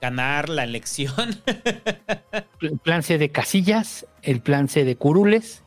[0.00, 1.40] Ganar la elección.
[2.60, 5.62] El plan C de casillas, el plan C de curules,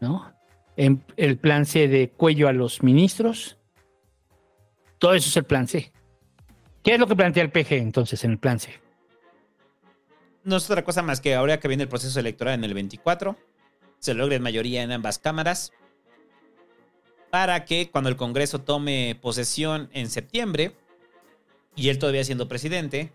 [0.00, 0.30] ¿no?
[0.76, 3.56] En- El plan C de cuello a los ministros.
[4.98, 5.90] Todo eso es el plan C.
[6.82, 8.78] ¿Qué es lo que plantea el PG entonces en el plan C?
[10.48, 13.36] No es otra cosa más que ahora que viene el proceso electoral en el 24,
[13.98, 15.72] se logre mayoría en ambas cámaras
[17.30, 20.74] para que cuando el Congreso tome posesión en septiembre
[21.76, 23.12] y él todavía siendo presidente,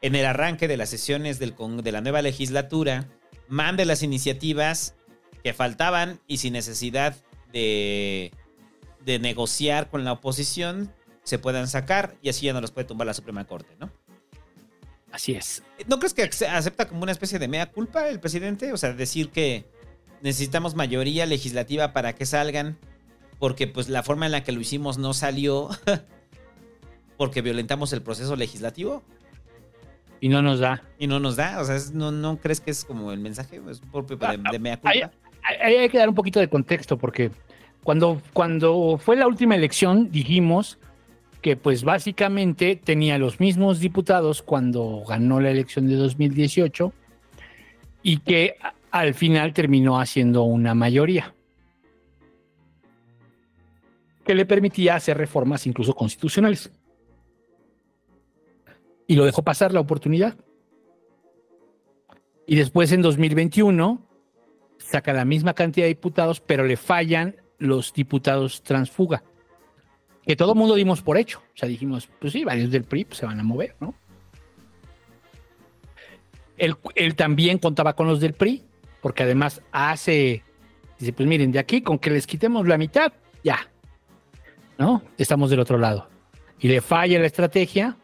[0.00, 3.08] en el arranque de las sesiones del de la nueva legislatura,
[3.48, 4.94] mande las iniciativas
[5.42, 7.16] que faltaban y sin necesidad
[7.52, 8.30] de,
[9.04, 10.92] de negociar con la oposición
[11.24, 13.90] se puedan sacar y así ya no los puede tumbar la Suprema Corte, ¿no?
[15.16, 15.62] Así es.
[15.88, 18.72] ¿No crees que ace- acepta como una especie de mea culpa el presidente?
[18.74, 19.64] O sea, decir que
[20.20, 22.76] necesitamos mayoría legislativa para que salgan,
[23.38, 25.70] porque pues la forma en la que lo hicimos no salió
[27.16, 29.02] porque violentamos el proceso legislativo
[30.20, 30.82] Y no nos da.
[30.98, 31.60] y no nos da.
[31.60, 34.76] O sea, ¿no, no crees que es como el mensaje es propio de, de mea
[34.76, 34.90] culpa?
[34.90, 35.02] Ahí,
[35.62, 37.30] ahí hay que dar un poquito de contexto porque
[37.82, 40.78] cuando, cuando fue la última elección dijimos
[41.46, 46.92] que pues básicamente tenía los mismos diputados cuando ganó la elección de 2018
[48.02, 48.56] y que
[48.90, 51.36] al final terminó haciendo una mayoría
[54.24, 56.72] que le permitía hacer reformas incluso constitucionales.
[59.06, 60.36] Y lo dejó pasar la oportunidad.
[62.48, 64.04] Y después en 2021
[64.78, 69.22] saca la misma cantidad de diputados, pero le fallan los diputados transfuga.
[70.26, 71.38] Que todo el mundo dimos por hecho.
[71.38, 73.94] O sea, dijimos, pues sí, varios del PRI se van a mover, ¿no?
[76.56, 78.64] Él, él también contaba con los del PRI,
[79.00, 80.42] porque además hace,
[80.98, 83.12] dice, pues miren, de aquí con que les quitemos la mitad,
[83.44, 83.70] ya,
[84.78, 85.02] ¿no?
[85.16, 86.08] Estamos del otro lado.
[86.58, 87.96] Y le falla la estrategia,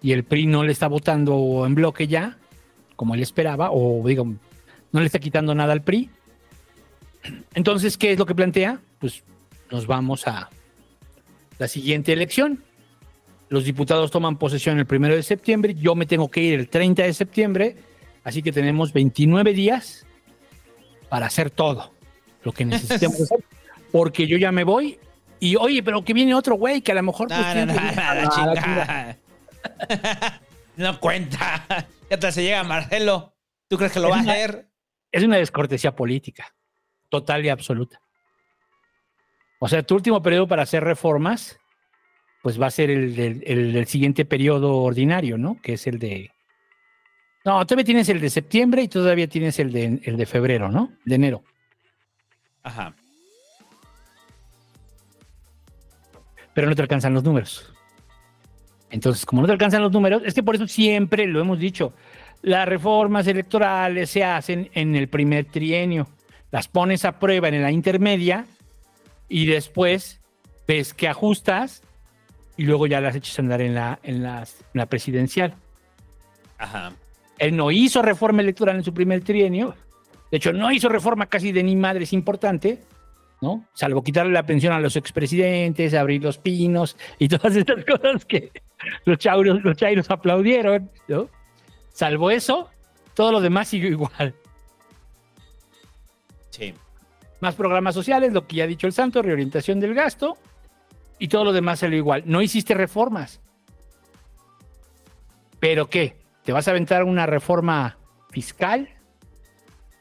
[0.00, 2.38] y el PRI no le está votando en bloque ya,
[2.94, 4.24] como él esperaba, o digo,
[4.92, 6.08] no le está quitando nada al PRI.
[7.54, 8.80] Entonces, ¿qué es lo que plantea?
[8.98, 9.24] Pues
[9.70, 10.48] nos vamos a
[11.58, 12.64] la siguiente elección.
[13.48, 17.02] Los diputados toman posesión el primero de septiembre, yo me tengo que ir el 30
[17.02, 17.76] de septiembre,
[18.24, 20.06] así que tenemos 29 días
[21.08, 21.92] para hacer todo
[22.42, 23.44] lo que necesitamos hacer,
[23.92, 24.98] porque yo ya me voy
[25.40, 27.28] y oye, pero que viene otro güey que a lo mejor...
[27.28, 29.18] pues, No, la.
[30.76, 31.66] No cuenta.
[32.10, 33.34] Ya tal se llega Marcelo.
[33.68, 34.68] ¿Tú crees que lo va a Es hacer?
[35.12, 36.52] es una descortesía política,
[37.08, 38.00] total y absoluta.
[39.64, 41.58] O sea, tu último periodo para hacer reformas,
[42.42, 45.58] pues va a ser el del, el siguiente periodo ordinario, ¿no?
[45.62, 46.32] Que es el de...
[47.46, 50.92] No, todavía tienes el de septiembre y todavía tienes el de, el de febrero, ¿no?
[51.06, 51.44] De enero.
[52.62, 52.94] Ajá.
[56.52, 57.72] Pero no te alcanzan los números.
[58.90, 61.94] Entonces, como no te alcanzan los números, es que por eso siempre lo hemos dicho,
[62.42, 66.06] las reformas electorales se hacen en el primer trienio,
[66.50, 68.44] las pones a prueba en la intermedia
[69.28, 70.20] y después
[70.66, 71.82] ves que ajustas
[72.56, 75.54] y luego ya las echas a andar en la, en las- en la presidencial.
[76.58, 76.92] Ajá.
[77.38, 79.74] Él no hizo reforma electoral en su primer trienio,
[80.30, 82.80] de hecho no hizo reforma casi de ni madre, es importante,
[83.40, 83.64] ¿no?
[83.74, 88.52] Salvo quitarle la pensión a los expresidentes, abrir los pinos y todas estas cosas que
[89.04, 91.28] los chairos, los chairos aplaudieron, ¿no?
[91.92, 92.70] Salvo eso,
[93.14, 94.34] todo lo demás siguió igual.
[96.50, 96.72] Sí.
[97.44, 100.38] Más programas sociales, lo que ya ha dicho el santo, reorientación del gasto
[101.18, 102.22] y todo lo demás salió igual.
[102.24, 103.42] No hiciste reformas.
[105.60, 106.16] ¿Pero qué?
[106.42, 107.98] ¿Te vas a aventar una reforma
[108.30, 108.88] fiscal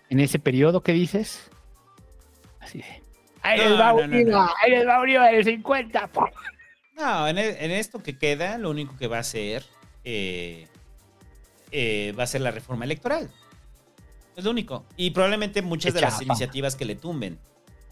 [0.09, 1.51] en ese periodo que dices?
[2.61, 3.03] Así de,
[3.41, 4.49] Ahí les va no, no, Uribe, no.
[4.63, 6.07] ahí les va Uribe el 50.
[6.07, 6.23] ¡pum!
[6.95, 9.65] No, en, e- en esto que queda, lo único que va a hacer
[10.05, 10.69] eh,
[11.73, 13.29] eh, va a ser la reforma electoral.
[14.35, 14.85] Es lo único.
[14.97, 17.37] Y probablemente muchas Qué de las iniciativas que le tumben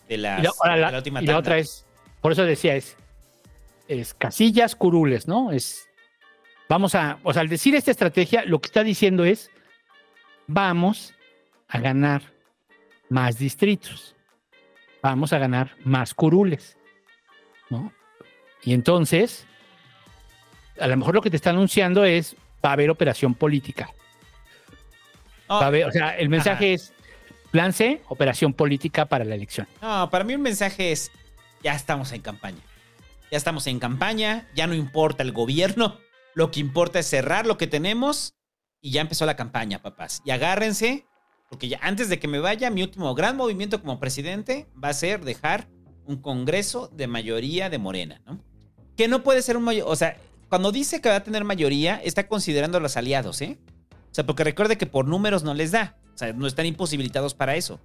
[0.09, 1.85] de, las, Y la, ahora de la- la última y la otra es,
[2.21, 2.97] por eso decía, es,
[3.87, 5.51] es casillas curules, ¿no?
[5.51, 5.87] Es,
[6.67, 9.49] vamos a, o sea, al decir esta estrategia, lo que está diciendo es,
[10.47, 11.13] vamos
[11.67, 12.23] a ganar
[13.09, 14.15] más distritos,
[15.01, 16.77] vamos a ganar más curules,
[17.69, 17.91] ¿no?
[18.63, 19.45] Y entonces,
[20.79, 23.89] a lo mejor lo que te está anunciando es, va a haber operación política.
[25.51, 26.93] Va a haber, o sea, el mensaje es,
[27.51, 29.67] plan C, operación política para la elección.
[29.81, 31.11] No, para mí un mensaje es,
[31.63, 32.61] ya estamos en campaña.
[33.29, 35.97] Ya estamos en campaña, ya no importa el gobierno,
[36.33, 38.35] lo que importa es cerrar lo que tenemos
[38.81, 40.21] y ya empezó la campaña, papás.
[40.25, 41.05] Y agárrense,
[41.49, 44.93] porque ya antes de que me vaya, mi último gran movimiento como presidente va a
[44.93, 45.67] ser dejar
[46.05, 48.39] un congreso de mayoría de Morena, ¿no?
[48.97, 50.17] Que no puede ser un mayor, o sea,
[50.49, 53.57] cuando dice que va a tener mayoría, está considerando a los aliados, ¿eh?
[54.11, 55.95] O sea, porque recuerde que por números no les da.
[56.13, 57.79] O sea, no están imposibilitados para eso.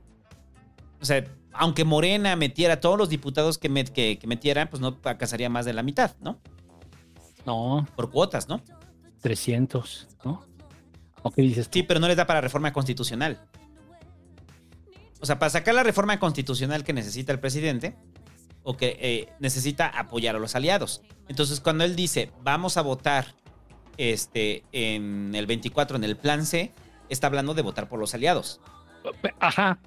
[1.01, 4.99] O sea, aunque Morena metiera todos los diputados que, met- que, que metiera, pues no
[5.05, 6.41] alcanzaría más de la mitad, ¿no?
[7.45, 8.61] No, Por cuotas, ¿no?
[9.21, 10.45] 300, ¿no?
[11.23, 11.69] ¿O qué dices?
[11.71, 13.41] Sí, pero no les da para reforma constitucional.
[15.21, 17.97] O sea, para sacar la reforma constitucional que necesita el presidente,
[18.63, 21.03] o que eh, necesita apoyar a los aliados.
[21.29, 23.35] Entonces, cuando él dice, vamos a votar
[23.99, 26.73] este, en el 24 en el plan C,
[27.09, 28.61] está hablando de votar por los aliados.
[29.41, 29.79] Ajá.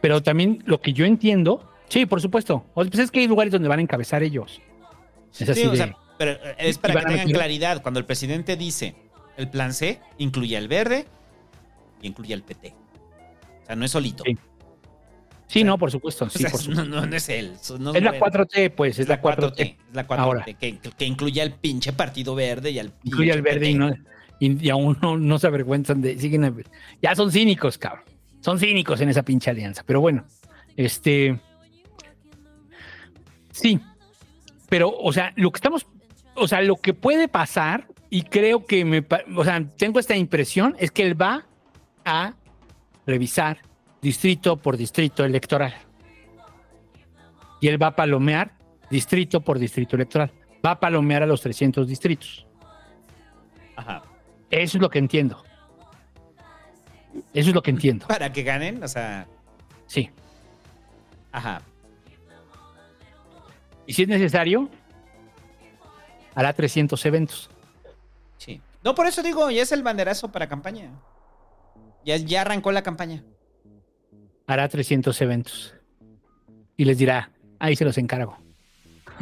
[0.00, 2.64] Pero también lo que yo entiendo, sí, por supuesto.
[2.74, 4.60] Pues es que hay lugares donde van a encabezar ellos.
[5.38, 7.82] Es así Sí, o de- sea, pero eh, es para que tengan claridad.
[7.82, 8.94] Cuando el presidente dice
[9.36, 11.06] el plan C, incluye el verde
[12.02, 12.74] y incluye el PT.
[13.62, 14.24] O sea, no es solito.
[14.26, 14.36] Sí.
[15.50, 16.26] Sí, no, por supuesto.
[16.26, 16.84] O Sí, sea, por no, supuesto.
[16.84, 17.52] no, no es él.
[17.80, 18.26] no es la Morena.
[18.26, 19.54] 4T, pues, es la 4T.
[19.58, 20.18] Es la 4T.
[20.18, 20.44] Ahora.
[20.44, 23.90] Que, que incluye al pinche Partido Verde y al Incluye al pinche verde y, no,
[24.38, 26.16] y, y aún no, no se avergüenzan de.
[26.18, 26.64] Siguen
[27.02, 28.04] ya son cínicos, cabrón.
[28.42, 29.82] Son cínicos en esa pinche alianza.
[29.84, 30.24] Pero bueno,
[30.76, 31.40] este.
[33.50, 33.80] Sí.
[34.68, 35.84] Pero, o sea, lo que estamos.
[36.36, 39.04] O sea, lo que puede pasar, y creo que me.
[39.36, 41.44] O sea, tengo esta impresión, es que él va
[42.04, 42.34] a
[43.04, 43.58] revisar
[44.00, 45.74] distrito por distrito electoral.
[47.60, 48.52] Y él va a palomear
[48.90, 50.32] distrito por distrito electoral.
[50.64, 52.46] Va a palomear a los 300 distritos.
[53.76, 54.02] Ajá.
[54.50, 55.42] Eso es lo que entiendo.
[57.32, 58.06] Eso es lo que entiendo.
[58.06, 59.26] Para que ganen, o sea.
[59.86, 60.10] Sí.
[61.32, 61.62] Ajá.
[63.86, 64.68] Y si es necesario,
[66.34, 67.50] hará 300 eventos.
[68.38, 68.60] Sí.
[68.84, 70.90] No, por eso digo, ya es el banderazo para campaña.
[72.04, 73.22] Ya, ya arrancó la campaña.
[74.50, 75.74] Hará 300 eventos.
[76.76, 77.30] Y les dirá,
[77.60, 78.36] ahí se los encargo.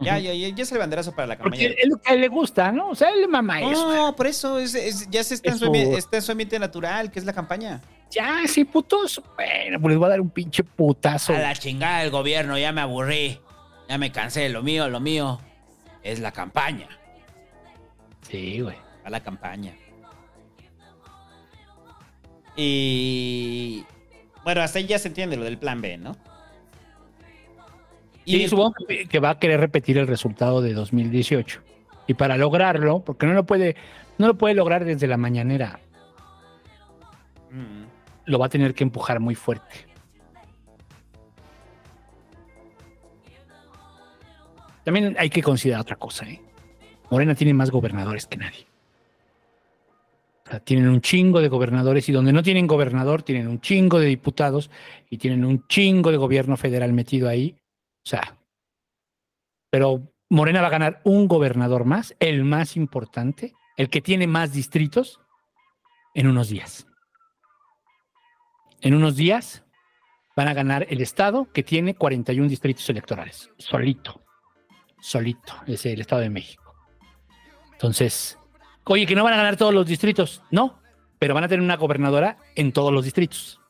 [0.00, 1.62] Ya, ya, ya, ya es el banderazo para la campaña.
[1.68, 2.90] Porque es lo que a él le gusta, ¿no?
[2.90, 3.94] O sea, él le mama eso.
[3.94, 6.32] No, por eso es, es- ya se está en, su Eso- ambiente, está en su
[6.32, 7.80] ambiente natural, que es la campaña.
[8.10, 9.22] Ya, sí, putos.
[9.36, 11.32] Bueno, pues les voy a dar un pinche putazo.
[11.34, 13.38] A la chingada del gobierno, ya me aburrí.
[13.88, 15.40] Ya me cansé, lo mío, lo mío.
[16.02, 16.88] Es la campaña.
[18.28, 18.76] Sí, güey.
[19.04, 19.74] A la campaña.
[22.56, 23.84] Y.
[24.44, 26.16] Bueno, hasta ahí ya se entiende lo del plan B, ¿no?
[28.24, 31.60] Y Y- supongo que- que va a querer repetir el resultado de 2018.
[32.06, 33.76] Y para lograrlo, porque no lo puede,
[34.18, 35.80] no lo puede lograr desde la mañanera,
[37.50, 37.84] Mm.
[38.26, 39.86] lo va a tener que empujar muy fuerte.
[44.84, 46.40] También hay que considerar otra cosa, ¿eh?
[47.10, 48.66] Morena tiene más gobernadores que nadie.
[50.64, 54.70] Tienen un chingo de gobernadores y donde no tienen gobernador, tienen un chingo de diputados
[55.08, 57.56] y tienen un chingo de gobierno federal metido ahí.
[58.04, 58.36] O sea,
[59.70, 64.52] pero Morena va a ganar un gobernador más, el más importante, el que tiene más
[64.52, 65.20] distritos,
[66.14, 66.86] en unos días.
[68.80, 69.64] En unos días
[70.36, 74.22] van a ganar el estado que tiene 41 distritos electorales, solito,
[75.00, 76.74] solito, es el Estado de México.
[77.72, 78.38] Entonces,
[78.86, 80.78] oye, que no van a ganar todos los distritos, no,
[81.18, 83.60] pero van a tener una gobernadora en todos los distritos.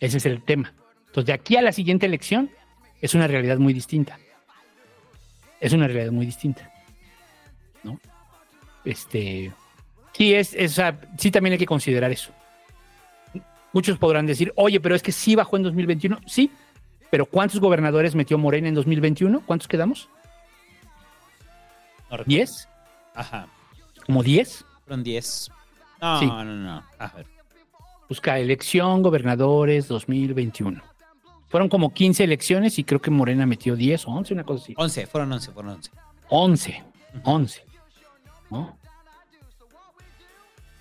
[0.00, 0.72] Ese es el tema.
[1.06, 2.50] Entonces, de aquí a la siguiente elección
[3.00, 4.18] es una realidad muy distinta.
[5.60, 6.70] Es una realidad muy distinta.
[7.82, 7.98] ¿No?
[8.84, 9.52] Este.
[10.12, 12.32] Sí, es, es- o sea, sí también hay que considerar eso.
[13.72, 16.18] Muchos podrán decir, oye, pero es que sí bajó en 2021.
[16.26, 16.50] Sí,
[17.10, 19.42] pero ¿cuántos gobernadores metió Morena en 2021?
[19.46, 20.08] ¿Cuántos quedamos?
[22.10, 22.30] No recuerdo.
[22.44, 22.68] ¿10?
[23.14, 23.46] Ajá.
[24.06, 24.64] ¿Como 10?
[24.84, 25.50] Fueron 10.
[26.00, 26.26] No, Sí.
[26.26, 26.82] no, no.
[26.98, 27.26] A ver.
[28.08, 30.82] Busca elección, gobernadores 2021.
[31.48, 34.74] Fueron como 15 elecciones y creo que Morena metió 10 o 11, una cosa así.
[34.76, 35.90] 11, fueron 11, fueron 11.
[36.28, 36.84] 11,
[37.24, 37.64] 11.
[38.50, 38.76] ¿no?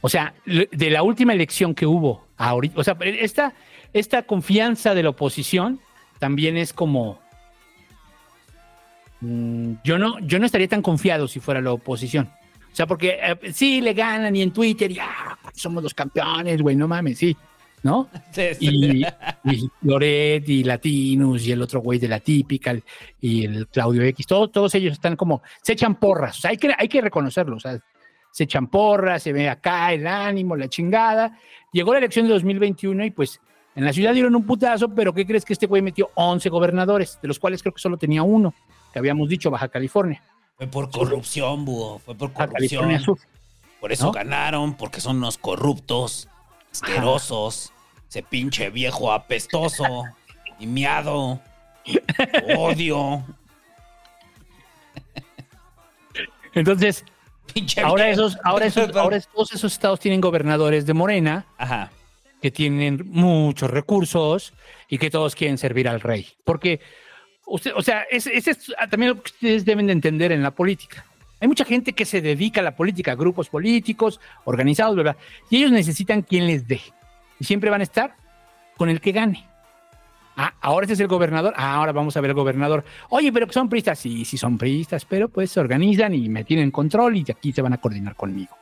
[0.01, 3.53] O sea, de la última elección que hubo ahorita, o sea, esta,
[3.93, 5.80] esta confianza de la oposición
[6.19, 7.19] también es como.
[9.22, 12.30] mm, Yo no, yo no estaría tan confiado si fuera la oposición.
[12.72, 16.75] O sea, porque eh, sí le ganan y en Twitter ya somos los campeones, güey,
[16.75, 17.35] no mames, sí,
[17.83, 18.09] ¿no?
[18.59, 19.06] Y,
[19.43, 22.75] y Loret y Latinus y el otro güey de la típica
[23.19, 26.58] y el Claudio X, todos, todos ellos están como, se echan porras, o sea, hay
[26.58, 27.80] que, hay que reconocerlo, o sea,
[28.32, 31.38] se echan porras, se ve acá el ánimo, la chingada.
[31.72, 33.41] Llegó la elección de 2021 y pues
[33.75, 37.19] en la ciudad dieron un putazo, pero ¿qué crees que este güey metió 11 gobernadores,
[37.22, 38.53] de los cuales creo que solo tenía uno,
[38.91, 40.24] que habíamos dicho, Baja California.
[40.58, 42.00] Fue por corrupción, búho.
[42.00, 43.00] Fue por Baja corrupción.
[43.00, 43.18] Sur.
[43.80, 44.12] Por eso ¿no?
[44.12, 46.28] ganaron, porque son unos corruptos,
[46.72, 47.74] asquerosos,
[48.08, 50.04] ese pinche viejo apestoso
[50.60, 51.40] y miado.
[52.58, 53.24] Odio.
[56.54, 57.06] Entonces,
[57.54, 58.22] Pinche ahora viejo.
[58.28, 61.92] esos, ahora esos, ahora todos esos estados tienen gobernadores de Morena, Ajá.
[62.42, 64.54] que tienen muchos recursos
[64.88, 66.28] y que todos quieren servir al rey.
[66.44, 66.80] Porque,
[67.76, 71.06] o sea, ese es también lo que ustedes deben de entender en la política.
[71.40, 75.18] Hay mucha gente que se dedica a la política, grupos políticos, organizados, ¿verdad?
[75.50, 76.80] Y ellos necesitan quien les dé.
[77.40, 78.16] Y siempre van a estar
[78.78, 79.48] con el que gane.
[80.38, 81.54] Ah, ahora este es el gobernador.
[81.58, 82.86] Ah, ahora vamos a ver el gobernador.
[83.10, 84.00] Oye, pero son priistas.
[84.00, 87.62] Sí, sí son priistas, pero pues se organizan y me tienen control y aquí se
[87.62, 88.56] van a coordinar conmigo.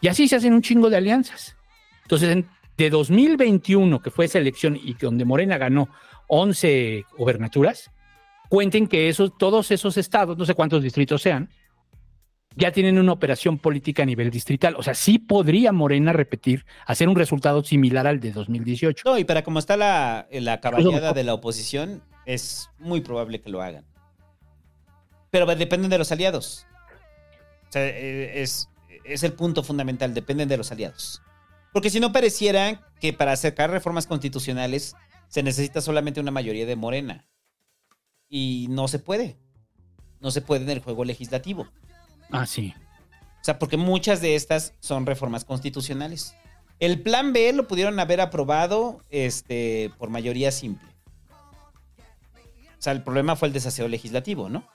[0.00, 1.54] Y así se hacen un chingo de alianzas.
[2.02, 5.88] Entonces, en- de 2021, que fue esa elección y donde Morena ganó
[6.26, 7.91] 11 gobernaturas,
[8.52, 11.48] cuenten que esos, todos esos estados, no sé cuántos distritos sean,
[12.54, 14.74] ya tienen una operación política a nivel distrital.
[14.76, 19.04] O sea, sí podría Morena repetir, hacer un resultado similar al de 2018.
[19.06, 23.48] No, y para como está la, la caballada de la oposición, es muy probable que
[23.48, 23.86] lo hagan.
[25.30, 26.66] Pero dependen de los aliados.
[27.70, 28.68] O sea, eh, es,
[29.02, 31.22] es el punto fundamental, dependen de los aliados.
[31.72, 34.94] Porque si no pareciera que para sacar reformas constitucionales
[35.28, 37.24] se necesita solamente una mayoría de Morena.
[38.34, 39.36] Y no se puede.
[40.20, 41.66] No se puede en el juego legislativo.
[42.30, 42.72] Ah, sí.
[43.42, 46.34] O sea, porque muchas de estas son reformas constitucionales.
[46.80, 50.88] El plan B lo pudieron haber aprobado este, por mayoría simple.
[51.98, 54.66] O sea, el problema fue el desaseo legislativo, ¿no?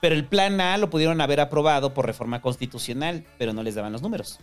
[0.00, 3.92] Pero el plan A lo pudieron haber aprobado por reforma constitucional, pero no les daban
[3.92, 4.40] los números.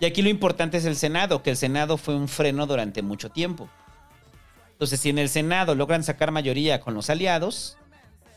[0.00, 3.28] Y aquí lo importante es el Senado, que el Senado fue un freno durante mucho
[3.28, 3.68] tiempo.
[4.78, 7.76] Entonces, si en el Senado logran sacar mayoría con los aliados,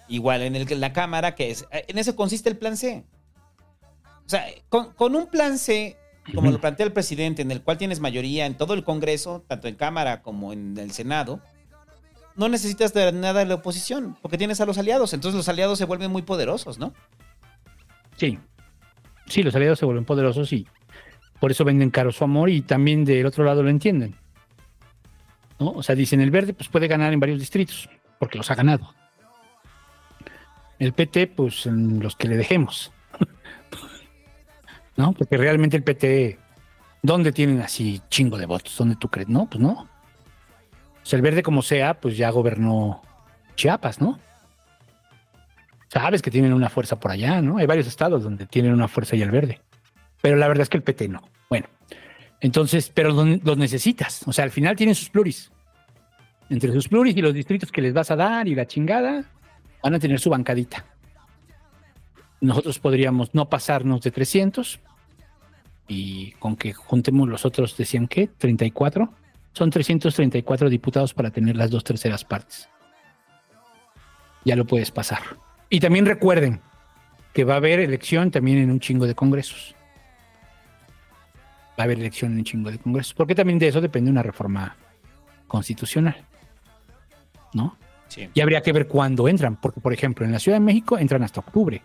[0.08, 3.06] igual en, el, en la Cámara, que es, en eso consiste el plan C.
[4.26, 5.98] O sea, con, con un plan C,
[6.34, 9.68] como lo plantea el presidente, en el cual tienes mayoría en todo el Congreso, tanto
[9.68, 11.42] en Cámara como en el Senado,
[12.36, 15.14] no necesitas de nada de la oposición, porque tienes a los aliados.
[15.14, 16.92] Entonces los aliados se vuelven muy poderosos, ¿no?
[18.18, 18.40] Sí.
[19.28, 20.66] Sí, los aliados se vuelven poderosos y
[21.40, 24.16] por eso venden caro su amor y también del otro lado lo entienden.
[25.62, 25.74] ¿No?
[25.74, 28.96] O sea, dicen el verde pues puede ganar en varios distritos, porque los ha ganado.
[30.80, 32.92] El PT, pues en los que le dejemos.
[34.98, 35.14] ¿No?
[35.14, 36.40] Porque realmente el PT,
[37.04, 38.76] ¿dónde tienen así chingo de votos?
[38.76, 39.30] ¿Dónde tú crees?
[39.30, 39.74] No, pues no.
[39.74, 43.04] O sea, el verde como sea, pues ya gobernó
[43.56, 44.20] Chiapas, ¿no?
[45.90, 47.58] Sabes que tienen una fuerza por allá, ¿no?
[47.58, 49.62] Hay varios estados donde tienen una fuerza y el verde.
[50.22, 51.22] Pero la verdad es que el PT no.
[51.50, 51.68] Bueno,
[52.42, 54.28] entonces, pero los necesitas.
[54.28, 55.52] O sea, al final tienen sus pluris.
[56.50, 59.24] Entre sus pluris y los distritos que les vas a dar y la chingada,
[59.82, 60.86] van a tener su bancadita.
[62.42, 64.80] Nosotros podríamos no pasarnos de 300
[65.88, 69.14] y con que juntemos los otros, decían que 34.
[69.54, 72.70] Son 334 diputados para tener las dos terceras partes.
[74.44, 75.22] Ya lo puedes pasar.
[75.70, 76.62] Y también recuerden
[77.34, 79.76] que va a haber elección también en un chingo de congresos.
[81.78, 83.14] Va a haber elección en un chingo de congresos.
[83.14, 84.76] Porque también de eso depende una reforma
[85.48, 86.16] constitucional.
[87.54, 87.78] ¿No?
[88.08, 88.30] Sí.
[88.34, 89.56] Y habría que ver cuándo entran.
[89.56, 91.82] Porque, por ejemplo, en la Ciudad de México entran hasta octubre.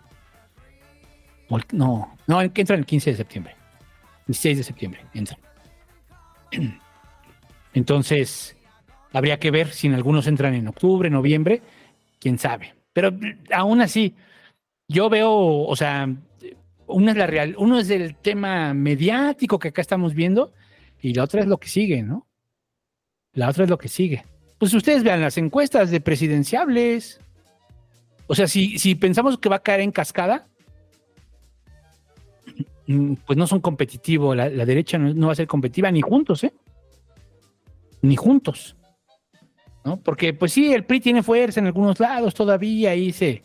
[1.72, 3.56] No, no, entran el 15 de septiembre.
[4.26, 5.38] 16 de septiembre entran.
[7.74, 8.56] Entonces,
[9.12, 11.62] habría que ver si en algunos entran en octubre, noviembre,
[12.18, 12.74] quién sabe.
[12.92, 14.14] Pero mm, aún así,
[14.88, 16.08] yo veo, o sea,
[16.86, 20.52] una es la real, uno es el tema mediático que acá estamos viendo
[21.00, 22.26] y la otra es lo que sigue, ¿no?
[23.32, 24.24] La otra es lo que sigue.
[24.58, 27.20] Pues ustedes vean las encuestas de presidenciables.
[28.26, 30.46] O sea, si, si pensamos que va a caer en cascada,
[32.86, 36.00] mm, pues no son competitivos, la, la derecha no, no va a ser competitiva ni
[36.00, 36.54] juntos, ¿eh?
[38.00, 38.76] Ni juntos.
[39.84, 39.98] ¿No?
[39.98, 43.42] Porque pues sí, el PRI tiene fuerza en algunos lados todavía, ahí se,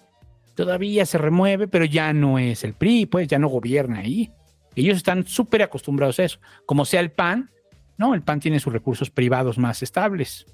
[0.64, 4.32] todavía se remueve, pero ya no es el PRI, pues ya no gobierna ahí.
[4.76, 6.40] Ellos están súper acostumbrados a eso.
[6.66, 7.50] Como sea el PAN,
[7.98, 10.46] no, el PAN tiene sus recursos privados más estables.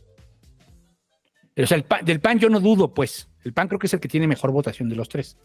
[1.55, 3.29] O sea, el PAN- del PAN yo no dudo, pues.
[3.43, 5.37] El PAN creo que es el que tiene mejor votación de los tres.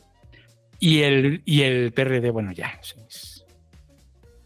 [0.79, 2.79] Y el, y el PRD, bueno, ya.
[2.81, 3.45] Es, es-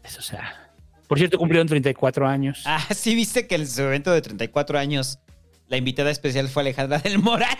[0.03, 0.71] es, o sea.
[1.07, 2.63] Por cierto, cumplieron 34 años.
[2.65, 5.19] Ah, sí, viste que su evento de 34 años,
[5.67, 7.55] la invitada especial fue Alejandra del Moral.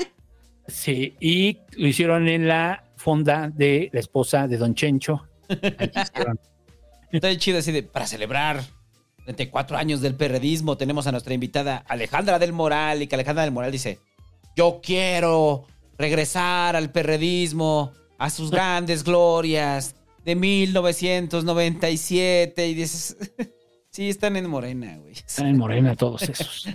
[0.68, 5.28] Sí, y lo hicieron en la fonda de la esposa de Don Chencho.
[7.12, 8.62] Está chido así de, para celebrar
[9.24, 13.52] 34 años del perredismo, tenemos a nuestra invitada Alejandra del Moral y que Alejandra del
[13.52, 14.00] Moral dice,
[14.56, 15.66] yo quiero
[15.98, 23.18] regresar al perredismo, a sus grandes glorias de 1997 y dices,
[23.90, 25.14] sí, están en Morena, güey.
[25.14, 26.68] Están en Morena todos esos.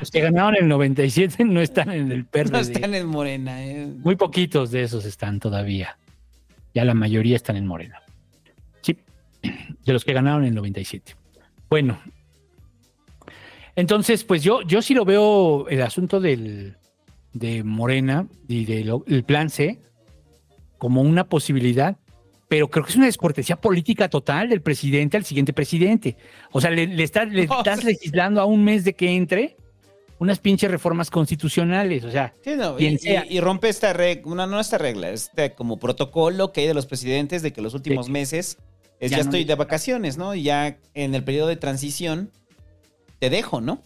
[0.00, 2.50] Los que ganaron el 97 no están en el PRD.
[2.50, 3.86] No están en Morena, eh.
[3.86, 5.98] Muy poquitos de esos están todavía.
[6.74, 8.02] Ya la mayoría están en Morena.
[8.82, 8.98] Sí,
[9.42, 11.14] de los que ganaron el 97.
[11.68, 11.98] Bueno,
[13.76, 16.76] entonces, pues yo, yo sí lo veo el asunto del,
[17.34, 19.78] de Morena y del plan C
[20.78, 21.98] como una posibilidad,
[22.48, 26.16] pero creo que es una descortesía política total del presidente al siguiente presidente.
[26.52, 29.56] O sea, le, le estás, le estás legislando a un mes de que entre
[30.18, 32.04] unas pinches reformas constitucionales.
[32.04, 33.24] O sea, Sí, no, y, sea.
[33.28, 36.74] y- y rompe esta regla, una, no esta regla, este como protocolo que hay de
[36.74, 38.58] los presidentes de que los últimos meses
[38.98, 40.34] es Ya ya, no estoy de vacaciones, ¿no?
[40.34, 42.30] Y ya en el periodo de transición
[43.18, 43.82] te dejo, ¿no?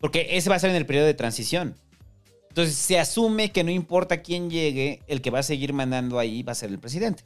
[0.00, 1.74] Porque ese va a ser en el periodo de transición.
[2.50, 6.42] Entonces se asume que no importa quién llegue, el que va a seguir mandando ahí
[6.44, 7.24] va a ser el presidente.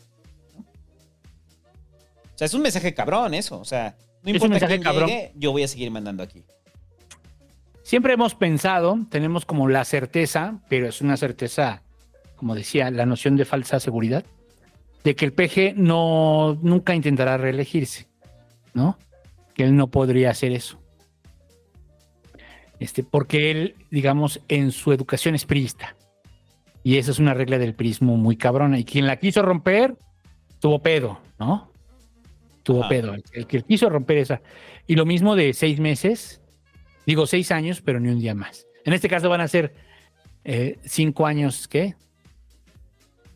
[0.54, 0.60] ¿no?
[0.60, 3.58] O sea, es un mensaje cabrón eso.
[3.60, 5.08] O sea, no un importa mensaje quién cabrón.
[5.08, 6.44] llegue, yo voy a seguir mandando aquí.
[7.92, 11.82] Siempre hemos pensado, tenemos como la certeza, pero es una certeza,
[12.36, 14.24] como decía, la noción de falsa seguridad,
[15.04, 18.08] de que el PG no nunca intentará reelegirse,
[18.72, 18.96] ¿no?
[19.54, 20.80] Que él no podría hacer eso.
[22.80, 25.94] Este, porque él, digamos, en su educación es priista.
[26.82, 28.78] Y esa es una regla del prismo muy cabrona.
[28.78, 29.98] Y quien la quiso romper,
[30.60, 31.70] tuvo pedo, ¿no?
[32.62, 33.12] Tuvo pedo.
[33.12, 34.40] El, el que quiso romper esa.
[34.86, 36.41] Y lo mismo de seis meses,
[37.06, 38.66] Digo seis años, pero ni un día más.
[38.84, 39.74] En este caso van a ser
[40.44, 41.94] eh, cinco años, ¿qué?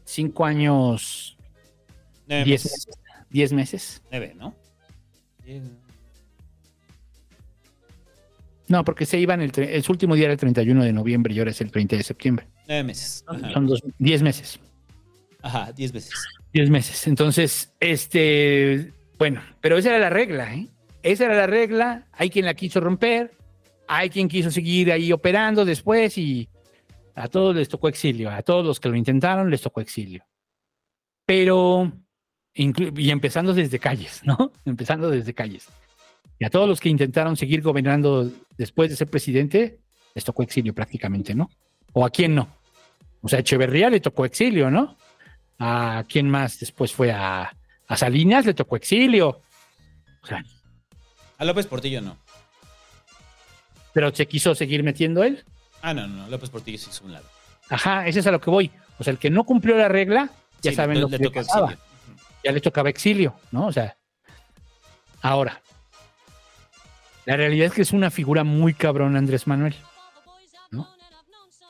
[0.04, 1.36] Cinco años,
[2.28, 2.86] Nueve diez meses.
[2.86, 3.02] meses.
[3.30, 4.02] Diez meses.
[4.10, 4.54] Nueve, ¿no?
[8.68, 11.38] No, porque se iban el, el su último día era el 31 de noviembre y
[11.38, 12.46] ahora es el 30 de septiembre.
[12.66, 13.24] Nueve meses.
[13.28, 13.52] Ajá.
[13.52, 14.58] Son dos, diez meses.
[15.42, 16.12] Ajá, diez meses.
[16.52, 17.06] Diez meses.
[17.06, 20.66] Entonces, este, bueno, pero esa era la regla, ¿eh?
[21.04, 22.06] Esa era la regla.
[22.12, 23.35] Hay quien la quiso romper,
[23.88, 26.48] hay quien quiso seguir ahí operando después y
[27.14, 28.30] a todos les tocó exilio.
[28.30, 30.24] A todos los que lo intentaron les tocó exilio.
[31.24, 31.92] Pero,
[32.54, 34.52] y empezando desde calles, ¿no?
[34.64, 35.68] Empezando desde calles.
[36.38, 39.80] Y a todos los que intentaron seguir gobernando después de ser presidente,
[40.14, 41.48] les tocó exilio prácticamente, ¿no?
[41.92, 42.48] ¿O a quién no?
[43.22, 44.96] O sea, a Echeverría le tocó exilio, ¿no?
[45.58, 47.56] ¿A quién más después fue a,
[47.88, 48.44] a Salinas?
[48.44, 49.40] Le tocó exilio.
[50.22, 50.44] O sea,
[51.38, 52.18] A López Portillo no.
[53.96, 55.42] Pero se quiso seguir metiendo él.
[55.80, 56.28] Ah, no, no.
[56.28, 57.24] López Portillo se hizo un lado.
[57.70, 58.70] Ajá, ese es a lo que voy.
[58.98, 60.28] O sea, el que no cumplió la regla,
[60.60, 61.72] ya Sí, saben lo que le pasaba.
[61.72, 61.84] exilio.
[62.44, 63.66] Ya le tocaba exilio, ¿no?
[63.68, 63.96] O sea,
[65.22, 65.62] ahora,
[67.24, 69.74] la realidad es que es una figura muy cabrón Andrés Manuel,
[70.70, 70.86] ¿no?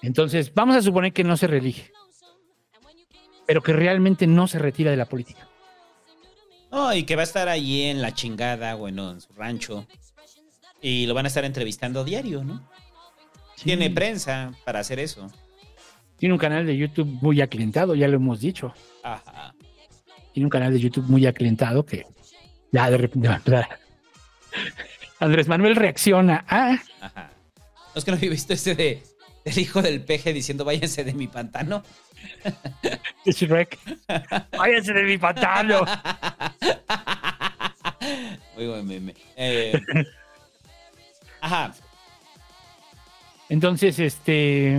[0.02, 1.92] Entonces, vamos a suponer que no se reelige,
[3.46, 5.46] pero que realmente no se retira de la política.
[6.72, 9.86] No, y que va a estar ahí en la chingada, bueno, en su rancho.
[10.80, 12.68] Y lo van a estar entrevistando diario, ¿no?
[13.62, 15.30] Tiene prensa para hacer eso.
[16.18, 18.72] Tiene un canal de YouTube muy aclientado, ya lo hemos dicho.
[19.02, 19.54] Ajá.
[20.32, 22.06] Tiene un canal de YouTube muy aclientado que
[22.72, 23.78] ya de repente va a empezar.
[25.18, 26.44] Andrés Manuel reacciona.
[26.48, 27.30] Ah, Ajá.
[27.94, 29.02] ¿No es que no había visto ese de
[29.44, 31.82] del hijo del peje diciendo váyanse de mi pantano?
[33.24, 33.78] es Shrek.
[34.56, 35.84] Váyanse de mi pantano.
[38.56, 39.14] Muy buen meme.
[39.36, 39.80] Eh,
[41.40, 41.74] ajá.
[43.48, 44.78] Entonces, este.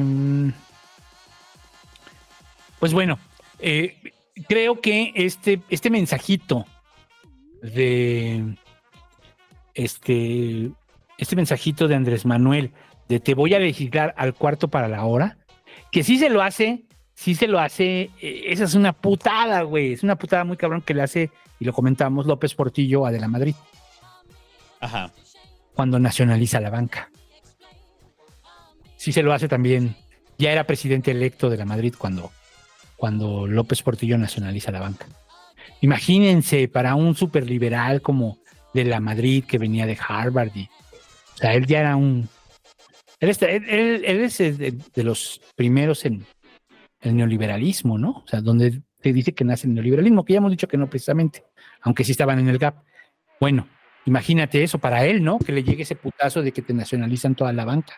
[2.79, 3.17] Pues bueno,
[3.59, 3.97] eh,
[4.47, 6.65] creo que este, este mensajito
[7.61, 8.55] de.
[9.73, 10.71] Este.
[11.17, 12.73] Este mensajito de Andrés Manuel
[13.09, 15.37] de te voy a legislar al cuarto para la hora,
[15.91, 16.87] que sí se lo hace
[17.17, 20.83] sí se lo hace, eh, esa es una putada, güey, es una putada muy cabrón
[20.83, 23.55] que le hace, y lo comentamos, López Portillo a De la Madrid.
[24.79, 25.11] Ajá.
[25.77, 27.11] Cuando nacionaliza la banca.
[28.95, 29.95] Sí se lo hace también,
[30.39, 32.31] ya era presidente electo de la Madrid cuando,
[32.95, 35.05] cuando López Portillo nacionaliza la banca.
[35.81, 38.39] Imagínense para un superliberal como
[38.73, 40.49] de la Madrid que venía de Harvard.
[40.55, 42.27] Y, o sea, él ya era un...
[43.19, 46.25] Él, está- es de, de los primeros en
[47.01, 48.23] el neoliberalismo, ¿no?
[48.25, 50.89] O sea, donde se dice que nace el neoliberalismo, que ya hemos dicho que no
[50.89, 51.43] precisamente,
[51.81, 52.83] aunque sí estaban en el GAP.
[53.39, 53.67] Bueno,
[54.07, 55.37] imagínate eso para él, ¿no?
[55.37, 57.93] Que le llegue ese putazo de que te nacionalizan toda la banca.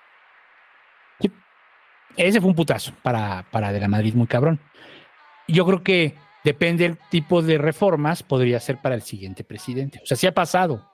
[2.17, 4.59] Ese fue un putazo para, para de la Madrid muy cabrón.
[5.47, 10.01] Yo creo que depende del tipo de reformas, podría ser para el siguiente presidente.
[10.03, 10.91] O sea, sí ha pasado.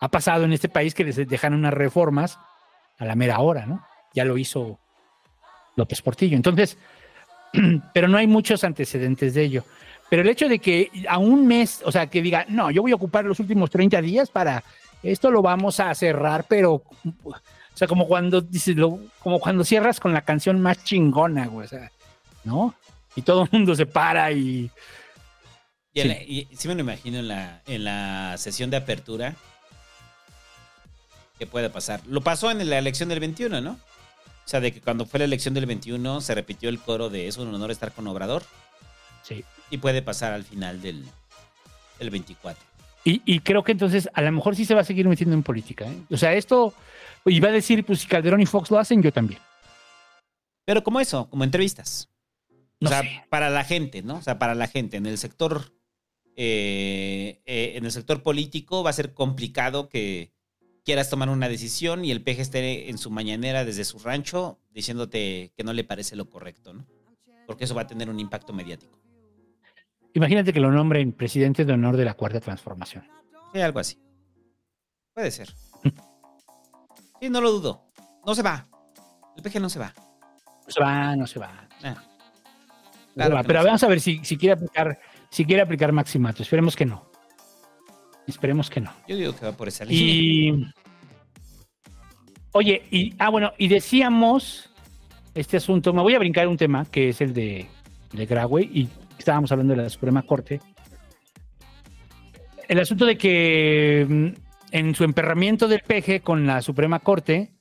[0.00, 2.38] Ha pasado en este país que les dejan unas reformas
[2.98, 3.86] a la mera hora, ¿no?
[4.14, 4.80] Ya lo hizo
[5.76, 6.36] López Portillo.
[6.36, 6.78] Entonces,
[7.94, 9.64] pero no hay muchos antecedentes de ello.
[10.10, 12.92] Pero el hecho de que a un mes, o sea, que diga, no, yo voy
[12.92, 14.62] a ocupar los últimos 30 días para
[15.02, 16.82] esto lo vamos a cerrar, pero,
[17.24, 17.34] o
[17.74, 21.68] sea, como cuando dices, lo- como cuando cierras con la canción más chingona, güey, o
[21.70, 21.90] sea,
[22.44, 22.74] ¿no?
[23.16, 24.70] Y todo el mundo se para y
[25.92, 26.08] Y, Sí.
[26.08, 29.34] la- y sí me lo imagino en la, en la sesión de apertura.
[31.38, 32.00] ¿Qué puede pasar?
[32.06, 33.72] Lo pasó en la elección del 21, ¿no?
[33.72, 37.26] O sea, de que cuando fue la elección del 21 se repitió el coro de
[37.28, 38.42] es un honor estar con Obrador.
[39.22, 39.44] Sí.
[39.70, 41.04] Y puede pasar al final del,
[41.98, 42.62] del 24.
[43.04, 45.42] Y, y creo que entonces a lo mejor sí se va a seguir metiendo en
[45.42, 45.86] política.
[45.86, 46.02] ¿eh?
[46.10, 46.74] O sea, esto
[47.26, 49.40] iba a decir, pues si Calderón y Fox lo hacen, yo también.
[50.64, 52.08] Pero como eso, como entrevistas.
[52.80, 53.24] No o sea, sé.
[53.30, 54.16] para la gente, ¿no?
[54.16, 54.96] O sea, para la gente.
[54.96, 55.72] En el sector.
[56.36, 60.32] eh, eh, en el sector político va a ser complicado que
[60.84, 65.52] quieras tomar una decisión y el peje esté en su mañanera desde su rancho diciéndote
[65.56, 66.86] que no le parece lo correcto, ¿no?
[67.46, 68.98] Porque eso va a tener un impacto mediático.
[70.14, 73.06] Imagínate que lo nombren presidente de honor de la cuarta transformación.
[73.52, 73.98] Sí, algo así.
[75.14, 75.48] Puede ser.
[77.20, 77.84] Sí, no lo dudo.
[78.24, 78.66] No se va.
[79.36, 79.94] El peje no se va.
[79.96, 81.68] No se va, no se va.
[81.82, 81.94] Ah.
[81.94, 83.42] No se Claro va.
[83.42, 84.98] Pero no vamos a ver si, si quiere aplicar,
[85.30, 86.42] si quiere aplicar Maximato.
[86.42, 87.10] Esperemos que no.
[88.26, 88.92] Esperemos que no.
[89.08, 90.02] Yo digo que va por esa línea.
[90.02, 90.64] Y
[92.52, 94.70] oye, y ah, bueno, y decíamos
[95.34, 97.68] este asunto, me voy a brincar un tema que es el de,
[98.12, 98.88] de Graue, y
[99.20, 100.60] estábamos hablando de la Suprema Corte.
[102.68, 104.28] El asunto de que mm,
[104.72, 107.52] en su emperramiento del peje con la Suprema Corte,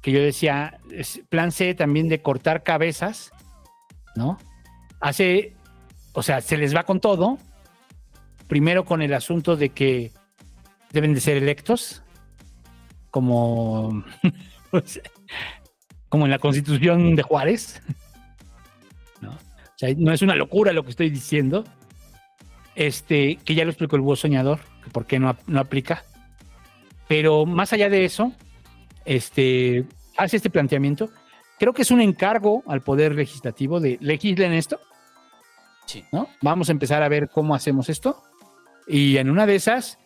[0.00, 0.78] que yo decía,
[1.28, 3.32] plan C también de cortar cabezas,
[4.14, 4.38] ¿no?
[5.00, 5.54] Hace,
[6.12, 7.38] o sea, se les va con todo.
[8.46, 10.12] Primero con el asunto de que
[10.92, 12.02] deben de ser electos,
[13.10, 14.04] como,
[14.70, 15.00] pues,
[16.08, 17.82] como en la constitución de Juárez.
[19.74, 19.76] ¿No?
[19.76, 21.64] O sea, no es una locura lo que estoy diciendo.
[22.74, 26.04] Este, que ya lo explicó el búho soñador, que por qué no, no aplica.
[27.06, 28.32] Pero más allá de eso,
[29.04, 29.84] este,
[30.16, 31.10] hace este planteamiento.
[31.58, 34.80] Creo que es un encargo al Poder Legislativo de legislen esto.
[35.86, 36.04] Sí.
[36.10, 36.28] ¿no?
[36.42, 38.22] Vamos a empezar a ver cómo hacemos esto.
[38.88, 39.98] Y en una de esas,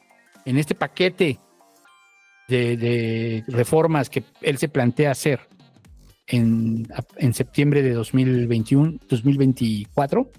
[0.45, 1.39] en este paquete
[2.49, 5.41] de, de reformas que él se plantea hacer
[6.29, 10.31] en, en septiembre de 2021, 2024,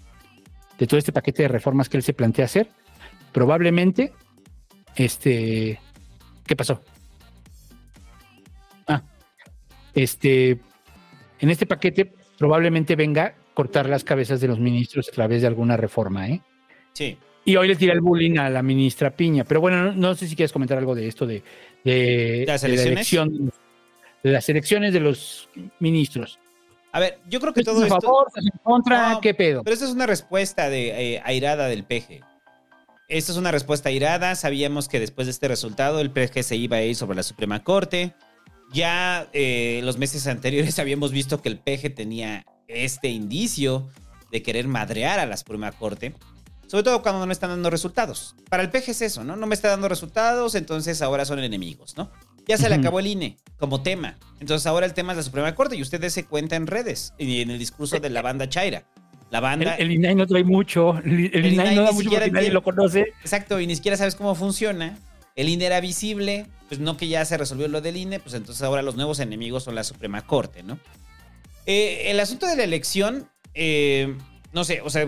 [0.77, 2.69] de todo este paquete de reformas que él se plantea hacer,
[3.31, 4.13] probablemente,
[4.95, 5.79] este,
[6.45, 6.81] ¿qué pasó?
[8.87, 9.03] Ah,
[9.93, 10.59] este,
[11.39, 15.75] en este paquete probablemente venga cortar las cabezas de los ministros a través de alguna
[15.75, 16.41] reforma, ¿eh?
[16.93, 17.17] Sí.
[17.43, 19.43] Y hoy le tira el bullying a la ministra Piña.
[19.43, 21.41] Pero bueno, no, no sé si quieres comentar algo de esto, de,
[21.83, 23.51] de, ¿Las de la elección,
[24.23, 25.49] las elecciones de los
[25.79, 26.39] ministros.
[26.91, 28.01] A ver, yo creo que ¿Estás todo a esto.
[28.01, 28.27] favor?
[28.27, 29.09] ¿Estás en contra?
[29.11, 29.63] No, ¿Qué pedo?
[29.63, 32.21] Pero esta es una respuesta de, eh, airada del peje.
[33.07, 34.35] Esta es una respuesta airada.
[34.35, 37.63] Sabíamos que después de este resultado el peje se iba a ir sobre la Suprema
[37.63, 38.13] Corte.
[38.71, 43.89] Ya eh, los meses anteriores habíamos visto que el peje tenía este indicio
[44.31, 46.15] de querer madrear a la Suprema Corte.
[46.67, 48.35] Sobre todo cuando no están dando resultados.
[48.47, 49.35] Para el peje es eso, ¿no?
[49.35, 52.11] No me está dando resultados, entonces ahora son enemigos, ¿no?
[52.47, 54.17] Ya se le acabó el INE como tema.
[54.39, 57.41] Entonces ahora el tema es la Suprema Corte y usted se cuenta en redes y
[57.41, 58.85] en el discurso de la banda Chaira.
[59.31, 59.75] La El, banda.
[59.75, 60.97] el INAI no trae mucho.
[61.03, 63.13] El, el El INAI INAI no da mucho porque nadie lo conoce.
[63.21, 64.97] Exacto, y ni siquiera sabes cómo funciona.
[65.35, 68.63] El INE era visible, pues no que ya se resolvió lo del INE, pues entonces
[68.63, 70.79] ahora los nuevos enemigos son la Suprema Corte, ¿no?
[71.65, 74.17] Eh, el asunto de la elección, eh,
[74.51, 75.07] no sé, o sea,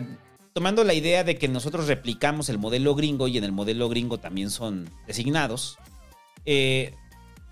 [0.53, 4.19] tomando la idea de que nosotros replicamos el modelo gringo y en el modelo gringo
[4.19, 5.79] también son designados,
[6.45, 6.93] eh,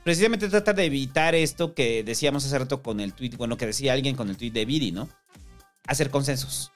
[0.09, 3.93] precisamente trata de evitar esto que decíamos hace rato con el tweet, bueno, que decía
[3.93, 5.07] alguien con el tweet de Vidi, ¿no?
[5.85, 6.71] Hacer consensos.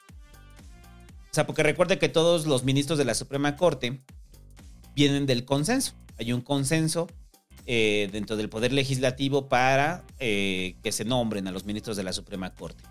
[1.31, 4.03] O sea, porque recuerde que todos los ministros de la Suprema Corte
[4.95, 5.95] vienen del consenso.
[6.19, 7.07] Hay un consenso
[7.65, 12.13] eh, dentro del Poder Legislativo para eh, que se nombren a los ministros de la
[12.13, 12.83] Suprema Corte.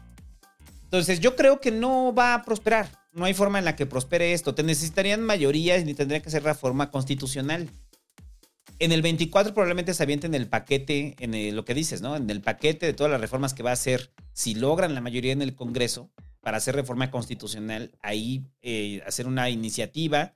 [0.82, 2.90] Entonces, yo creo que no va a prosperar.
[3.12, 4.56] No hay forma en la que prospere esto.
[4.56, 7.70] Te necesitarían mayorías ni tendría que ser reforma constitucional.
[8.82, 12.16] En el 24 probablemente se avienten el paquete, en lo que dices, ¿no?
[12.16, 15.30] En el paquete de todas las reformas que va a hacer, si logran la mayoría
[15.30, 20.34] en el Congreso para hacer reforma constitucional, ahí eh, hacer una iniciativa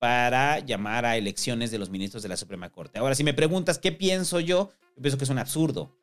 [0.00, 2.98] para llamar a elecciones de los ministros de la Suprema Corte.
[2.98, 5.96] Ahora, si me preguntas qué pienso yo, yo pienso que es un absurdo.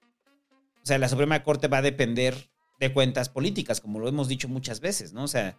[0.82, 4.48] O sea, la Suprema Corte va a depender de cuentas políticas, como lo hemos dicho
[4.48, 5.24] muchas veces, ¿no?
[5.24, 5.58] O sea,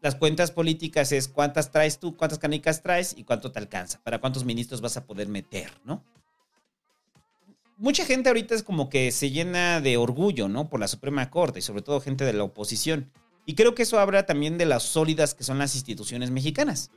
[0.00, 4.20] las cuentas políticas es cuántas traes tú, cuántas canicas traes y cuánto te alcanza, para
[4.20, 6.04] cuántos ministros vas a poder meter, ¿no?
[7.76, 10.68] Mucha gente ahorita es como que se llena de orgullo, ¿no?
[10.68, 13.12] Por la Suprema Corte y sobre todo gente de la oposición.
[13.46, 16.90] Y creo que eso habla también de las sólidas que son las instituciones mexicanas.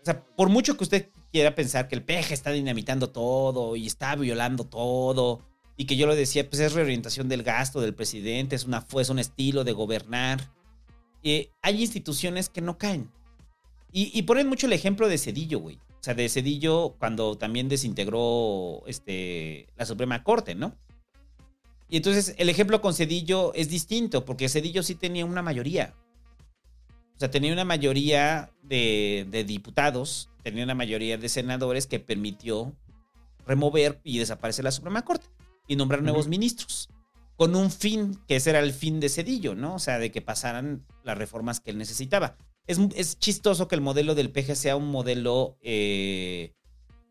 [0.00, 3.86] O sea, por mucho que usted quiera pensar que el peje está dinamitando todo y
[3.86, 5.42] está violando todo,
[5.76, 9.10] y que yo lo decía, pues es reorientación del gasto del presidente, es, una, es
[9.10, 10.50] un estilo de gobernar.
[11.22, 13.10] Eh, hay instituciones que no caen.
[13.92, 15.76] Y, y ponen mucho el ejemplo de Cedillo, güey.
[15.76, 20.74] O sea, de Cedillo cuando también desintegró este, la Suprema Corte, ¿no?
[21.88, 25.94] Y entonces el ejemplo con Cedillo es distinto, porque Cedillo sí tenía una mayoría.
[27.14, 32.74] O sea, tenía una mayoría de, de diputados, tenía una mayoría de senadores que permitió
[33.46, 35.26] remover y desaparecer la Suprema Corte
[35.68, 36.88] y nombrar nuevos ministros.
[37.36, 39.74] Con un fin, que ese era el fin de Cedillo, ¿no?
[39.74, 42.36] O sea, de que pasaran las reformas que él necesitaba.
[42.66, 46.52] Es, es chistoso que el modelo del PG sea un modelo eh,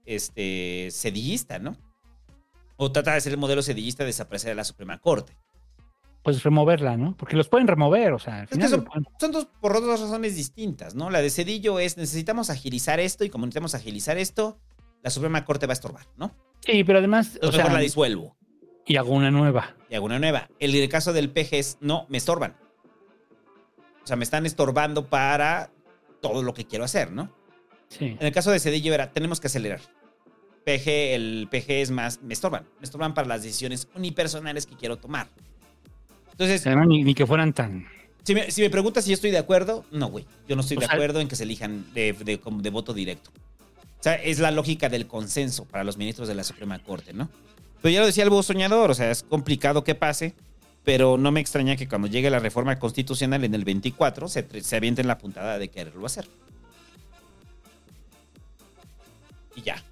[0.06, 1.75] este, cedillista, ¿no?
[2.77, 5.38] O trata de ser el modelo cedillista de desaparecer a la Suprema Corte.
[6.24, 7.17] Pues removerla, ¿no?
[7.17, 9.48] Porque los pueden remover, o sea, al Es que final son, lo pueden- son dos,
[9.59, 11.09] por dos razones distintas, ¿no?
[11.09, 14.59] La de Cedillo es necesitamos agilizar esto y como necesitamos agilizar esto,
[15.03, 16.32] la Suprema Corte va a estorbar, ¿no?
[16.64, 18.38] Sí, pero además, o sea, mejor la disuelvo
[18.92, 19.76] y hago una nueva.
[19.90, 20.50] y hago una nueva.
[20.60, 22.56] El, el caso del PG es, no, me estorban.
[24.03, 25.72] O sea, me están estorbando para
[26.22, 27.32] todo lo que quiero hacer, ¿no?
[27.90, 28.06] Sí.
[28.20, 29.82] En el caso de Cedillo era, tenemos que acelerar.
[30.66, 32.64] PG, el PG es más, me estorban.
[32.80, 35.28] Me estorban para las decisiones unipersonales que quiero tomar.
[36.32, 37.86] Entonces, Además, ni, ni que fueran tan.
[38.24, 40.26] si me, si me preguntas si yo estoy de acuerdo, no, güey.
[40.48, 43.32] Yo no estoy O de sea- acuerdo en que se elijan de, de voto directo.
[44.00, 47.30] O sea, es la lógica del consenso para los ministros de la Suprema Corte, ¿no?
[47.82, 50.35] Pero ya lo decía el búho soñador, o sea, es complicado que pase,
[50.84, 54.76] pero no me extraña que cuando llegue la reforma constitucional en el 24 se, se
[54.76, 56.27] avienten la puntada de quererlo hacer.
[59.56, 59.84] Y ya.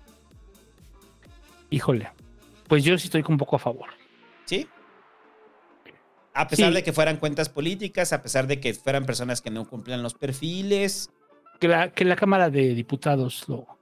[1.69, 2.09] Híjole.
[2.67, 3.89] Pues yo sí estoy un poco a favor.
[4.45, 4.67] ¿Sí?
[6.33, 6.75] A pesar Sí.
[6.75, 10.13] de que fueran cuentas políticas, a pesar de que fueran personas que no cumplían los
[10.13, 11.09] perfiles.
[11.59, 13.78] Que la, que la Cámara de Diputados lo.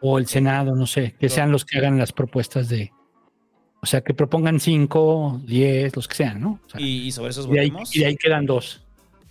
[0.00, 2.92] O el Senado, no sé, que sean los que hagan las propuestas de.
[3.82, 6.60] O sea, que propongan cinco, diez, los que sean, ¿no?
[6.66, 7.94] O sea, Y, y sobre esos votemos.
[7.96, 8.82] y de ahí quedan dos.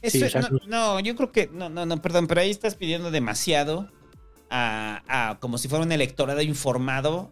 [0.02, 1.50] Eso- Sí, o sea, no, no, yo creo que.
[1.54, 3.90] No, no, no, perdón, pero ahí estás pidiendo demasiado
[4.50, 7.32] a, a- como si fuera un electorado informado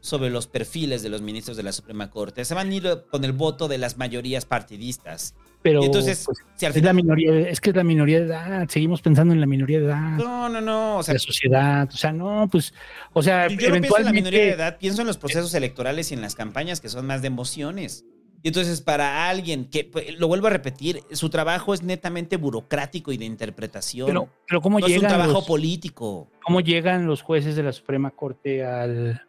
[0.00, 2.44] sobre los perfiles de los ministros de la Suprema Corte.
[2.44, 5.34] Se van a ir con el voto de las mayorías partidistas.
[5.60, 8.26] Pero Y entonces, pues, si al es la minoría, es que es la minoría de
[8.26, 8.68] edad.
[8.68, 10.16] Seguimos pensando en la minoría de edad.
[10.16, 10.98] No, no, no.
[10.98, 11.88] O sea, la sociedad.
[11.92, 12.72] O sea, no, pues.
[13.12, 14.12] O sea, yo no pienso en la eventualmente.
[14.20, 17.22] minoría de edad, pienso en los procesos electorales y en las campañas que son más
[17.22, 18.04] de emociones.
[18.40, 23.10] Y entonces, para alguien que, pues, lo vuelvo a repetir, su trabajo es netamente burocrático
[23.10, 24.06] y de interpretación.
[24.06, 26.30] Pero, pero ¿cómo no es un llegan trabajo los- político.
[26.44, 29.22] ¿Cómo llegan los jueces de la Suprema Corte al...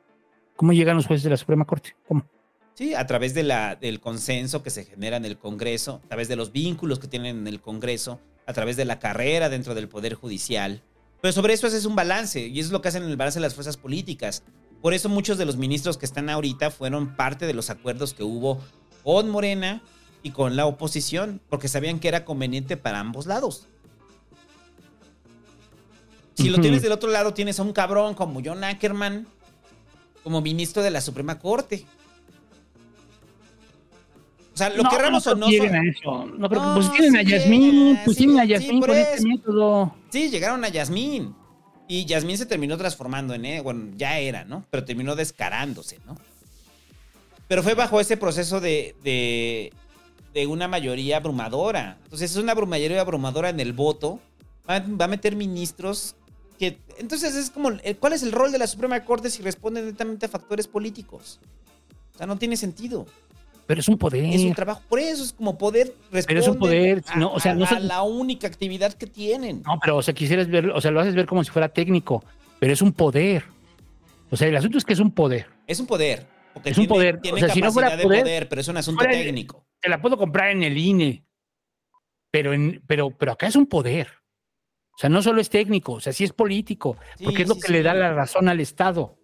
[0.60, 1.96] ¿Cómo llegan los jueces de la Suprema Corte?
[2.06, 2.26] ¿Cómo?
[2.74, 6.28] Sí, a través de la, del consenso que se genera en el Congreso, a través
[6.28, 9.88] de los vínculos que tienen en el Congreso, a través de la carrera dentro del
[9.88, 10.84] Poder Judicial.
[11.22, 13.40] Pero sobre eso es un balance, y eso es lo que hacen en el balance
[13.40, 14.44] de las fuerzas políticas.
[14.82, 18.24] Por eso muchos de los ministros que están ahorita fueron parte de los acuerdos que
[18.24, 18.60] hubo
[19.06, 19.82] con Morena
[20.24, 23.66] y con la oposición, porque sabían que era conveniente para ambos lados.
[26.34, 29.26] Si lo tienes del otro lado, tienes a un cabrón como John Ackerman
[30.30, 31.83] como ministro de la Suprema Corte.
[34.53, 35.48] O sea, lo No, querramos no o no.
[35.48, 36.25] son- a eso.
[36.38, 38.90] No, pero No, pues tienen a sí Yasmín, pues sí, tienen a sí, Yasmín por
[38.90, 39.95] con este método.
[40.11, 41.33] Sí, llegaron a Yasmín.
[41.88, 44.64] Y Yasmín se terminó transformando en, eh, bueno, ya era, ¿no?
[44.69, 46.16] Pero terminó descarándose, ¿no?
[47.48, 49.74] Pero fue bajo ese proceso de, de,
[50.35, 51.98] de una mayoría abrumadora.
[52.03, 54.19] Entonces, es una mayoría abrumadora en el voto.
[54.69, 56.16] Va, va a meter ministros
[56.60, 59.82] que entonces es como, eh, ¿cuál es el rol de la Suprema Corte si responde
[59.82, 61.40] netamente a factores políticos?
[62.14, 63.08] O sea, no tiene sentido.
[63.66, 64.26] Pero es un poder.
[64.26, 67.32] Es un trabajo, por eso es como poder responder Pero es un poder, a, no,
[67.34, 69.62] o sea, no a- la única actividad que tienen.
[69.64, 72.24] No, pero, o sea, quisieras ver, o sea, lo haces ver como si fuera técnico,
[72.60, 73.44] pero es un poder.
[74.32, 75.48] O sea, el asunto es que es un poder.
[75.68, 76.26] Es un poder.
[76.54, 77.22] Porque Es un tiene- poder.
[77.22, 79.66] Tiene O sea, si no fuera de poder, poder, pero es un asunto el- técnico.
[79.80, 81.24] Te la puedo comprar en el INE,
[82.32, 84.08] pero, en, pero, pero acá es un poder.
[85.00, 87.61] O sea, no solo es técnico, o sea, sí es político, porque es lo sí,
[87.61, 87.72] que sí.
[87.72, 89.16] le da la razón al Estado.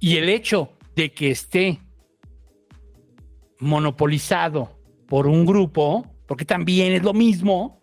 [0.00, 1.80] Y el hecho de que esté
[3.58, 7.80] monopolizado por un grupo, porque también es lo mismo,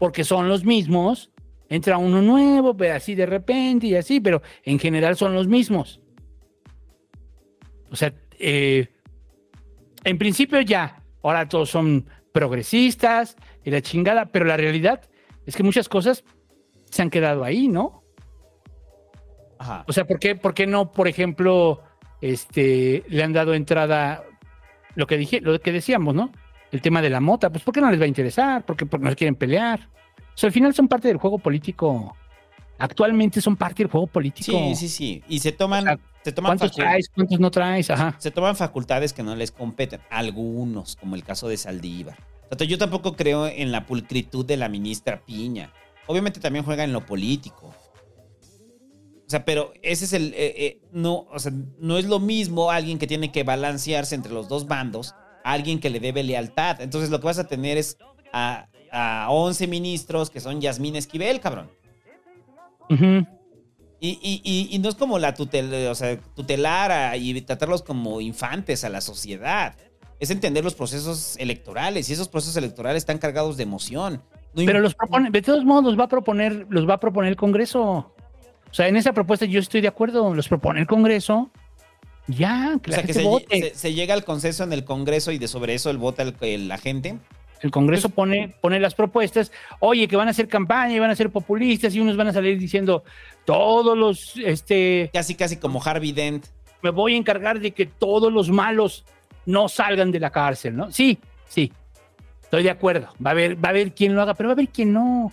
[0.00, 1.30] porque son los mismos,
[1.68, 6.00] entra uno nuevo, pero así de repente y así, pero en general son los mismos.
[7.88, 8.88] O sea, eh,
[10.02, 15.08] en principio ya, ahora todos son progresistas y la chingada, pero la realidad
[15.46, 16.24] es que muchas cosas
[16.90, 18.02] se han quedado ahí, ¿no?
[19.58, 19.84] Ajá.
[19.86, 21.82] O sea, ¿por qué, por qué no, por ejemplo,
[22.20, 24.24] este, le han dado entrada
[24.94, 26.32] lo que dije, lo que decíamos, ¿no?
[26.70, 28.64] El tema de la mota, pues ¿por qué no les va a interesar?
[28.64, 29.88] Porque, porque no quieren pelear.
[30.34, 32.16] O sea, al final son parte del juego político.
[32.78, 34.52] Actualmente son parte del juego político.
[34.52, 35.22] Sí, sí, sí.
[35.28, 37.10] Y se toman, se toman ¿Cuántos traes?
[37.14, 37.90] ¿Cuántos no traes?
[37.90, 38.16] Ajá.
[38.18, 40.00] se toman facultades que no les competen.
[40.10, 42.16] Algunos, como el caso de Saldívar.
[42.58, 45.72] Yo tampoco creo en la pulcritud de la ministra Piña.
[46.06, 47.74] Obviamente también juega en lo político.
[49.26, 50.34] O sea, pero ese es el.
[50.34, 54.32] eh, eh, no, o sea, no es lo mismo alguien que tiene que balancearse entre
[54.32, 55.14] los dos bandos
[55.44, 56.80] a alguien que le debe lealtad.
[56.82, 57.96] Entonces lo que vas a tener es
[58.32, 61.70] a, a 11 ministros que son Yasmín Esquivel, cabrón.
[64.00, 67.82] Y, y- y- y no es como la tutel, o sea, tutelar a- y tratarlos
[67.82, 69.76] como infantes a la sociedad.
[70.22, 74.22] Es entender los procesos electorales y esos procesos electorales están cargados de emoción.
[74.54, 77.30] No Pero los propone, de todos modos los va a proponer, los va a proponer
[77.30, 77.82] el Congreso.
[77.82, 78.14] O
[78.70, 81.50] sea, en esa propuesta yo estoy de acuerdo, los propone el Congreso.
[82.28, 83.60] Ya, que o la sea, que se, vote.
[83.72, 86.36] se- se llega al consenso en el Congreso y de sobre eso el vota el-
[86.42, 87.18] el- la gente.
[87.60, 91.16] El Congreso pone, pone las propuestas, oye, que van a hacer campaña y van a
[91.16, 93.02] ser populistas y unos van a salir diciendo
[93.44, 96.46] todos los, este, Casi, casi como Harvey Dent.
[96.80, 99.04] me voy a encargar de que todos los malos
[99.46, 100.90] no salgan de la cárcel, ¿no?
[100.90, 101.72] Sí, sí,
[102.42, 103.08] estoy de acuerdo.
[103.24, 105.32] Va a haber, va a haber quien lo haga, pero va a haber quien no.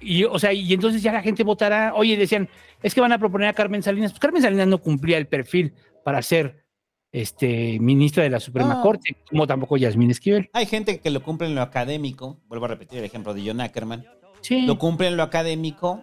[0.00, 1.94] Y, o sea, y entonces ya la gente votará.
[1.94, 2.48] Oye, decían,
[2.82, 4.12] es que van a proponer a Carmen Salinas.
[4.12, 5.72] Pues Carmen Salinas no cumplía el perfil
[6.04, 6.64] para ser
[7.12, 8.82] este, ministra de la Suprema No.
[8.82, 10.50] Corte, como tampoco Yasmín Esquivel.
[10.52, 12.40] Hay gente que lo cumple en lo académico.
[12.48, 14.04] Vuelvo a repetir el ejemplo de John Ackerman.
[14.40, 14.66] Sí.
[14.66, 16.02] Lo cumple en lo académico,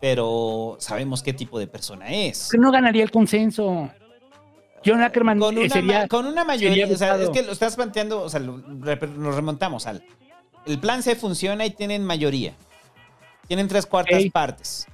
[0.00, 2.48] pero sabemos qué tipo de persona es.
[2.50, 3.90] que no ganaría el consenso.
[4.84, 7.76] John Ackerman con eh, una, sería, con una mayoría, o sea, es que lo estás
[7.76, 10.02] planteando, o sea, lo- nos remontamos al.
[10.66, 12.54] El plan C funciona y tienen mayoría.
[13.48, 14.86] Tienen tres cuartas partes.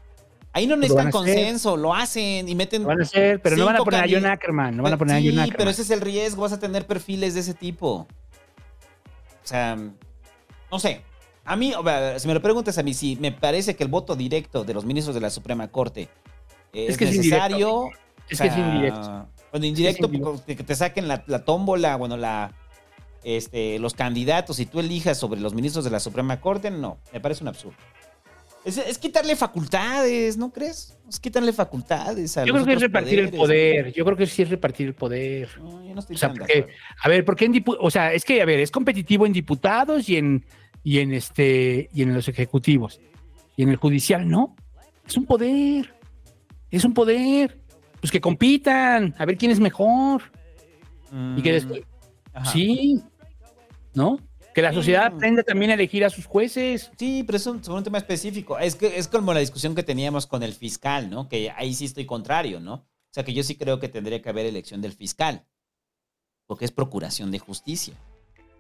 [0.53, 1.19] Ahí no necesitan a hacer.
[1.21, 2.83] consenso, lo hacen y meten.
[2.83, 4.97] Lo van a hacer, pero no van a poner a John Ackerman, no van a
[4.97, 5.57] poner a sí, John Ackerman.
[5.59, 8.07] pero ese es el riesgo, vas a tener perfiles de ese tipo.
[9.45, 11.03] O sea, no sé.
[11.45, 11.73] A mí,
[12.17, 14.85] si me lo preguntas a mí, sí, me parece que el voto directo de los
[14.85, 16.09] ministros de la Suprema Corte
[16.73, 17.85] es, Es que es necesario.
[17.85, 17.91] indirecto.
[18.29, 19.29] Es que es indirecto.
[19.57, 20.37] Bueno, indirecto, Es indirecto.
[20.37, 22.53] porque que te saquen la, la tómbola, bueno, la,
[23.25, 27.21] este, los candidatos y tú elijas sobre los ministros de la Suprema Corte, no, me
[27.21, 27.77] parece un absurdo.
[28.65, 30.97] Es, es quitarle facultades, ¿no crees?
[31.09, 33.93] Es quitarle facultades a Yo los creo que es repartir el poder.
[33.93, 35.49] Yo creo que sí es repartir el poder.
[35.59, 36.67] No, yo no estoy O sea, porque,
[37.01, 40.17] a ver, porque en o sea, es que, a ver, es competitivo en diputados y
[40.17, 40.45] en,
[40.83, 43.01] y en este, y en los ejecutivos.
[43.57, 44.55] Y en el judicial, no.
[45.07, 45.95] Es un poder.
[46.71, 47.66] Es un poder.
[48.01, 50.23] Pues que compitan, a ver quién es mejor.
[51.37, 52.53] Y que después, Mm, Ajá.
[52.53, 53.03] sí,
[53.95, 54.19] ¿no?
[54.55, 56.91] Que la sociedad aprenda también a elegir a sus jueces.
[56.99, 58.59] Sí, pero es un, sobre un tema específico.
[58.59, 61.29] Es que es como la discusión que teníamos con el fiscal, ¿no?
[61.29, 62.75] Que ahí sí estoy contrario, ¿no?
[62.75, 65.45] O sea, que yo sí creo que tendría que haber elección del fiscal.
[66.47, 67.95] Porque es procuración de justicia.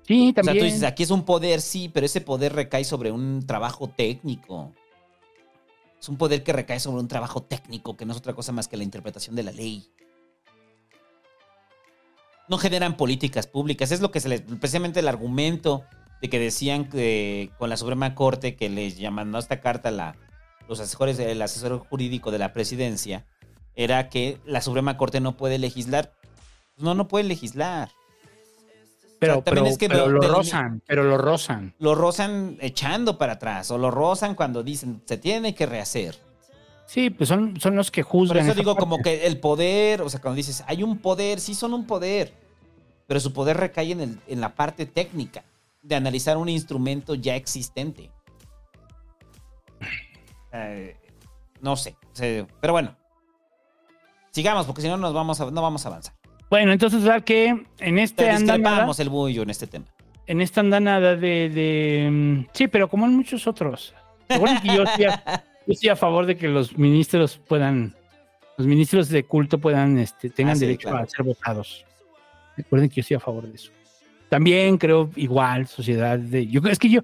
[0.07, 0.59] Sí, O sea, también.
[0.59, 4.73] tú dices, aquí es un poder, sí, pero ese poder recae sobre un trabajo técnico.
[6.00, 8.68] Es un poder que recae sobre un trabajo técnico, que no es otra cosa más
[8.68, 9.91] que la interpretación de la ley.
[12.49, 13.91] No generan políticas públicas.
[13.91, 14.42] Es lo que se les.
[14.42, 15.84] Precisamente el argumento
[16.20, 20.16] de que decían que con la Suprema Corte que les mandó esta carta la,
[20.68, 23.26] los asesores, el asesor jurídico de la presidencia,
[23.75, 26.12] era que la Suprema Corte no puede legislar.
[26.76, 27.91] No, no puede legislar.
[29.19, 31.75] Pero, o sea, pero- es que pero lo rozan, pero lo rozan.
[31.78, 36.19] lo rozan echando para atrás o lo rozan cuando dicen se tiene que rehacer.
[36.86, 38.39] Sí, pues son, son los que juzgan.
[38.39, 38.81] Por eso digo parte.
[38.81, 42.33] como que el poder, o sea, cuando dices hay un poder, sí son un poder,
[43.07, 45.45] pero su poder recae en, el- en la parte técnica
[45.83, 48.11] de analizar un instrumento ya existente.
[50.53, 50.97] Eh,
[51.61, 51.97] no sé.
[52.61, 52.97] pero bueno.
[54.31, 56.15] Sigamos, porque si no nos vamos a, no vamos a avanzar.
[56.50, 59.86] Bueno, entonces, ¿verdad que en este Te andanada, el bullo en este tema.
[60.26, 63.94] en esta andanada de, de, mm, Sí, pero como en muchos otros.
[64.28, 67.94] Recuerden que yo estoy, a, yo estoy a favor de que los ministros puedan...
[68.58, 71.05] Los ministros de culto puedan, este, tengan Ah, sí, derecho claro.
[71.05, 71.84] a ser votados.
[72.57, 73.70] Recuerden que yo estoy a favor de eso.
[74.31, 76.47] También creo igual, sociedad de...
[76.47, 77.02] Yo, es que yo,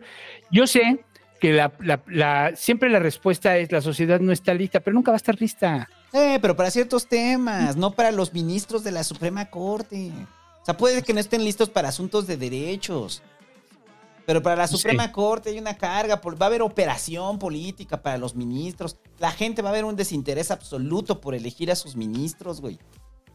[0.50, 1.04] yo sé
[1.40, 5.10] que la, la- la- siempre la respuesta es la sociedad no está lista, pero nunca
[5.10, 5.88] va a estar lista.
[6.12, 10.12] Eh, pero para ciertos temas, no para los ministros de la Suprema Corte.
[10.60, 13.22] O sea, puede que no estén listos para asuntos de derechos.
[14.26, 14.76] Pero para la Sí.
[14.76, 18.96] Suprema Corte hay una carga, va a haber operación política para los ministros.
[19.18, 22.78] La gente va a ver un desinterés absoluto por elegir a sus ministros, güey.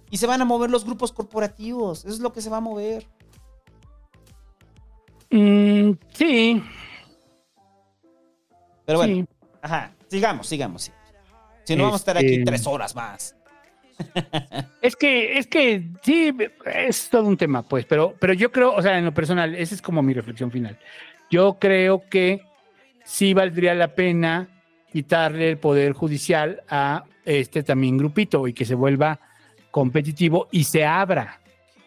[0.09, 2.05] Y se van a mover los grupos corporativos.
[2.05, 3.05] Eso es lo que se va a mover.
[5.29, 6.63] Mm, sí,
[8.85, 9.27] Pero bueno, Sí.
[9.61, 10.83] ajá, sigamos, sigamos.
[10.83, 10.91] sí.
[11.67, 13.35] Si no, vamos a estar aquí Este- tres horas más.
[14.81, 16.33] Es que, es que sí,
[16.65, 19.75] es todo un tema, pues, pero, pero yo creo, o sea, en lo personal, esa
[19.75, 20.77] es como mi reflexión final.
[21.29, 22.41] Yo creo que
[23.03, 24.47] sí valdría la pena
[24.93, 29.19] quitarle el poder judicial a este también grupito y que se vuelva
[29.71, 31.41] competitivo y se abra,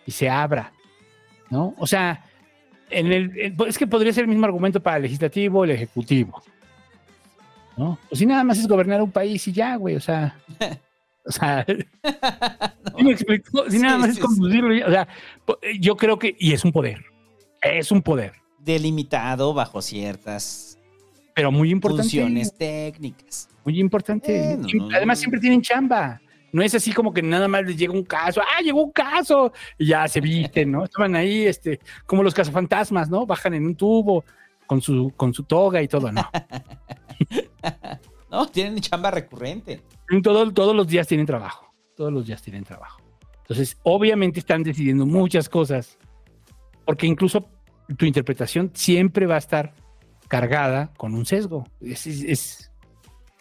[0.05, 0.73] y se abra,
[1.49, 1.75] ¿no?
[1.79, 2.25] O sea,
[2.91, 6.43] en el, el- es que podría ser el mismo argumento para el legislativo, el ejecutivo,
[7.81, 7.99] ¿no?
[8.09, 10.37] Pues si nada más es gobernar un país y ya, güey, o sea,
[11.25, 11.65] o sea,
[12.97, 13.71] ¿sí me explico?
[13.71, 15.09] Si nada más sí, es conducirlo, o sea,
[15.81, 17.05] yo creo que, y es un poder,
[17.63, 20.71] es un poder, Delimitado bajo ciertas
[21.35, 22.03] pero muy importante.
[22.03, 23.49] funciones técnicas.
[23.65, 24.59] Muy importante.
[24.59, 26.21] No, Además, siempre tienen chamba.
[26.53, 28.43] No es así como que nada más les llega un caso.
[28.43, 29.51] ¡Ah, llegó un caso!
[29.79, 30.85] Y ya se visten, ¿no?
[30.85, 33.25] Estaban ahí, este, como los cazafantasmas, ¿no?
[33.25, 34.25] Bajan en un tubo
[34.67, 36.29] con su, con su toga y todo, ¿no?
[38.31, 39.83] No, tienen chamba recurrente.
[40.23, 41.75] Todo- todos los días tienen trabajo.
[41.97, 43.01] Todos los días tienen trabajo.
[43.43, 45.99] Entonces, obviamente están decidiendo muchas cosas.
[46.85, 47.49] Porque incluso
[47.99, 49.75] tu interpretación siempre va a estar
[50.29, 51.65] cargada con un sesgo.
[51.81, 52.73] Es, es- es-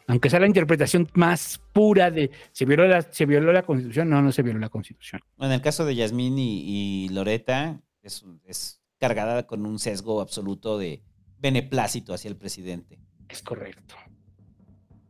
[0.08, 4.24] aunque sea la interpretación más pura de se violó la, se violó la constitución, no,
[4.24, 5.22] no se violó la constitución.
[5.38, 6.64] En el caso de Yasmín y,
[7.06, 11.03] y Loreta, es, es cargada con un sesgo absoluto de
[11.38, 12.99] beneplácito hacia el presidente.
[13.30, 13.95] Es correcto.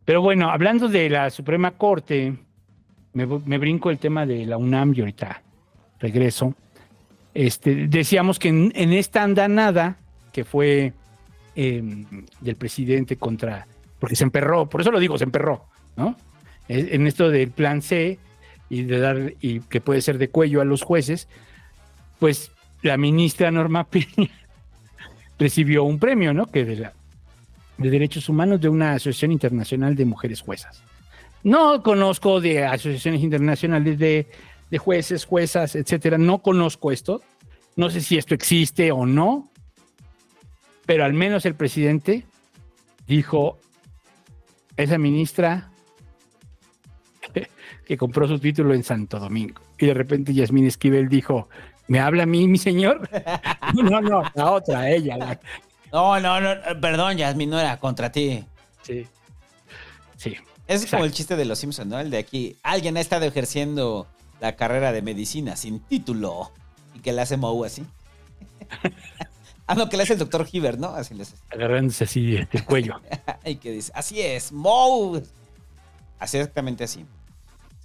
[0.06, 2.36] Pero bueno, hablando de la Suprema Corte,
[3.14, 5.42] me, me brinco el tema de la UNAM y ahorita
[6.00, 6.56] regreso.
[7.34, 9.98] Este, decíamos que en, en esta andanada
[10.32, 10.94] que fue
[11.56, 12.06] eh,
[12.42, 13.68] del presidente contra,
[14.00, 15.66] porque se emperró, por eso lo digo, se emperró,
[15.96, 16.16] ¿no?
[16.68, 18.18] Eh, En esto del plan C
[18.70, 21.28] y de dar, y que puede ser de cuello a los jueces,
[22.20, 24.30] pues la ministra Norma Piña
[25.38, 26.46] recibió un premio, ¿no?
[26.48, 26.94] Que de la,
[27.80, 30.84] de Derechos Humanos de una Asociación Internacional de Mujeres Juezas.
[31.44, 34.28] No conozco de asociaciones internacionales de,
[34.70, 36.18] de jueces, juezas, etcétera.
[36.18, 37.22] No conozco esto.
[37.76, 39.50] No sé si esto existe o no.
[40.86, 42.26] Pero al menos el presidente
[43.08, 43.58] dijo,
[44.76, 45.72] esa ministra
[47.86, 49.62] que compró su título en Santo Domingo.
[49.78, 51.48] Y de repente Yasmín Esquivel dijo,
[51.88, 53.08] ¿me habla a mí, mi señor?
[53.76, 55.16] No, no, la otra, ella.
[55.16, 55.40] la-
[55.92, 58.46] No, no, no, eh, perdón, Yasmín, no era contra ti.
[58.84, 59.08] Sí.
[60.18, 60.36] Sí.
[60.68, 60.98] Es Exacto.
[60.98, 62.00] como el chiste de los Simpsons, ¿no?
[62.00, 62.58] El de aquí.
[62.62, 64.06] Alguien ha estado ejerciendo
[64.40, 66.52] la carrera de medicina sin título
[66.94, 67.84] y que le hace Moe así.
[69.68, 70.90] ah, no, que le hace el doctor Hibbert, ¿no?
[70.90, 71.36] Así le hace.
[71.50, 73.02] agarrándose así del cuello.
[73.46, 75.24] y que dice, así es, Moe.
[76.20, 77.06] Así exactamente así.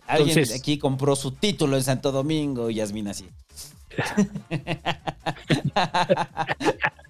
[0.07, 3.26] Alguien Entonces- de aquí compró su título en Santo Domingo y Yasmín así.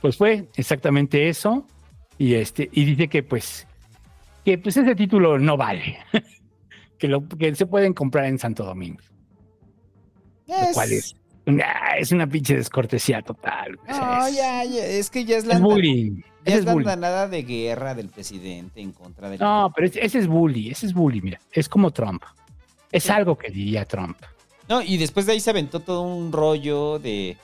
[0.00, 1.66] Pues fue exactamente eso.
[2.18, 3.66] Y este, y dice que pues,
[4.44, 5.98] que pues ese título no vale.
[6.98, 9.00] que lo que se pueden comprar en Santo Domingo.
[10.46, 11.14] Lo cual es,
[11.46, 13.78] una- es una pinche descortesía total.
[13.88, 16.16] No, es, ya, ya, es que ya es la, es bullying.
[16.44, 19.38] ya es es la andanada de guerra del presidente en contra del...
[19.38, 22.22] No, pero ese, ese es bully, ese es bully, mira, es como Trump.
[22.90, 24.18] Es algo que diría Trump.
[24.68, 27.36] No, y después de ahí se aventó todo un rollo de,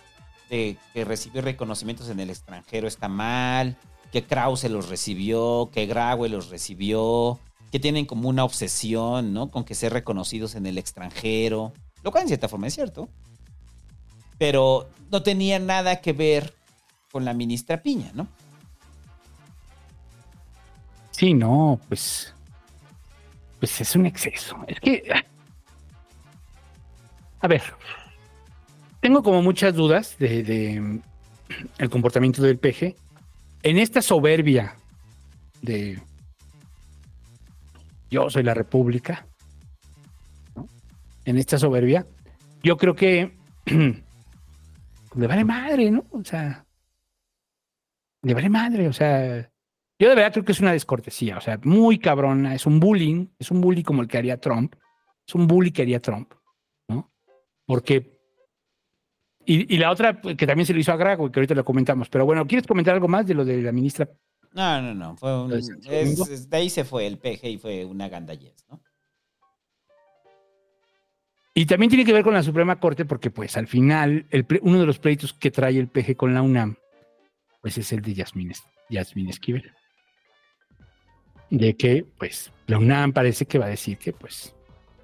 [0.49, 3.77] de que recibir reconocimientos en el extranjero está mal,
[4.13, 7.39] que Krause los recibió, que Graue los recibió,
[7.71, 9.51] que tienen como una obsesión, ¿no?
[9.51, 13.09] Con que ser reconocidos en el extranjero, lo cual en cierta forma es cierto.
[14.39, 16.55] Pero no tenía nada que ver
[17.11, 18.29] con la ministra Piña, ¿no?
[21.11, 22.35] Sí, no, pues,
[23.59, 24.57] pues es un exceso.
[24.67, 25.03] Es que,
[27.41, 27.63] a ver,
[29.01, 31.01] tengo como muchas dudas de,
[31.79, 32.97] el comportamiento del peje
[33.63, 34.77] en esta soberbia
[35.63, 36.01] de
[38.11, 39.27] yo soy la república,
[41.25, 42.07] en esta soberbia,
[42.63, 46.07] yo creo que le vale madre, ¿no?
[46.11, 46.65] O sea,
[48.23, 49.51] le vale madre, o sea,
[49.99, 53.27] yo de verdad creo que es una descortesía, o sea, muy cabrona, es un bullying,
[53.39, 54.77] es un bully como el que haría Trump,
[55.27, 56.33] es un bully que haría Trump,
[56.89, 57.11] ¿no?
[57.67, 58.16] Porque...
[59.47, 62.09] Y, y la otra que también se lo hizo a Grago, que ahorita lo comentamos,
[62.09, 64.09] pero bueno, ¿quieres comentar algo más de lo de la ministra?
[64.53, 65.17] No, no, no.
[65.17, 66.25] Fue un- Pues, es- domingo.
[66.25, 68.81] es- de ahí se fue el peje y fue una gandallez, ¿no?
[71.55, 74.79] Y también tiene que ver con la Suprema Corte, porque pues al final el uno
[74.81, 76.77] de los pleitos que trae el PG con la UNAM,
[77.63, 78.53] pues es el de Yasmín,
[78.91, 79.73] Yasmín Esquivel.
[81.49, 84.53] De que, pues, la UNAM parece que va a decir que, pues,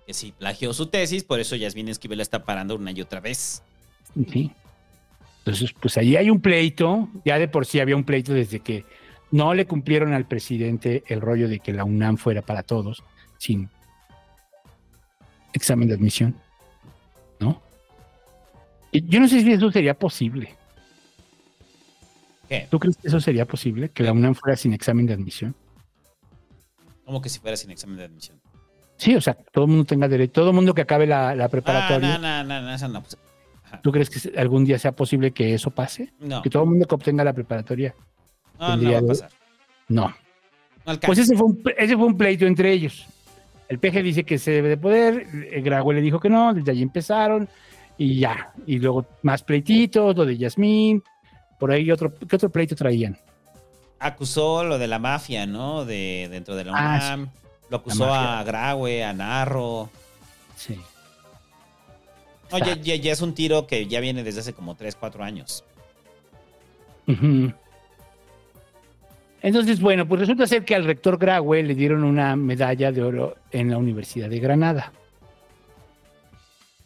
[0.07, 3.21] Que sí, plagió su tesis, por eso Yasmín Esquivel la está parando una y otra
[3.21, 3.62] vez.
[4.31, 4.50] Sí.
[5.39, 8.84] Entonces, pues ahí hay un pleito, ya de por sí había un pleito desde que
[9.32, 13.02] no le cumplieron al presidente el rollo de que la UNAM fuera para todos,
[13.39, 13.68] sin
[15.52, 16.36] examen de admisión,
[17.41, 17.60] ¿no?
[18.92, 20.55] Y Yo no sé si eso sería posible.
[22.49, 22.68] ¿Qué?
[22.70, 23.89] ¿Tú crees que eso sería posible?
[23.89, 25.55] Que la UNAM fuera sin examen de admisión.
[27.05, 28.41] Como que si fuera sin examen de admisión.
[28.97, 31.47] Sí, o sea, todo el mundo tenga derecho, todo el mundo que acabe la, la
[31.47, 32.18] Ah, preparatoria.
[32.18, 33.02] no, no, no, no, eso no.
[33.83, 36.12] ¿Tú crees que algún día sea posible que eso pase?
[36.20, 36.42] No.
[36.42, 37.94] Que todo el mundo que obtenga la preparatoria.
[38.59, 39.31] No, no va a pasar.
[39.89, 40.15] No.
[41.07, 43.07] Pues ese fue, un, ese fue un pleito entre ellos.
[43.68, 45.26] El PG dice que se debe de poder,
[45.62, 47.49] Graue le dijo que no, desde ahí empezaron
[47.97, 48.52] y ya.
[48.67, 51.02] Y luego más pleititos, lo de Yasmín,
[51.59, 53.17] por ahí otro, ¿qué otro pleito traían?
[53.99, 55.84] Acusó lo de la mafia, ¿no?
[55.84, 57.31] De dentro de la Ah, UNAM.
[57.70, 59.89] Lo acusó a Graue, a Narro.
[60.57, 60.78] Sí.
[62.53, 65.25] No, ya, ya- ya es un tiro que ya viene desde hace como 3, 4
[65.25, 65.65] años.
[69.43, 73.37] Entonces, bueno, pues resulta ser que al rector Graue le dieron una medalla de oro
[73.51, 74.93] en la Universidad de Granada.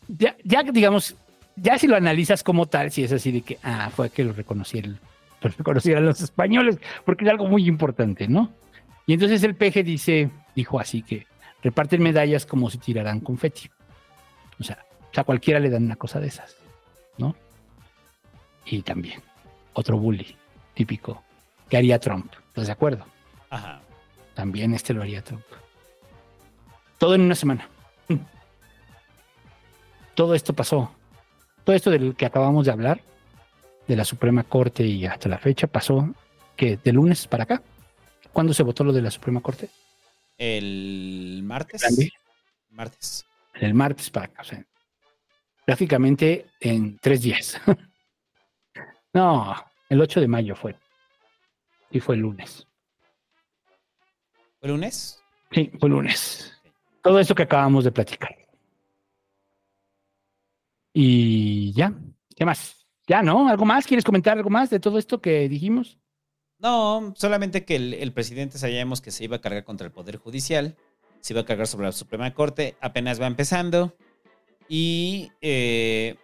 [0.09, 1.17] Ya, ya digamos,
[1.57, 4.33] ya si lo analizas como tal, si es así de que, ah, fue que lo
[4.33, 4.99] reconocieron,
[5.43, 8.51] lo reconocieron los españoles, porque es algo muy importante, ¿no?
[9.07, 11.27] Y entonces el peje dice, dijo así que
[11.63, 13.69] reparten medallas como si tiraran confeti.
[14.59, 14.79] O sea,
[15.15, 16.57] a cualquiera le dan una cosa de esas,
[17.17, 17.35] ¿no?
[18.67, 19.23] Y también,
[19.73, 20.37] otro bully
[20.75, 21.23] típico
[21.69, 22.33] que haría Trump.
[22.49, 23.07] ¿Estás de acuerdo?
[23.51, 23.81] Ajá.
[24.35, 25.45] También este lo haría Trump.
[26.99, 27.69] Todo en una semana.
[30.15, 30.91] Todo esto pasó.
[31.65, 33.01] Todo esto del que acabamos de hablar,
[33.87, 36.15] de la Suprema Corte y hasta la fecha, pasó
[36.57, 37.63] que de lunes para acá.
[38.33, 39.69] ¿Cuándo se votó lo de la Suprema Corte?
[40.39, 41.83] El martes.
[41.83, 42.13] Grande.
[42.71, 43.27] Martes.
[43.55, 44.43] El martes para acá.
[44.43, 44.65] O sea,
[45.67, 47.61] prácticamente en tres días.
[49.13, 49.55] no,
[49.91, 50.79] el 8 de mayo fue.
[51.91, 52.67] Y fue el lunes.
[54.61, 55.21] ¿Fue lunes?
[55.51, 56.53] Sí, fue lunes.
[57.03, 58.35] Todo esto que acabamos de platicar.
[60.95, 61.93] Y ya,
[62.35, 62.87] ¿qué más?
[63.07, 63.49] Ya, ¿no?
[63.49, 63.87] ¿Algo más?
[63.87, 65.99] ¿Quieres comentar algo más de todo esto que dijimos?
[66.59, 70.17] No, solamente que el, el presidente sabíamos que se iba a cargar contra el Poder
[70.17, 70.77] Judicial,
[71.21, 73.97] se iba a cargar sobre la Suprema Corte, apenas va empezando.
[74.69, 76.17] Y eh,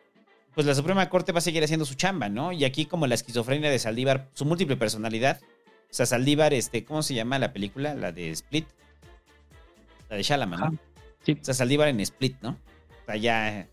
[0.55, 2.53] pues la Suprema Corte va a seguir haciendo su chamba, ¿no?
[2.53, 5.41] Y aquí como la esquizofrenia de Saldívar, su múltiple personalidad.
[5.43, 7.95] O sea, Saldívar, este, ¿cómo se llama la película?
[7.95, 8.67] La de Split.
[10.09, 10.79] La de Shalaman, ¿no?
[11.25, 11.39] Sí.
[11.41, 12.51] O sea, Saldívar en Split, ¿no?
[12.51, 13.69] O sea, ya...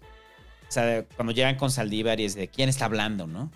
[0.68, 3.52] O sea, cuando llegan con Saldívar y es de quién está hablando, ¿no?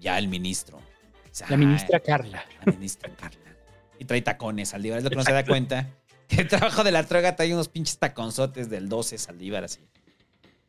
[0.00, 0.78] Ya el ministro.
[0.78, 0.82] O
[1.30, 2.44] sea, La ministra Carla.
[2.64, 3.54] la ministra Carla.
[3.98, 4.98] Y trae tacones, Saldívar.
[4.98, 5.88] Es lo que no se da cuenta.
[6.30, 9.80] Que el trabajo de la droga trae unos pinches taconzotes del 12, Saldívar, así.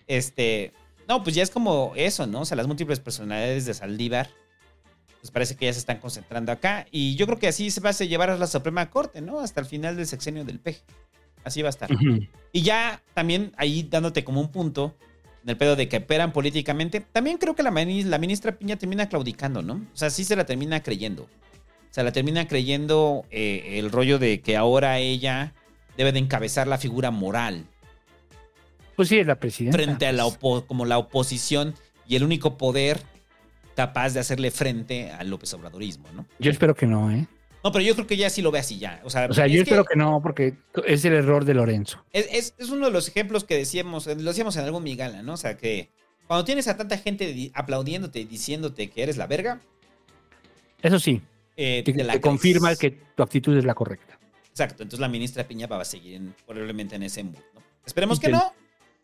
[0.07, 0.73] Este.
[1.07, 2.41] No, pues ya es como eso, ¿no?
[2.41, 4.29] O sea, las múltiples personalidades de Saldívar.
[5.21, 6.87] Pues parece que ya se están concentrando acá.
[6.91, 9.39] Y yo creo que así se va a llevar a la Suprema Corte, ¿no?
[9.39, 10.81] Hasta el final del sexenio del PEG.
[11.43, 11.89] Así va a estar.
[12.51, 14.95] Y ya también ahí dándote como un punto
[15.43, 19.09] en el pedo de que operan políticamente, también creo que la, la ministra Piña termina
[19.09, 19.73] claudicando, ¿no?
[19.73, 21.27] O sea, sí se la termina creyendo.
[21.91, 25.53] O sea, la termina creyendo eh, el rollo de que ahora ella
[25.97, 27.65] debe de encabezar la figura moral
[28.95, 29.77] Pues sí, es la presidenta.
[29.77, 31.75] frente a la opo- como la oposición
[32.07, 32.99] y el único poder
[33.75, 36.25] capaz de hacerle frente al López Obradorismo, ¿no?
[36.39, 37.27] Yo espero que no, ¿eh?
[37.63, 39.01] No, pero yo creo que ya sí lo ve así ya.
[39.03, 40.55] O sea, O sea, es yo espero que no, porque
[40.87, 42.03] es el error de Lorenzo.
[42.11, 45.33] Es, es- es uno de los ejemplos que decíamos, lo decíamos en algún Migala, ¿no?
[45.33, 45.89] O sea, que
[46.27, 49.59] cuando tienes a tanta gente di- aplaudiéndote y diciéndote que eres la verga,
[50.81, 51.21] Eso sí,
[51.57, 54.17] eh, te, confirma que tu actitud es la correcta.
[54.49, 57.61] Exacto, entonces la ministra Piña va a seguir en- probablemente en ese mood, ¿no?
[57.85, 58.53] Esperemos Y que te- no.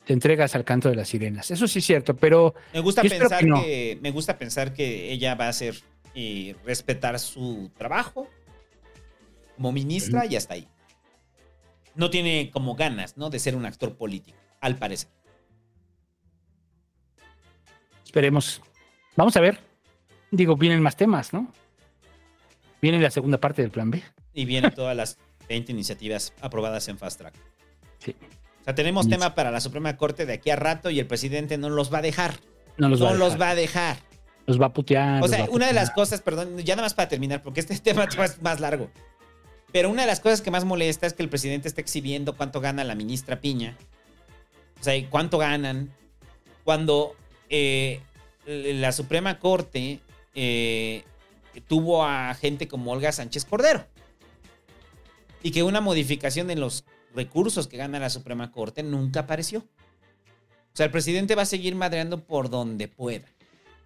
[0.06, 1.52] Te entregas al canto de las sirenas.
[1.52, 3.62] Eso sí es cierto, pero Me gusta pensar que no.
[3.62, 5.76] que, me gusta pensar que ella va a hacer
[6.16, 8.30] y respetar su trabajo
[9.58, 10.68] como ministra y hasta ahí.
[11.96, 13.30] no tiene como ganas, ¿no?
[13.30, 15.10] De ser un actor político, al parecer.
[18.06, 18.62] Esperemos.
[19.16, 19.60] Vamos a ver.
[20.32, 21.52] Digo, vienen más temas, ¿no?
[22.82, 24.04] Viene la segunda parte del plan B.
[24.34, 25.18] Y vienen todas las
[25.50, 27.34] 20 iniciativas aprobadas en Fast Track.
[28.00, 28.16] Sí.
[28.62, 31.58] O sea, tenemos tema para la Suprema Corte de aquí a rato y el presidente
[31.58, 32.36] no los va a dejar.
[32.78, 33.42] No los va a los dejar.
[33.42, 33.98] va a dejar.
[34.46, 35.18] Los va a putear.
[35.18, 37.78] O los sea, una de las cosas, perdón, ya nada más para terminar, porque este
[37.80, 38.90] tema es más largo.
[39.72, 42.62] Pero una de las cosas que más molesta es que el presidente está exhibiendo cuánto
[42.62, 43.78] gana la ministra Piña.
[44.80, 45.92] O sea, y cuánto ganan.
[46.64, 47.16] Cuando
[47.50, 48.02] eh,
[48.46, 50.00] la Suprema Corte
[50.36, 51.04] eh,
[51.62, 53.86] tuvo a gente como Olga Sánchez Cordero.
[55.44, 59.60] Y que una modificación en los recursos que gana la Suprema Corte nunca apareció.
[59.60, 63.28] O sea, el presidente va a seguir madreando por donde pueda.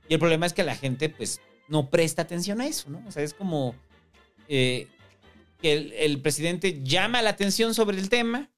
[0.09, 3.01] Y el problema es que la gente, pues, no presta atención a eso, ¿no?
[3.07, 3.75] O sea, es como
[4.49, 4.87] eh,
[5.61, 8.49] que el, el presidente llama la atención sobre el tema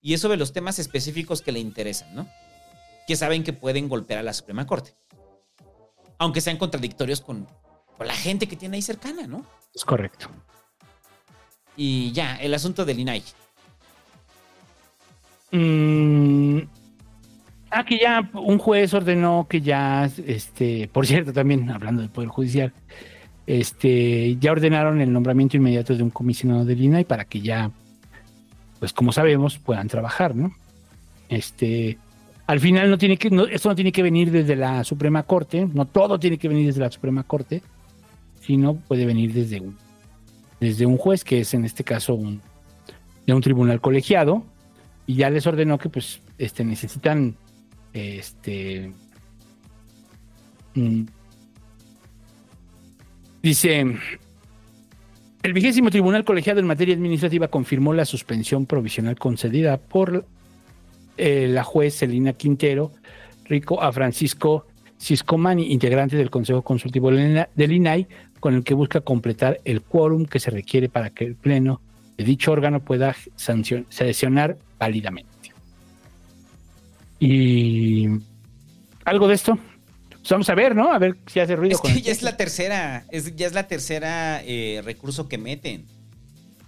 [0.00, 2.28] y es sobre los temas específicos que le interesan, ¿no?
[3.08, 4.94] Que saben que pueden golpear a la Suprema Corte.
[6.18, 7.48] Aunque sean contradictorios con,
[8.02, 9.44] con la gente que tiene ahí cercana, ¿no?
[9.72, 10.26] Es correcto.
[11.76, 13.22] Y ya, el asunto del INAI.
[15.52, 16.58] Mm,
[17.70, 22.28] ah, que ya un juez ordenó que ya, este, por cierto, también hablando del Poder
[22.28, 22.72] Judicial,
[23.46, 27.70] este, ya ordenaron el nombramiento inmediato de un comisionado del INAI para que ya,
[28.80, 30.52] pues como sabemos, puedan trabajar, ¿no?
[31.28, 31.98] Este,
[32.48, 35.68] al final no tiene que, no, esto no tiene que venir desde la Suprema Corte,
[35.72, 37.62] no todo tiene que venir desde la Suprema Corte,
[38.42, 39.76] sino puede venir desde un,
[40.60, 42.42] desde un juez, que es en este caso un,
[43.26, 44.44] de un tribunal colegiado,
[45.06, 47.36] y ya les ordenó que pues este necesitan
[47.92, 48.92] este
[50.74, 51.02] mm,
[53.42, 53.84] dice
[55.42, 60.24] el vigésimo tribunal colegiado en materia administrativa confirmó la suspensión provisional concedida por
[61.16, 62.92] eh, la juez Celina Quintero
[63.44, 64.66] Rico a Francisco
[65.02, 68.06] Ciscomani, integrante del Consejo Consultivo del INAI,
[68.42, 71.80] con el que busca completar el quórum que se requiere para que el Pleno
[72.18, 75.30] de dicho órgano pueda sesionar válidamente.
[77.20, 78.06] Y
[79.04, 79.56] algo de esto.
[80.10, 80.92] Pues vamos a ver, ¿no?
[80.92, 81.76] A ver si hace ruido.
[81.76, 85.38] Es con que ya es la tercera, es, ya es la tercera eh, recurso que
[85.38, 85.84] meten.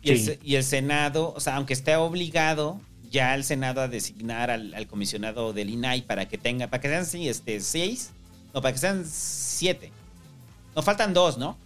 [0.00, 0.24] Y, el, Sí.
[0.26, 2.80] se- y el Senado, o sea, aunque esté obligado
[3.10, 6.88] ya el Senado a designar al, al comisionado del INAI para que tenga, para que
[6.88, 8.12] sean sí, este, seis,
[8.54, 9.90] no, para que sean siete.
[10.74, 11.56] Nos faltan dos, ¿no?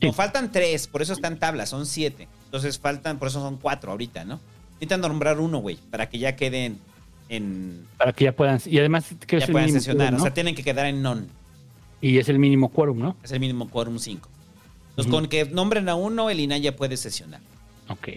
[0.00, 2.28] Nos faltan tres, por eso están tablas, son siete.
[2.46, 4.40] Entonces faltan, por eso son cuatro ahorita, ¿no?
[4.74, 6.78] Necesitan nombrar uno, güey, para que ya queden
[7.28, 7.86] en.
[7.98, 8.60] Para que ya puedan.
[8.66, 10.08] Y además, que ya es el puedan sesionar.
[10.08, 11.28] quórum, O sea, tienen que quedar en non.
[12.00, 13.16] Y es el mínimo quórum, ¿no?
[13.22, 14.28] Es el mínimo quórum 5.
[14.90, 17.40] Entonces, con que nombren a uno, el INAI ya puede sesionar.
[17.88, 18.08] Ok.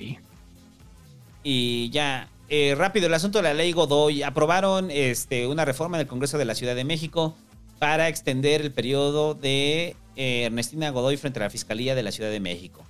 [1.44, 4.24] Y ya, eh, rápido, el asunto de la ley Godoy.
[4.24, 7.36] Aprobaron este, una reforma del Congreso de la Ciudad de México
[7.80, 12.32] para extender el periodo de eh, Ernestina Godoy frente a la Fiscalía de la Ciudad
[12.32, 12.84] de México.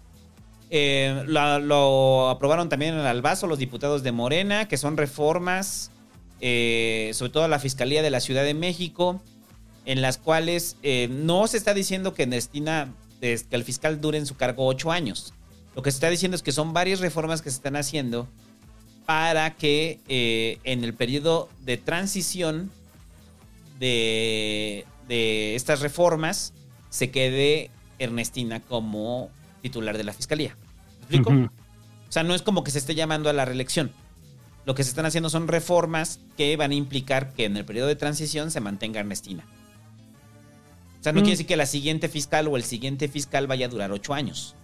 [0.69, 5.91] Eh, lo, aprobaron también en el Albazo los diputados de Morena, que son reformas,
[6.41, 9.21] eh, sobre todo a la Fiscalía de la Ciudad de México,
[9.85, 10.77] en las cuales
[11.09, 12.91] no se está diciendo que Ernestina,
[13.21, 15.33] es- que el fiscal dure en su cargo ocho años.
[15.75, 18.27] Lo que se está diciendo es que son varias reformas que se están haciendo
[19.05, 19.99] para que
[20.63, 22.71] en el periodo de transición
[23.79, 26.53] de, de estas reformas
[26.89, 29.29] se quede Ernestina como
[29.61, 30.55] titular de la fiscalía.
[31.09, 31.49] ¿Me explico?
[32.07, 33.91] O sea, no es como que se esté llamando a la reelección.
[34.65, 37.87] Lo que se están haciendo son reformas que van a implicar que en el periodo
[37.87, 39.45] de transición se mantenga Ernestina.
[40.99, 43.69] O sea, no quiere decir que la siguiente fiscal o el siguiente fiscal vaya a
[43.69, 44.55] durar ocho años,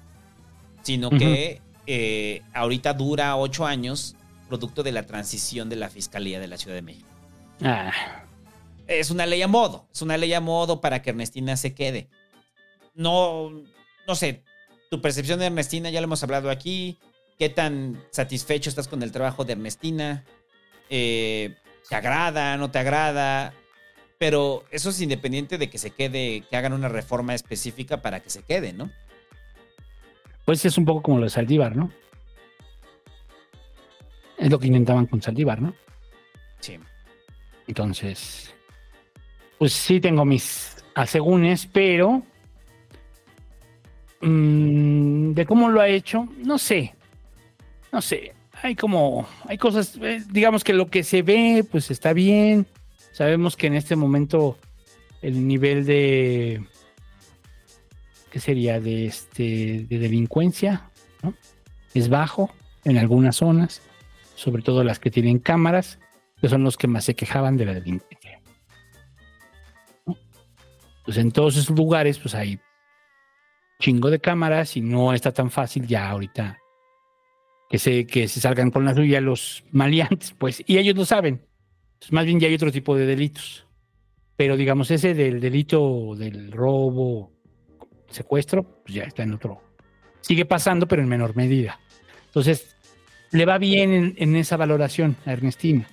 [0.82, 4.16] sino que eh, ahorita dura ocho años
[4.48, 7.08] producto de la transición de la fiscalía de la Ciudad de México.
[7.62, 7.92] Ah,
[9.00, 12.10] Es una ley a modo, es una ley a modo para que Ernestina se quede.
[12.94, 13.50] No,
[14.08, 14.44] no sé,
[14.90, 17.00] tu percepción de Ernestina, ya lo hemos hablado aquí.
[17.40, 20.26] ¿Qué tan satisfecho estás con el trabajo de Ernestina?
[20.90, 21.56] Eh,
[21.88, 23.54] ¿Te agrada, no te agrada?
[24.18, 28.30] Pero eso es independiente de que se quede, que hagan una reforma específica para que
[28.30, 28.92] se quede, ¿no?
[30.46, 31.92] pues es un poco como lo de Saldívar, ¿no?
[34.38, 35.74] Es lo que intentaban con Saldívar, ¿no?
[36.60, 36.78] Sí.
[37.68, 38.54] Entonces,
[39.62, 42.24] pues sí tengo mis asegúnes, pero
[44.20, 46.96] mm, de cómo lo ha hecho, no sé.
[47.92, 48.34] No sé.
[48.64, 52.66] Hay como, hay cosas, eh, digamos que lo que se ve, pues está bien.
[53.12, 54.58] Sabemos que en este momento
[55.22, 56.66] el nivel de,
[58.32, 58.80] ¿qué sería?
[58.80, 60.90] De este, de delincuencia,
[61.22, 61.36] ¿no?
[61.94, 62.50] Es bajo.
[62.84, 63.84] en algunas zonas,
[64.34, 66.00] sobre todo las que tienen cámaras,
[66.42, 68.21] que son los que más se quejaban de la delincuencia.
[71.12, 72.58] Pues en todos esos lugares, pues hay
[73.82, 76.58] chingo de cámaras y no está tan fácil ya ahorita
[77.70, 81.46] que se, que se salgan con la suya los maleantes, pues, y ellos lo saben.
[82.00, 83.68] Pues más bien ya hay otro tipo de delitos.
[84.38, 87.34] Pero digamos, ese del delito del robo,
[88.08, 89.62] secuestro, pues ya está en otro.
[90.22, 91.78] Sigue pasando, pero en menor medida.
[92.28, 92.74] Entonces,
[93.32, 95.90] le va bien en, en esa valoración a Ernestina.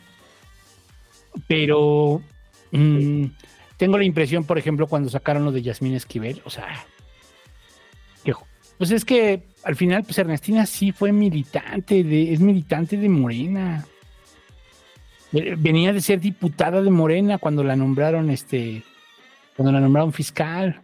[1.49, 2.23] Pero
[2.71, 3.25] mm,
[3.79, 6.67] tengo la impresión, por ejemplo, cuando sacaron lo de Yasmín Esquivel, o sea,
[8.25, 8.35] que,
[8.77, 13.87] pues es que al final, pues Ernestina sí fue militante, de, es militante de Morena.
[15.33, 18.83] Eh, Venía de ser diputada de Morena cuando la nombraron, este,
[19.57, 20.81] cuando la nombraron fiscal.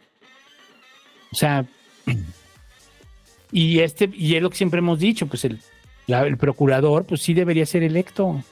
[1.33, 1.65] O sea,
[3.53, 5.61] y este, y es lo que siempre hemos dicho, pues el,
[6.07, 8.43] la- el procurador, pues sí debería ser electo.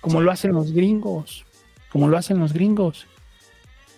[0.00, 1.44] Como lo hacen los gringos.
[1.90, 3.06] Como lo hacen los gringos.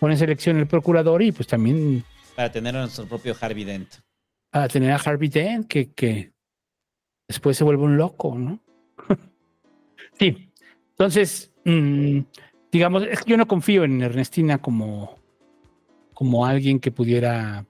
[0.00, 3.94] Ponen selección el procurador y pues también Para tener a nuestro propio Harvey Dent.
[4.52, 6.32] a tener a Harvey Dent, que, que
[7.28, 8.60] después se vuelve un loco, ¿no?
[10.18, 10.50] sí.
[10.90, 12.20] Entonces, mm,
[12.72, 15.18] digamos, es que yo no confío en Ernestina como,
[16.14, 17.66] como alguien que pudiera.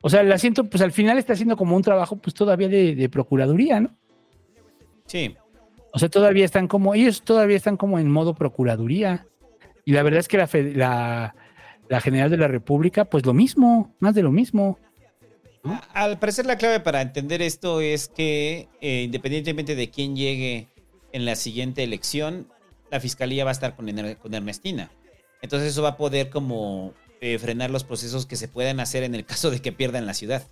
[0.00, 2.94] O sea, la siento, pues al final está haciendo como un trabajo, pues todavía de,
[2.94, 3.96] de procuraduría, ¿no?
[5.06, 5.36] Sí.
[5.92, 9.26] O sea, todavía están como, ellos todavía están como en modo procuraduría.
[9.86, 11.34] Y la verdad es que la, la,
[11.88, 14.78] la General de la República, pues lo mismo, más de lo mismo.
[15.94, 20.68] Al parecer la clave para entender esto es que eh, independientemente de quién llegue
[21.12, 22.48] en la siguiente elección,
[22.90, 24.90] la fiscalía va a estar con, con Ernestina.
[25.40, 29.14] Entonces eso va a poder como eh, frenar los procesos que se puedan hacer en
[29.14, 30.42] el caso de que pierdan la ciudad.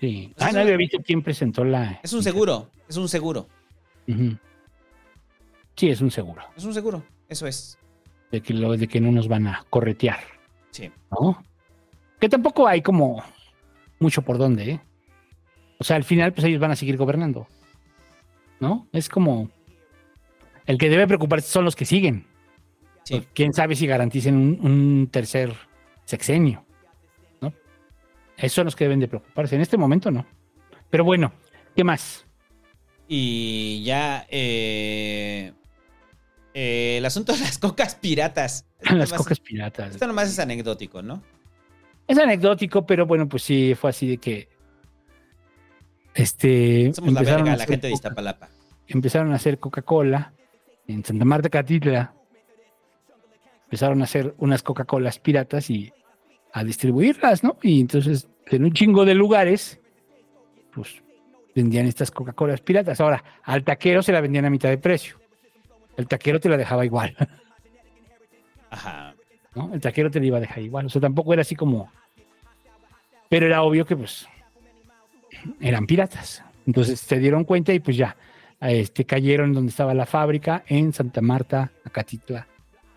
[0.00, 0.34] Sí.
[0.38, 2.00] Ah, no había visto quién presentó la.
[2.02, 3.48] Es un seguro, es un seguro.
[5.76, 6.42] Sí, es un seguro.
[6.56, 7.78] es un seguro, eso es.
[8.30, 10.20] De que, lo, de que no nos van a corretear,
[10.70, 10.90] Sí.
[11.10, 11.42] ¿no?
[12.20, 13.24] Que tampoco hay como
[13.98, 14.80] mucho por dónde, ¿eh?
[15.78, 17.48] O sea, al final, pues ellos van a seguir gobernando.
[18.60, 18.86] ¿No?
[18.92, 19.50] Es como.
[20.66, 22.26] El que debe preocuparse son los que siguen.
[23.04, 23.26] Sí.
[23.34, 25.52] Quién sabe si garanticen un, un tercer
[26.04, 26.64] sexenio.
[27.40, 27.52] ¿No?
[28.36, 29.56] Esos son los que deben de preocuparse.
[29.56, 30.26] En este momento no.
[30.90, 31.32] Pero bueno,
[31.74, 32.26] ¿qué más?
[33.08, 35.52] Y ya eh,
[36.54, 38.66] eh, el asunto de las cocas piratas.
[38.80, 39.90] Esto Las nomás- cocas piratas.
[39.94, 41.22] Esto nomás es anecdótico, ¿no?
[42.06, 44.48] Es anecdótico, pero bueno, pues sí, fue así de que.
[46.14, 46.92] Este.
[46.94, 48.48] Somos la empezaron verga, a la hacer gente de Coca- Iztapalapa.
[48.88, 50.32] Empezaron a hacer Coca-Cola
[50.88, 52.14] en Santa Marta Catitla.
[53.64, 55.92] Empezaron a hacer unas Coca-Colas piratas y
[56.52, 57.56] a distribuirlas, ¿no?
[57.62, 59.80] Y entonces, en un chingo de lugares,
[60.74, 61.00] pues
[61.54, 63.00] vendían estas Coca-Colas piratas.
[63.00, 65.19] Ahora, al taquero se la vendían a mitad de precio.
[66.00, 67.14] El taquero te la dejaba igual.
[68.70, 69.14] Ajá.
[69.54, 69.72] ¿no?
[69.72, 70.86] El taquero te la iba a dejar igual.
[70.86, 71.90] O sea, tampoco era así como.
[73.28, 74.26] Pero era obvio que, pues,
[75.60, 76.42] eran piratas.
[76.66, 78.16] Entonces se dieron cuenta y, pues, ya
[78.60, 82.46] este, cayeron donde estaba la fábrica, en Santa Marta, Acatitla,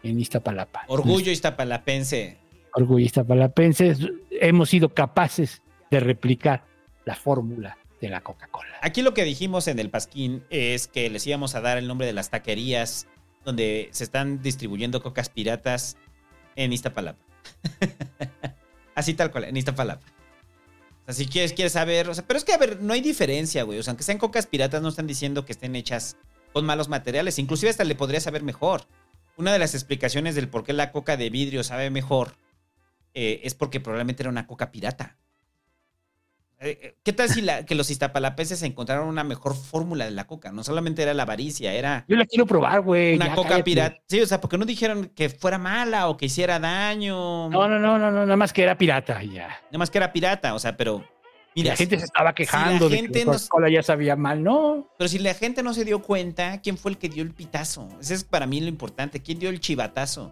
[0.01, 0.83] en Iztapalapa.
[0.87, 2.37] Orgullo iztapalapense.
[2.73, 3.99] Orgullo iztapalapenses.
[4.31, 6.63] Hemos sido capaces de replicar
[7.05, 8.75] la fórmula de la Coca-Cola.
[8.81, 12.05] Aquí lo que dijimos en el Pasquín es que les íbamos a dar el nombre
[12.05, 13.07] de las taquerías
[13.45, 15.97] donde se están distribuyendo cocas piratas
[16.55, 17.19] en Iztapalapa.
[18.95, 20.05] Así tal cual, en Iztapalapa.
[20.05, 23.01] O sea, si quieres, quieres saber, o sea, pero es que a ver, no hay
[23.01, 23.79] diferencia, güey.
[23.79, 26.17] O sea, aunque sean cocas piratas, no están diciendo que estén hechas
[26.53, 27.39] con malos materiales.
[27.39, 28.85] Inclusive hasta le podría saber mejor.
[29.35, 32.35] Una de las explicaciones del por qué la coca de vidrio sabe mejor
[33.13, 35.17] eh, es porque probablemente era una coca pirata.
[36.63, 40.25] Eh, eh, ¿Qué tal si la- que los iztapalapenses encontraron una mejor fórmula de la
[40.25, 40.51] coca?
[40.51, 43.15] No solamente era la avaricia, era Yo la quiero probar, güey.
[43.15, 43.97] una coca pirata.
[44.07, 47.49] Sí, o sea, porque no dijeron que fuera mala o que hiciera daño.
[47.49, 49.47] No, no, no, no, no, nada más que era pirata ya.
[49.65, 51.03] Nada más que era pirata, o sea, pero.
[51.55, 54.15] Mira, la gente se estaba si la quejando de gente que no- Coca-Cola ya sabía
[54.15, 54.89] mal, ¿no?
[54.97, 57.89] Pero si la gente no se dio cuenta, ¿quién fue el que dio el pitazo?
[58.01, 59.21] Ese es para mí lo importante.
[59.21, 60.31] ¿Quién dio el chivatazo?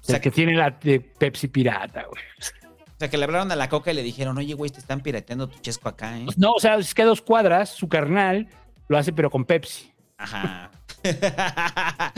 [0.00, 2.22] O sea, que tiene la de Pepsi pirata, güey.
[3.00, 5.00] O sea, que le hablaron a la coca y le dijeron, oye, güey, te están
[5.00, 6.22] pirateando tu chesco acá, ¿eh?
[6.26, 8.46] Pues no, o sea, es que a dos cuadras, su carnal
[8.88, 9.90] lo hace, pero con Pepsi.
[10.18, 10.70] Ajá.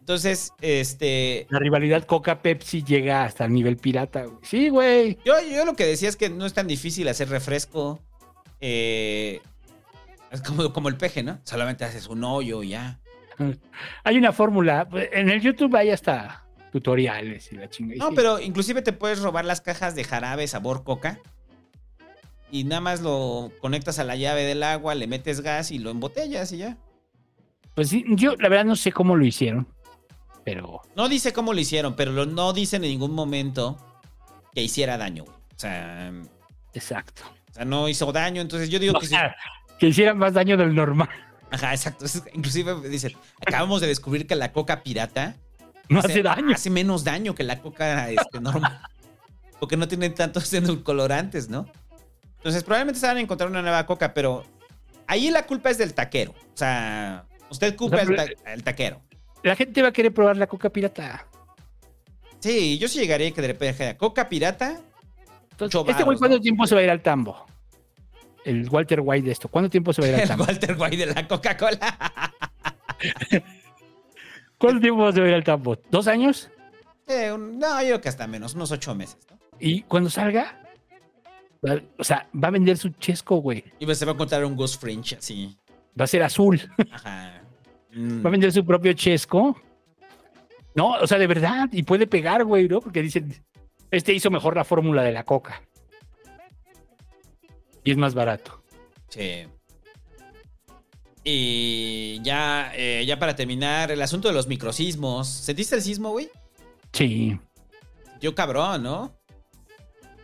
[0.00, 1.46] Entonces, este.
[1.48, 4.36] La rivalidad Coca-Pepsi llega hasta el nivel pirata, güey.
[4.42, 5.16] Sí, güey.
[5.24, 7.98] Yo, yo lo que decía es que no es tan difícil hacer refresco.
[8.60, 9.40] eh,
[10.30, 11.40] es como, como el peje, ¿no?
[11.44, 13.00] Solamente haces un hoyo y ya.
[14.04, 14.86] Hay una fórmula.
[15.12, 16.41] En el YouTube hay hasta
[16.72, 17.98] tutoriales y la chingada.
[17.98, 21.20] No, pero inclusive te puedes robar las cajas de jarabe sabor coca.
[22.50, 25.90] y nada más lo conectas a la llave del agua, le metes gas y lo
[25.90, 26.76] embotellas y ya.
[27.74, 29.66] Pues sí, yo la verdad no sé cómo lo hicieron,
[30.44, 33.78] pero No dice cómo lo hicieron, pero no dice en ningún momento
[34.54, 35.24] que hiciera daño.
[35.24, 35.36] güey.
[35.56, 36.12] O sea,
[36.74, 37.22] exacto.
[37.50, 39.14] o sea, no hizo daño, entonces yo digo O que sí.
[39.14, 39.34] sea,
[39.78, 41.08] que hiciera más daño del normal.
[41.50, 42.04] Ajá, exacto.
[42.34, 43.12] Inclusive dicen,
[43.46, 45.36] acabamos de descubrir que la coca pirata
[45.88, 46.54] No hace daño.
[46.54, 48.80] Hace menos daño que la coca este, normal.
[49.60, 51.66] Porque no tiene tantos edulcorantes, ¿no?
[52.38, 54.44] Entonces probablemente se van a encontrar una nueva coca, pero
[55.06, 56.32] ahí la culpa es del taquero.
[56.32, 58.26] O sea, usted culpa al ta-
[58.64, 59.00] taquero.
[59.44, 61.26] La gente va a querer probar la coca pirata.
[62.40, 64.80] Sí, yo sí llegaría que de repente coca pirata.
[65.52, 66.42] Entonces, este güey, ¿cuánto ¿no?
[66.42, 67.46] tiempo se va a ir al tambo?
[68.44, 69.48] El Walter White de esto.
[69.48, 70.44] ¿Cuánto tiempo se va a ir al El tambo?
[70.44, 72.32] Walter White de la Coca-Cola.
[74.62, 75.76] ¿Cuánto tiempo se va a ir al tambo?
[75.90, 76.48] ¿Dos años?
[77.08, 79.18] Eh, un- no, yo creo que hasta menos, unos ocho meses.
[79.28, 79.38] ¿no?
[79.58, 80.60] Y cuando salga,
[81.98, 83.64] o sea, va a vender su chesco, güey.
[83.80, 85.56] Y pues se va a encontrar un Ghost Fringe así.
[86.00, 86.60] Va a ser azul.
[86.92, 87.42] Ajá.
[87.92, 88.24] Mm.
[88.24, 89.60] Va a vender su propio chesco.
[90.76, 91.68] No, o sea, de verdad.
[91.72, 92.80] Y puede pegar, güey, ¿no?
[92.80, 93.34] Porque dicen,
[93.90, 95.60] este hizo mejor la fórmula de la coca.
[97.84, 98.62] Y es más barato.
[99.08, 99.44] Sí.
[101.24, 105.28] Y ya, eh, ya para terminar, el asunto de los microsismos.
[105.28, 106.30] ¿Sentiste el sismo, güey?
[106.92, 107.38] Sí.
[108.20, 109.16] Yo cabrón, ¿no?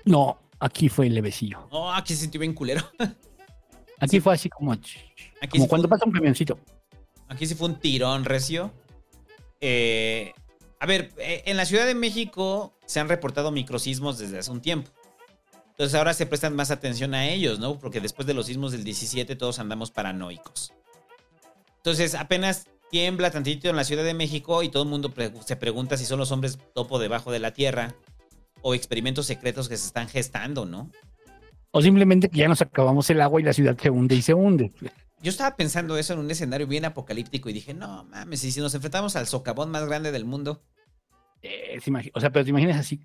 [0.04, 1.66] No, aquí fue levecillo.
[1.70, 2.82] Oh, aquí se sintió bien culero.
[4.00, 4.92] Aquí fue así como, Aquí
[5.50, 6.56] como sí cuando fue, pasa un camioncito.
[7.26, 8.72] aquí sí fue un tirón recio.
[9.60, 10.32] Eh,
[10.78, 14.60] a ver, eh, en la Ciudad de México se han reportado microsismos desde hace un
[14.60, 14.88] tiempo.
[15.70, 17.76] Entonces ahora se prestan más atención a ellos, ¿no?
[17.80, 20.72] Porque después de los sismos del 17 todos andamos paranoicos.
[21.88, 25.56] Entonces apenas tiembla tantito en la Ciudad de México y todo el mundo pre- se
[25.56, 27.94] pregunta si son los hombres topo debajo de la tierra
[28.60, 30.90] o experimentos secretos que se están gestando, ¿no?
[31.70, 34.34] O simplemente que ya nos acabamos el agua y la ciudad se hunde y se
[34.34, 34.70] hunde.
[35.22, 38.60] Yo estaba pensando eso en un escenario bien apocalíptico y dije, no mames, y si
[38.60, 40.62] nos enfrentamos al socavón más grande del mundo,
[41.40, 41.78] Eh,
[42.12, 43.00] o sea, pero te imaginas así,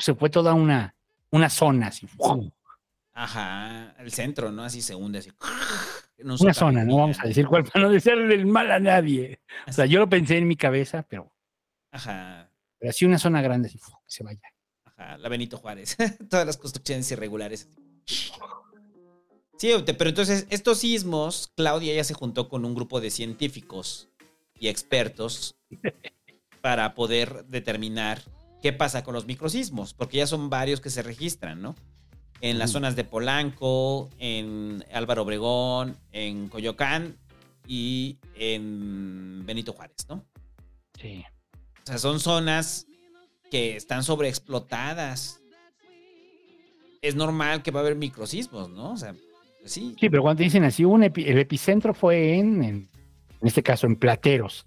[0.00, 0.96] se fue toda una,
[1.30, 2.08] una zona así.
[3.12, 4.64] ajá, el centro, ¿no?
[4.64, 5.30] Así se hunde, así.
[6.18, 9.40] Un Una zona, no vamos a decir cuál para no desearle el mal a nadie.
[9.66, 11.32] O sea, yo lo pensé en mi cabeza, pero,
[11.90, 14.40] Ajá, pero así una zona grande, así, que se vaya.
[14.84, 15.96] ajá, la Benito Juárez.
[16.30, 17.68] Todas las construcciones irregulares.
[19.58, 24.08] Sí, pero entonces estos sismos, Claudia ya se juntó con un grupo de científicos
[24.54, 25.56] y expertos
[26.60, 28.22] para poder determinar
[28.62, 31.74] qué pasa con los microsismos, porque ya son varios que se registran, ¿no?
[32.40, 37.16] En las zonas de Polanco, en Álvaro Obregón, en Coyoacán
[37.66, 40.24] y en Benito Juárez, ¿no?
[41.00, 41.24] Sí.
[41.82, 42.86] O sea, son zonas
[43.50, 45.40] que están sobreexplotadas.
[47.00, 48.92] Es normal que va a haber microsismos, ¿no?
[48.92, 49.14] O sea,
[49.60, 49.96] pues sí.
[49.98, 52.90] Sí, pero cuando dicen así, un epi- el epicentro fue en, en,
[53.40, 54.66] en este caso, en Plateros.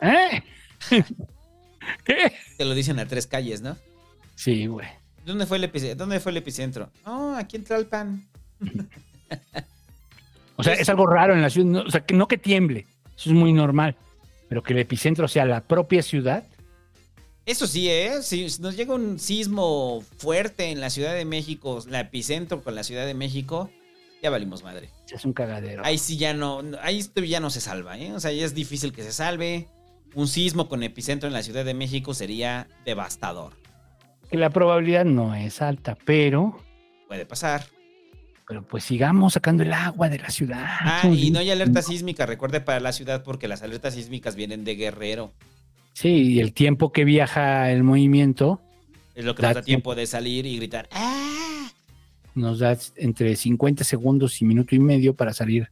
[0.00, 0.42] ¿Eh?
[2.04, 2.32] ¿Qué?
[2.56, 3.76] Te lo dicen a tres calles, ¿no?
[4.34, 4.86] Sí, güey.
[5.28, 5.96] ¿Dónde fue el epicentro?
[5.96, 6.90] ¿Dónde fue el epicentro?
[7.04, 8.28] Oh, aquí en Tlalpan.
[10.56, 11.68] O sea, es algo raro en la ciudad.
[11.70, 13.94] no- o sea, que no que tiemble, eso es muy normal.
[14.48, 16.44] Pero que el epicentro sea la propia ciudad,
[17.46, 18.22] Eso sí, ¿eh?
[18.22, 22.82] Si nos llega un sismo fuerte en la Ciudad de México, la epicentro con la
[22.82, 23.70] Ciudad de México,
[24.22, 24.90] ya valimos madre.
[25.10, 25.82] es un cagadero.
[25.82, 28.12] Ahí sí ya no, ahí esto ya no se salva, ¿eh?
[28.12, 29.66] O sea, ya es difícil que se salve.
[30.14, 33.54] Un sismo con epicentro en la Ciudad de México sería devastador.
[34.30, 36.58] Que la probabilidad no es alta, pero,
[37.06, 37.64] Puede pasar.
[38.46, 40.64] pero pues sigamos sacando el agua de la ciudad.
[40.64, 44.64] Ah, y no hay alerta sísmica, recuerde para la ciudad, porque las alertas sísmicas vienen
[44.64, 45.32] de Guerrero.
[45.94, 48.60] Sí, y el tiempo que viaja el movimiento
[49.14, 50.88] Es lo que Da nos da tiempo de salir y gritar.
[50.92, 51.24] ¡Ah!
[52.34, 55.68] nos da entre 50 segundos y minuto y medio para salir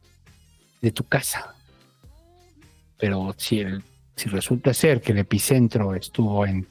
[0.81, 1.55] de tu casa.
[2.97, 3.81] Pero si, el,
[4.17, 6.67] si resulta ser que el epicentro estuvo en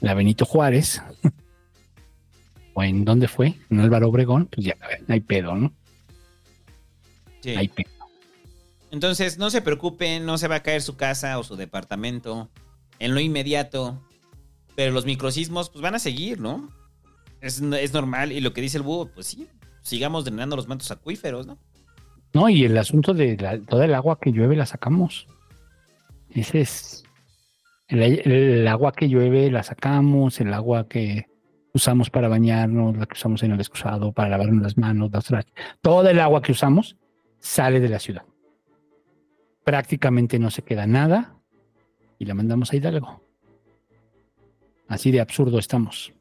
[0.00, 1.02] la Benito Juárez,
[2.74, 4.76] o en dónde fue, en Álvaro Obregón, pues ya,
[5.08, 5.72] hay pedo, ¿no?
[7.40, 7.50] Sí.
[7.50, 7.88] Hay pedo.
[8.90, 12.50] Entonces, no se preocupen, no se va a caer su casa o su departamento
[12.98, 14.00] en lo inmediato.
[14.74, 16.70] Pero los microsismos, pues van a seguir, ¿no?
[17.40, 18.32] Es, es normal.
[18.32, 19.48] Y lo que dice el búho, pues sí,
[19.82, 21.58] sigamos drenando los mantos acuíferos, ¿no?
[22.34, 25.26] No, y el asunto de la- toda el agua que llueve la sacamos.
[26.30, 27.04] Ese es.
[27.88, 31.26] El, agua que llueve la sacamos, el agua que
[31.72, 35.10] usamos para bañarnos, la que usamos en el excusado, para lavarnos las manos,
[35.82, 36.96] Toda el agua que usamos
[37.38, 38.24] sale de la ciudad.
[39.62, 41.36] Prácticamente no se queda nada
[42.18, 43.22] y la mandamos a Hidalgo.
[44.88, 46.12] Así de absurdo estamos.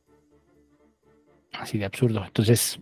[1.54, 2.26] Así de absurdo.
[2.26, 2.80] Entonces,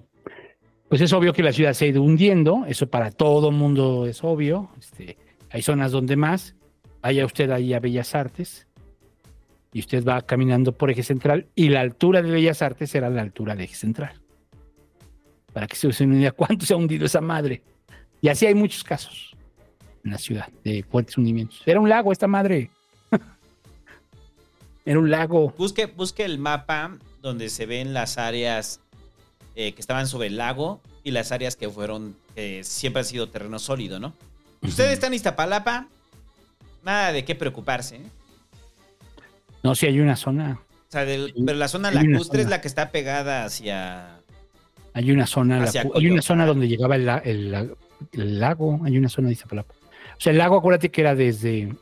[0.89, 4.23] pues es obvio que la ciudad se ha ido hundiendo, eso para todo mundo es
[4.23, 4.71] obvio.
[4.79, 5.17] Este,
[5.49, 6.55] hay zonas donde más.
[7.01, 8.67] Vaya usted ahí a Bellas Artes
[9.73, 13.21] y usted va caminando por Eje Central y la altura de Bellas Artes será la
[13.21, 14.21] altura de Eje Central.
[15.51, 17.63] Para que se use una idea cuánto se ha hundido esa madre.
[18.21, 19.35] Y así hay muchos casos
[20.05, 21.61] en la ciudad de fuertes hundimientos.
[21.65, 22.69] Era un lago esta madre.
[24.85, 25.53] Era un lago.
[25.57, 28.79] Busque, busque el mapa donde se ven las áreas
[29.55, 33.29] eh, que estaban sobre el lago y las áreas que fueron, que siempre ha sido
[33.29, 34.13] terreno sólido, ¿no?
[34.61, 35.87] Ustedes están en Iztapalapa,
[36.83, 37.97] nada de qué preocuparse.
[37.97, 38.05] ¿eh?
[39.63, 40.59] No, si hay una zona.
[40.89, 44.19] O sea, del- pero la zona Hay lacustre es la que está pegada hacia...
[44.93, 47.75] Hay una zona, Hacia hay una zona donde llegaba el, el
[48.11, 49.73] el lago, hay una zona de Iztapalapa.
[49.73, 51.73] O sea, el lago, acuérdate que era desde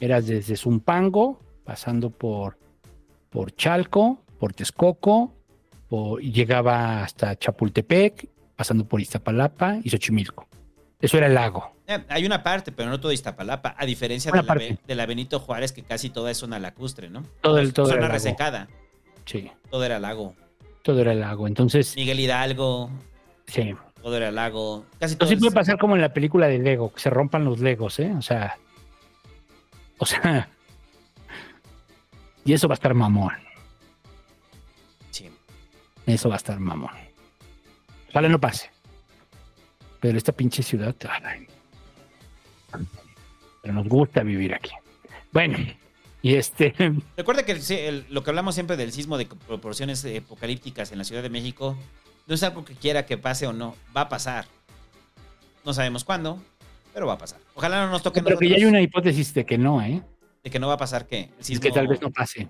[0.00, 2.58] era desde Zumpango, pasando por,
[3.30, 5.32] por Chalco, por Texcoco,
[5.88, 10.46] por- y llegaba hasta Chapultepec, pasando por Iztapalapa y Xochimilco.
[11.00, 11.72] Eso era el lago.
[11.86, 14.42] Eh, hay una parte, pero no todo Iztapalapa, a diferencia de
[14.94, 17.22] la, de Benito Juárez, que casi toda es zona lacustre, ¿no?
[17.40, 18.14] Todo el- todo zona era lago.
[18.14, 18.68] resecada,
[19.24, 20.34] Sí, todo era lago.
[20.82, 21.46] todo era el lago.
[21.46, 22.90] Entonces, Miguel Hidalgo,
[23.46, 23.74] sí.
[24.02, 24.84] todo era lago.
[24.98, 27.60] Casi todo sí puede pasar como en la película de Lego, que se rompan los
[27.60, 28.12] Legos, ¿eh?
[28.18, 28.56] O sea.
[29.98, 30.48] O sea.
[32.44, 33.34] Y eso va a estar mamón.
[35.10, 35.28] Sí.
[36.06, 36.90] Eso va a estar mamón.
[38.08, 38.70] Ojalá no pase.
[40.00, 40.94] Pero esta pinche ciudad.
[41.22, 41.46] ay.
[43.62, 44.70] Pero nos gusta vivir aquí.
[45.32, 45.58] Bueno,
[46.22, 46.74] y este.
[47.16, 51.04] Recuerda que sí, el- lo que hablamos siempre del sismo de proporciones apocalípticas en la
[51.04, 51.76] Ciudad de México
[52.26, 54.46] no es algo que quiera que pase o no, va a pasar.
[55.64, 56.40] No sabemos cuándo,
[56.94, 57.40] pero va a pasar.
[57.54, 60.02] Ojalá no nos toque Pero que ya hay una hipótesis de que no, ¿eh?
[60.44, 62.48] de que no va a pasar que el Es sismo que tal vez no pase.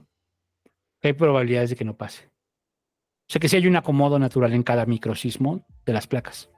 [1.02, 2.24] Hay probabilidades de que no pase.
[2.26, 6.50] O sea que si hay un acomodo natural en cada microsismo de las placas.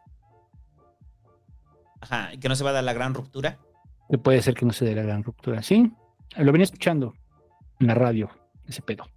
[2.00, 3.58] Ajá, y que no se va a dar la gran ruptura.
[4.22, 5.62] puede ser que no se dé la gran ruptura.
[5.62, 5.92] Sí,
[6.36, 7.14] lo venía escuchando
[7.78, 8.30] en la radio,
[8.66, 9.08] ese pedo.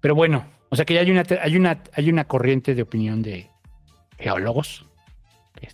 [0.00, 3.22] Pero bueno, o sea que ya hay una, hay una, hay una corriente de opinión
[3.22, 3.50] de
[4.18, 4.86] geólogos
[5.54, 5.68] que,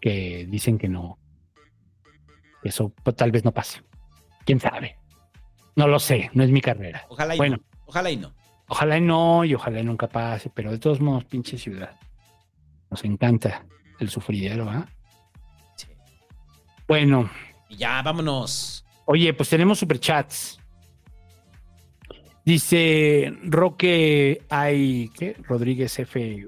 [0.00, 1.18] que dicen que no,
[2.62, 3.82] que eso pues, tal vez no pase.
[4.44, 4.96] ¿Quién sabe?
[5.76, 7.06] No lo sé, no es mi carrera.
[7.08, 7.56] Ojalá y Bueno.
[7.56, 7.62] no.
[7.86, 8.34] Ojalá y no.
[8.66, 11.96] Ojalá y no, y ojalá y nunca pase, pero de todos modos, pinche ciudad.
[12.90, 13.66] Nos encanta
[14.00, 14.86] el sufridero, ¿ah?
[16.86, 17.30] Bueno,
[17.70, 18.84] ya, vámonos.
[19.06, 20.58] Oye, pues tenemos superchats.
[22.44, 25.34] Dice Roque Ay, ¿qué?
[25.42, 26.46] Rodríguez F.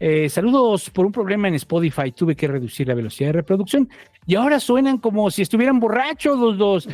[0.00, 2.12] Eh, saludos por un problema en Spotify.
[2.12, 3.88] Tuve que reducir la velocidad de reproducción
[4.26, 6.88] y ahora suenan como si estuvieran borrachos los dos.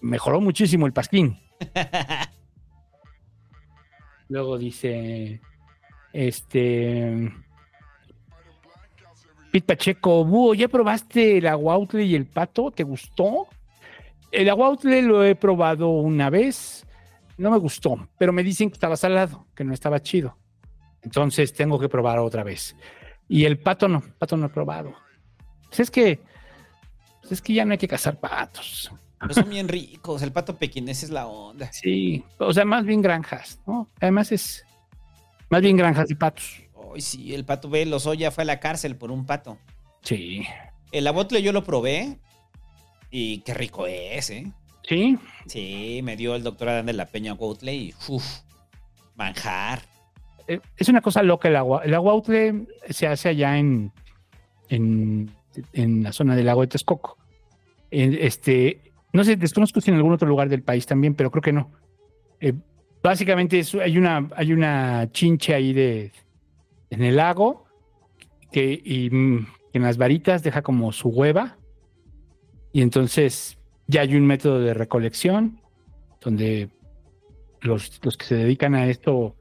[0.00, 1.38] Mejoró muchísimo el pasquín.
[4.28, 5.40] Luego dice,
[6.12, 7.32] este,
[9.54, 12.72] Pit Pacheco, Búho, ¿ya probaste el aguautle y el pato?
[12.72, 13.46] ¿Te gustó?
[14.32, 16.84] El aguautle lo he probado una vez,
[17.38, 20.36] no me gustó, pero me dicen que estaba salado, que no estaba chido.
[21.02, 22.74] Entonces tengo que probar otra vez.
[23.28, 24.92] Y el pato no, pato no he probado.
[25.68, 26.18] Pues es que,
[27.20, 28.90] pues es que ya no hay que cazar patos.
[29.20, 30.20] Pero son bien ricos.
[30.22, 31.72] El pato pequinés es la onda.
[31.72, 33.88] Sí, o sea, más bien granjas, ¿no?
[34.00, 34.66] Además es
[35.48, 36.63] más bien granjas y patos.
[36.94, 39.58] Ay, sí, el pato ve, Lozoya fue a la cárcel por un pato.
[40.02, 40.44] Sí.
[40.92, 42.18] El abotle yo lo probé
[43.10, 44.52] y qué rico es, ¿eh?
[44.88, 45.18] Sí.
[45.46, 48.24] Sí, me dio el doctor Adán de la Peña Woutley y uff,
[49.16, 49.82] manjar.
[50.46, 51.82] Eh, Es una cosa loca el agua.
[51.84, 53.92] El aguautle se hace allá en,
[54.68, 55.30] en,
[55.72, 57.16] en la zona del lago de Texcoco.
[57.90, 61.42] En Este, no sé, desconozco si en algún otro lugar del país también, pero creo
[61.42, 61.70] que no.
[62.40, 62.52] Eh,
[63.02, 66.12] básicamente es- hay, una, hay una chinche ahí de,
[66.94, 67.64] en el lago
[68.52, 71.56] que y, mm, en las varitas deja como su hueva
[72.72, 75.60] y entonces ya hay un método de recolección
[76.20, 76.70] donde
[77.60, 79.34] los, los que se dedican a esto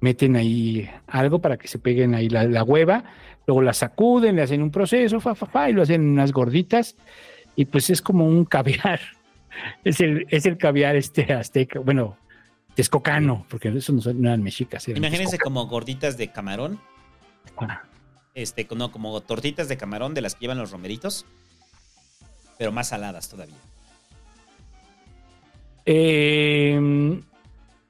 [0.00, 3.04] meten ahí algo para que se peguen ahí la, la hueva,
[3.46, 6.32] luego la sacuden, le hacen un proceso, fa, fa, fa, y lo hacen en unas
[6.32, 6.96] gorditas,
[7.56, 9.00] y pues es como un caviar.
[9.84, 12.16] Es el, es el caviar este azteca, bueno,
[12.74, 14.88] texcocano, porque eso no, eran mexicas.
[14.88, 16.80] Imagínense como gorditas de camarón.
[18.34, 21.26] Este, no, como tortitas de camarón de las que llevan los romeritos.
[22.58, 23.56] Pero más saladas todavía.
[25.86, 27.20] Eh,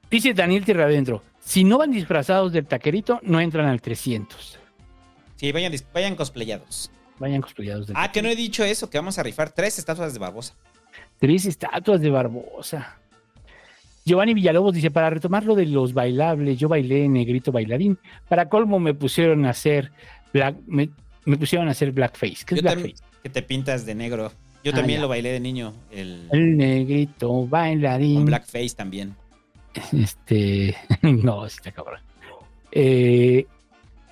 [0.09, 4.59] dice Daniel Tierra Adentro, si no van disfrazados del taquerito, no entran al 300.
[5.35, 6.91] Sí, vayan, vayan cosplayados.
[7.19, 10.13] Vayan cosplayados del Ah, que no he dicho eso, que vamos a rifar tres estatuas
[10.13, 10.55] de Barbosa.
[11.19, 13.00] Tres estatuas de Barbosa.
[14.05, 17.97] Giovanni Villalobos dice, para retomar lo de los bailables, yo bailé negrito bailarín.
[18.27, 19.91] Para colmo me pusieron a hacer
[20.33, 20.89] black, me,
[21.25, 22.43] me pusieron a hacer blackface.
[22.45, 22.95] ¿Qué Yo blackface?
[23.23, 24.31] que te pintas de negro.
[24.63, 25.01] Yo Ah, también ya.
[25.03, 25.73] lo bailé de niño.
[25.91, 28.15] El, El negrito bailarín.
[28.15, 29.15] con blackface también.
[29.93, 31.99] Este, no, está cabrón.
[32.71, 33.45] Eh,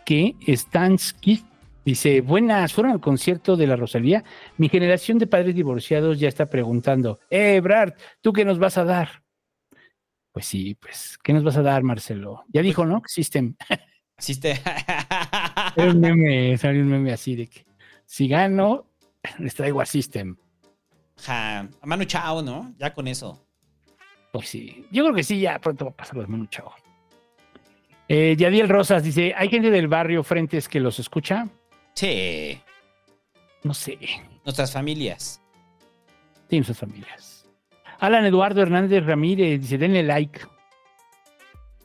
[0.06, 1.44] que Stansky
[1.86, 4.24] dice, buenas, fueron al concierto de la Rosalía.
[4.58, 8.84] Mi generación de padres divorciados ya está preguntando, eh, Brad, ¿tú qué nos vas a
[8.86, 9.10] dar?
[10.40, 12.46] Pues sí, pues, ¿qué nos vas a dar, Marcelo?
[12.48, 13.02] Ya dijo, ¿no?
[13.06, 13.56] System.
[14.16, 14.52] Asiste.
[15.76, 17.66] Era un meme, salió un meme así de que
[18.06, 18.86] si gano,
[19.40, 20.38] les traigo a System.
[21.18, 22.74] Ja, a Manu Chao, ¿no?
[22.78, 23.46] Ya con eso.
[24.32, 26.74] Pues sí, yo creo que sí, ya pronto va a pasar los menús, chavo.
[28.08, 31.50] Eh, Yadiel Rosas dice, ¿hay gente del barrio Frentes que los escucha?
[31.96, 32.62] Sí.
[33.64, 33.98] No sé,
[34.46, 35.42] Nuestras familias.
[36.48, 37.29] tienen sus familias.
[38.00, 40.40] Alan Eduardo Hernández Ramírez dice, denle like.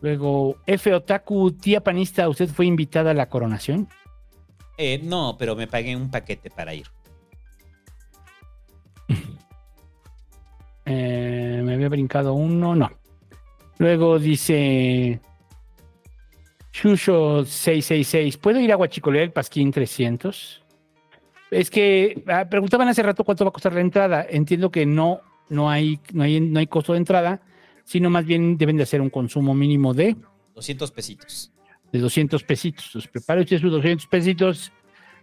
[0.00, 0.92] Luego, F.
[0.94, 3.88] Otaku, tía panista, ¿usted fue invitada a la coronación?
[4.76, 6.86] Eh, no, pero me pagué un paquete para ir.
[10.86, 12.90] Eh, me había brincado uno, no.
[13.78, 15.18] Luego dice
[16.74, 20.62] Shusho 666, ¿puedo ir a Huachicolea el Pasquín 300?
[21.50, 24.26] Es que ah, preguntaban hace rato cuánto va a costar la entrada.
[24.28, 27.40] Entiendo que no, no hay, no hay, no hay costo de entrada,
[27.84, 30.16] sino más bien deben de hacer un consumo mínimo de,
[30.54, 31.52] 200 pesitos.
[31.92, 32.86] de 200 pesitos.
[32.86, 34.72] Entonces, prepare usted sus 200 pesitos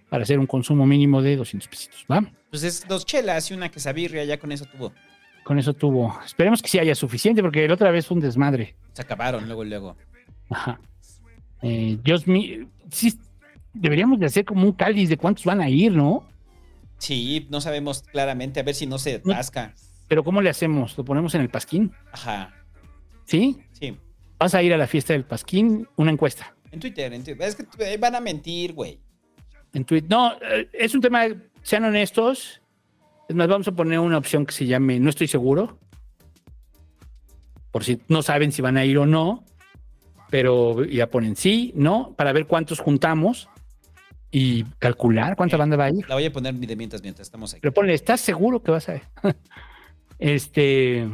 [0.09, 2.22] para hacer un consumo mínimo de 200 pesitos, ¿va?
[2.50, 4.91] Pues es dos chelas y una quesabirria, ya con eso tuvo.
[5.43, 6.19] Con eso tuvo.
[6.25, 8.75] Esperemos que sí haya suficiente, porque la otra vez fue un desmadre.
[8.93, 9.95] Se acabaron luego, luego.
[10.50, 10.80] Ajá.
[11.61, 13.17] Eh, Dios mío, sí,
[13.74, 16.27] deberíamos de hacer como un cáliz de cuántos van a ir, ¿no?
[16.98, 19.74] Sí, no sabemos claramente, a ver si no se atasca.
[20.11, 20.98] Pero ¿cómo le hacemos?
[20.98, 21.93] ¿Lo ponemos en el pasquín?
[22.11, 22.53] Ajá.
[23.23, 23.64] ¿Sí?
[23.72, 23.98] Sí.
[24.38, 25.88] ¿Vas a ir a la fiesta del pasquín?
[25.95, 26.53] Una encuesta.
[26.69, 27.48] En Twitter, en Twitter.
[27.48, 28.99] Es que eh, van a mentir, güey.
[29.73, 30.09] En Twitter.
[30.09, 31.27] No, eh, es un tema,
[31.64, 32.61] sean honestos.
[33.30, 35.80] Es más, vamos a poner una opción que se llame No estoy seguro.
[37.72, 39.45] Por si no saben si van a ir o no.
[40.30, 43.48] Pero ya ponen sí, no, para ver cuántos juntamos
[44.30, 46.06] y calcular cuánta banda va a ir.
[46.09, 47.61] La voy a poner de mientras mientras estamos aquí.
[47.61, 49.03] Pero ponle, ¿estás seguro que vas a ir?
[50.22, 51.09] este.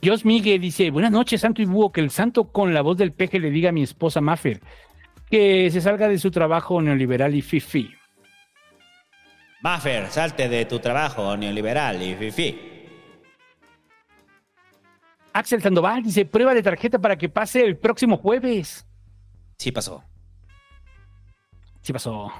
[0.00, 1.92] Dios Miguel dice: Buenas noches, Santo y Búho.
[1.92, 4.62] Que el santo con la voz del peje le diga a mi esposa Maffer
[5.30, 7.90] que se salga de su trabajo neoliberal y fifi.
[9.62, 12.60] Maffer, salte de tu trabajo neoliberal y fifi.
[15.32, 18.86] Axel Sandoval dice: Prueba de tarjeta para que pase el próximo jueves.
[19.58, 20.04] Sí pasó.
[21.80, 22.32] Sí pasó.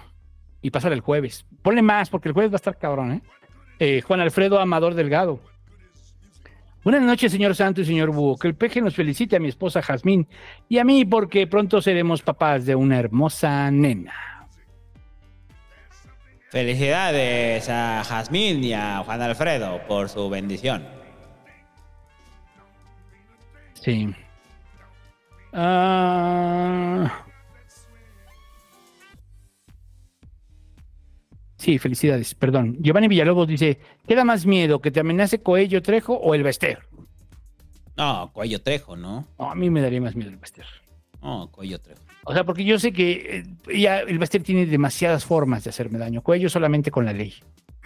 [0.60, 1.44] Y pasar el jueves.
[1.62, 3.22] Ponle más, porque el jueves va a estar cabrón, ¿eh?
[3.78, 5.40] Eh, Juan Alfredo Amador Delgado.
[6.84, 8.36] Buenas noches, señor Santo y señor Búho.
[8.36, 10.28] Que el peje nos felicite a mi esposa Jazmín
[10.68, 14.12] y a mí porque pronto seremos papás de una hermosa nena.
[16.50, 20.86] Felicidades a Jazmín y a Juan Alfredo por su bendición.
[23.74, 24.14] Sí.
[25.52, 27.24] Ah.
[31.64, 32.76] Sí, felicidades, perdón.
[32.78, 36.80] Giovanni Villalobos dice, ¿qué da más miedo, que te amenace Coello Trejo o el Bester?
[37.96, 39.26] No, Cuello Trejo, ¿no?
[39.38, 40.66] No, a mí me daría más miedo el Bester.
[41.22, 42.02] No, Cuello Trejo.
[42.24, 45.98] O sea, porque yo sé que eh, ya el Bester tiene demasiadas formas de hacerme
[45.98, 46.20] daño.
[46.20, 47.32] Cuello solamente con la ley.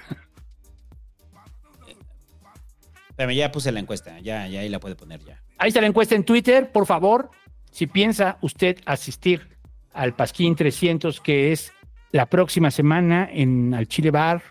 [3.33, 5.41] Ya puse la encuesta, ya, ya ahí la puede poner ya.
[5.57, 7.31] Ahí está la encuesta en Twitter, por favor.
[7.71, 9.57] Si piensa usted asistir
[9.93, 11.73] al Pasquín 300, que es
[12.13, 14.43] la próxima semana en al Chile Bar,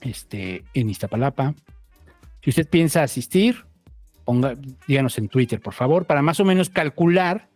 [0.00, 1.54] este, en Iztapalapa.
[2.42, 3.64] Si usted piensa asistir,
[4.24, 4.54] ponga,
[4.86, 7.48] díganos en Twitter, por favor, para más o menos calcular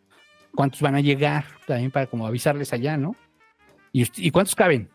[0.55, 3.17] cuántos van a llegar, también para como avisarles allá, ¿no?
[3.93, 4.91] ¿Y, y cuántos caben?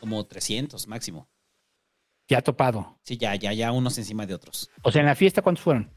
[0.00, 1.28] Como 300 máximo.
[2.28, 2.98] Ya topado.
[3.02, 4.70] Sí, ya, ya, ya unos encima de otros.
[4.82, 5.90] O sea, en la fiesta, ¿cuántos fueron?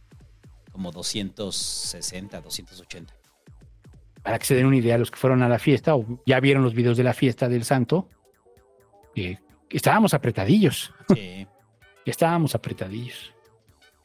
[0.72, 3.14] Como 260, 280.
[4.24, 6.64] Para que se den una idea los que fueron a la fiesta o ya vieron
[6.64, 8.08] los videos de la fiesta del santo,
[9.14, 9.38] que
[9.70, 10.92] estábamos apretadillos.
[11.14, 11.46] Sí.
[12.06, 13.34] Estábamos apretadillos.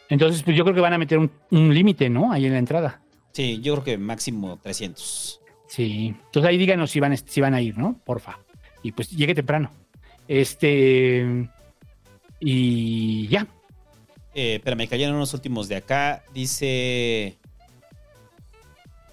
[0.09, 2.31] Entonces, pues yo creo que van a meter un, un límite, ¿no?
[2.33, 3.01] Ahí en la entrada.
[3.33, 5.41] Sí, yo creo que máximo 300.
[5.67, 6.15] Sí.
[6.27, 8.01] Entonces ahí díganos si van, a- si van a ir, ¿no?
[8.05, 8.39] Porfa.
[8.85, 9.71] Y pues llegue temprano.
[10.29, 11.49] Este.
[12.41, 13.47] Y ya.
[14.35, 16.23] Eh, espera, me cayeron unos últimos de acá.
[16.33, 17.37] Dice.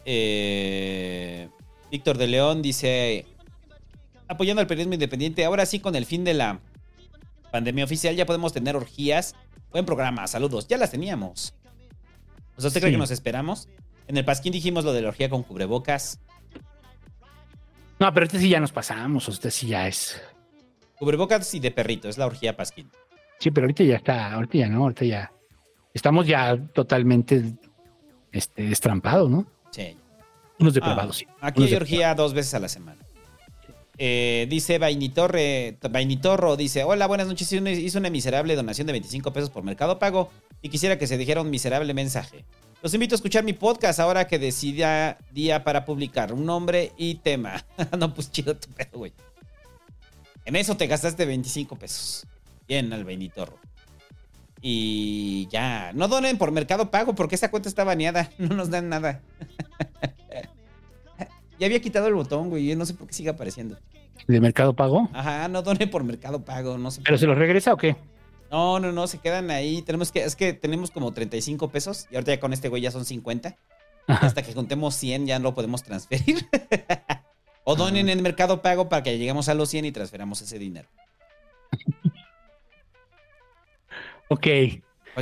[0.06, 1.50] Eh,
[1.92, 3.25] Víctor de León dice.
[4.27, 5.45] Apoyando al periodismo independiente.
[5.45, 6.59] Ahora sí, con el fin de la
[7.51, 9.35] pandemia oficial, ya podemos tener orgías
[9.75, 10.69] Buen programa, saludos.
[10.69, 11.53] Ya las teníamos.
[12.56, 13.67] O sea, ¿usted cree que nos esperamos?
[14.08, 16.22] En el Pasquín dijimos lo de la orgía con cubrebocas.
[18.00, 20.22] No, pero este sí ya nos pasamos, este sí ya es.
[20.98, 22.90] Cubrebocas y de perrito, es la orgía Pasquín.
[23.38, 25.34] Sí, pero ahorita ya está, ahorita ya no, ahorita ya.
[25.93, 27.43] Estamos ya totalmente
[28.32, 29.45] este, destrampados, ¿no?
[29.76, 29.98] Sí.
[30.58, 31.28] Unos depravados, sí.
[31.42, 33.02] Aquí hay orgía dos veces a la semana.
[33.98, 38.94] Eh, dice Vainitorre, Vainitorro, dice, hola, buenas noches, hice una, hice una miserable donación de
[38.94, 40.32] 25 pesos por Mercado Pago
[40.62, 42.45] y quisiera que se dijera un miserable mensaje.
[42.82, 47.16] Los invito a escuchar mi podcast ahora que decida día para publicar un nombre y
[47.16, 47.66] tema.
[47.98, 49.12] no, pues chido tu pedo, güey.
[50.45, 52.26] En eso te gastaste 25 pesos.
[52.66, 53.60] Bien, al Vainitorro.
[54.68, 58.90] Y ya, no donen por Mercado Pago porque esa cuenta está baneada, no nos dan
[58.90, 59.22] nada.
[61.58, 62.68] Ya había quitado el botón, güey.
[62.68, 63.77] Yo no sé por qué sigue apareciendo.
[64.27, 65.08] ¿De Mercado Pago?
[65.14, 67.00] Ajá, no donen por Mercado Pago, no sé.
[67.02, 67.95] ¿Pero se los regresa o qué?
[68.52, 69.82] No, no, no, se quedan ahí.
[69.84, 72.92] Tenemos que, es que tenemos como 35 pesos y ahorita ya con este güey ya
[72.92, 73.56] son 50.
[74.08, 76.45] Hasta que juntemos 100 ya no lo podemos transferir.
[77.64, 80.90] o donen en Mercado Pago para que lleguemos a los 100 y transferamos ese dinero.
[84.30, 84.48] Ok.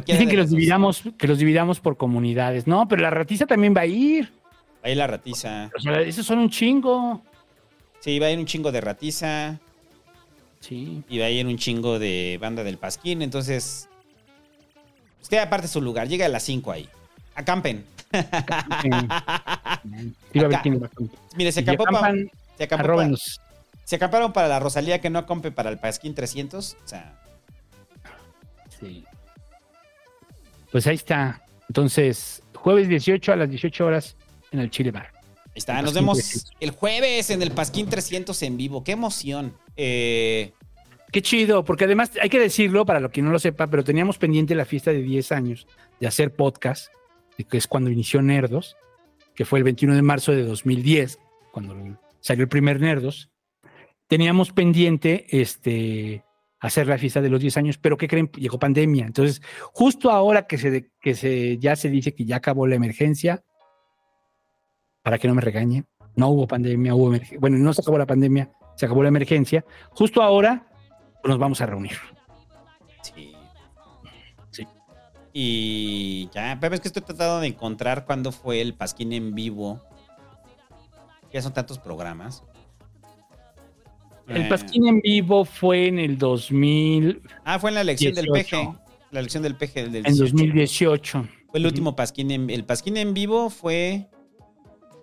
[0.06, 2.66] Dicen que los dividamos, que los dividamos por comunidades.
[2.68, 4.32] No, pero la ratiza también va a ir.
[4.82, 5.70] Ahí la ratiza.
[5.78, 7.22] O sea, esos son un chingo.
[8.00, 9.60] Sí, va a ir un chingo de ratiza.
[10.60, 11.04] Sí.
[11.10, 13.22] Y va a ir un chingo de banda del Pasquín.
[13.22, 13.88] Entonces,
[15.22, 16.08] usted aparte su lugar.
[16.08, 16.90] Llega a las 5 ahí.
[17.36, 17.86] Acampen.
[20.34, 20.92] Sí, va a ver va a.
[21.36, 23.40] Mire, se acampó pa- acampan, se acampó pa- arróbenos.
[23.84, 26.78] Se acamparon para la Rosalía que no acampe para el Pasquín 300.
[26.84, 27.20] O sea,
[30.72, 31.46] Pues ahí está.
[31.70, 34.18] Entonces, jueves 18 a las 18 horas
[34.52, 35.12] en el Chile Bar.
[35.14, 35.82] ahí está.
[35.82, 36.52] Nos vemos 300.
[36.60, 38.84] el jueves en el Pasquín 300 en vivo.
[38.84, 39.56] ¡Qué emoción!
[39.76, 40.54] Eh,
[41.14, 44.18] Qué chido, porque además hay que decirlo para lo que no lo sepa, pero teníamos
[44.18, 45.68] pendiente la fiesta de 10 años
[46.00, 46.88] de hacer podcast,
[47.48, 48.76] que es cuando inició Nerdos,
[49.36, 51.20] que fue el 21 de marzo de 2010,
[51.52, 53.30] cuando salió el primer Nerdos.
[54.08, 56.24] Teníamos pendiente este,
[56.64, 58.32] hacer la fiesta de los 10 años, pero ¿qué creen?
[58.38, 59.06] Llegó pandemia.
[59.06, 59.42] Entonces,
[59.74, 63.44] justo ahora que, se, que se, ya se dice que ya acabó la emergencia,
[65.02, 65.84] para que no me regañe,
[66.16, 67.38] no hubo pandemia, hubo emergencia.
[67.38, 69.66] Bueno, no se acabó la pandemia, se acabó la emergencia.
[69.90, 70.66] Justo ahora
[71.26, 71.98] nos vamos a reunir.
[73.02, 73.36] sí.
[74.50, 74.66] Sí.
[75.34, 79.82] Y ya, pero es que estoy tratando de encontrar cuándo fue el Pasquín en vivo.
[81.34, 82.42] Ya son tantos programas.
[84.28, 88.26] El Eh, Pasquín en vivo fue en el 2000, Ah, fue en la elección del
[88.26, 88.58] 18.
[88.74, 88.80] PG.
[89.12, 90.32] La elección del PG del en 18.
[90.32, 91.28] 2018.
[91.50, 94.10] Fue el último Pasquín en El Pasquín en vivo fue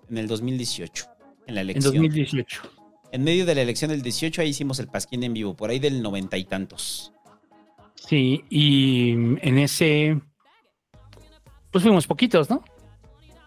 [0.08, 1.06] en el 2018.
[1.46, 1.94] En la En elección.
[1.94, 2.62] 2018.
[3.12, 5.78] En medio de la elección del 18, ahí hicimos el Pasquín en vivo, por ahí
[5.80, 7.12] del noventa y tantos.
[7.96, 10.20] Sí, y en ese,
[11.70, 12.64] pues fuimos poquitos, ¿no?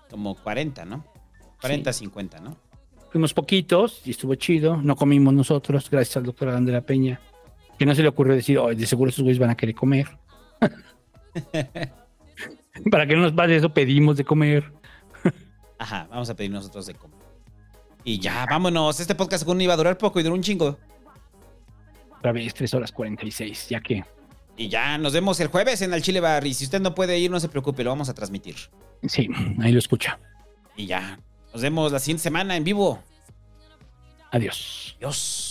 [0.10, 1.06] Como 40, ¿no?
[1.62, 2.58] 40, 50, ¿no?
[3.14, 4.78] Fuimos poquitos y estuvo chido.
[4.78, 7.22] No comimos nosotros, gracias al doctor Adán de la Peña,
[7.78, 10.08] que no se le ocurrió decir, "Ay, de seguro esos güeyes van a querer comer.
[12.92, 14.74] Para que no nos pase eso, pedimos de comer.
[15.78, 17.20] Ajá, vamos a pedir nosotros de comer.
[18.04, 19.00] Y ya, vámonos.
[19.00, 20.80] Este podcast según iba a durar poco y duró un chingo.
[22.18, 24.04] Otra vez, 3 horas 46, ya que.
[24.58, 26.48] Y ya, nos vemos el jueves en el Chile Bar.
[26.48, 28.56] Y si usted no puede ir, no se preocupe, lo vamos a transmitir.
[29.04, 29.30] Sí,
[29.62, 30.20] ahí lo escucha.
[30.76, 31.20] Y ya,
[31.54, 33.00] nos vemos la siguiente semana en vivo.
[34.32, 34.96] Adiós.
[34.98, 35.50] Adiós.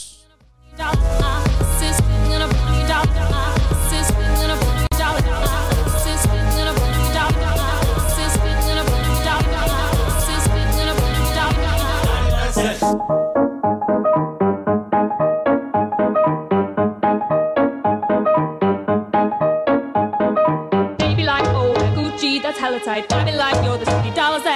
[20.99, 23.32] Baby like oh Gucci, that's hella tight.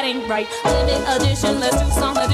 [0.06, 0.48] Ain't right.
[0.64, 2.16] Limit edition, let's do some